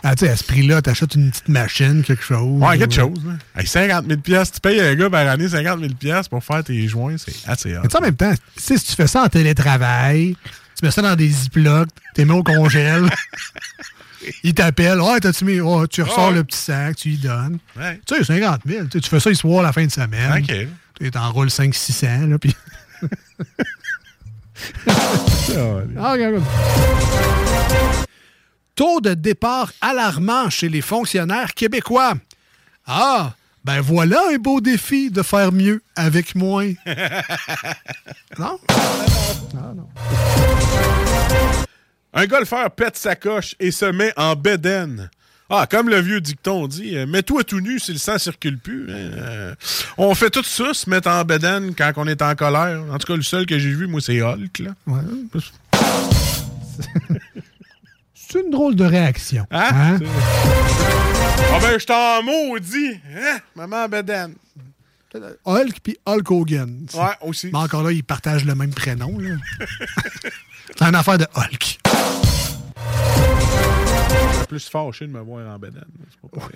Ah, 0.02 0.16
tu 0.16 0.26
sais, 0.26 0.32
à 0.32 0.38
ce 0.38 0.44
prix-là, 0.46 0.82
t'achètes 0.82 1.16
une 1.16 1.30
petite 1.30 1.50
machine, 1.50 2.04
quelque 2.04 2.24
chose. 2.24 2.62
Ouais, 2.62 2.78
quelque 2.78 2.94
chose. 2.94 3.20
Hein. 3.28 3.38
Hey, 3.60 3.68
50 3.68 4.06
000 4.08 4.22
pièces, 4.22 4.52
tu 4.54 4.60
payes 4.62 4.80
un 4.80 4.96
gars 4.96 5.10
par 5.10 5.28
année 5.28 5.50
50 5.50 5.80
000 5.82 5.94
pièces 5.96 6.28
pour 6.30 6.42
faire 6.44 6.64
tes 6.64 6.88
joints, 6.88 7.18
c'est 7.18 7.34
assez 7.50 7.76
hot. 7.76 7.82
Mais 7.84 7.96
en 7.96 8.02
même 8.02 8.16
temps, 8.16 8.34
tu 8.34 8.64
sais, 8.64 8.78
si 8.78 8.86
tu 8.86 8.94
fais 8.96 9.08
ça 9.08 9.24
en 9.24 9.28
télétravail, 9.28 10.38
tu 10.78 10.86
mets 10.86 10.92
ça 10.92 11.02
dans 11.02 11.16
des 11.18 11.28
ziplocs, 11.28 11.90
t'es 12.14 12.24
mis 12.24 12.32
au 12.32 12.44
congèle, 12.44 13.10
il 14.44 14.54
t'appelle, 14.54 15.02
t'as-tu 15.22 15.44
mis, 15.44 15.60
tu 15.90 16.02
ressors 16.02 16.32
le 16.32 16.44
petit 16.46 16.58
sac, 16.60 16.96
tu 16.96 17.10
lui 17.10 17.18
donnes. 17.18 17.60
Ouais. 17.76 18.00
Tu 18.06 18.16
sais, 18.16 18.24
50 18.24 18.62
000, 18.66 18.86
tu 18.88 19.02
fais 19.02 19.20
ça 19.20 19.30
le 19.30 19.36
soir, 19.36 19.64
la 19.64 19.74
fin 19.74 19.86
de 19.86 19.92
semaine. 19.92 20.32
OK. 20.44 20.68
Tu 21.02 21.12
t'enroules 21.12 21.48
500-600, 21.50 22.30
là, 22.30 22.38
puis... 22.38 22.56
Ah, 24.88 26.14
regarde, 26.14 26.36
regarde. 26.36 26.44
Taux 28.76 29.02
de 29.02 29.14
départ 29.14 29.72
alarmant 29.82 30.50
chez 30.50 30.70
les 30.70 30.82
fonctionnaires 30.82 31.54
québécois. 31.54 32.14
Ah, 32.86 33.34
ben 33.66 33.82
voilà 33.82 34.22
un 34.32 34.38
beau 34.38 34.62
défi 34.62 35.12
de 35.12 35.22
faire 35.22 35.52
mieux 35.52 35.82
avec 35.96 36.34
moins. 36.36 36.72
non? 38.40 38.60
Un 42.14 42.26
golfeur 42.26 42.72
pète 42.72 42.98
sa 42.98 43.16
coche 43.16 43.56
et 43.60 43.72
se 43.72 43.86
met 43.86 44.14
en 44.18 44.36
bédaine. 44.36 45.10
Ah, 45.50 45.66
comme 45.70 45.90
le 45.90 46.00
vieux 46.00 46.22
dicton 46.22 46.68
dit, 46.68 46.96
euh, 46.96 47.08
mets-toi 47.08 47.44
tout 47.44 47.60
nu 47.60 47.80
si 47.80 47.92
le 47.92 47.98
sang 47.98 48.20
circule 48.20 48.60
plus. 48.60 48.84
hein. 48.92 48.94
Euh, 48.96 49.56
on 49.98 50.14
fait 50.14 50.30
tout 50.30 50.44
ça, 50.44 50.74
se 50.74 50.88
mettre 50.90 51.10
en 51.10 51.24
bédaine 51.24 51.74
quand 51.76 51.92
on 51.96 52.06
est 52.08 52.22
en 52.22 52.36
colère. 52.36 52.84
En 52.92 52.98
tout 53.00 53.08
cas, 53.08 53.16
le 53.16 53.24
seul 53.24 53.46
que 53.48 53.58
j'ai 53.58 53.72
vu, 53.74 53.88
moi, 53.88 54.00
c'est 54.00 54.22
Hulk. 54.22 54.60
Là. 54.60 54.72
Ouais. 54.86 55.02
C'est 58.14 58.42
une 58.42 58.52
drôle 58.52 58.76
de 58.76 58.86
réaction. 58.86 59.48
Hein? 59.50 59.70
hein? 59.74 60.00
Ah 61.52 61.58
ben, 61.60 61.80
je 61.80 61.86
t'en 61.86 62.22
maudis. 62.22 63.00
Hein? 63.18 63.40
Maman 63.56 63.86
en 63.86 63.90
bédaine. 63.90 64.36
Hulk 65.46 65.80
puis 65.82 65.98
Hulk 66.06 66.30
Hogan. 66.30 66.86
Ouais, 66.94 67.16
aussi. 67.22 67.50
Mais 67.52 67.58
encore 67.58 67.82
là, 67.82 67.92
ils 67.92 68.04
partagent 68.04 68.46
le 68.46 68.54
même 68.54 68.72
prénom. 68.72 69.18
C'est 70.78 70.86
une 70.86 70.94
affaire 70.94 71.18
de 71.18 71.26
Hulk. 71.36 71.80
Je 74.10 74.38
suis 74.38 74.48
plus 74.48 74.70
fâché 74.70 75.08
de 75.08 75.12
me 75.12 75.20
voir 75.22 75.54
en 75.54 75.60
bédaine. 75.60 75.84
Pas 76.22 76.40
pareil. 76.40 76.56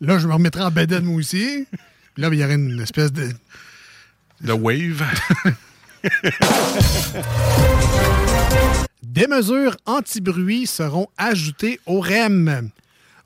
Là, 0.00 0.18
je 0.18 0.26
me 0.26 0.32
remettrai 0.34 0.62
en 0.62 0.70
bedaine 0.70 1.04
moi 1.04 1.16
aussi. 1.16 1.66
Puis 2.14 2.22
là, 2.22 2.28
il 2.32 2.38
y 2.38 2.44
aurait 2.44 2.54
une 2.54 2.80
espèce 2.80 3.12
de. 3.12 3.30
The 4.44 4.50
Wave. 4.50 5.02
Des 9.02 9.26
mesures 9.26 9.76
anti-bruit 9.86 10.66
seront 10.66 11.06
ajoutées 11.18 11.78
au 11.86 12.00
REM. 12.00 12.70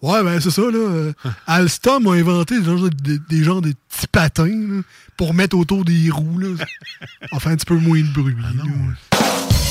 Ouais, 0.03 0.23
ben 0.23 0.41
c'est 0.41 0.51
ça, 0.51 0.63
là. 0.63 0.77
Euh, 0.77 1.13
Alstom 1.47 2.07
a 2.09 2.13
inventé 2.13 2.59
des 2.59 2.65
genres 2.67 2.91
de, 2.91 3.17
des- 3.29 3.43
genres 3.45 3.63
de 3.63 3.73
petits 3.89 4.07
patins 4.09 4.47
là, 4.47 4.83
pour 5.17 5.33
mettre 5.33 5.57
autour 5.57 5.85
des 5.85 6.11
roues. 6.11 6.39
Là. 6.39 6.49
Enfin, 7.33 7.53
un 7.53 7.57
petit 7.57 7.65
peu 7.65 7.77
moins 7.77 8.01
de 8.01 8.13
bruit. 8.13 8.35
là. 8.35 8.65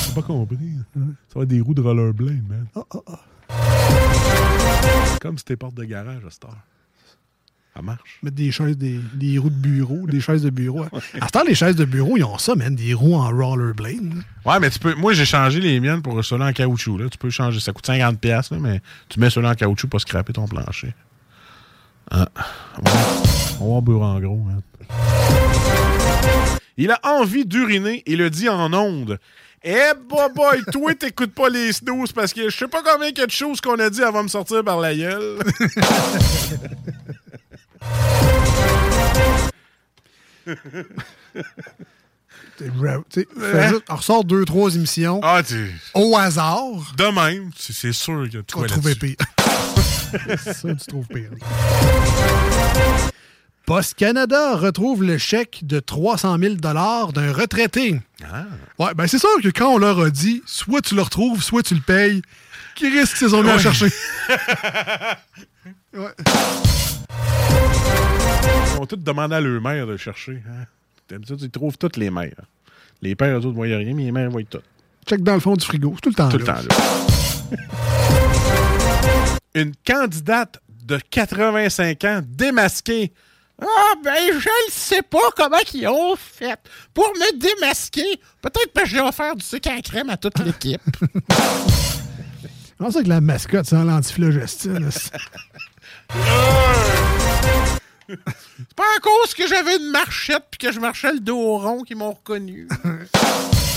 J'ai 0.06 0.14
pas 0.14 0.22
compris. 0.22 0.56
Ça 0.94 1.00
va 1.36 1.42
être 1.42 1.48
des 1.48 1.60
roues 1.60 1.74
de 1.74 1.80
rollerblade, 1.82 2.42
man. 2.48 2.66
Comme 5.20 5.38
si 5.38 5.44
t'es 5.44 5.56
porte 5.56 5.74
de 5.74 5.84
garage 5.84 6.24
à 6.26 6.30
cette 6.30 6.44
heure. 6.44 6.56
Ça 7.74 7.82
marche. 7.82 8.18
Mettre 8.22 8.36
des 8.36 8.50
chaises, 8.50 8.76
des, 8.78 8.98
des 9.14 9.36
roues 9.38 9.50
de 9.50 9.54
bureau, 9.54 10.06
des 10.06 10.20
chaises 10.20 10.42
de 10.42 10.48
bureau. 10.50 10.84
À 11.20 11.26
ce 11.26 11.32
temps, 11.32 11.42
les 11.46 11.54
chaises 11.54 11.76
de 11.76 11.84
bureau, 11.84 12.16
ils 12.16 12.24
ont 12.24 12.38
ça, 12.38 12.54
man, 12.54 12.74
des 12.74 12.94
roues 12.94 13.14
en 13.16 13.28
rollerblade. 13.28 14.14
Ouais, 14.46 14.58
mais 14.60 14.70
tu 14.70 14.78
peux. 14.78 14.94
Moi, 14.94 15.12
j'ai 15.12 15.26
changé 15.26 15.60
les 15.60 15.78
miennes 15.80 16.00
pour 16.00 16.24
ceux-là 16.24 16.46
en 16.46 16.52
caoutchouc. 16.52 16.96
Là. 16.96 17.08
Tu 17.10 17.18
peux 17.18 17.28
changer. 17.28 17.60
Ça 17.60 17.72
coûte 17.72 17.86
50$, 17.86 18.16
piastres, 18.16 18.54
là, 18.54 18.60
mais 18.60 18.80
tu 19.10 19.20
mets 19.20 19.28
ceux-là 19.28 19.50
en 19.50 19.54
caoutchouc 19.54 19.88
pour 19.88 20.00
scraper 20.00 20.32
ton 20.32 20.46
plancher. 20.48 20.94
Ah. 22.10 22.28
On 22.78 22.82
va- 22.82 22.90
on 23.60 23.64
va 23.64 23.66
voir 23.66 23.82
bureau 23.82 24.04
en 24.04 24.20
gros, 24.20 24.36
man. 24.38 24.62
Il 26.78 26.90
a 26.90 27.00
envie 27.02 27.44
d'uriner 27.44 28.02
et 28.06 28.16
le 28.16 28.30
dit 28.30 28.48
en 28.48 28.72
ondes. 28.72 29.18
Eh, 29.62 29.92
boy, 30.08 30.28
boy, 30.34 30.62
toi, 30.70 30.94
t'écoutes 30.94 31.34
pas 31.34 31.48
les 31.48 31.72
snooze 31.72 32.12
parce 32.12 32.32
que 32.32 32.48
je 32.48 32.56
sais 32.56 32.68
pas 32.68 32.82
combien 32.82 33.10
de 33.10 33.30
choses 33.30 33.60
qu'on 33.60 33.78
a 33.78 33.90
dit 33.90 34.02
avant 34.02 34.20
de 34.20 34.24
me 34.24 34.28
sortir 34.28 34.62
par 34.62 34.80
la 34.80 34.94
gueule. 34.94 35.38
On 43.88 43.96
ressort 43.96 44.24
deux, 44.24 44.44
trois 44.44 44.74
émissions 44.74 45.20
Ah, 45.22 45.42
tu. 45.46 45.74
au 45.94 46.16
hasard. 46.16 46.62
De 46.96 47.04
même, 47.04 47.50
c'est 47.56 47.72
c'est 47.74 47.92
sûr 47.92 48.26
que 48.30 48.38
tu 48.38 48.58
vas 48.58 48.66
trouver 48.66 48.94
pire. 48.94 49.16
ça, 50.38 50.74
tu 50.74 50.86
trouves 50.86 51.06
pire. 51.08 51.30
Post 53.66 53.94
Canada 53.94 54.56
retrouve 54.56 55.02
le 55.02 55.18
chèque 55.18 55.60
de 55.64 55.80
300 55.80 56.38
000 56.38 56.54
d'un 56.54 57.32
retraité. 57.32 58.00
Ouais, 58.78 58.94
ben 58.94 59.06
c'est 59.08 59.18
sûr 59.18 59.28
que 59.42 59.48
quand 59.48 59.74
on 59.74 59.78
leur 59.78 59.98
a 60.00 60.10
dit, 60.10 60.42
soit 60.46 60.80
tu 60.82 60.94
le 60.94 61.02
retrouves, 61.02 61.42
soit 61.42 61.64
tu 61.64 61.74
le 61.74 61.80
payes, 61.80 62.22
qui 62.76 62.88
risque 62.88 63.18
qu'ils 63.18 63.34
ont 63.34 63.42
mis 63.42 63.50
à 63.50 63.56
Ouais. 63.56 63.62
chercher? 63.62 63.88
Ils 65.94 66.00
ont 68.80 68.86
tous 68.86 68.96
demandé 68.96 69.34
à 69.34 69.40
leur 69.40 69.60
mère 69.60 69.86
de 69.86 69.92
le 69.92 69.96
chercher. 69.96 70.42
Hein? 70.48 70.64
D'habitude, 71.08 71.40
ils 71.40 71.50
trouvent 71.50 71.78
toutes 71.78 71.96
les 71.96 72.10
mères. 72.10 72.34
Les 73.02 73.14
pères, 73.16 73.34
eux 73.36 73.38
autres, 73.38 73.48
ne 73.48 73.52
voient 73.54 73.66
rien, 73.66 73.94
mais 73.94 74.04
les 74.04 74.12
mères 74.12 74.30
voient 74.30 74.42
tout. 74.44 74.58
Check 75.08 75.22
dans 75.22 75.34
le 75.34 75.40
fond 75.40 75.54
du 75.54 75.64
frigo. 75.64 75.92
C'est 75.96 76.00
tout 76.02 76.08
le 76.10 76.14
temps 76.14 76.28
Tout 76.28 76.38
le 76.38 76.44
temps, 76.44 76.52
là. 76.52 76.62
Une 79.54 79.72
candidate 79.86 80.60
de 80.84 80.98
85 81.10 82.04
ans 82.04 82.20
démasquée 82.26 83.12
Ah, 83.62 83.94
ben, 84.04 84.14
je 84.32 84.48
ne 84.48 84.70
sais 84.70 85.00
pas 85.02 85.30
comment 85.36 85.56
ils 85.72 85.88
ont 85.88 86.14
fait 86.16 86.58
pour 86.92 87.08
me 87.14 87.38
démasquer. 87.38 88.20
Peut-être 88.42 88.72
que 88.74 88.84
j'ai 88.86 89.00
offert 89.00 89.34
du 89.34 89.44
sucre 89.44 89.70
à 89.70 89.80
crème 89.80 90.10
à 90.10 90.16
toute 90.18 90.38
l'équipe. 90.40 90.80
Comment 92.78 92.90
ça 92.90 93.02
que 93.02 93.08
la 93.08 93.22
mascotte 93.22 93.64
sans 93.64 93.84
l'antiflogestine? 93.84 94.90
C'est 94.90 95.10
pas 98.76 98.84
à 98.96 99.00
cause 99.00 99.32
que 99.34 99.46
j'avais 99.48 99.76
une 99.78 99.90
marchette 99.90 100.44
puis 100.50 100.58
que 100.58 100.70
je 100.72 100.78
marchais 100.78 101.10
le 101.14 101.20
dos 101.20 101.56
rond 101.58 101.82
qu'ils 101.82 101.96
m'ont 101.96 102.12
reconnu. 102.12 102.68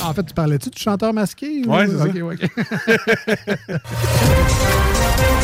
en 0.04 0.14
fait, 0.14 0.24
tu 0.26 0.34
parlais-tu 0.34 0.70
du 0.70 0.82
chanteur 0.82 1.14
masqué? 1.14 1.64
ou- 1.66 1.72
Ouais, 1.74 1.88
c'est 1.88 1.98
ça. 1.98 2.04
Ok, 2.04 2.16
ouais, 2.16 2.36
ok. 2.36 3.80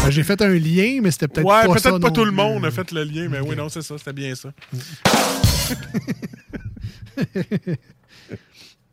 Ben, 0.04 0.10
J'ai 0.12 0.24
fait 0.24 0.42
un 0.42 0.50
lien, 0.54 1.00
mais 1.02 1.12
c'était 1.12 1.28
peut-être 1.28 1.46
ouais, 1.48 1.62
pas 1.62 1.68
peut-être 1.68 1.80
ça 1.84 1.92
pas 1.92 2.00
non 2.00 2.10
tout 2.12 2.26
le 2.26 2.32
monde 2.32 2.66
a 2.66 2.72
fait 2.72 2.92
le 2.92 3.04
lien, 3.04 3.28
mais 3.30 3.40
oui, 3.40 3.56
non, 3.56 3.70
c'est 3.70 3.82
ça, 3.82 3.96
c'était 3.98 4.14
bien 4.14 4.34
ça. 4.36 4.50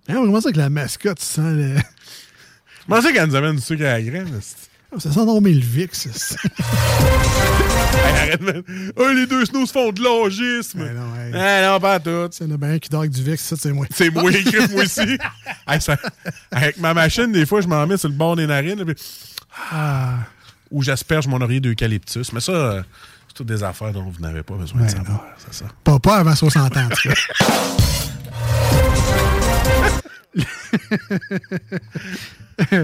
Hein, 0.09 0.15
comment 0.15 0.41
ça 0.41 0.51
que 0.51 0.59
la 0.59 0.69
mascotte 0.69 1.21
sent 1.21 1.41
le... 1.43 1.77
Comment 2.89 3.01
ça 3.01 3.13
qu'elle 3.13 3.29
nous 3.29 3.37
amène 3.37 3.55
du 3.57 3.63
sucre 3.63 3.83
à 3.85 3.93
la 3.93 4.03
graine? 4.03 4.29
c'est- 4.41 4.69
Ça 4.99 5.13
sent 5.13 5.25
non 5.25 5.41
le 5.41 5.51
VIX. 5.61 6.09
ça. 6.13 6.37
Hey, 8.05 8.33
arrête. 8.33 8.41
Oh, 8.97 9.09
les 9.15 9.27
deux 9.27 9.45
snows 9.45 9.67
se 9.67 9.73
font 9.73 9.93
de 9.93 10.03
logisme. 10.03 10.83
Ah 11.35 11.63
non, 11.71 11.79
pas 11.81 12.01
tout. 12.01 12.29
Il 12.41 12.47
y 12.47 12.51
en 12.51 12.55
a 12.55 12.57
bien 12.57 12.71
un 12.71 12.79
qui 12.79 12.89
dort 12.89 13.01
avec 13.01 13.13
du 13.13 13.23
VIX, 13.23 13.41
ça, 13.41 13.55
c'est 13.57 13.71
moi. 13.73 13.87
C'est 13.95 14.11
moi, 14.11 14.31
écrit 14.33 14.67
moi 14.73 14.83
aussi. 14.83 15.19
Hey, 15.69 15.81
ça- 15.81 15.97
avec 16.51 16.79
ma 16.79 16.95
machine, 16.95 17.31
des 17.31 17.47
fois, 17.47 17.61
je 17.61 17.69
m'en 17.69 17.87
mets 17.87 17.97
sur 17.97 18.09
le 18.09 18.15
bord 18.15 18.35
des 18.35 18.47
narines. 18.47 18.85
puis- 18.85 18.95
Ah. 19.71 20.19
Ou 20.73 20.83
j'asperge 20.83 21.27
mon 21.27 21.41
oreiller 21.41 21.61
d'eucalyptus. 21.61 22.33
Mais 22.33 22.41
ça, 22.41 22.53
euh, 22.53 22.83
c'est 23.29 23.35
toutes 23.35 23.47
des 23.47 23.63
affaires 23.63 23.93
dont 23.93 24.03
vous 24.03 24.21
n'avez 24.21 24.43
pas 24.43 24.55
besoin 24.55 24.83
de 24.83 24.89
savoir. 24.91 25.23
C'est 25.39 25.55
ça. 25.55 25.67
Pas, 25.85 25.99
pas 25.99 26.17
avant 26.17 26.35
60 26.35 26.77
ans, 26.77 26.85
en 26.85 26.89
tout 26.89 27.09
cas. 27.09 27.15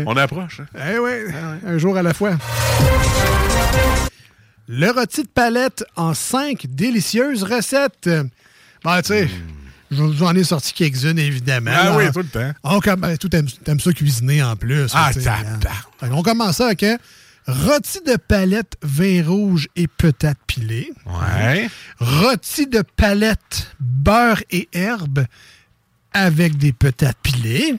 On 0.06 0.16
approche. 0.16 0.60
hein? 0.60 0.66
Eh 0.94 0.98
oui, 0.98 1.10
un 1.66 1.78
jour 1.78 1.97
à 1.97 2.02
la 2.02 2.12
fois. 2.15 2.36
Le 4.69 4.90
rôti 4.90 5.23
de 5.23 5.28
palette 5.28 5.85
en 5.97 6.12
cinq 6.15 6.66
délicieuses 6.69 7.43
recettes. 7.43 8.09
Bon, 8.85 8.97
tu 8.98 9.05
sais, 9.05 9.31
je 9.90 10.02
vous 10.02 10.23
en 10.23 10.35
ai 10.36 10.44
sorti 10.44 10.74
quelques-unes, 10.74 11.19
évidemment. 11.19 11.70
Ah 11.74 11.97
oui, 11.97 12.05
tout 12.12 12.19
le 12.19 12.27
temps. 12.27 12.52
On, 12.62 12.78
ben, 12.78 13.16
tout 13.16 13.28
t'aimes 13.28 13.81
ça 13.81 13.93
cuisiner 13.93 14.43
en 14.43 14.56
plus. 14.56 14.90
Ah, 14.93 15.10
tu 15.12 15.27
hein. 15.27 15.59
Fait 15.98 16.09
qu'on 16.09 16.23
commence 16.23 16.56
ça 16.56 16.66
avec 16.66 16.82
un 16.82 16.98
rôti 17.49 18.01
de 18.07 18.16
palette, 18.16 18.75
vin 18.83 19.25
rouge 19.27 19.69
et 19.75 19.89
pilées. 20.47 20.93
Ouais. 21.07 21.69
Rôti 21.99 22.66
de 22.66 22.83
palette, 22.83 23.75
beurre 23.81 24.43
et 24.51 24.69
herbes 24.73 25.25
avec 26.12 26.59
des 26.59 26.73
patates 26.73 27.16
pilées. 27.23 27.75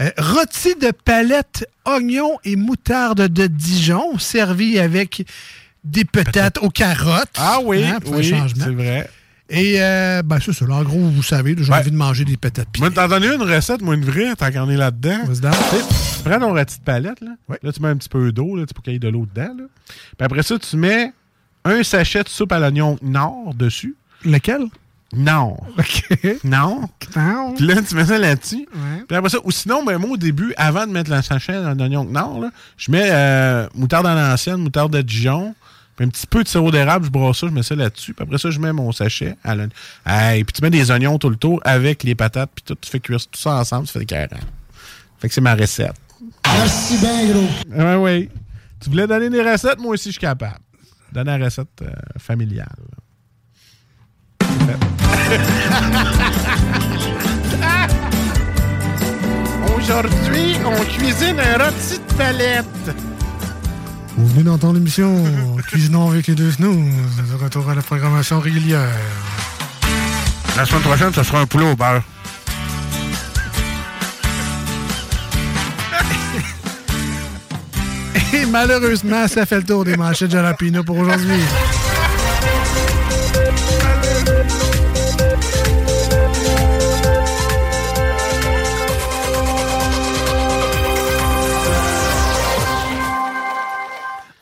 Euh, 0.00 0.10
rôti 0.18 0.74
de 0.74 0.90
palette, 0.90 1.68
oignons 1.84 2.38
et 2.44 2.56
moutarde 2.56 3.28
de 3.28 3.46
Dijon, 3.46 4.18
servi 4.18 4.78
avec 4.78 5.24
des 5.84 6.04
patates 6.04 6.58
aux 6.58 6.70
carottes. 6.70 7.28
Ah 7.36 7.58
oui, 7.62 7.84
Hein, 7.84 7.98
oui, 8.06 8.34
c'est 8.56 8.70
vrai. 8.70 9.08
Et, 9.50 9.76
euh, 9.78 10.22
ben, 10.22 10.38
c'est 10.40 10.52
ça. 10.52 10.66
là, 10.66 10.76
en 10.76 10.82
gros, 10.82 10.98
vous 10.98 11.22
savez, 11.22 11.54
j'ai 11.58 11.72
envie 11.72 11.90
de 11.90 11.96
manger 11.96 12.24
des 12.24 12.36
patates 12.36 12.68
pilées. 12.70 12.86
Moi, 12.86 12.94
t'en 12.94 13.08
donnes 13.08 13.24
une 13.24 13.42
recette, 13.42 13.82
moi, 13.82 13.94
une 13.94 14.04
vraie, 14.04 14.34
tant 14.36 14.50
qu'on 14.50 14.70
est 14.70 14.76
là-dedans. 14.76 15.18
Tu 15.26 16.22
prends 16.24 16.40
ton 16.40 16.54
rôti 16.54 16.78
de 16.78 16.84
palette, 16.84 17.20
là. 17.20 17.32
Là, 17.62 17.72
tu 17.72 17.82
mets 17.82 17.88
un 17.88 17.96
petit 17.96 18.08
peu 18.08 18.32
d'eau, 18.32 18.56
là, 18.56 18.64
pour 18.74 18.82
qu'il 18.82 18.94
y 18.94 18.96
ait 18.96 19.00
de 19.00 19.08
l'eau 19.08 19.26
dedans, 19.26 19.54
là. 19.58 19.64
Puis 20.16 20.24
après 20.24 20.42
ça, 20.42 20.58
tu 20.58 20.76
mets 20.76 21.12
un 21.64 21.82
sachet 21.82 22.22
de 22.22 22.28
soupe 22.28 22.52
à 22.52 22.58
l'oignon 22.58 22.98
Nord 23.02 23.54
dessus. 23.54 23.96
Lequel? 24.24 24.66
Nord. 25.14 25.66
OK. 25.78 26.38
Non. 26.44 26.88
Non. 27.14 27.54
Puis 27.54 27.66
là, 27.66 27.74
tu 27.82 27.94
mets 27.94 28.06
ça 28.06 28.18
là-dessus. 28.18 28.66
Ouais. 28.74 29.04
Puis 29.06 29.16
après 29.16 29.30
ça, 29.30 29.38
ou 29.44 29.50
sinon, 29.50 29.84
ben, 29.84 29.98
moi, 29.98 30.10
au 30.10 30.16
début, 30.16 30.54
avant 30.56 30.86
de 30.86 30.92
mettre 30.92 31.10
le 31.10 31.22
sachet 31.22 31.60
d'oignon 31.74 32.04
Nord, 32.04 32.40
là, 32.40 32.50
je 32.76 32.90
mets 32.90 33.10
euh, 33.10 33.68
moutarde 33.74 34.06
à 34.06 34.14
l'ancienne, 34.14 34.56
moutarde 34.56 34.92
de 34.92 35.02
Dijon, 35.02 35.54
puis 35.96 36.06
un 36.06 36.08
petit 36.08 36.26
peu 36.26 36.42
de 36.42 36.48
sirop 36.48 36.70
d'érable, 36.70 37.06
je 37.06 37.10
brosse 37.10 37.40
ça, 37.40 37.46
je 37.46 37.52
mets 37.52 37.62
ça 37.62 37.74
là-dessus. 37.74 38.14
Puis 38.14 38.24
après 38.24 38.38
ça, 38.38 38.50
je 38.50 38.58
mets 38.58 38.72
mon 38.72 38.90
sachet 38.90 39.36
à 39.44 39.54
l'oignon. 39.54 39.72
Hey, 40.04 40.44
puis 40.44 40.52
tu 40.52 40.62
mets 40.62 40.70
des 40.70 40.90
oignons 40.90 41.18
tout 41.18 41.30
le 41.30 41.36
tour 41.36 41.60
avec 41.64 42.02
les 42.02 42.14
patates, 42.14 42.50
puis 42.54 42.64
tout, 42.64 42.76
tu 42.80 42.90
fais 42.90 43.00
cuire 43.00 43.20
tout 43.20 43.38
ça 43.38 43.56
ensemble, 43.56 43.86
ça 43.86 43.94
fait 43.94 44.00
des 44.00 44.06
carrés. 44.06 44.28
Fait 45.18 45.28
que 45.28 45.34
c'est 45.34 45.40
ma 45.40 45.54
recette. 45.54 45.94
Merci 46.46 46.98
bien, 46.98 47.30
gros. 47.30 47.48
Ouais, 47.70 47.96
ouais. 47.96 48.28
Tu 48.80 48.90
voulais 48.90 49.06
donner 49.06 49.30
des 49.30 49.42
recettes, 49.42 49.78
moi 49.78 49.92
aussi, 49.92 50.08
je 50.08 50.14
suis 50.14 50.20
capable. 50.20 50.58
Donner 51.12 51.38
la 51.38 51.44
recette 51.44 51.68
euh, 51.82 51.92
familiale. 52.18 52.66
Aujourd'hui, 59.76 60.56
on 60.64 60.82
cuisine 60.84 61.38
un 61.38 61.58
rôti 61.64 61.98
de 61.98 62.14
palette. 62.14 62.64
Vous 64.16 64.26
venez 64.28 64.44
d'entendre 64.44 64.74
l'émission 64.74 65.24
Cuisinons 65.68 66.10
avec 66.10 66.26
les 66.28 66.34
deux 66.34 66.52
snooze. 66.52 66.76
De 67.30 67.34
retour 67.42 67.68
à 67.68 67.74
la 67.74 67.82
programmation 67.82 68.40
régulière. 68.40 68.88
La 70.56 70.64
semaine 70.64 70.82
prochaine, 70.82 71.12
ce 71.12 71.22
sera 71.22 71.40
un 71.40 71.46
poulet 71.46 71.70
au 71.70 71.74
beurre. 71.74 72.02
Et 78.32 78.46
malheureusement, 78.46 79.26
ça 79.26 79.46
fait 79.46 79.56
le 79.56 79.64
tour 79.64 79.84
des 79.84 79.96
manchettes 79.96 80.28
de 80.30 80.36
Jalapino 80.36 80.84
pour 80.84 80.98
aujourd'hui. 80.98 81.40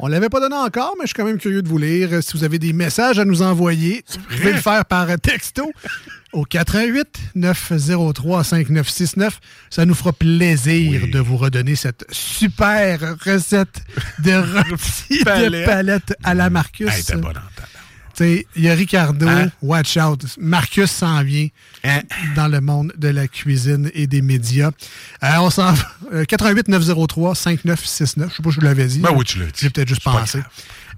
On 0.05 0.09
l'avait 0.09 0.29
pas 0.29 0.41
donné 0.41 0.57
encore, 0.57 0.97
mais 0.99 1.05
je 1.05 1.11
suis 1.11 1.15
quand 1.15 1.25
même 1.25 1.39
curieux 1.39 1.63
de 1.63 1.69
vous 1.69 1.79
lire. 1.79 2.25
Si 2.25 2.37
vous 2.37 2.43
avez 2.43 2.59
des 2.59 2.73
messages 2.73 3.21
à 3.21 3.25
nous 3.25 3.41
envoyer, 3.41 4.05
vous 4.09 4.37
pouvez 4.37 4.53
le 4.53 4.61
faire 4.61 4.85
par 4.85 5.07
texto 5.21 5.71
au 6.33 6.45
88 6.45 7.07
903 7.37 8.43
5969. 8.43 9.39
Ça 9.71 9.87
nous 9.87 9.95
fera 9.95 10.13
plaisir 10.13 11.07
de 11.07 11.21
vous 11.21 11.37
redonner 11.37 11.77
cette 11.77 12.05
super 12.11 13.17
recette 13.25 13.85
de 14.19 14.33
rôti 14.71 15.21
de 15.21 15.65
Palette. 15.65 16.15
à 16.25 16.35
la 16.35 16.51
Marcus. 16.51 16.89
Hey, 16.89 17.05
sais, 18.23 18.47
Il 18.57 18.63
y 18.63 18.69
a 18.69 18.75
Ricardo, 18.75 19.29
Hein? 19.29 19.51
watch 19.63 19.97
out. 19.97 20.25
Marcus 20.39 20.91
s'en 20.91 21.23
vient 21.23 21.49
dans 22.37 22.49
le 22.49 22.61
monde 22.61 22.93
de 22.97 23.09
la 23.09 23.29
cuisine 23.29 23.91
et 23.95 24.07
des 24.07 24.23
médias. 24.23 24.71
Euh, 25.23 25.29
on 25.41 25.51
s'en 25.51 25.73
va. 25.73 25.85
euh, 26.13 26.25
88 26.25 26.69
903 26.69 27.35
5969. 27.35 28.31
Je 28.31 28.37
sais 28.37 28.43
pas 28.43 28.51
si 28.51 28.55
je 28.57 28.61
vous 28.61 28.67
l'avais 28.67 28.87
dit. 28.87 28.99
Ben 29.01 29.11
oui, 29.15 29.25
tu 29.25 29.39
l'as 29.39 29.47
dit. 29.47 29.53
J'ai 29.57 29.71
peut-être 29.71 29.89
juste 29.89 30.03
pensé. 30.05 30.41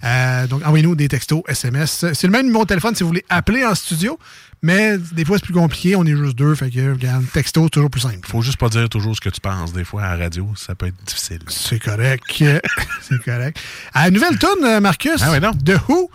Euh, 0.03 0.47
donc, 0.47 0.63
envoyez-nous 0.67 0.95
des 0.97 1.09
textos, 1.09 1.43
SMS. 1.49 2.05
C'est 2.13 2.25
le 2.27 2.31
même 2.33 2.47
numéro 2.47 2.65
de 2.65 2.69
téléphone 2.69 2.95
si 2.95 3.03
vous 3.03 3.09
voulez 3.09 3.25
appeler 3.31 3.65
en 3.65 3.75
studio, 3.75 4.19
mais 4.61 4.99
des 5.13 5.25
fois, 5.25 5.39
c'est 5.39 5.45
plus 5.45 5.55
compliqué. 5.55 5.97
On 5.97 6.05
est 6.05 6.15
juste 6.17 6.37
deux. 6.37 6.55
Fait 6.55 6.71
que, 6.71 6.93
regarde, 6.93 7.25
texto, 7.33 7.69
toujours 7.71 7.89
plus 7.91 8.01
simple. 8.03 8.19
Faut 8.29 8.43
juste 8.43 8.59
pas 8.59 8.69
dire 8.69 8.89
toujours 8.91 9.15
ce 9.17 9.21
que 9.21 9.31
tu 9.31 9.41
penses. 9.41 9.73
Des 9.73 9.85
fois, 9.85 10.03
à 10.03 10.17
la 10.17 10.25
radio, 10.25 10.53
ça 10.57 10.75
peut 10.75 10.87
être 10.89 11.03
difficile. 11.07 11.39
C'est 11.49 11.79
correct. 11.79 12.25
c'est 13.01 13.23
correct. 13.25 13.59
Euh, 13.97 14.11
nouvelle 14.11 14.39
tune, 14.39 14.81
Marcus. 14.81 15.21
Ah 15.23 15.31
ouais, 15.31 15.41
non. 15.41 15.53
The 15.53 15.77
Who, 15.89 16.11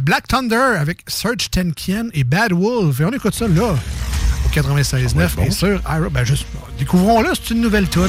Black 0.00 0.28
Thunder 0.28 0.76
avec 0.78 1.00
Serge 1.06 1.50
Tankian 1.50 2.06
et 2.14 2.24
Bad 2.24 2.52
Wolf. 2.52 3.00
Et 3.00 3.04
on 3.04 3.10
écoute 3.10 3.34
ça 3.34 3.46
là, 3.48 3.74
au 3.74 4.48
96.9, 4.54 5.36
bien 5.36 5.50
sûr. 5.50 5.80
Ira- 5.80 6.08
ben, 6.10 6.24
juste, 6.24 6.46
découvrons-le, 6.78 7.30
c'est 7.34 7.52
une 7.54 7.60
nouvelle 7.60 7.88
tune. 7.88 8.08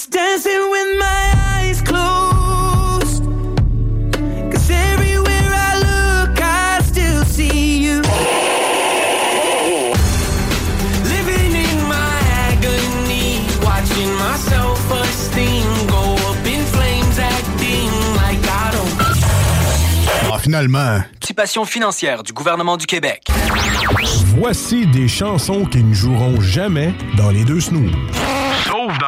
Just 0.00 0.12
dancing 0.12 0.70
with 0.70 0.98
my 0.98 1.34
eyes 1.52 1.82
closed. 1.82 3.22
Cause 4.50 4.70
everywhere 4.70 5.50
I 5.52 5.72
look, 5.76 6.40
I 6.40 6.80
still 6.82 7.22
see 7.26 7.84
you. 7.84 8.00
Living 11.04 11.52
in 11.52 11.86
my 11.86 12.18
agony, 12.48 13.44
watching 13.62 14.10
my 14.14 14.38
self 14.38 14.90
esteem 15.02 15.68
go 15.86 16.14
up 16.30 16.46
in 16.46 16.64
flames, 16.64 17.18
acting 17.18 17.90
like 18.16 18.40
I 18.48 18.70
don't. 18.72 20.32
Ah, 20.32 20.38
finalement. 20.38 21.02
Participation 21.12 21.66
financière 21.66 22.22
du 22.22 22.32
gouvernement 22.32 22.78
du 22.78 22.86
Québec. 22.86 23.28
Voici 24.38 24.86
des 24.86 25.08
chansons 25.08 25.66
qui 25.66 25.84
ne 25.84 25.92
joueront 25.92 26.40
jamais 26.40 26.94
dans 27.18 27.30
les 27.30 27.44
deux 27.44 27.60
snooze. 27.60 27.92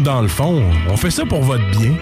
autres, 0.00 0.04
dans 0.04 0.22
le 0.22 0.28
fond, 0.28 0.62
on 0.88 0.96
fait 0.96 1.10
ça 1.10 1.24
pour 1.24 1.42
votre 1.42 1.64
bien. 1.70 1.92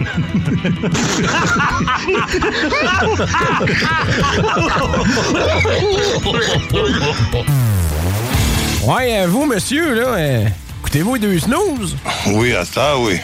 Ouais, 8.83 9.19
euh, 9.19 9.27
vous, 9.27 9.45
monsieur, 9.45 9.93
là, 9.93 10.07
euh, 10.15 10.45
écoutez-vous 10.81 11.15
les 11.15 11.19
deux 11.19 11.39
snooze? 11.39 11.95
Oui, 12.27 12.53
à 12.53 12.65
ça, 12.65 12.97
oui. 12.97 13.19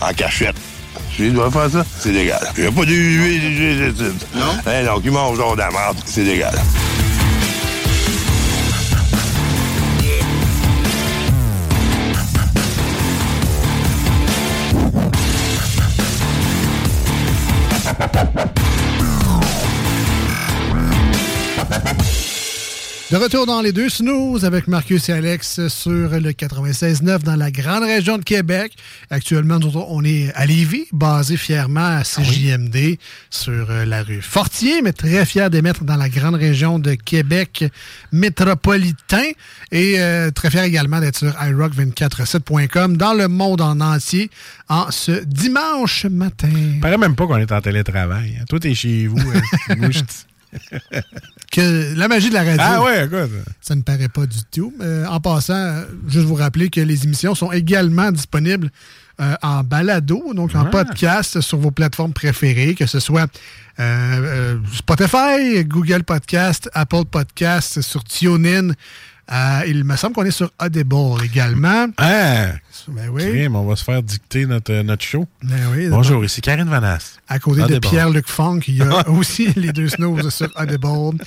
En 0.00 0.12
cachette. 0.12 0.56
Si 1.16 1.26
je 1.26 1.30
dois 1.32 1.50
faire 1.50 1.68
ça, 1.70 1.84
c'est 1.98 2.12
légal. 2.12 2.40
Il 2.56 2.62
n'y 2.62 2.68
a 2.68 2.72
pas 2.72 2.84
d'huile, 2.84 3.92
Non? 4.34 4.46
Eh 4.66 4.84
non, 4.84 5.00
qui 5.00 5.10
mange 5.10 5.36
genre 5.36 5.54
de 5.54 5.60
la 5.60 5.70
merde, 5.70 5.98
c'est 6.06 6.22
légal. 6.24 6.54
De 23.12 23.18
retour 23.18 23.44
dans 23.44 23.60
les 23.60 23.72
deux 23.72 23.90
snooze 23.90 24.46
avec 24.46 24.68
Marcus 24.68 25.10
et 25.10 25.12
Alex 25.12 25.68
sur 25.68 25.92
le 26.18 26.30
96.9 26.30 27.18
dans 27.24 27.36
la 27.36 27.50
grande 27.50 27.82
région 27.84 28.16
de 28.16 28.22
Québec. 28.24 28.72
Actuellement, 29.10 29.58
nous 29.58 29.76
autres, 29.76 29.88
on 29.90 30.02
est 30.02 30.32
à 30.34 30.46
Lévis, 30.46 30.86
basé 30.92 31.36
fièrement 31.36 31.98
à 31.98 32.04
CJMD 32.04 32.96
sur 33.28 33.70
euh, 33.70 33.84
la 33.84 34.02
rue 34.02 34.22
Fortier, 34.22 34.80
mais 34.80 34.94
très 34.94 35.26
fier 35.26 35.50
d'émettre 35.50 35.84
dans 35.84 35.96
la 35.96 36.08
grande 36.08 36.36
région 36.36 36.78
de 36.78 36.94
Québec 36.94 37.66
métropolitain 38.12 39.26
et 39.70 40.00
euh, 40.00 40.30
très 40.30 40.48
fier 40.48 40.64
également 40.64 40.98
d'être 41.00 41.18
sur 41.18 41.32
iRock247.com 41.32 42.96
dans 42.96 43.12
le 43.12 43.28
monde 43.28 43.60
en 43.60 43.78
entier 43.82 44.30
en 44.70 44.90
ce 44.90 45.22
dimanche 45.24 46.06
matin. 46.06 46.48
paraît 46.80 46.96
même 46.96 47.14
pas 47.14 47.26
qu'on 47.26 47.36
est 47.36 47.52
en 47.52 47.60
télétravail. 47.60 48.38
hein. 48.40 48.44
Toi, 48.48 48.58
t'es 48.58 48.74
chez 48.74 49.06
vous. 49.06 49.18
hein. 49.20 49.74
Moi, 49.76 49.90
je- 49.90 50.00
que 51.50 51.94
la 51.96 52.08
magie 52.08 52.28
de 52.28 52.34
la 52.34 52.42
radio. 52.44 52.60
Ah 52.60 52.82
ouais, 52.82 53.04
écoute. 53.06 53.30
Ça 53.60 53.74
ne 53.74 53.82
paraît 53.82 54.08
pas 54.08 54.26
du 54.26 54.38
tout. 54.50 54.72
Euh, 54.80 55.06
en 55.06 55.20
passant, 55.20 55.82
juste 56.08 56.26
vous 56.26 56.34
rappeler 56.34 56.70
que 56.70 56.80
les 56.80 57.04
émissions 57.04 57.34
sont 57.34 57.52
également 57.52 58.10
disponibles 58.12 58.70
euh, 59.20 59.34
en 59.42 59.62
balado, 59.62 60.32
donc 60.34 60.54
en 60.54 60.62
Ah. 60.66 60.70
podcast 60.70 61.40
sur 61.42 61.58
vos 61.58 61.70
plateformes 61.70 62.12
préférées, 62.14 62.74
que 62.74 62.86
ce 62.86 62.98
soit 63.00 63.30
euh, 63.78 63.82
euh, 63.82 64.58
Spotify, 64.72 65.64
Google 65.64 66.02
Podcast, 66.04 66.70
Apple 66.74 67.04
Podcast, 67.10 67.80
sur 67.82 68.02
TuneIn. 68.04 68.72
Euh, 69.30 69.60
il 69.66 69.84
me 69.84 69.96
semble 69.96 70.14
qu'on 70.14 70.24
est 70.24 70.30
sur 70.32 70.50
Audible 70.60 71.22
également. 71.24 71.86
Ah! 71.96 72.46
Ben 72.88 73.08
oui. 73.10 73.22
Crime, 73.22 73.54
on 73.54 73.64
va 73.64 73.76
se 73.76 73.84
faire 73.84 74.02
dicter 74.02 74.46
notre, 74.46 74.82
notre 74.82 75.04
show. 75.04 75.26
Ben 75.42 75.68
oui, 75.72 75.88
Bonjour, 75.88 76.24
ici 76.24 76.40
Karine 76.40 76.68
Vanasse. 76.68 77.18
À 77.28 77.38
côté 77.38 77.62
de. 77.62 77.78
Pierre-Luc 77.78 78.28
Funk, 78.28 78.60
il 78.66 78.78
y 78.78 78.82
a 78.82 79.08
aussi 79.10 79.52
les 79.54 79.72
deux 79.72 79.88
snooze 79.88 80.28
sur 80.30 80.50
Audible. 80.56 81.18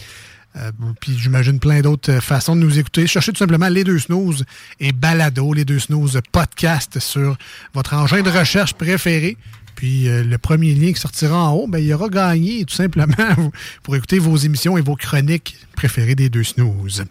Euh, 0.57 0.71
puis 1.01 1.17
j'imagine 1.17 1.59
plein 1.59 1.81
d'autres 1.81 2.11
euh, 2.11 2.21
façons 2.21 2.55
de 2.55 2.61
nous 2.61 2.79
écouter. 2.79 3.07
Cherchez 3.07 3.31
tout 3.31 3.39
simplement 3.39 3.67
les 3.67 3.83
deux 3.83 3.99
snooze 3.99 4.45
et 4.79 4.91
balado, 4.91 5.53
les 5.53 5.65
deux 5.65 5.79
snooze 5.79 6.19
podcast 6.31 6.99
sur 6.99 7.37
votre 7.73 7.93
engin 7.93 8.21
de 8.21 8.29
recherche 8.29 8.73
préféré. 8.73 9.37
Puis 9.75 10.07
euh, 10.07 10.23
le 10.23 10.37
premier 10.37 10.73
lien 10.73 10.91
qui 10.93 10.99
sortira 10.99 11.49
en 11.49 11.53
haut, 11.53 11.67
ben, 11.67 11.79
il 11.79 11.85
y 11.85 11.93
aura 11.93 12.07
gagné 12.09 12.63
tout 12.65 12.73
simplement 12.75 13.13
pour 13.83 13.95
écouter 13.95 14.19
vos 14.19 14.35
émissions 14.37 14.77
et 14.77 14.81
vos 14.81 14.95
chroniques 14.95 15.57
préférées 15.75 16.15
des 16.15 16.29
deux 16.29 16.43
snooze. 16.43 17.03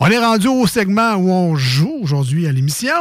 On 0.00 0.06
est 0.06 0.18
rendu 0.18 0.46
au 0.48 0.66
segment 0.66 1.14
où 1.14 1.30
on 1.30 1.56
joue 1.56 1.98
aujourd'hui 2.02 2.46
à 2.46 2.52
l'émission. 2.52 2.94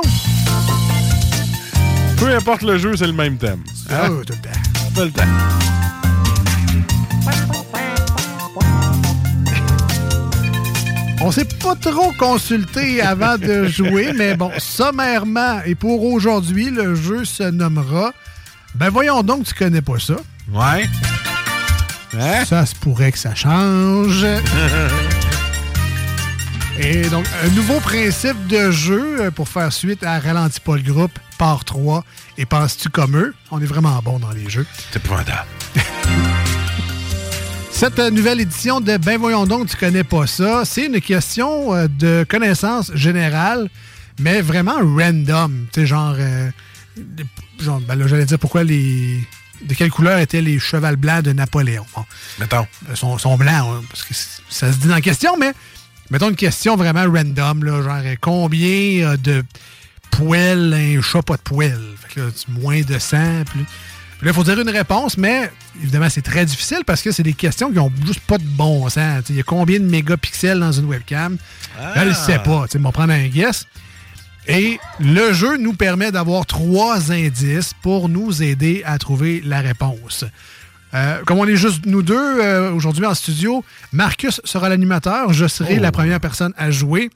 Peu 2.17 2.33
importe 2.35 2.63
le 2.63 2.77
jeu, 2.77 2.95
c'est 2.95 3.07
le 3.07 3.13
même 3.13 3.37
thème. 3.37 3.59
Ah, 3.89 4.05
Hein? 4.05 4.21
tout 4.25 4.33
le 4.33 4.41
temps. 4.41 4.59
Tout 4.95 5.01
le 5.01 5.11
temps. 5.11 5.23
On 11.21 11.31
s'est 11.31 11.47
pas 11.61 11.75
trop 11.75 12.11
consulté 12.13 13.01
avant 13.01 13.37
de 13.37 13.65
jouer, 13.65 14.11
mais 14.13 14.35
bon, 14.35 14.51
sommairement, 14.57 15.61
et 15.65 15.73
pour 15.73 16.03
aujourd'hui, 16.03 16.69
le 16.69 16.95
jeu 16.95 17.23
se 17.23 17.43
nommera. 17.43 18.11
Ben 18.75 18.89
voyons 18.89 19.23
donc, 19.23 19.45
tu 19.45 19.53
connais 19.53 19.81
pas 19.81 19.99
ça. 19.99 20.15
Ouais. 20.51 20.89
Hein? 22.19 22.45
Ça 22.45 22.65
se 22.65 22.75
pourrait 22.75 23.11
que 23.11 23.19
ça 23.19 23.35
change. 23.35 24.25
Et 26.79 27.07
donc, 27.09 27.25
un 27.43 27.49
nouveau 27.49 27.79
principe 27.79 28.47
de 28.47 28.71
jeu 28.71 29.21
euh, 29.21 29.31
pour 29.31 29.47
faire 29.47 29.71
suite 29.71 30.03
à 30.03 30.19
Ralentis 30.19 30.59
pas 30.59 30.75
le 30.75 30.81
groupe, 30.81 31.11
part 31.37 31.63
3 31.65 32.03
et 32.39 32.47
Penses-tu 32.47 32.89
comme 32.89 33.15
eux? 33.15 33.35
On 33.51 33.61
est 33.61 33.65
vraiment 33.65 33.99
bon 34.03 34.17
dans 34.17 34.31
les 34.31 34.49
jeux. 34.49 34.65
C'est 34.91 34.97
épouvantable. 34.97 35.45
Cette 37.73 37.99
euh, 37.99 38.11
nouvelle 38.11 38.39
édition 38.39 38.79
de 38.81 38.97
Ben 38.97 39.19
voyons 39.19 39.45
donc, 39.45 39.67
tu 39.67 39.75
connais 39.75 40.03
pas 40.03 40.25
ça, 40.25 40.63
c'est 40.63 40.85
une 40.85 41.01
question 41.01 41.75
euh, 41.75 41.87
de 41.87 42.25
connaissance 42.29 42.91
générale, 42.95 43.67
mais 44.19 44.41
vraiment 44.41 44.77
random. 44.77 45.65
Tu 45.73 45.81
sais, 45.81 45.85
genre, 45.87 46.15
euh, 46.17 46.49
genre 47.59 47.79
ben 47.81 47.95
là, 47.95 48.07
j'allais 48.07 48.25
dire 48.25 48.39
pourquoi 48.39 48.63
les. 48.63 49.19
De 49.61 49.73
quelle 49.75 49.91
couleur 49.91 50.19
étaient 50.19 50.41
les 50.41 50.59
chevals 50.59 50.97
blancs 50.97 51.23
de 51.23 51.31
Napoléon? 51.31 51.85
Bon. 51.95 52.03
Mettons. 52.39 52.67
Ils 52.89 52.97
sont, 52.97 53.17
sont 53.17 53.37
blancs, 53.37 53.65
hein, 53.69 53.81
parce 53.89 54.03
que 54.03 54.13
ça 54.49 54.71
se 54.73 54.77
dit 54.77 54.87
dans 54.87 54.95
la 54.95 55.01
question, 55.01 55.37
mais 55.37 55.53
mettons 56.09 56.29
une 56.29 56.35
question 56.35 56.75
vraiment 56.75 57.05
random, 57.09 57.63
là, 57.63 57.81
genre 57.81 58.01
euh, 58.03 58.15
combien 58.19 59.07
euh, 59.07 59.17
de 59.17 59.43
poils 60.11 60.73
un 60.73 61.01
chat 61.01 61.21
pas 61.21 61.37
de 61.37 61.41
poils? 61.41 61.79
Fait 62.01 62.15
que 62.15 62.19
là, 62.21 62.31
moins 62.49 62.81
de 62.81 62.99
100, 62.99 63.45
plus. 63.45 63.65
Là, 64.23 64.31
il 64.31 64.33
faut 64.33 64.43
dire 64.43 64.59
une 64.59 64.69
réponse, 64.69 65.17
mais 65.17 65.51
évidemment, 65.81 66.09
c'est 66.09 66.21
très 66.21 66.45
difficile 66.45 66.83
parce 66.85 67.01
que 67.01 67.11
c'est 67.11 67.23
des 67.23 67.33
questions 67.33 67.71
qui 67.71 67.79
ont 67.79 67.91
juste 68.05 68.21
pas 68.21 68.37
de 68.37 68.45
bon 68.45 68.87
sens. 68.87 69.23
Il 69.29 69.35
y 69.35 69.39
a 69.41 69.43
combien 69.43 69.79
de 69.79 69.85
mégapixels 69.85 70.59
dans 70.59 70.71
une 70.71 70.85
webcam? 70.85 71.37
Là, 71.77 72.03
je 72.05 72.09
ne 72.09 72.13
sais 72.13 72.39
pas. 72.39 72.65
On 72.73 72.79
va 72.79 72.91
prendre 72.93 73.11
un 73.11 73.27
guess. 73.27 73.65
Et 74.47 74.79
le 74.99 75.31
jeu 75.33 75.57
nous 75.57 75.73
permet 75.73 76.11
d'avoir 76.11 76.45
trois 76.45 77.11
indices 77.11 77.73
pour 77.81 78.09
nous 78.09 78.43
aider 78.43 78.83
à 78.85 78.97
trouver 78.97 79.41
la 79.45 79.61
réponse. 79.61 80.25
Euh, 80.93 81.21
comme 81.25 81.39
on 81.39 81.47
est 81.47 81.55
juste 81.55 81.85
nous 81.85 82.03
deux 82.03 82.15
euh, 82.41 82.71
aujourd'hui 82.71 83.05
en 83.05 83.13
studio, 83.15 83.63
Marcus 83.93 84.41
sera 84.43 84.69
l'animateur. 84.69 85.33
Je 85.33 85.47
serai 85.47 85.77
Oh. 85.79 85.81
la 85.81 85.91
première 85.91 86.19
personne 86.19 86.53
à 86.57 86.69
jouer. 86.71 87.09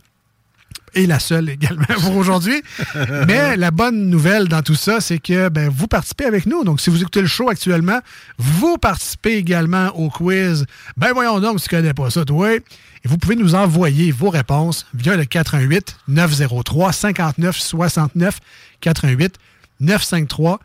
Et 0.93 1.05
la 1.05 1.19
seule 1.19 1.49
également 1.49 1.85
pour 2.01 2.15
aujourd'hui. 2.15 2.61
Mais 3.27 3.55
la 3.57 3.71
bonne 3.71 4.09
nouvelle 4.09 4.47
dans 4.47 4.61
tout 4.61 4.75
ça, 4.75 4.99
c'est 5.01 5.19
que 5.19 5.49
ben, 5.49 5.69
vous 5.69 5.87
participez 5.87 6.25
avec 6.25 6.45
nous. 6.45 6.63
Donc, 6.63 6.81
si 6.81 6.89
vous 6.89 7.01
écoutez 7.01 7.21
le 7.21 7.27
show 7.27 7.49
actuellement, 7.49 7.99
vous 8.37 8.77
participez 8.77 9.35
également 9.37 9.87
au 9.89 10.09
quiz. 10.09 10.65
Ben 10.97 11.13
voyons 11.13 11.39
donc, 11.39 11.59
si 11.59 11.67
tu 11.67 11.75
connais 11.75 11.93
pas 11.93 12.09
ça, 12.09 12.25
toi. 12.25 12.55
Et 12.55 12.61
vous 13.05 13.17
pouvez 13.17 13.35
nous 13.35 13.53
envoyer 13.55 14.11
vos 14.11 14.29
réponses 14.29 14.85
via 14.93 15.15
le 15.15 15.25
88 15.25 15.97
903 16.07 16.91
59 16.93 17.57
69 17.57 18.39
88 18.81 19.35
953 19.79 20.59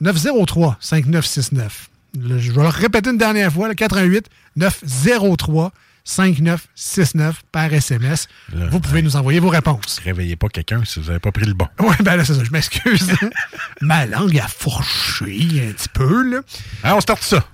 903 0.00 0.76
5969. 0.80 1.88
Le- 2.18 2.38
je 2.38 2.50
vais 2.52 2.62
le 2.62 2.68
répéter 2.68 3.10
une 3.10 3.18
dernière 3.18 3.52
fois, 3.52 3.68
le 3.68 3.74
88 3.74 4.26
903 4.56 5.72
5969 6.10 7.42
par 7.52 7.72
SMS. 7.72 8.26
vous 8.52 8.80
pouvez 8.80 9.00
nous 9.00 9.14
envoyer 9.16 9.38
vos 9.38 9.48
réponses. 9.48 10.00
Réveillez 10.04 10.34
pas 10.34 10.48
quelqu'un 10.48 10.82
si 10.84 10.98
vous 10.98 11.06
n'avez 11.06 11.20
pas 11.20 11.30
pris 11.30 11.46
le 11.46 11.54
bon. 11.54 11.68
Oui, 11.80 11.94
ben 12.00 12.16
là, 12.16 12.24
c'est 12.24 12.34
ça, 12.34 12.42
je 12.42 12.50
m'excuse. 12.50 13.12
Ma 13.80 14.06
langue 14.06 14.38
a 14.38 14.48
fourché 14.48 15.68
un 15.68 15.72
petit 15.72 15.88
peu, 15.88 16.28
là. 16.28 16.40
Ah, 16.82 16.96
on 16.96 17.00
starte 17.00 17.22
ça. 17.22 17.44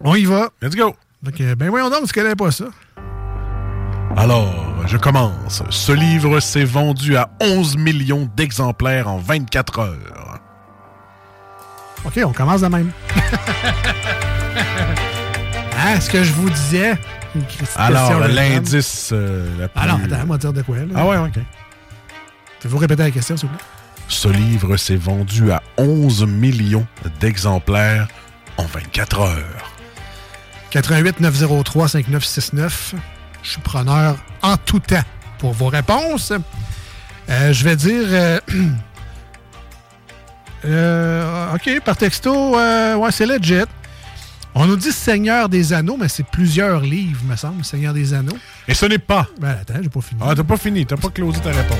On 0.00 0.14
y 0.14 0.24
va. 0.24 0.50
Let's 0.62 0.76
go. 0.76 0.94
Donc, 1.22 1.34
ben 1.38 1.70
voyons 1.70 1.90
donc, 1.90 2.06
tu 2.06 2.12
connais 2.12 2.36
pas 2.36 2.50
ça. 2.50 2.66
Alors, 4.16 4.86
je 4.86 4.96
commence. 4.96 5.62
Ce 5.70 5.92
livre 5.92 6.38
s'est 6.38 6.64
vendu 6.64 7.16
à 7.16 7.30
11 7.40 7.76
millions 7.76 8.30
d'exemplaires 8.36 9.08
en 9.08 9.18
24 9.18 9.78
heures. 9.80 10.38
OK, 12.04 12.20
on 12.24 12.32
commence 12.32 12.60
de 12.60 12.68
même. 12.68 12.92
hein, 15.84 16.00
ce 16.00 16.10
que 16.10 16.22
je 16.22 16.32
vous 16.32 16.50
disais? 16.50 16.98
Alors, 17.76 18.20
l'indice 18.28 19.10
euh, 19.12 19.46
la 19.58 19.68
plus... 19.68 19.80
Ah 19.82 19.86
non, 19.86 20.00
attends, 20.04 20.26
moi 20.26 20.38
dire 20.38 20.52
de 20.52 20.62
quoi, 20.62 20.76
là? 20.78 20.84
Ah 20.94 21.06
ouais, 21.06 21.16
OK. 21.18 21.38
Pouvez-vous 22.60 22.78
répéter 22.78 23.02
la 23.02 23.10
question, 23.10 23.36
s'il 23.36 23.48
vous 23.48 23.54
plaît? 23.54 23.64
Ce 24.08 24.28
livre 24.28 24.76
s'est 24.76 24.96
vendu 24.96 25.50
à 25.50 25.62
11 25.78 26.26
millions 26.26 26.86
d'exemplaires 27.20 28.08
en 28.56 28.64
24 28.64 29.20
heures. 29.20 29.72
88 30.70 31.20
903 31.20 31.88
5969. 31.88 32.94
Je 33.42 33.50
suis 33.50 33.60
preneur 33.60 34.16
en 34.42 34.56
tout 34.56 34.80
temps 34.80 35.02
pour 35.38 35.52
vos 35.52 35.68
réponses. 35.68 36.32
Euh, 37.28 37.52
je 37.52 37.64
vais 37.64 37.76
dire. 37.76 38.04
euh, 38.08 38.40
euh, 40.64 41.54
OK, 41.54 41.80
par 41.84 41.96
texto, 41.96 42.56
ouais, 42.56 43.12
c'est 43.12 43.26
legit. 43.26 43.64
On 44.56 44.66
nous 44.66 44.76
dit 44.76 44.92
Seigneur 44.92 45.48
des 45.48 45.72
Anneaux, 45.72 45.96
mais 45.96 46.08
c'est 46.08 46.26
plusieurs 46.26 46.80
livres, 46.80 47.20
me 47.24 47.34
semble, 47.34 47.64
Seigneur 47.64 47.92
des 47.92 48.14
Anneaux. 48.14 48.36
Et 48.68 48.74
ce 48.74 48.86
n'est 48.86 48.98
pas. 48.98 49.26
Ben, 49.40 49.56
attends, 49.60 49.82
j'ai 49.82 49.88
pas 49.88 50.00
fini. 50.00 50.20
Ah, 50.24 50.32
t'as 50.36 50.44
pas 50.44 50.56
fini, 50.56 50.86
t'as 50.86 50.96
pas 50.96 51.08
closé 51.10 51.40
ta 51.40 51.50
réponse. 51.50 51.78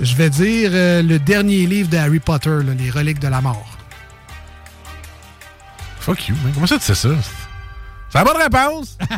Je 0.00 0.16
vais 0.16 0.28
dire 0.28 0.70
euh, 0.72 1.02
le 1.02 1.18
dernier 1.20 1.64
livre 1.66 1.88
de 1.88 1.96
Harry 1.96 2.18
Potter, 2.18 2.50
là, 2.50 2.74
Les 2.76 2.90
Reliques 2.90 3.20
de 3.20 3.28
la 3.28 3.40
Mort. 3.40 3.78
Fuck 6.00 6.28
you, 6.28 6.34
man. 6.42 6.52
Comment 6.54 6.66
ça 6.66 6.78
tu 6.78 6.84
sais 6.84 6.94
ça? 6.94 7.08
C'est 8.10 8.18
la 8.18 8.24
bonne 8.24 8.36
réponse! 8.36 8.98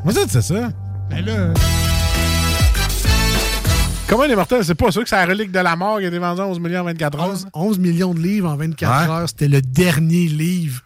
Comment 0.00 0.14
ça 0.14 0.24
tu 0.24 0.30
sais 0.30 0.42
ça? 0.42 0.68
Ben 1.10 1.24
là. 1.24 1.54
Comment 4.10 4.24
les 4.24 4.34
mortels? 4.34 4.64
C'est 4.64 4.74
pas 4.74 4.90
sûr 4.90 5.02
que 5.04 5.08
c'est 5.08 5.14
la 5.16 5.24
relique 5.26 5.52
de 5.52 5.60
la 5.60 5.76
mort 5.76 5.98
qui 6.00 6.04
a 6.04 6.08
été 6.08 6.18
vendue 6.18 6.40
à 6.40 6.46
11 6.46 6.58
millions 6.58 6.80
en 6.80 6.84
24 6.84 7.20
heures? 7.20 7.28
11, 7.30 7.46
11 7.54 7.78
millions 7.78 8.12
de 8.12 8.18
livres 8.20 8.50
en 8.50 8.56
24 8.56 8.90
Ouais. 9.08 9.08
heures. 9.14 9.28
C'était 9.28 9.46
le 9.48 9.62
dernier 9.62 10.26
livre 10.26 10.82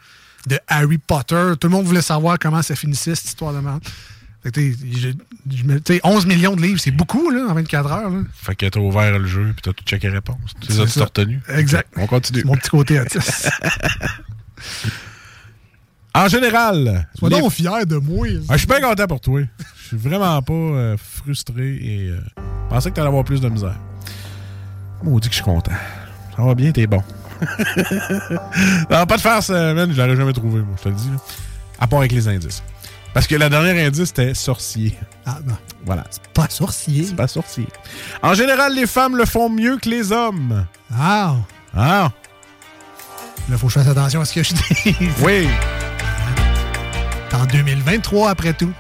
de 0.47 0.59
Harry 0.69 0.99
Potter. 0.99 1.53
Tout 1.59 1.69
le 1.69 1.73
monde 1.73 1.87
voulait 1.87 2.03
savoir 2.03 2.39
comment 2.39 2.61
ça 2.61 2.77
finissait, 2.77 3.15
cette 3.15 3.29
histoire 3.29 3.55
de 3.55 3.61
merde. 3.61 3.83
T'sais, 4.53 4.75
je- 4.93 5.09
je 5.57 5.65
me- 5.65 5.81
t'sais, 5.81 6.01
11 6.05 6.27
millions 6.27 6.55
de 6.55 6.61
livres, 6.61 6.79
c'est 6.79 6.91
beaucoup 6.91 7.31
là, 7.31 7.47
en 7.49 7.55
24 7.55 7.91
heures. 7.91 8.11
là. 8.11 8.21
Fait 8.35 8.55
que 8.55 8.67
t'as 8.67 8.79
ouvert 8.79 9.19
le 9.19 9.27
jeu 9.27 9.53
puis 9.55 9.63
t'as 9.63 9.73
tout 9.73 9.85
checké 9.87 10.11
réponse. 10.11 10.37
C'est 10.61 10.75
ça, 10.75 10.85
tu 10.85 10.93
t'es 10.93 11.01
retenu. 11.01 11.41
Exact. 11.49 11.89
On 11.97 12.07
continue. 12.07 12.41
C'est 12.41 12.45
mon 12.47 12.55
petit 12.57 12.69
côté 12.71 13.01
autiste. 13.01 13.51
En 16.17 16.29
général. 16.29 17.09
Sois 17.19 17.29
les- 17.29 17.41
donc 17.41 17.51
fier 17.51 17.85
de 17.87 17.97
moi. 17.97 18.29
Ah, 18.49 18.53
je 18.53 18.59
suis 18.59 18.69
bien 18.69 18.81
content 18.81 19.07
pour 19.09 19.21
toi. 19.21 19.41
Je 19.83 19.87
suis 19.89 19.97
vraiment 19.97 20.41
pas 20.43 20.53
euh, 20.53 20.97
frustré 20.97 21.75
et 21.75 22.09
euh, 22.11 22.21
je 22.65 22.75
pensais 22.75 22.91
que 22.91 22.95
t'allais 22.97 23.09
avoir 23.09 23.25
plus 23.25 23.41
de 23.41 23.49
misère. 23.49 23.77
Maudit 25.03 25.29
que 25.29 25.35
je 25.35 25.37
suis 25.43 25.45
content. 25.45 25.73
Ça 26.37 26.43
va 26.43 26.55
bien, 26.55 26.73
t'es 26.73 26.87
bon. 26.87 27.03
non, 28.91 29.07
pas 29.07 29.17
de 29.17 29.21
farce, 29.21 29.51
euh, 29.51 29.75
man, 29.75 29.93
je 29.93 30.01
l'aurais 30.01 30.17
jamais 30.17 30.33
trouvé, 30.33 30.61
moi, 30.61 30.75
je 30.79 30.83
te 30.85 30.89
le 30.89 30.95
dis. 30.95 31.09
là. 31.11 31.17
À 31.79 31.87
part 31.87 31.99
avec 32.01 32.13
les 32.13 32.27
indices. 32.29 32.63
Parce 33.13 33.27
que 33.27 33.35
la 33.37 33.49
dernière 33.49 33.87
indice, 33.87 34.07
c'était 34.07 34.35
sorcier. 34.35 34.97
Ah, 35.27 35.39
ben, 35.45 35.57
Voilà. 35.85 36.05
pas 36.33 36.49
sorcier. 36.49 37.05
C'est 37.05 37.15
pas 37.17 37.29
sorcier. 37.29 37.67
En 38.23 38.35
général, 38.35 38.75
les 38.75 38.87
femmes 38.87 39.17
le 39.17 39.25
font 39.25 39.49
mieux 39.49 39.77
que 39.79 39.89
les 39.89 40.11
hommes. 40.11 40.67
Ah! 40.99 41.35
Ah! 41.77 42.11
Là, 43.51 43.59
faut 43.59 43.67
que 43.67 43.73
je 43.75 43.79
fasse 43.79 43.89
attention 43.89 44.21
à 44.21 44.25
ce 44.25 44.35
que 44.35 44.43
je 44.43 44.55
dis. 44.55 44.97
Oui! 45.23 45.47
C'est 47.31 47.37
en 47.37 47.45
2023, 47.47 48.31
après 48.31 48.53
tout. 48.55 48.73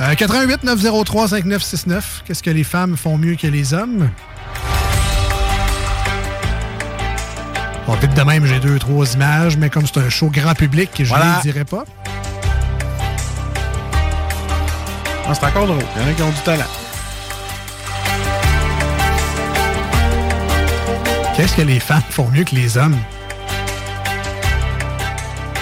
Euh, 0.00 0.14
88 0.14 0.64
903 0.64 1.28
5969. 1.28 2.22
Qu'est-ce 2.26 2.42
que 2.42 2.50
les 2.50 2.64
femmes 2.64 2.96
font 2.96 3.18
mieux 3.18 3.34
que 3.36 3.46
les 3.46 3.74
hommes? 3.74 4.08
Bon, 7.86 7.94
vite 7.96 8.14
de 8.14 8.22
même, 8.22 8.46
j'ai 8.46 8.60
deux, 8.60 8.78
trois 8.78 9.12
images, 9.14 9.56
mais 9.56 9.68
comme 9.68 9.86
c'est 9.86 9.98
un 9.98 10.08
show 10.08 10.28
grand 10.30 10.54
public, 10.54 10.90
je 10.96 11.02
ne 11.02 11.08
Voilà. 11.08 11.36
les 11.44 11.52
dirai 11.52 11.64
pas. 11.64 11.84
Ah, 15.28 15.34
c'est 15.34 15.44
encore 15.44 15.66
drôle. 15.66 15.82
Il 15.96 16.02
y 16.02 16.04
en 16.04 16.08
a 16.08 16.12
qui 16.14 16.22
ont 16.22 16.30
du 16.30 16.40
talent. 16.40 16.64
Qu'est-ce 21.36 21.54
que 21.56 21.62
les 21.62 21.80
femmes 21.80 22.02
font 22.10 22.28
mieux 22.28 22.44
que 22.44 22.54
les 22.54 22.76
hommes? 22.76 22.96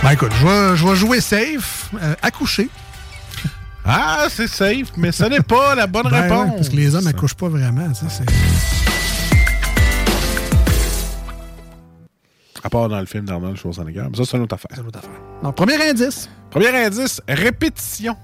Ben 0.02 0.10
écoute, 0.12 0.32
je 0.40 0.46
vais, 0.46 0.76
je 0.76 0.86
vais 0.86 0.96
jouer 0.96 1.20
safe, 1.20 1.90
euh, 2.00 2.14
accoucher. 2.22 2.68
Ah, 3.90 4.26
c'est 4.28 4.48
safe, 4.48 4.92
mais 4.98 5.12
ce 5.12 5.24
n'est 5.24 5.40
pas 5.40 5.74
la 5.74 5.86
bonne 5.86 6.02
Ben 6.10 6.12
ouais, 6.12 6.20
réponse. 6.28 6.54
parce 6.56 6.68
que 6.68 6.76
les 6.76 6.94
hommes 6.94 7.06
accouchent 7.06 7.34
pas 7.34 7.48
vraiment, 7.48 7.92
sais, 7.94 8.04
c'est... 8.10 8.24
À 12.62 12.68
part 12.68 12.88
dans 12.88 13.00
le 13.00 13.06
film 13.06 13.24
d'Arnold 13.24 13.56
Schwarzenegger. 13.56 14.04
Mais 14.10 14.16
ça, 14.16 14.24
c'est 14.26 14.36
une 14.36 14.42
autre 14.42 14.54
affaire. 14.56 14.70
C'est 14.74 14.80
une 14.82 14.88
autre 14.88 14.98
affaire. 14.98 15.10
Donc, 15.42 15.54
premier 15.54 15.76
indice. 15.88 16.28
Premier 16.50 16.68
indice, 16.84 17.22
répétition. 17.26 18.16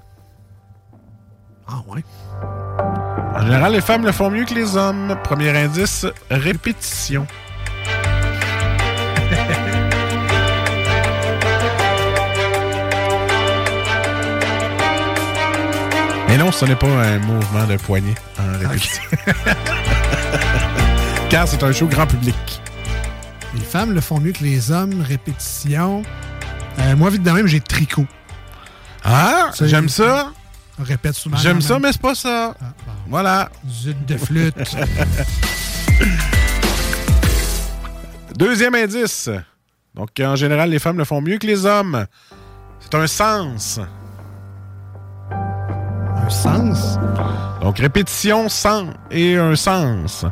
Ah 1.66 1.80
ouais. 1.88 2.04
En 3.34 3.40
général, 3.40 3.72
les 3.72 3.80
femmes 3.80 4.04
le 4.04 4.12
font 4.12 4.30
mieux 4.30 4.44
que 4.44 4.52
les 4.54 4.76
hommes. 4.76 5.16
Premier 5.24 5.56
indice, 5.56 6.04
répétition. 6.30 7.26
Mais 16.34 16.42
non, 16.42 16.50
ce 16.50 16.64
n'est 16.64 16.74
pas 16.74 16.88
un 16.88 17.20
mouvement 17.20 17.64
de 17.64 17.76
poignet 17.76 18.16
en 18.40 18.58
répétition. 18.58 19.04
Car 21.30 21.46
c'est 21.46 21.62
un 21.62 21.70
show 21.70 21.86
grand 21.86 22.08
public. 22.08 22.60
Les 23.54 23.60
femmes 23.60 23.92
le 23.92 24.00
font 24.00 24.18
mieux 24.18 24.32
que 24.32 24.42
les 24.42 24.72
hommes, 24.72 25.00
répétition. 25.00 26.02
Euh, 26.80 26.96
moi, 26.96 27.10
vite 27.10 27.22
de 27.22 27.30
même, 27.30 27.46
j'ai 27.46 27.60
tricot. 27.60 28.04
Ah, 29.04 29.52
j'aime 29.60 29.88
ça? 29.88 30.32
On 30.80 30.82
répète 30.82 31.14
souvent. 31.14 31.36
J'aime 31.36 31.60
ça, 31.60 31.78
mais 31.78 31.92
c'est 31.92 32.02
pas 32.02 32.16
ça. 32.16 32.56
Voilà. 33.06 33.48
Zut 33.70 34.04
de 34.04 34.16
flûte. 34.16 34.56
Deuxième 38.34 38.74
indice. 38.74 39.30
Donc, 39.94 40.08
en 40.18 40.34
général, 40.34 40.70
les 40.70 40.80
femmes 40.80 40.98
le 40.98 41.04
font 41.04 41.20
mieux 41.20 41.38
que 41.38 41.46
les 41.46 41.64
hommes. 41.64 42.06
C'est 42.80 42.96
un 42.96 43.06
sens. 43.06 43.78
Un 46.24 46.30
sens? 46.30 46.98
Donc, 47.60 47.78
répétition, 47.78 48.48
sens 48.48 48.86
et 49.10 49.36
un 49.36 49.54
sens. 49.56 50.24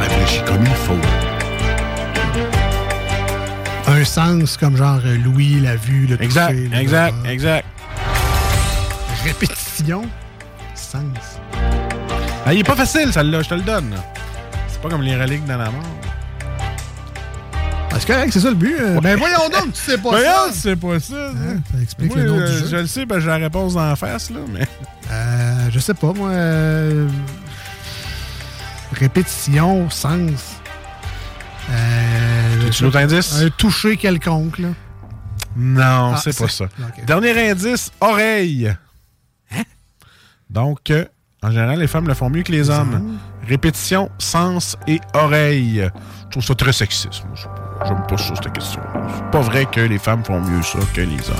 Réfléchis 0.00 0.42
comme 0.46 0.62
il 0.62 0.74
faut. 0.74 0.98
Un 3.88 4.04
sens 4.04 4.56
comme 4.56 4.76
genre 4.76 5.00
euh, 5.06 5.16
Louis, 5.24 5.60
la 5.60 5.76
vue, 5.76 6.06
le 6.06 6.20
Exact, 6.20 6.48
toucher, 6.52 6.68
le- 6.68 6.76
exact, 6.76 7.14
exact. 7.28 7.66
Répétition, 9.26 10.02
sens. 10.74 11.02
Ah, 12.44 12.54
il 12.54 12.60
est 12.60 12.64
pas 12.64 12.76
facile, 12.76 13.12
celle-là, 13.12 13.42
je 13.42 13.48
te 13.48 13.54
le 13.54 13.62
donne. 13.62 13.94
C'est 14.68 14.80
pas 14.80 14.88
comme 14.88 15.02
les 15.02 15.16
reliques 15.16 15.44
dans 15.46 15.56
la 15.58 15.70
mort. 15.70 15.82
C'est 17.98 18.06
correct, 18.06 18.30
c'est 18.32 18.40
ça 18.40 18.50
le 18.50 18.54
but. 18.56 18.76
Euh, 18.78 19.00
Ben 19.00 19.18
voyons 19.18 19.48
donc, 19.50 19.72
tu 19.72 19.80
sais 19.80 19.96
pas 19.98 20.10
Voyons, 20.10 20.26
ça. 20.28 20.52
tu 20.52 20.58
sais 20.58 20.76
pas 20.76 21.00
ça. 21.00 21.14
Hein, 21.30 21.60
ça 21.72 21.82
explique 21.82 22.14
Moi, 22.14 22.22
le 22.24 22.28
nom 22.30 22.38
euh, 22.38 22.46
du 22.46 22.58
jeu. 22.58 22.66
Je 22.70 22.76
le 22.76 22.86
sais, 22.86 23.06
ben 23.06 23.18
j'ai 23.18 23.26
la 23.26 23.36
réponse 23.36 23.72
dans 23.74 23.86
la 23.86 23.96
face, 23.96 24.30
là, 24.30 24.40
mais. 24.52 24.66
Euh, 25.10 25.68
je 25.72 25.78
sais 25.80 25.94
pas, 25.94 26.12
moi. 26.12 26.28
euh, 26.28 27.08
Répétition, 28.92 29.88
sens. 29.90 30.56
Euh, 31.70 32.68
As-tu 32.68 32.82
d'autres 32.84 32.98
indices? 32.98 33.40
Un 33.40 33.48
toucher 33.50 33.96
quelconque, 33.96 34.58
là. 34.58 34.68
Non, 35.56 36.12
Ah, 36.14 36.20
c'est 36.22 36.36
pas 36.38 36.48
ça. 36.48 36.66
Dernier 37.06 37.50
indice, 37.50 37.90
oreille. 38.00 38.72
Donc, 40.50 40.90
euh, 40.90 41.04
en 41.42 41.50
général, 41.50 41.78
les 41.78 41.86
femmes 41.86 42.08
le 42.08 42.14
font 42.14 42.30
mieux 42.30 42.42
que 42.42 42.52
les 42.52 42.70
hommes. 42.70 43.18
Répétition, 43.46 44.10
sens 44.18 44.76
et 44.86 45.00
oreille. 45.14 45.88
Je 46.24 46.28
trouve 46.30 46.44
ça 46.44 46.54
très 46.54 46.72
sexiste. 46.72 47.24
moi. 47.26 47.34
Je- 47.34 47.46
J'aime 47.86 48.02
pas 48.08 48.16
ça, 48.16 48.34
cette 48.42 48.52
question. 48.54 48.80
C'est 49.14 49.30
pas 49.30 49.40
vrai 49.42 49.66
que 49.66 49.80
les 49.80 49.98
femmes 49.98 50.24
font 50.24 50.40
mieux 50.40 50.62
ça 50.62 50.78
que 50.94 51.02
les 51.02 51.28
hommes. 51.30 51.36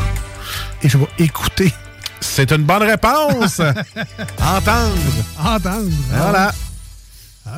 Et 0.83 0.89
je 0.89 0.99
vais 0.99 1.09
écouter. 1.19 1.73
C'est 2.21 2.53
une 2.53 2.65
bonne 2.65 2.83
réponse. 2.83 3.59
Entendre. 4.41 4.93
Entendre. 5.39 5.91
Voilà. 6.11 6.53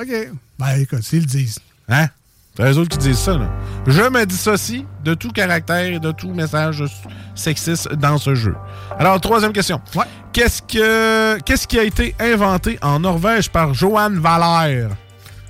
OK. 0.01 0.29
Ben, 0.59 0.77
écoute, 0.81 1.03
s'ils 1.03 1.21
le 1.21 1.27
disent. 1.27 1.59
Hein? 1.89 2.07
C'est 2.59 2.65
eux 2.73 2.79
autres 2.79 2.89
qui 2.89 2.99
disent 2.99 3.19
ça, 3.21 3.35
là. 3.39 3.49
Je 3.87 4.03
me 4.03 4.27
dissocie 4.27 4.85
de 5.05 5.15
tout 5.15 5.31
caractère 5.31 5.85
et 5.87 6.01
de 6.01 6.11
tout 6.11 6.31
message 6.35 6.83
sexiste 7.37 7.89
dans 7.95 8.19
ce 8.19 8.35
jeu. 8.35 8.57
Alors, 8.99 9.21
troisième 9.21 9.53
question. 9.53 9.81
Qu'est-ce 10.33 10.61
que 10.63 11.39
qu'est-ce 11.43 11.69
qui 11.69 11.79
a 11.79 11.85
été 11.85 12.17
inventé 12.19 12.77
en 12.83 12.99
Norvège 12.99 13.49
par 13.49 13.75
Johan 13.75 14.11
Valère? 14.15 14.89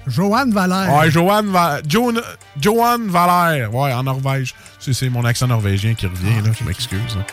Johan 0.06 0.50
Valère. 0.50 0.94
Ouais, 0.94 1.10
Johan 1.10 1.44
Va 1.44 1.78
Jo- 1.88 2.12
Johan 2.60 2.98
Valère. 3.06 3.74
Ouais, 3.74 3.90
en 3.94 4.02
Norvège. 4.02 4.54
C'est, 4.78 5.08
mon 5.08 5.24
accent 5.24 5.46
norvégien 5.46 5.94
qui 5.94 6.06
revient, 6.06 6.42
là. 6.44 6.50
Je 6.58 6.62
m'excuse. 6.64 7.16
hein. 7.18 7.24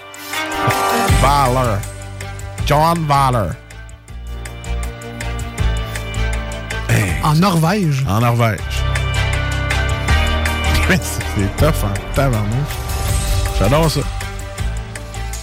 Valère. 1.21 1.79
Johan 2.65 2.93
Valère. 3.07 3.55
En 7.23 7.33
Norvège. 7.35 8.05
En 8.07 8.19
Norvège. 8.21 8.59
C'est 10.89 11.57
tough 11.57 11.83
en 11.83 12.13
tabarnouche. 12.13 12.49
J'adore 13.59 13.89
ça. 13.89 14.01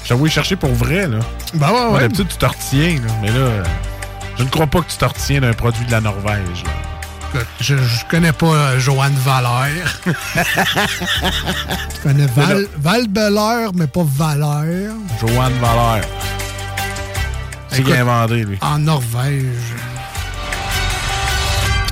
J'avoue 0.05 0.29
chercher 0.29 0.57
pour 0.57 0.73
vrai, 0.73 1.09
là. 1.09 1.19
Ben 1.55 1.71
ouais, 1.71 1.87
ouais. 1.93 2.01
D'habitude, 2.01 2.29
tu 2.29 2.37
te 2.37 2.47
retiens, 2.47 2.97
là. 2.97 3.13
Mais 3.23 3.31
là, 3.31 3.63
je 4.39 4.45
ne 4.45 4.49
crois 4.49 4.67
pas 4.67 4.81
que 4.81 4.91
tu 4.91 4.97
te 4.97 5.05
retiens 5.05 5.41
d'un 5.41 5.53
produit 5.53 5.85
de 5.85 5.91
la 5.91 6.01
Norvège, 6.01 6.65
là. 6.65 6.71
Je, 7.61 7.77
je 7.77 8.05
connais 8.11 8.33
pas 8.33 8.47
euh, 8.47 8.79
Johan 8.79 9.11
Valère. 9.25 10.01
je 10.05 12.03
connais 12.03 12.27
Val, 12.27 12.67
mais 13.75 13.87
pas 13.87 14.05
Valère. 14.05 14.93
Johan 15.19 15.51
Valère. 15.61 16.05
C'est 17.69 17.83
qui 17.83 17.93
a 17.95 18.01
inventé, 18.03 18.45
lui. 18.45 18.59
En 18.61 18.79
Norvège. 18.79 19.45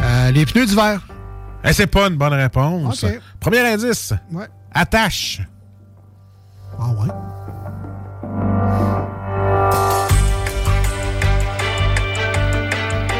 Euh, 0.02 0.30
les 0.30 0.44
pneus 0.44 0.66
d'hiver. 0.66 1.00
Eh, 1.64 1.72
c'est 1.72 1.86
pas 1.86 2.08
une 2.08 2.16
bonne 2.16 2.34
réponse. 2.34 3.04
Premier 3.40 3.60
indice. 3.60 4.12
Ouais. 4.30 4.46
Attache. 4.72 5.40
Ah 6.78 6.90
ouais. 6.90 7.08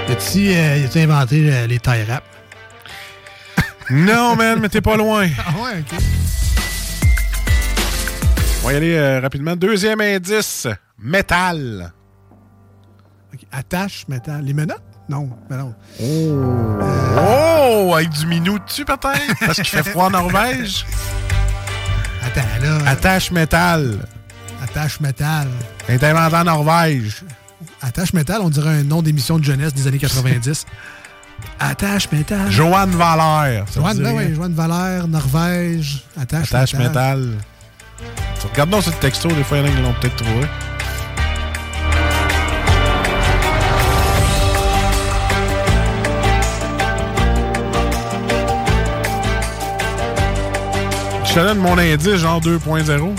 As-tu 0.09 0.51
euh, 0.51 0.85
as-tu 0.85 0.99
inventé 0.99 1.53
euh, 1.53 1.67
les 1.67 1.79
tie 1.79 2.03
wraps? 2.07 2.27
Non, 3.91 4.37
man, 4.37 4.61
mais 4.61 4.69
t'es 4.69 4.81
pas 4.81 4.97
loin. 4.97 5.27
Ah 5.39 5.53
ouais, 5.63 5.81
ok. 5.81 5.99
On 8.63 8.67
va 8.67 8.73
y 8.75 8.77
aller 8.77 8.95
euh, 8.95 9.21
rapidement. 9.21 9.57
Deuxième 9.57 10.01
indice. 10.01 10.67
Métal. 10.99 11.93
Attache, 13.53 14.07
métal. 14.09 14.45
Les 14.45 14.53
menottes? 14.53 14.83
Non, 15.11 15.29
mais 15.51 15.57
non. 15.57 15.75
Oh, 17.19 17.93
avec 17.97 18.11
du 18.11 18.27
minou 18.27 18.61
dessus, 18.61 18.85
peut-être? 18.85 19.39
Parce 19.41 19.57
qu'il 19.57 19.67
fait 19.67 19.83
froid 19.83 20.05
en 20.07 20.11
Norvège. 20.11 20.87
Attends, 22.25 22.47
là. 22.63 22.79
Attache 22.89 23.33
métal. 23.33 23.99
Attache 24.63 25.01
métal. 25.01 25.49
est 25.89 26.05
inventé 26.05 26.37
en 26.37 26.45
Norvège. 26.45 27.25
Attache 27.83 28.13
métal, 28.13 28.41
on 28.41 28.51
dirait 28.51 28.71
un 28.71 28.85
nom 28.85 29.03
d'émission 29.03 29.37
de 29.41 29.43
jeunesse 29.43 29.75
des 29.75 29.89
années 29.89 29.99
90. 29.99 30.65
Attache 31.59 32.09
métal. 32.13 32.49
Johan 32.49 32.87
Valère. 32.87 33.65
Joanne, 33.75 33.99
ben 33.99 34.15
oui, 34.15 34.33
Joanne 34.33 34.55
Valère, 34.55 35.09
Norvège, 35.09 36.05
attache, 36.17 36.55
Attache 36.55 36.75
métal. 36.75 37.31
Regarde 38.53 38.71
donc 38.71 38.85
ce 38.85 38.91
texto, 38.91 39.29
des 39.29 39.43
fois, 39.43 39.59
il 39.59 39.67
y 39.67 39.69
en 39.69 39.73
a 39.73 39.75
qui 39.75 39.83
l'ont 39.83 39.95
peut-être 40.01 40.17
trouvé. 40.17 40.47
Je 51.31 51.35
te 51.37 51.41
donne 51.41 51.59
mon 51.59 51.79
indice, 51.79 52.17
genre 52.17 52.41
2.0. 52.41 53.15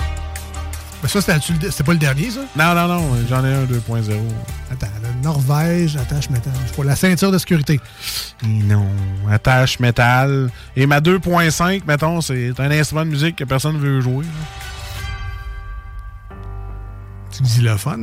Ben 1.01 1.07
ça, 1.07 1.21
c'était 1.21 1.83
pas 1.83 1.93
le 1.93 1.97
dernier, 1.97 2.29
ça? 2.29 2.41
Non, 2.57 2.75
non, 2.75 2.88
non, 2.88 3.09
j'en 3.29 3.43
ai 3.45 3.53
un 3.53 3.63
2.0. 3.63 4.11
Attends, 4.69 4.88
là, 5.01 5.07
Norvège, 5.23 5.95
attache 5.95 6.29
métal. 6.29 6.51
Je 6.67 6.73
crois 6.73 6.83
la 6.83 6.97
ceinture 6.97 7.31
de 7.31 7.38
sécurité. 7.38 7.79
Non. 8.43 8.85
Attache 9.31 9.79
métal. 9.79 10.49
Et 10.75 10.85
ma 10.88 10.99
2.5, 10.99 11.83
mettons, 11.88 12.19
c'est 12.19 12.51
un 12.59 12.69
instrument 12.71 13.05
de 13.05 13.11
musique 13.11 13.38
que 13.38 13.45
personne 13.45 13.75
ne 13.75 13.79
veut 13.79 14.01
jouer. 14.01 14.25
là. 14.25 16.35
Tu 17.31 17.43
dis 17.43 17.61
le 17.61 17.77
fun. 17.77 17.97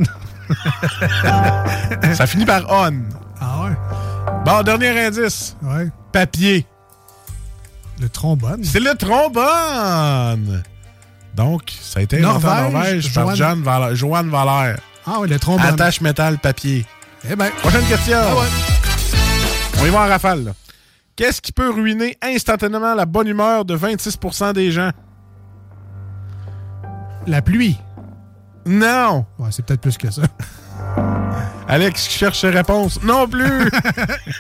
Ça 2.15 2.27
finit 2.27 2.47
par 2.47 2.63
on. 2.71 3.03
Ah 3.39 3.61
ouais? 3.63 3.77
Bon, 4.47 4.63
dernier 4.63 5.07
indice. 5.07 5.55
Ouais. 5.63 5.89
Papier. 6.13 6.67
Le 8.01 8.09
trombone. 8.09 8.63
C'est 8.65 8.81
le 8.81 8.95
trombone. 8.95 10.63
Donc, 11.35 11.73
ça 11.81 12.01
a 12.01 12.03
été 12.03 12.23
inventé 12.23 12.47
en 12.47 12.71
Norvège, 12.71 13.13
par 13.13 13.35
Johan 13.95 14.25
Valère. 14.25 14.79
Ah 15.07 15.17
oui, 15.21 15.29
le 15.29 15.39
trombone. 15.39 15.67
Attache 15.67 16.01
métal 16.01 16.39
papier. 16.39 16.87
Eh 17.29 17.35
ben. 17.37 17.51
Prochaine 17.61 17.85
question. 17.87 18.19
Ah 18.21 18.35
ouais. 18.37 18.47
On 19.81 19.87
y 19.87 19.91
va 19.91 20.01
en 20.05 20.09
rafale. 20.09 20.45
là. 20.45 20.53
Qu'est-ce 21.17 21.41
qui 21.41 21.53
peut 21.53 21.71
ruiner 21.71 22.17
instantanément 22.23 22.95
la 22.95 23.05
bonne 23.07 23.27
humeur 23.27 23.65
de 23.65 23.77
26% 23.77 24.53
des 24.53 24.71
gens? 24.71 24.91
La 27.27 27.43
pluie. 27.43 27.77
Non. 28.67 29.27
Ouais, 29.39 29.49
c'est 29.51 29.65
peut-être 29.65 29.81
plus 29.81 29.97
que 29.99 30.11
ça. 30.11 30.23
Alex 31.69 32.07
qui 32.09 32.19
cherche 32.19 32.41
ses 32.41 32.51
réponses. 32.51 33.03
Non 33.03 33.27
plus. 33.27 33.71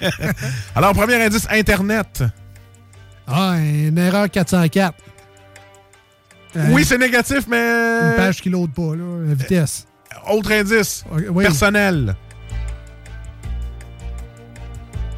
Alors, 0.75 0.93
premier 0.95 1.23
indice, 1.23 1.47
Internet. 1.51 2.23
Ah, 3.29 3.57
une 3.59 3.99
erreur 3.99 4.31
404. 4.31 4.95
Euh, 6.57 6.67
Oui, 6.71 6.85
c'est 6.85 6.97
négatif, 6.99 7.41
mais... 7.49 7.59
Une 7.59 8.15
page 8.17 8.41
qui 8.41 8.49
load 8.49 8.71
pas, 8.73 8.95
là. 8.97 9.27
La 9.29 9.35
vitesse. 9.35 9.87
Autre 10.31 10.51
indice. 10.53 11.05
oui. 11.31 11.45
Personnel. 11.45 12.17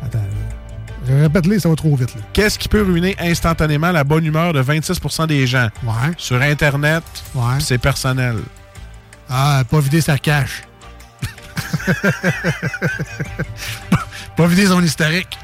Attends. 0.04 0.18
là. 0.18 1.20
Répète-les, 1.22 1.60
ça 1.60 1.68
va 1.68 1.76
trop 1.76 1.94
vite. 1.96 2.14
Qu'est-ce 2.32 2.58
qui 2.58 2.68
peut 2.68 2.82
ruiner 2.82 3.14
instantanément 3.20 3.92
la 3.92 4.02
bonne 4.04 4.24
humeur 4.26 4.52
de 4.52 4.62
26% 4.62 5.26
des 5.28 5.46
gens? 5.46 5.68
Ouais. 5.84 6.12
Sur 6.16 6.40
Internet, 6.42 7.04
Ouais. 7.34 7.60
c'est 7.60 7.78
personnel. 7.78 8.36
Ah, 9.28 9.62
pas 9.70 9.78
vider 9.80 10.00
sa 10.00 10.18
cache. 10.18 10.62
pas 14.36 14.46
vider 14.46 14.66
son 14.66 14.82
historique. 14.82 15.38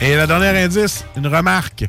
Et 0.00 0.16
le 0.16 0.26
dernier 0.26 0.62
indice, 0.64 1.04
une 1.16 1.26
remarque. 1.26 1.84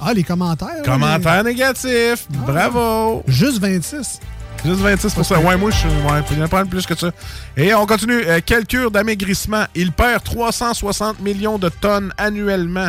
Ah, 0.00 0.12
les 0.12 0.22
commentaires. 0.22 0.68
là, 0.68 0.82
Commentaire 0.84 1.42
négatif. 1.42 2.26
Bravo. 2.30 3.22
Juste 3.26 3.58
26. 3.60 4.20
Juste 4.64 4.80
26 4.80 5.16
Ouais, 5.30 5.56
moi, 5.56 5.70
je 5.70 5.76
suis. 5.76 5.88
Ouais, 5.88 6.22
il 6.32 6.40
en 6.42 6.44
a 6.44 6.48
pas 6.48 6.64
plus 6.64 6.86
que 6.86 6.94
ça. 6.94 7.10
Et 7.56 7.74
on 7.74 7.86
continue. 7.86 8.22
Euh, 8.26 8.40
quelle 8.44 8.66
cure 8.66 8.90
d'amaigrissement? 8.90 9.64
Il 9.74 9.92
perd 9.92 10.22
360 10.22 11.20
millions 11.20 11.58
de 11.58 11.68
tonnes 11.68 12.12
annuellement. 12.18 12.88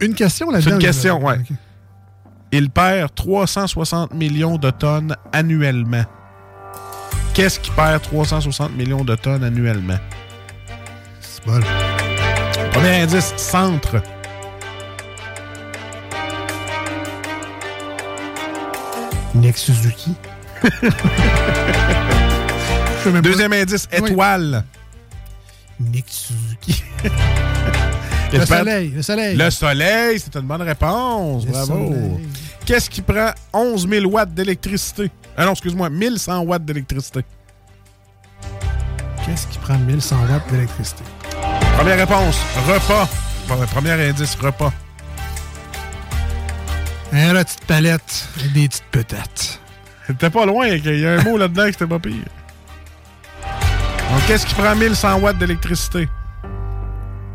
Une 0.00 0.14
question 0.14 0.48
C'est 0.48 0.54
là-dedans. 0.56 0.70
une 0.72 0.78
question, 0.82 1.18
là. 1.20 1.24
ouais. 1.26 1.38
Ok. 1.38 1.56
Il 2.52 2.70
perd 2.70 3.14
360 3.14 4.12
millions 4.14 4.56
de 4.58 4.70
tonnes 4.70 5.14
annuellement. 5.32 6.02
Qu'est-ce 7.32 7.60
qui 7.60 7.70
perd 7.70 8.02
360 8.02 8.72
millions 8.76 9.04
de 9.04 9.14
tonnes 9.14 9.44
annuellement? 9.44 9.98
Bon. 11.46 11.60
Premier 12.72 13.02
indice, 13.02 13.32
centre. 13.36 14.02
Nick 19.34 19.56
Suzuki. 19.56 20.14
Deuxième 23.22 23.52
indice, 23.52 23.88
Oui. 24.00 24.10
étoile. 24.10 24.64
Nick 25.78 26.06
Suzuki. 26.08 26.82
Le 28.32 28.46
soleil, 28.46 28.92
le 28.94 29.02
soleil. 29.02 29.36
Le 29.36 29.50
soleil, 29.50 30.20
c'est 30.20 30.32
une 30.36 30.46
bonne 30.46 30.62
réponse. 30.62 31.44
Le 31.46 31.50
Bravo. 31.50 32.20
Qu'est-ce 32.64 32.88
qui 32.88 33.02
prend 33.02 33.32
11 33.52 33.88
000 33.88 34.06
watts 34.06 34.32
d'électricité? 34.32 35.10
Ah 35.36 35.46
non, 35.46 35.50
excuse-moi, 35.52 35.90
1100 35.90 36.42
watts 36.42 36.64
d'électricité. 36.64 37.24
Qu'est-ce 39.26 39.48
qui 39.48 39.58
prend 39.58 39.76
1100 39.78 40.16
watts 40.30 40.46
d'électricité? 40.48 41.02
Première 41.80 41.96
réponse, 41.96 42.38
repas. 42.68 43.08
Bon, 43.48 43.56
Premier 43.68 43.92
indice, 43.92 44.34
repas. 44.34 44.70
Un 47.10 47.32
la 47.32 47.42
petite 47.42 47.64
palette 47.64 48.28
des 48.52 48.68
petites 48.68 48.84
patates. 48.92 49.60
C'était 50.06 50.28
pas 50.28 50.44
loin, 50.44 50.66
il 50.66 51.00
y 51.00 51.06
a 51.06 51.12
un 51.12 51.22
mot 51.22 51.38
là-dedans 51.38 51.64
que 51.64 51.72
c'était 51.72 51.86
pas 51.86 51.98
pire. 51.98 52.26
Donc, 54.10 54.26
qu'est-ce 54.26 54.44
qui 54.44 54.52
prend 54.52 54.76
1100 54.76 55.20
watts 55.20 55.38
d'électricité? 55.38 56.06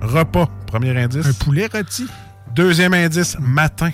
Repas, 0.01 0.47
premier 0.67 0.95
indice. 0.95 1.25
Un 1.25 1.33
poulet 1.33 1.67
rôti? 1.73 2.05
Deuxième 2.53 2.93
indice, 2.93 3.37
matin. 3.39 3.89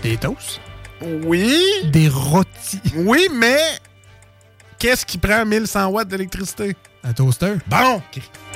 Des 0.00 0.16
toasts? 0.16 0.60
Oui. 1.02 1.60
Des 1.86 2.08
rôtis? 2.08 2.80
Oui, 2.94 3.26
mais 3.34 3.58
qu'est-ce 4.84 5.06
qui 5.06 5.16
prend 5.16 5.46
1100 5.46 5.88
watts 5.88 6.08
d'électricité? 6.08 6.76
Un 7.02 7.14
toaster? 7.14 7.54
Bon, 7.68 8.02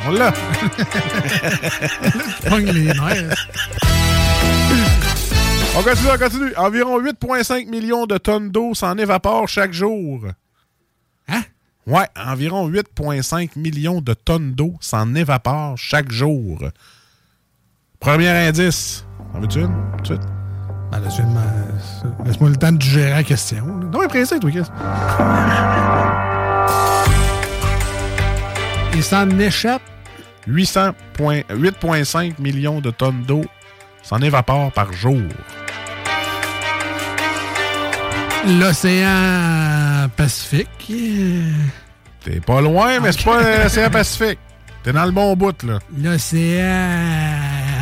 on 0.06 0.10
l'a. 0.10 0.30
Pogne 2.46 2.70
les 2.70 2.84
nerfs. 2.84 3.46
On 5.74 5.82
continue, 5.82 6.08
on 6.12 6.18
continue. 6.18 6.54
Environ 6.56 7.00
8,5 7.00 7.70
millions 7.70 8.04
de 8.04 8.18
tonnes 8.18 8.50
d'eau 8.50 8.74
s'en 8.74 8.98
évaporent 8.98 9.48
chaque 9.48 9.72
jour. 9.72 10.26
Hein? 11.28 11.42
Ouais, 11.86 12.06
environ 12.14 12.68
8,5 12.68 13.58
millions 13.58 14.02
de 14.02 14.12
tonnes 14.12 14.52
d'eau 14.52 14.74
s'en 14.80 15.14
évaporent 15.14 15.78
chaque 15.78 16.12
jour. 16.12 16.58
Premier 18.00 18.28
indice. 18.28 19.06
En 19.32 19.40
veux-tu 19.40 19.60
une? 19.60 19.74
Tout 19.96 20.02
de 20.02 20.06
suite? 20.18 20.37
Ben, 20.90 21.00
là, 21.00 21.08
je 21.10 22.24
Laisse-moi 22.26 22.50
le 22.50 22.56
temps 22.56 22.72
de 22.72 22.78
digérer 22.78 23.10
la 23.10 23.22
question. 23.22 23.64
Non, 23.66 24.00
mais 24.00 24.08
pressé, 24.08 24.38
toi, 24.40 24.50
qu'est-ce? 24.50 24.70
Il 28.94 29.02
s'en 29.02 29.28
échappe 29.38 29.82
800 30.46 30.90
point- 31.14 31.42
8,5 31.50 32.38
millions 32.38 32.80
de 32.80 32.90
tonnes 32.90 33.22
d'eau 33.26 33.44
s'en 34.02 34.18
évaporent 34.20 34.72
par 34.72 34.92
jour. 34.92 35.20
l'océan 38.46 40.08
Pacifique. 40.16 40.90
T'es 42.24 42.40
pas 42.40 42.60
loin, 42.62 42.98
mais 43.00 43.12
c'est 43.12 43.24
pas 43.24 43.58
l'océan 43.64 43.90
Pacifique. 43.90 44.38
T'es 44.82 44.92
dans 44.92 45.04
le 45.04 45.10
bon 45.10 45.36
bout, 45.36 45.62
là. 45.64 45.78
L'océan 46.02 47.36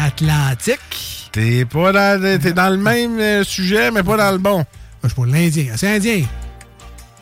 Atlantique. 0.05 1.26
T'es 1.37 1.67
pas 1.67 1.93
dans, 1.93 2.41
t'es 2.41 2.55
dans 2.55 2.71
le 2.71 2.79
même 2.79 3.21
euh, 3.21 3.45
sujet, 3.45 3.91
mais 3.91 4.03
pas 4.03 4.17
dans 4.17 4.33
le 4.33 4.39
bon. 4.39 4.65
Je 5.03 5.09
suis 5.09 5.15
pour 5.15 5.27
l'Indien. 5.27 5.75
C'est 5.77 5.95
Indien. 5.95 6.25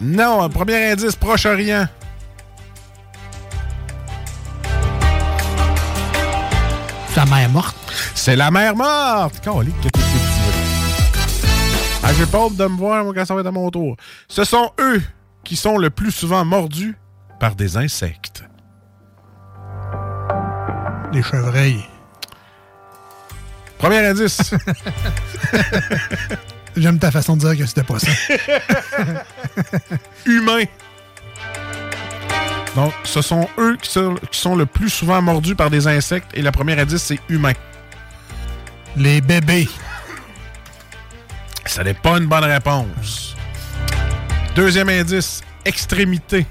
Non, 0.01 0.49
premier 0.51 0.93
indice, 0.93 1.16
Proche-Orient. 1.16 1.89
C'est 7.09 7.16
la 7.16 7.27
mer 7.27 7.49
morte. 7.51 7.77
C'est 8.15 8.36
la 8.36 8.53
mer 8.53 8.77
morte! 8.77 9.41
Calique, 9.41 9.81
que. 9.81 9.89
Ah, 12.05 12.12
j'ai 12.16 12.27
pas 12.27 12.39
hâte 12.39 12.55
de 12.55 12.66
me 12.66 12.77
voir 12.77 13.03
moi, 13.03 13.12
quand 13.12 13.24
ça 13.24 13.35
va 13.35 13.41
être 13.41 13.49
à 13.49 13.51
mon 13.51 13.69
tour. 13.73 13.97
Ce 14.28 14.45
sont 14.45 14.70
eux 14.78 15.03
qui 15.43 15.57
sont 15.57 15.77
le 15.77 15.91
plus 15.91 16.12
souvent 16.12 16.45
mordus 16.45 16.97
par 17.41 17.57
des 17.57 17.77
insectes. 17.77 18.45
Les 21.12 21.23
chevreuils. 21.24 21.85
Premier 23.85 24.06
indice. 24.06 24.39
J'aime 26.77 26.98
ta 26.98 27.11
façon 27.11 27.36
de 27.36 27.40
dire 27.40 27.59
que 27.59 27.66
c'était 27.66 27.82
pas 27.82 27.98
ça. 27.98 28.11
Humain. 30.24 30.65
Donc, 32.74 32.94
ce 33.05 33.20
sont 33.20 33.47
eux 33.59 33.77
qui 33.77 33.90
sont, 33.90 34.15
qui 34.31 34.40
sont 34.40 34.56
le 34.56 34.65
plus 34.65 34.89
souvent 34.89 35.20
mordus 35.20 35.55
par 35.55 35.69
des 35.69 35.86
insectes 35.86 36.31
et 36.32 36.40
la 36.40 36.51
première 36.51 36.78
indice, 36.78 37.02
c'est 37.02 37.20
humain. 37.28 37.52
Les 38.97 39.20
bébés. 39.20 39.69
Ça 41.66 41.85
n'est 41.85 41.93
pas 41.93 42.16
une 42.16 42.27
bonne 42.27 42.44
réponse. 42.44 43.36
Deuxième 44.56 44.89
indice, 44.89 45.43
extrémité. 45.66 46.47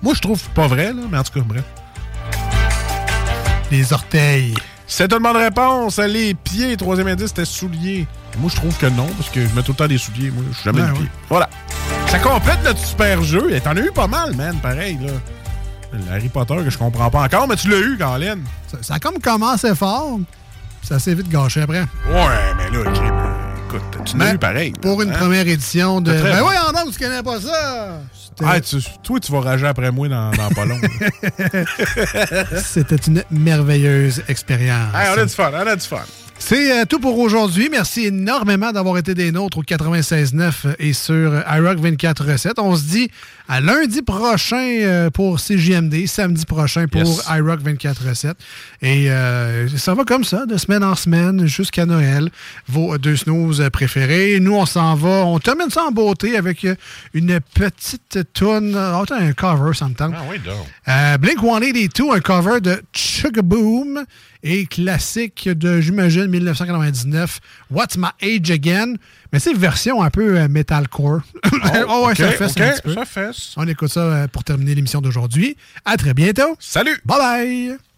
Moi, 0.00 0.14
je 0.14 0.22
trouve 0.22 0.42
pas 0.54 0.68
vrai, 0.68 0.94
là, 0.94 1.02
mais 1.10 1.18
en 1.18 1.22
tout 1.22 1.38
cas, 1.38 1.44
bref. 1.44 1.64
Les 3.70 3.92
orteils. 3.92 4.54
C'est 4.86 5.12
une 5.12 5.20
bonne 5.22 5.36
réponse. 5.36 5.98
Les 5.98 6.34
pieds, 6.34 6.76
troisième 6.76 7.06
indice, 7.08 7.28
c'était 7.28 7.44
souliers. 7.44 8.06
Moi, 8.38 8.50
je 8.50 8.56
trouve 8.56 8.76
que 8.76 8.86
non, 8.86 9.06
parce 9.16 9.30
que 9.30 9.46
je 9.46 9.54
mets 9.54 9.62
tout 9.62 9.72
le 9.72 9.76
temps 9.76 9.86
des 9.86 9.98
souliers. 9.98 10.30
Moi, 10.30 10.42
je 10.50 10.54
suis 10.56 10.64
jamais 10.64 10.80
Ouais, 10.80 10.86
le 10.88 10.92
ouais. 10.94 10.98
pied. 11.00 11.08
Voilà. 11.28 11.48
Ça 12.08 12.18
complète 12.18 12.62
notre 12.64 12.84
super 12.84 13.22
jeu. 13.22 13.52
Et 13.54 13.60
t'en 13.60 13.76
as 13.76 13.80
eu 13.80 13.92
pas 13.92 14.08
mal, 14.08 14.34
man, 14.34 14.56
pareil, 14.60 14.98
là. 15.00 15.12
Le 15.92 16.12
Harry 16.12 16.28
Potter 16.28 16.56
que 16.64 16.70
je 16.70 16.78
comprends 16.78 17.10
pas 17.10 17.22
encore, 17.22 17.48
mais 17.48 17.56
tu 17.56 17.68
l'as 17.68 17.78
eu, 17.78 17.96
Colin. 17.98 18.38
Ça, 18.68 18.78
ça 18.80 18.94
a 18.94 18.98
comme 19.00 19.18
commencé 19.18 19.74
fort. 19.74 20.18
puis 20.80 20.88
Ça 20.88 20.98
s'est 21.00 21.14
vite 21.14 21.28
gâché 21.28 21.62
après. 21.62 21.80
Ouais, 21.80 22.54
mais 22.56 22.70
là, 22.70 22.88
ok, 22.90 23.00
écoute, 23.66 24.04
tu 24.04 24.16
l'as 24.16 24.34
eu 24.34 24.38
pareil. 24.38 24.72
Pour 24.80 25.02
une 25.02 25.10
hein? 25.10 25.18
première 25.18 25.46
édition 25.48 26.00
de. 26.00 26.12
Ben 26.12 26.42
oui, 26.44 26.54
en 26.68 26.90
tu 26.90 26.98
connais 26.98 27.22
pas 27.22 27.40
ça. 27.40 28.00
Ah, 28.44 28.60
tu- 28.60 28.76
toi, 29.02 29.20
tu 29.20 29.30
vas 29.32 29.40
rager 29.40 29.66
après 29.66 29.90
moi 29.90 30.08
dans, 30.08 30.30
dans 30.30 30.48
pas 30.50 30.64
long. 30.64 30.78
C'était 32.64 32.96
une 32.96 33.22
merveilleuse 33.30 34.22
expérience. 34.28 34.94
Hey, 34.94 35.08
on 35.14 35.20
a 35.20 35.24
du 35.26 35.32
fun, 35.32 35.50
on 35.52 35.66
a 35.66 35.76
du 35.76 35.86
fun. 35.86 36.02
C'est 36.38 36.72
euh, 36.80 36.84
tout 36.86 36.98
pour 37.00 37.18
aujourd'hui. 37.18 37.68
Merci 37.70 38.06
énormément 38.06 38.72
d'avoir 38.72 38.96
été 38.96 39.14
des 39.14 39.30
nôtres 39.30 39.58
au 39.58 39.62
96.9 39.62 40.74
et 40.78 40.94
sur 40.94 41.34
iRock 41.34 41.78
24.7. 41.78 42.52
On 42.58 42.74
se 42.76 42.84
dit 42.84 43.10
à 43.52 43.60
lundi 43.60 44.00
prochain 44.02 44.56
euh, 44.80 45.10
pour 45.10 45.40
CJMD, 45.40 46.06
samedi 46.06 46.46
prochain 46.46 46.86
pour 46.86 47.00
Yes. 47.00 47.24
iRock 47.36 47.60
24.7. 47.62 48.34
Et 48.80 49.10
euh, 49.10 49.66
ça 49.76 49.92
va 49.94 50.04
comme 50.04 50.22
ça, 50.22 50.46
de 50.46 50.56
semaine 50.56 50.84
en 50.84 50.94
semaine 50.94 51.46
jusqu'à 51.48 51.84
Noël. 51.84 52.30
Vos 52.68 52.96
deux 52.96 53.16
snooze 53.16 53.68
préférés. 53.72 54.38
Nous, 54.38 54.54
on 54.54 54.66
s'en 54.66 54.94
va. 54.94 55.24
On 55.26 55.40
termine 55.40 55.68
ça 55.68 55.82
en 55.82 55.90
beauté 55.90 56.36
avec 56.36 56.64
euh, 56.64 56.76
une 57.12 57.40
petite 57.40 58.20
toune. 58.34 58.74
Oh, 58.76 59.02
attends, 59.02 59.16
un 59.16 59.32
cover, 59.32 59.74
ça 59.74 59.88
me 59.88 59.94
tente. 59.94 60.14
Ah 60.16 60.22
oui, 60.30 60.38
donc. 60.38 60.54
Euh, 60.86 61.18
Blink 61.18 61.40
182, 61.40 62.12
un 62.14 62.20
cover 62.20 62.60
de 62.60 62.80
Chugaboom 62.92 64.04
et 64.44 64.66
classique 64.66 65.48
de, 65.48 65.80
j'imagine, 65.80 66.26
1999, 66.28 67.40
What's 67.70 67.96
My 67.96 68.10
Age 68.22 68.50
Again. 68.52 68.94
Mais 69.32 69.38
c'est 69.38 69.54
version 69.54 70.02
un 70.02 70.10
peu 70.10 70.38
euh, 70.38 70.48
metalcore. 70.48 71.20
Oh, 71.88 72.04
ouais, 72.06 72.14
ça 72.14 72.30
fesse 72.32 72.52
ok, 72.52 72.60
un 72.60 72.70
petit 72.70 72.82
peu. 72.82 72.94
ça 72.94 73.04
fesse. 73.04 73.54
On 73.56 73.66
écoute 73.68 73.92
ça 73.92 74.00
euh, 74.00 74.28
pour 74.28 74.44
terminer 74.44 74.74
l'émission 74.74 75.00
d'aujourd'hui. 75.00 75.56
À 75.84 75.96
très 75.96 76.14
bientôt. 76.14 76.56
Salut. 76.58 77.00
Bye 77.04 77.18
bye. 77.18 77.89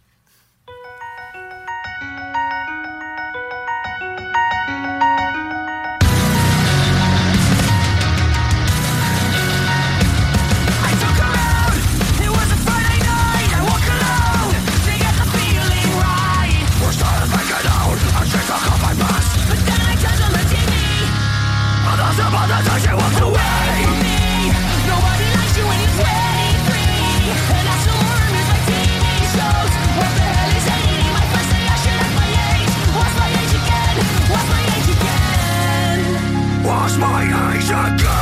Age 37.85 37.95
again? 37.95 38.22